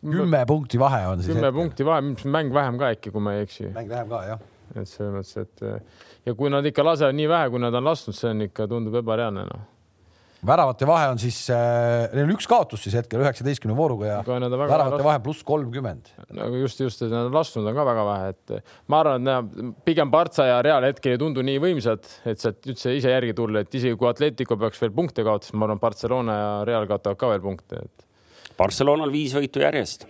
kümme 0.00 0.44
punkti 0.48 0.80
vahe 0.80 1.04
on 1.08 1.22
siis. 1.22 1.34
kümme 1.34 1.52
punkti 1.52 1.86
vahe, 1.86 2.14
mäng 2.24 2.54
vähem 2.54 2.80
ka 2.80 2.90
äkki, 2.94 3.12
kui 3.14 3.24
ma 3.24 3.36
ei 3.36 3.44
eksi. 3.44 3.68
mäng 3.74 3.90
vähem 3.90 4.10
ka 4.10 4.24
jah. 4.30 4.48
et 4.74 4.88
selles 4.88 5.14
mõttes, 5.14 5.36
et 5.44 6.26
ja 6.26 6.34
kui 6.34 6.52
nad 6.52 6.66
ikka 6.66 6.86
lasevad 6.86 7.16
nii 7.16 7.30
vähe, 7.30 7.52
kui 7.52 7.62
nad 7.62 7.74
on 7.74 7.92
lasknud, 7.92 8.16
see 8.16 8.32
on 8.32 8.48
ikka 8.48 8.68
tundub 8.70 9.00
ebareaalne 9.02 9.46
noh 9.50 9.70
väravate 10.46 10.86
vahe 10.88 11.08
on 11.12 11.20
siis 11.20 11.38
äh,, 11.52 12.06
neil 12.12 12.26
on 12.26 12.34
üks 12.34 12.46
kaotus 12.48 12.84
siis 12.84 12.96
hetkel 12.98 13.22
üheksateistkümne 13.24 13.76
vooruga 13.76 14.10
ja 14.10 14.18
väravate 14.26 15.00
vahe 15.04 15.20
pluss 15.24 15.44
kolmkümmend. 15.46 16.10
nagu 16.36 16.60
just, 16.60 16.80
just, 16.84 17.02
et 17.04 17.12
nad 17.12 17.28
on 17.28 17.36
lasknud 17.36 17.68
on 17.70 17.76
ka 17.76 17.86
väga 17.88 18.06
vähe, 18.08 18.32
et 18.34 18.72
ma 18.92 19.00
arvan, 19.02 19.30
et 19.32 19.84
pigem 19.86 20.12
Partsa 20.12 20.48
ja 20.48 20.60
Real 20.64 20.84
hetkel 20.88 21.16
ei 21.16 21.20
tundu 21.20 21.44
nii 21.46 21.60
võimsad, 21.62 22.08
et 22.28 22.42
sealt 22.42 22.68
üldse 22.68 22.94
ise 22.98 23.12
järgi 23.12 23.36
tulla, 23.36 23.64
et 23.64 23.78
isegi 23.80 23.98
kui 24.00 24.10
Atletico 24.10 24.58
peaks 24.60 24.82
veel 24.82 24.92
punkte 24.96 25.24
kaotama, 25.26 25.62
ma 25.62 25.70
arvan, 25.70 25.82
Barcelona 25.82 26.38
ja 26.40 26.50
Real 26.68 26.88
kaotavad 26.90 27.20
ka 27.20 27.32
veel 27.34 27.44
punkte, 27.44 27.80
et 27.84 28.03
Barcelonal 28.58 29.12
viis 29.12 29.34
võitu 29.34 29.62
järjest. 29.64 30.06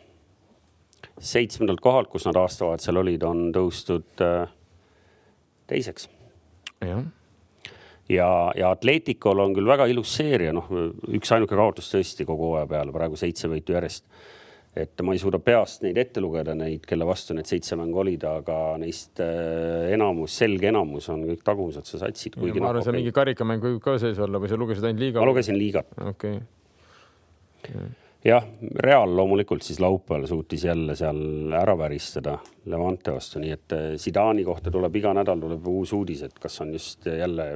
seitsmendalt 1.24 1.80
kohalt, 1.80 2.09
kus 2.11 2.24
nad 2.26 2.36
aastavahetusel 2.36 2.99
olid, 2.99 3.22
on 3.22 3.53
tõustud 3.55 4.22
äh, 4.24 4.49
teiseks. 5.70 6.09
ja, 6.82 7.03
ja, 8.09 8.28
ja 8.57 8.70
Atleticol 8.74 9.38
on 9.38 9.55
küll 9.55 9.68
väga 9.68 9.86
ilus 9.86 10.16
seeria, 10.18 10.53
noh, 10.53 10.68
üksainuke 11.14 11.57
kaotus 11.57 11.92
tõesti 11.92 12.26
kogu 12.28 12.51
hooaja 12.51 12.66
peale, 12.68 12.92
praegu 12.92 13.16
seitse 13.16 13.49
võitu 13.49 13.76
järjest. 13.78 14.05
et 14.76 15.01
ma 15.07 15.14
ei 15.14 15.22
suuda 15.22 15.38
peast 15.38 15.86
neid 15.86 15.97
ette 16.03 16.20
lugeda, 16.20 16.55
neid, 16.59 16.82
kelle 16.84 17.07
vastu 17.07 17.34
need 17.38 17.47
seitse 17.47 17.78
mängu 17.78 18.03
olid, 18.03 18.24
aga 18.26 18.76
neist 18.82 19.22
äh, 19.22 19.92
enamus, 19.95 20.36
selge 20.42 20.68
enamus 20.68 21.09
on 21.14 21.24
kõik 21.30 21.47
tagumisotsa 21.47 22.03
satsid. 22.05 22.36
ma 22.42 22.72
arvan, 22.74 22.84
see 22.84 22.99
mingi 22.99 23.14
karikamäng 23.14 23.62
võib 23.64 23.80
ka 23.80 23.97
sees 24.03 24.18
olla 24.18 24.42
või 24.42 24.53
sa 24.53 24.59
lugesid 24.61 24.84
ainult 24.84 25.07
liiga? 25.07 25.20
ma 25.22 25.30
lugesin 25.30 25.61
liigat. 25.61 25.95
okei 26.03 26.40
okay 27.64 28.03
jah, 28.24 28.44
Real 28.80 29.16
loomulikult 29.16 29.62
siis 29.62 29.80
laupäeval 29.80 30.26
suutis 30.26 30.64
jälle 30.64 30.96
seal 30.96 31.52
ära 31.52 31.76
väristada 31.78 32.38
Levante 32.70 33.12
vastu, 33.12 33.40
nii 33.42 33.54
et 33.54 33.72
eh, 33.76 33.88
Zidani 34.00 34.44
kohta 34.44 34.72
tuleb 34.72 34.96
iga 34.96 35.12
nädal 35.16 35.40
tuleb 35.40 35.66
uus 35.68 35.92
uudis, 35.92 36.22
et 36.24 36.38
kas 36.40 36.60
on 36.64 36.72
just 36.72 37.06
jälle 37.06 37.48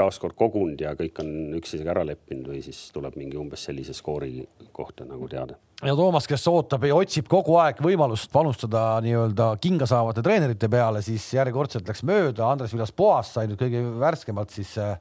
taaskord 0.00 0.36
kogunud 0.38 0.80
ja 0.80 0.94
kõik 0.98 1.20
on 1.22 1.32
üksteisega 1.58 1.92
ära 1.92 2.04
leppinud 2.08 2.48
või 2.52 2.62
siis 2.64 2.86
tuleb 2.94 3.18
mingi 3.20 3.38
umbes 3.40 3.66
sellise 3.68 3.94
skoori 3.96 4.46
kohta 4.72 5.04
nagu 5.08 5.28
teada. 5.28 5.58
ja 5.82 5.94
Toomas, 5.96 6.28
kes 6.30 6.46
ootab 6.48 6.84
ja 6.88 6.96
otsib 6.96 7.28
kogu 7.28 7.58
aeg 7.60 7.82
võimalust 7.84 8.32
panustada 8.32 8.84
nii-öelda 9.04 9.52
kinga 9.60 9.88
saavate 9.90 10.24
treenerite 10.24 10.70
peale, 10.72 11.02
siis 11.04 11.26
järjekordselt 11.34 11.88
läks 11.88 12.04
mööda, 12.08 12.48
Andres 12.48 12.72
Villas-Boas 12.76 13.34
sai 13.36 13.50
nüüd 13.50 13.60
kõige 13.60 13.82
värskemalt 14.00 14.54
siis 14.56 14.76
äh, 14.80 14.96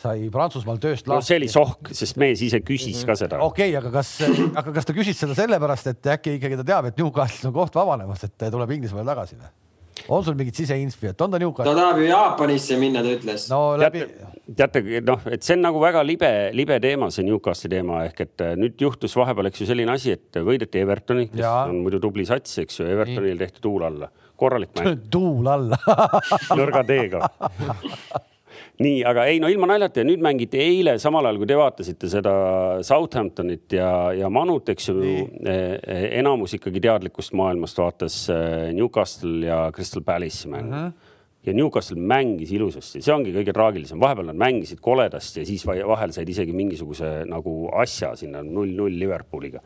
sai 0.00 0.28
Prantsusmaal 0.32 0.80
tööst 0.82 1.08
lahti. 1.08 1.20
no 1.20 1.26
see 1.26 1.40
oli 1.40 1.48
sohk, 1.52 1.92
sest 1.94 2.20
mees 2.20 2.42
ise 2.44 2.62
küsis 2.64 3.02
ka 3.08 3.16
seda. 3.18 3.40
okei 3.44 3.72
okay,, 3.72 3.78
aga 3.80 3.92
kas, 4.00 4.14
aga 4.60 4.76
kas 4.78 4.88
ta 4.88 4.96
küsis 4.96 5.18
seda 5.18 5.36
sellepärast, 5.38 5.92
et 5.92 6.12
äkki 6.16 6.38
ikkagi 6.38 6.60
ta 6.60 6.68
teab, 6.72 6.90
et 6.90 7.02
Newcastle'is 7.02 7.50
on 7.50 7.56
koht 7.56 7.76
vabanemas, 7.78 8.24
et 8.26 8.48
tuleb 8.50 8.78
Inglismaale 8.78 9.12
tagasi 9.12 9.38
või? 9.40 9.52
on 10.08 10.24
sul 10.24 10.34
mingit 10.34 10.56
siseinfi, 10.58 11.10
et 11.12 11.20
on 11.22 11.30
ta 11.30 11.38
Newcastle? 11.38 11.74
ta 11.74 11.78
tahab 11.78 12.00
ju 12.00 12.08
Jaapanisse 12.08 12.78
minna, 12.80 13.04
ta 13.04 13.12
ütles. 13.12 13.46
no 13.52 13.60
läbi. 13.78 14.02
teate, 14.56 14.82
noh, 15.06 15.28
et 15.30 15.46
see 15.46 15.56
on 15.58 15.62
nagu 15.68 15.82
väga 15.82 16.02
libe, 16.06 16.32
libe 16.56 16.80
teema, 16.82 17.10
see 17.14 17.26
Newcastle'i 17.28 17.76
teema 17.76 18.02
ehk 18.08 18.24
et 18.26 18.44
äh, 18.46 18.56
nüüd 18.58 18.80
juhtus 18.82 19.14
vahepeal, 19.18 19.52
eks 19.52 19.62
ju, 19.62 19.68
selline 19.70 19.94
asi, 19.94 20.16
et 20.16 20.42
võideti 20.42 20.82
Evertoni, 20.82 21.28
kes 21.30 21.44
ja. 21.44 21.54
on 21.68 21.82
muidu 21.84 22.02
tubli 22.02 22.26
sats, 22.28 22.58
eks 22.64 22.80
ju, 22.80 22.88
Evertonil 22.96 23.38
tehti 23.44 23.62
tuul 23.62 23.86
alla, 23.86 24.10
korralik 24.40 24.74
mäng. 24.80 25.06
tuul 25.12 25.52
alla 25.52 25.78
nõrga 26.58 26.84
teega 26.88 27.22
nii, 28.82 29.02
aga 29.08 29.26
ei 29.30 29.40
no 29.42 29.50
ilma 29.52 29.68
naljata. 29.70 30.02
Ja 30.02 30.08
nüüd 30.08 30.24
mängiti 30.24 30.60
eile 30.62 30.96
samal 31.02 31.28
ajal, 31.28 31.40
kui 31.42 31.50
te 31.50 31.58
vaatasite 31.58 32.10
seda 32.10 32.34
Southamptonit 32.86 33.78
ja, 33.78 33.92
ja 34.16 34.30
Manut, 34.32 34.68
eks 34.72 34.90
ju, 34.90 34.98
e, 34.98 35.56
e, 35.80 36.00
enamus 36.20 36.56
ikkagi 36.58 36.82
teadlikust 36.82 37.36
maailmast 37.38 37.80
vaatas 37.80 38.18
e, 38.32 38.42
Newcastle 38.76 39.46
ja 39.46 39.64
Crystal 39.74 40.04
Palace'i 40.06 40.52
mängu. 40.52 40.72
Uh. 40.72 40.84
-huh 40.84 41.10
ja 41.42 41.52
Newcastle 41.52 41.98
mängis 41.98 42.52
ilusasti, 42.54 43.00
see 43.02 43.12
ongi 43.14 43.32
kõige 43.34 43.52
traagilisem, 43.54 43.98
vahepeal 44.02 44.28
nad 44.30 44.38
mängisid 44.38 44.78
koledasti 44.82 45.42
ja 45.42 45.46
siis 45.48 45.64
vahel 45.66 46.14
said 46.14 46.28
isegi 46.30 46.54
mingisuguse 46.54 47.10
nagu 47.26 47.54
asja 47.82 48.12
sinna 48.18 48.44
null-null 48.46 48.94
Liverpooliga. 49.00 49.64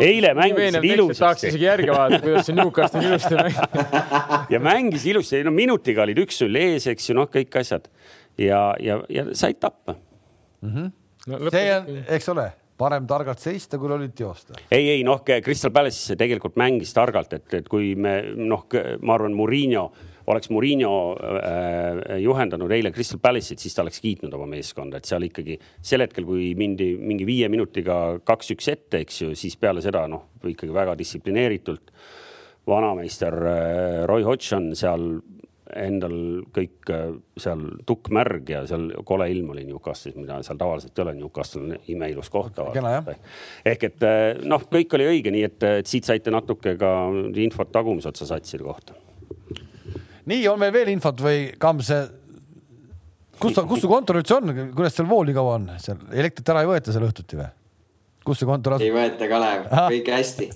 eile 0.00 0.32
mängisid 0.38 0.88
ilusasti. 0.88 1.20
tahaks 1.20 1.44
isegi 1.50 1.68
järgi 1.68 1.90
vaadata, 1.92 2.22
kuidas 2.24 2.48
see 2.48 2.56
Newcastle 2.56 3.04
ilusti 3.04 3.34
mängib. 3.42 4.48
Ja 4.54 4.60
mängis 4.64 5.04
ilusti, 5.12 5.42
no 5.44 5.52
minutiga 5.52 6.06
olid 6.06 6.22
üks-null 6.24 6.60
ees, 6.62 6.88
eks 6.94 7.10
ju, 7.10 7.18
noh, 7.20 7.28
kõik 7.28 7.60
asjad 7.60 7.92
ja, 8.38 8.74
ja, 8.80 8.98
ja 9.08 9.26
said 9.32 9.60
tappa 9.60 9.94
mm. 10.60 10.68
-hmm. 10.68 10.90
No, 11.26 11.38
see 11.50 11.68
on, 11.76 12.04
eks 12.10 12.28
ole, 12.32 12.48
parem 12.78 13.06
targalt 13.06 13.38
seista, 13.38 13.78
kui 13.78 13.88
lollilt 13.88 14.20
joosta. 14.20 14.54
ei, 14.70 14.88
ei 14.90 15.04
noh, 15.06 15.22
Crystal 15.24 15.70
Palace 15.70 16.16
tegelikult 16.18 16.56
mängis 16.56 16.94
targalt, 16.94 17.32
et, 17.32 17.54
et 17.54 17.68
kui 17.68 17.94
me 17.94 18.16
noh, 18.34 18.66
ma 19.02 19.14
arvan, 19.14 19.36
Murillo 19.38 19.92
oleks 20.26 20.50
Murillo 20.50 21.16
äh, 21.18 22.18
juhendanud 22.22 22.70
eile 22.70 22.92
Crystal 22.94 23.20
Palace'it, 23.22 23.62
siis 23.62 23.74
ta 23.74 23.82
oleks 23.82 24.00
kiitnud 24.02 24.34
oma 24.34 24.46
meeskonda, 24.50 24.98
et 24.98 25.08
seal 25.08 25.26
ikkagi 25.26 25.58
sel 25.82 26.04
hetkel, 26.04 26.26
kui 26.28 26.52
mindi 26.58 26.92
mingi 26.98 27.26
viie 27.26 27.50
minutiga 27.52 28.18
kaks-üks 28.26 28.70
ette, 28.72 29.02
eks 29.02 29.22
ju, 29.24 29.32
siis 29.38 29.56
peale 29.58 29.82
seda 29.84 30.04
noh, 30.10 30.28
ikkagi 30.46 30.74
väga 30.74 30.96
distsiplineeritult. 30.98 31.92
vanameister 32.66 33.34
äh, 33.34 34.04
Roy 34.06 34.22
Hodgson 34.22 34.70
seal 34.78 35.16
endal 35.78 36.14
kõik 36.54 36.90
äh, 36.92 37.12
seal 37.40 37.64
tukk 37.88 38.10
märg 38.14 38.50
ja 38.52 38.62
seal 38.68 38.88
kole 39.08 39.28
ilm 39.32 39.52
oli 39.54 39.64
Newcastle'is, 39.68 40.16
mida 40.18 40.40
seal 40.46 40.58
tavaliselt 40.60 40.98
ei 40.98 41.04
ole. 41.04 41.14
Newcastle 41.18 41.62
on 41.62 41.76
imeilus 41.92 42.30
koht 42.32 42.54
tavaliselt. 42.58 43.28
ehk 43.68 43.86
et 43.88 44.06
äh, 44.08 44.24
noh, 44.48 44.64
kõik 44.72 44.96
oli 44.98 45.08
õige, 45.14 45.34
nii 45.34 45.46
et, 45.48 45.68
et 45.82 45.90
siit 45.90 46.08
saite 46.08 46.34
natuke 46.34 46.76
ka 46.80 46.92
infot 47.42 47.72
tagumise 47.72 48.12
otsa 48.12 48.28
satside 48.28 48.66
kohta. 48.66 48.98
nii, 50.26 50.44
on 50.48 50.60
meil 50.62 50.74
veel 50.74 50.92
infot 50.92 51.22
või 51.22 51.48
Kams? 51.58 51.92
kus 53.42 53.56
ta, 53.56 53.66
kus 53.66 53.82
su 53.82 53.90
kontor 53.90 54.20
üldse 54.20 54.38
on, 54.38 54.54
kuidas 54.76 54.94
seal 54.98 55.08
vool 55.10 55.26
nii 55.26 55.36
kaua 55.36 55.58
on, 55.58 55.68
seal 55.82 55.98
elektrit 56.12 56.54
ära 56.54 56.62
ei 56.62 56.70
võeta 56.70 56.94
seal 56.94 57.08
õhtuti 57.08 57.40
või? 57.40 57.50
kus 58.22 58.38
see 58.42 58.48
kontor 58.48 58.76
asub? 58.76 58.86
ei 58.86 58.94
võeta, 58.94 59.28
Kalev, 59.30 59.66
kõik 59.90 60.14
hästi. 60.14 60.48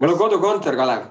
mul 0.00 0.14
on 0.14 0.20
kodukontor, 0.20 0.78
Kalev 0.78 1.08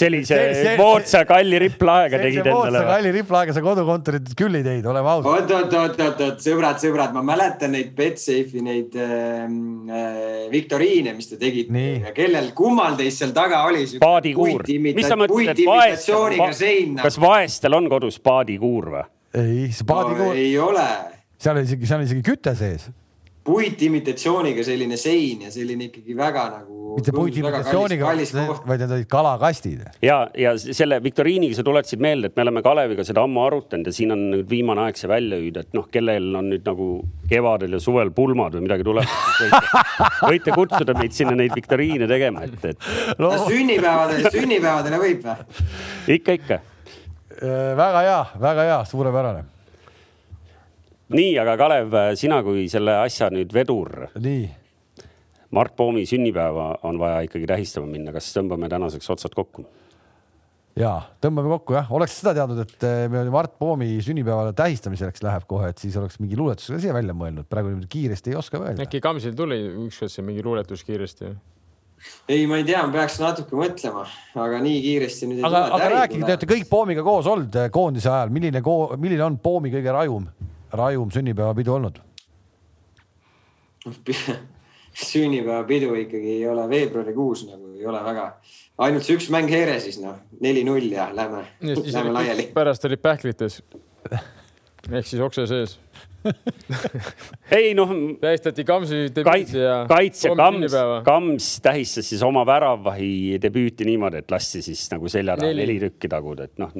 sellise 0.00 0.36
moodsa 0.78 1.24
kalli 1.26 1.58
riplaega 1.58 2.20
tegid 2.22 2.44
endale. 2.44 2.54
moodsa 2.54 2.82
kalli 2.86 3.10
riplaega 3.16 3.56
sa 3.56 3.62
kodukontorit 3.64 4.30
küll 4.38 4.54
ei 4.60 4.62
teinud, 4.66 4.86
oleme 4.92 5.10
ausad. 5.10 5.30
oot, 5.32 5.50
oot, 5.56 5.74
oot, 5.80 5.98
oot, 6.06 6.22
oot, 6.28 6.44
sõbrad, 6.44 6.78
sõbrad, 6.82 7.10
ma 7.16 7.24
mäletan 7.26 7.74
neid 7.74 7.90
Betsafe'i 7.98 8.62
neid 8.62 8.94
äh, 8.94 9.42
äh, 9.50 10.46
viktoriine, 10.54 11.16
mis 11.18 11.32
te 11.32 11.40
tegite 11.40 11.84
ja 12.06 12.14
kellel, 12.14 12.52
kummal 12.54 12.94
teist 13.00 13.24
seal 13.24 13.34
taga 13.34 13.64
oli? 13.66 13.82
paadikuur. 14.02 14.62
mis 14.70 15.10
sa 15.10 15.18
mõtled, 15.18 15.54
et 15.56 15.64
vaestel, 15.66 16.38
va 16.38 16.50
kas 17.02 17.18
vaestel 17.22 17.80
on 17.80 17.90
kodus 17.90 18.22
paadikuur 18.22 18.92
või? 18.94 19.06
ei, 19.42 19.70
see 19.74 19.90
paadikuur 19.90 20.30
no,. 20.30 20.38
ei 20.38 20.54
ole. 20.62 20.90
seal 21.34 21.58
on 21.58 21.66
isegi, 21.66 21.90
seal 21.90 21.98
on 21.98 22.06
isegi 22.06 22.22
küte 22.30 22.54
sees 22.62 22.92
puitimitatsiooniga 23.44 24.64
selline 24.64 24.96
sein 24.96 25.44
ja 25.44 25.50
selline 25.52 25.90
ikkagi 25.90 26.16
väga 26.16 26.44
nagu. 26.58 26.73
Mitte 26.94 27.12
puitimitatsiooniga, 27.14 28.12
vaid 28.66 28.82
need 28.82 28.94
olid 28.96 29.08
kalakastid. 29.10 29.84
ja, 30.02 30.18
ja 30.38 30.54
selle 30.58 31.00
viktoriiniga 31.04 31.58
sa 31.58 31.64
tuletasid 31.66 32.02
meelde, 32.02 32.30
et 32.30 32.36
me 32.36 32.44
oleme 32.46 32.62
Kaleviga 32.64 33.06
seda 33.06 33.24
ammu 33.26 33.44
arutanud 33.44 33.90
ja 33.90 33.94
siin 33.94 34.14
on 34.14 34.26
nüüd 34.32 34.50
viimane 34.50 34.86
aeg 34.86 34.98
see 35.00 35.10
välja 35.10 35.38
hüüda, 35.40 35.64
et 35.64 35.76
noh, 35.76 35.88
kellel 35.92 36.28
on 36.40 36.50
nüüd 36.52 36.66
nagu 36.68 36.90
kevadel 37.30 37.78
ja 37.78 37.82
suvel 37.82 38.12
pulmad 38.16 38.56
või 38.58 38.66
midagi 38.66 38.86
tuleb 38.86 39.08
võite, 39.40 39.80
võite 40.32 40.58
kutsuda 40.58 40.98
meid 40.98 41.16
sinna 41.16 41.36
neid 41.38 41.56
viktoriine 41.56 42.10
tegema, 42.10 42.44
et, 42.48 42.70
et 42.74 43.18
no.. 43.22 43.32
sünnipäevadele, 43.48 44.34
sünnipäevadele 44.34 45.02
võib 45.02 45.26
või? 45.30 45.66
ikka, 46.18 46.38
ikka. 46.40 46.62
Äh, 47.34 47.74
väga 47.78 48.06
hea, 48.06 48.20
väga 48.40 48.70
hea, 48.70 48.78
suurepärane 48.88 49.50
nii, 51.14 51.32
aga 51.38 51.56
Kalev, 51.60 51.96
sina 52.18 52.40
kui 52.46 52.66
selle 52.72 52.98
asja 53.04 53.30
nüüd 53.34 53.52
vedur. 53.54 54.08
nii. 54.18 54.63
Mart 55.54 55.76
Poomi 55.76 56.04
sünnipäeva 56.08 56.74
on 56.82 56.98
vaja 56.98 57.22
ikkagi 57.26 57.46
tähistama 57.46 57.86
minna, 57.90 58.12
kas 58.14 58.32
tõmbame 58.34 58.70
tänaseks 58.72 59.10
otsad 59.14 59.34
kokku? 59.36 59.66
ja 60.78 60.92
tõmbame 61.22 61.52
kokku 61.52 61.76
jah, 61.76 61.90
oleks 61.94 62.16
seda 62.18 62.32
teadnud, 62.34 62.60
et 62.64 62.86
eh, 62.88 63.06
me 63.12 63.22
Mart 63.30 63.54
Poomi 63.60 63.92
sünnipäevale 64.02 64.54
tähistamiseks 64.58 65.22
läheb 65.22 65.46
kohe, 65.50 65.70
et 65.70 65.82
siis 65.82 65.96
oleks 66.00 66.18
mingi 66.22 66.38
luuletus 66.38 66.72
ka 66.72 66.78
siia 66.82 66.94
välja 66.96 67.14
mõelnud, 67.14 67.46
praegu 67.50 67.70
niimoodi 67.70 67.90
kiiresti 67.92 68.34
ei 68.34 68.38
oska 68.40 68.58
öelda. 68.58 68.82
äkki 68.82 69.02
Kamsil 69.04 69.36
tuli 69.38 69.60
ükskord 69.86 70.10
see 70.12 70.24
mingi 70.26 70.42
luuletus 70.42 70.82
kiiresti? 70.86 71.30
ei, 72.28 72.48
ma 72.50 72.58
ei 72.58 72.66
tea, 72.66 72.82
ma 72.82 72.90
peaks 72.96 73.20
natuke 73.22 73.54
mõtlema, 73.58 74.02
aga 74.34 74.58
nii 74.64 74.80
kiiresti 74.88 75.30
nüüd 75.30 75.46
aga, 75.46 75.68
aga 75.78 75.92
rääkige, 75.94 76.24
te 76.24 76.34
olete 76.34 76.50
kõik 76.56 76.66
Poomiga 76.72 77.06
koos 77.06 77.30
olnud 77.30 77.60
eh, 77.62 77.70
koondise 77.74 78.10
ajal, 78.10 78.34
milline, 78.34 78.64
milline 78.98 79.28
on 79.28 79.38
Poomi 79.38 79.70
kõige 79.76 79.94
rajum 79.94 80.26
rajum 80.74 81.10
sünnipäevapidu 81.14 81.74
olnud? 81.78 82.02
sünnipäevapidu 84.94 85.94
ikkagi 86.04 86.36
ei 86.38 86.48
ole 86.48 86.68
veebruarikuus 86.70 87.46
nagu 87.48 87.74
ei 87.74 87.86
ole 87.86 88.02
väga, 88.04 88.28
ainult 88.86 89.06
see 89.06 89.18
üks 89.18 89.30
mäng 89.34 89.50
Heere 89.50 89.78
siis 89.82 89.98
noh, 90.02 90.20
neli-null 90.40 90.90
ja 90.92 91.08
lähme, 91.14 91.44
lähme 91.60 92.12
laiali. 92.14 92.50
pärast 92.54 92.86
olid 92.88 93.02
pähklites 93.02 93.62
ehk 94.92 95.08
siis 95.08 95.22
okse 95.24 95.46
sees 95.50 95.78
ei 97.58 97.74
noh. 97.76 97.90
tähistati 98.20 98.64
Kamsi 98.64 99.00
debüüti 99.16 99.58
ja. 99.58 99.82
kaitsja 99.88 100.32
Kams, 100.36 100.76
Kams 101.04 101.48
tähistas 101.64 102.08
siis 102.08 102.22
oma 102.24 102.46
väravahi 102.46 103.38
debüüti 103.42 103.84
niimoodi, 103.88 104.22
et 104.24 104.32
lasti 104.32 104.62
siis 104.64 104.86
nagu 104.92 105.10
selja 105.12 105.36
taha 105.36 105.50
neli, 105.50 105.66
neli 105.66 105.76
tükki 105.84 106.08
taguda, 106.08 106.48
et 106.48 106.62
noh. 106.62 106.72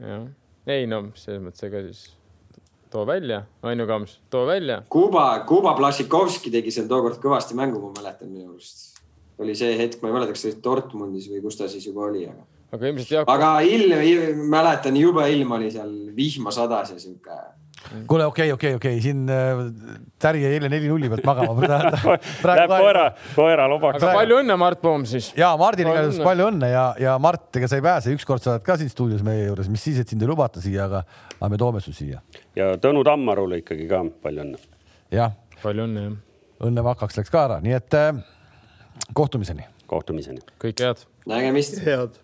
jah, 0.00 0.26
ei 0.74 0.88
no 0.90 1.06
selles 1.18 1.44
mõttes 1.44 1.68
ega 1.68 1.84
siis 1.86 2.08
too 2.94 3.06
välja, 3.06 3.42
Ainu 3.62 3.86
Kams, 3.86 4.20
too 4.30 4.46
välja. 4.46 4.82
Kuba, 4.88 5.40
Kuba 5.48 5.74
Plašikovski 5.74 6.52
tegi 6.54 6.70
seal 6.70 6.86
tookord 6.90 7.18
kõvasti 7.22 7.56
mängu, 7.58 7.80
ma 7.82 7.90
mäletan 7.96 8.30
minu 8.30 8.52
arust. 8.52 8.92
oli 9.38 9.56
see 9.58 9.72
hetk, 9.74 9.98
ma 10.02 10.12
ei 10.12 10.14
mäleta, 10.14 10.30
kas 10.30 10.44
see 10.44 10.52
oli 10.52 10.60
Dortmundis 10.62 11.26
või 11.26 11.40
kus 11.42 11.56
ta 11.58 11.66
siis 11.68 11.88
juba 11.88 12.04
oli, 12.06 12.22
aga. 12.30 12.44
aga 12.76 12.86
ilmselt 12.92 13.10
jah. 13.16 13.26
aga 13.34 13.48
ilm, 13.66 14.44
mäletan, 14.52 14.96
jube 14.96 15.26
ilm 15.32 15.56
oli 15.56 15.72
seal, 15.74 15.90
vihma 16.14 16.54
sadas 16.54 16.94
ja 16.94 17.00
sihuke 17.02 17.40
kuule, 18.06 18.26
okei 18.26 18.52
okay,, 18.52 18.52
okei 18.52 18.74
okay,, 18.74 18.76
okei 18.76 18.96
okay., 18.96 19.02
siin 19.02 19.28
äh, 19.30 19.62
Täri 20.18 20.42
jäi 20.44 20.54
eile 20.56 20.68
neli 20.72 20.88
nulli 20.88 21.08
pealt 21.12 21.26
magama. 21.26 21.52
Läheb 22.48 22.70
koera, 22.70 23.04
koera 23.34 23.66
lubaks. 23.68 24.00
aga 24.00 24.14
palju 24.16 24.38
õnne, 24.40 24.56
Mart 24.60 24.80
Poom 24.82 25.04
siis. 25.08 25.30
ja 25.38 25.50
Mardin 25.60 25.90
igatahes 25.90 26.20
palju 26.24 26.48
õnne 26.52 26.70
ja, 26.72 26.84
ja 27.00 27.16
Mart, 27.22 27.50
ega 27.60 27.68
sa 27.70 27.80
ei 27.80 27.84
pääse, 27.84 28.14
ükskord 28.16 28.44
sa 28.44 28.54
oled 28.54 28.64
ka 28.66 28.78
siin 28.80 28.92
stuudios 28.92 29.24
meie 29.26 29.46
juures, 29.48 29.68
mis 29.72 29.84
siis, 29.84 30.00
et 30.00 30.10
sind 30.10 30.24
ei 30.24 30.30
lubata 30.30 30.62
siia, 30.64 30.88
aga, 30.88 31.04
aga 31.36 31.52
me 31.52 31.60
toome 31.60 31.84
su 31.84 31.92
siia. 31.96 32.22
ja 32.56 32.72
Tõnu 32.80 33.04
Tammarule 33.06 33.60
ikkagi 33.62 33.88
ka 33.90 34.04
palju 34.24 34.46
õnne. 34.46 34.64
jah. 35.14 35.36
palju 35.62 35.88
õnne, 35.88 36.08
jah. 36.08 36.18
õnne 36.70 36.88
vakaks 36.88 37.20
läks 37.20 37.32
ka 37.34 37.46
ära, 37.50 37.62
nii 37.64 37.76
et 37.76 38.00
äh, 38.00 38.12
kohtumiseni. 39.12 39.68
kohtumiseni. 39.90 40.44
kõike 40.62 40.88
head. 40.88 41.08
nägemist. 41.28 41.82
head 41.84 42.23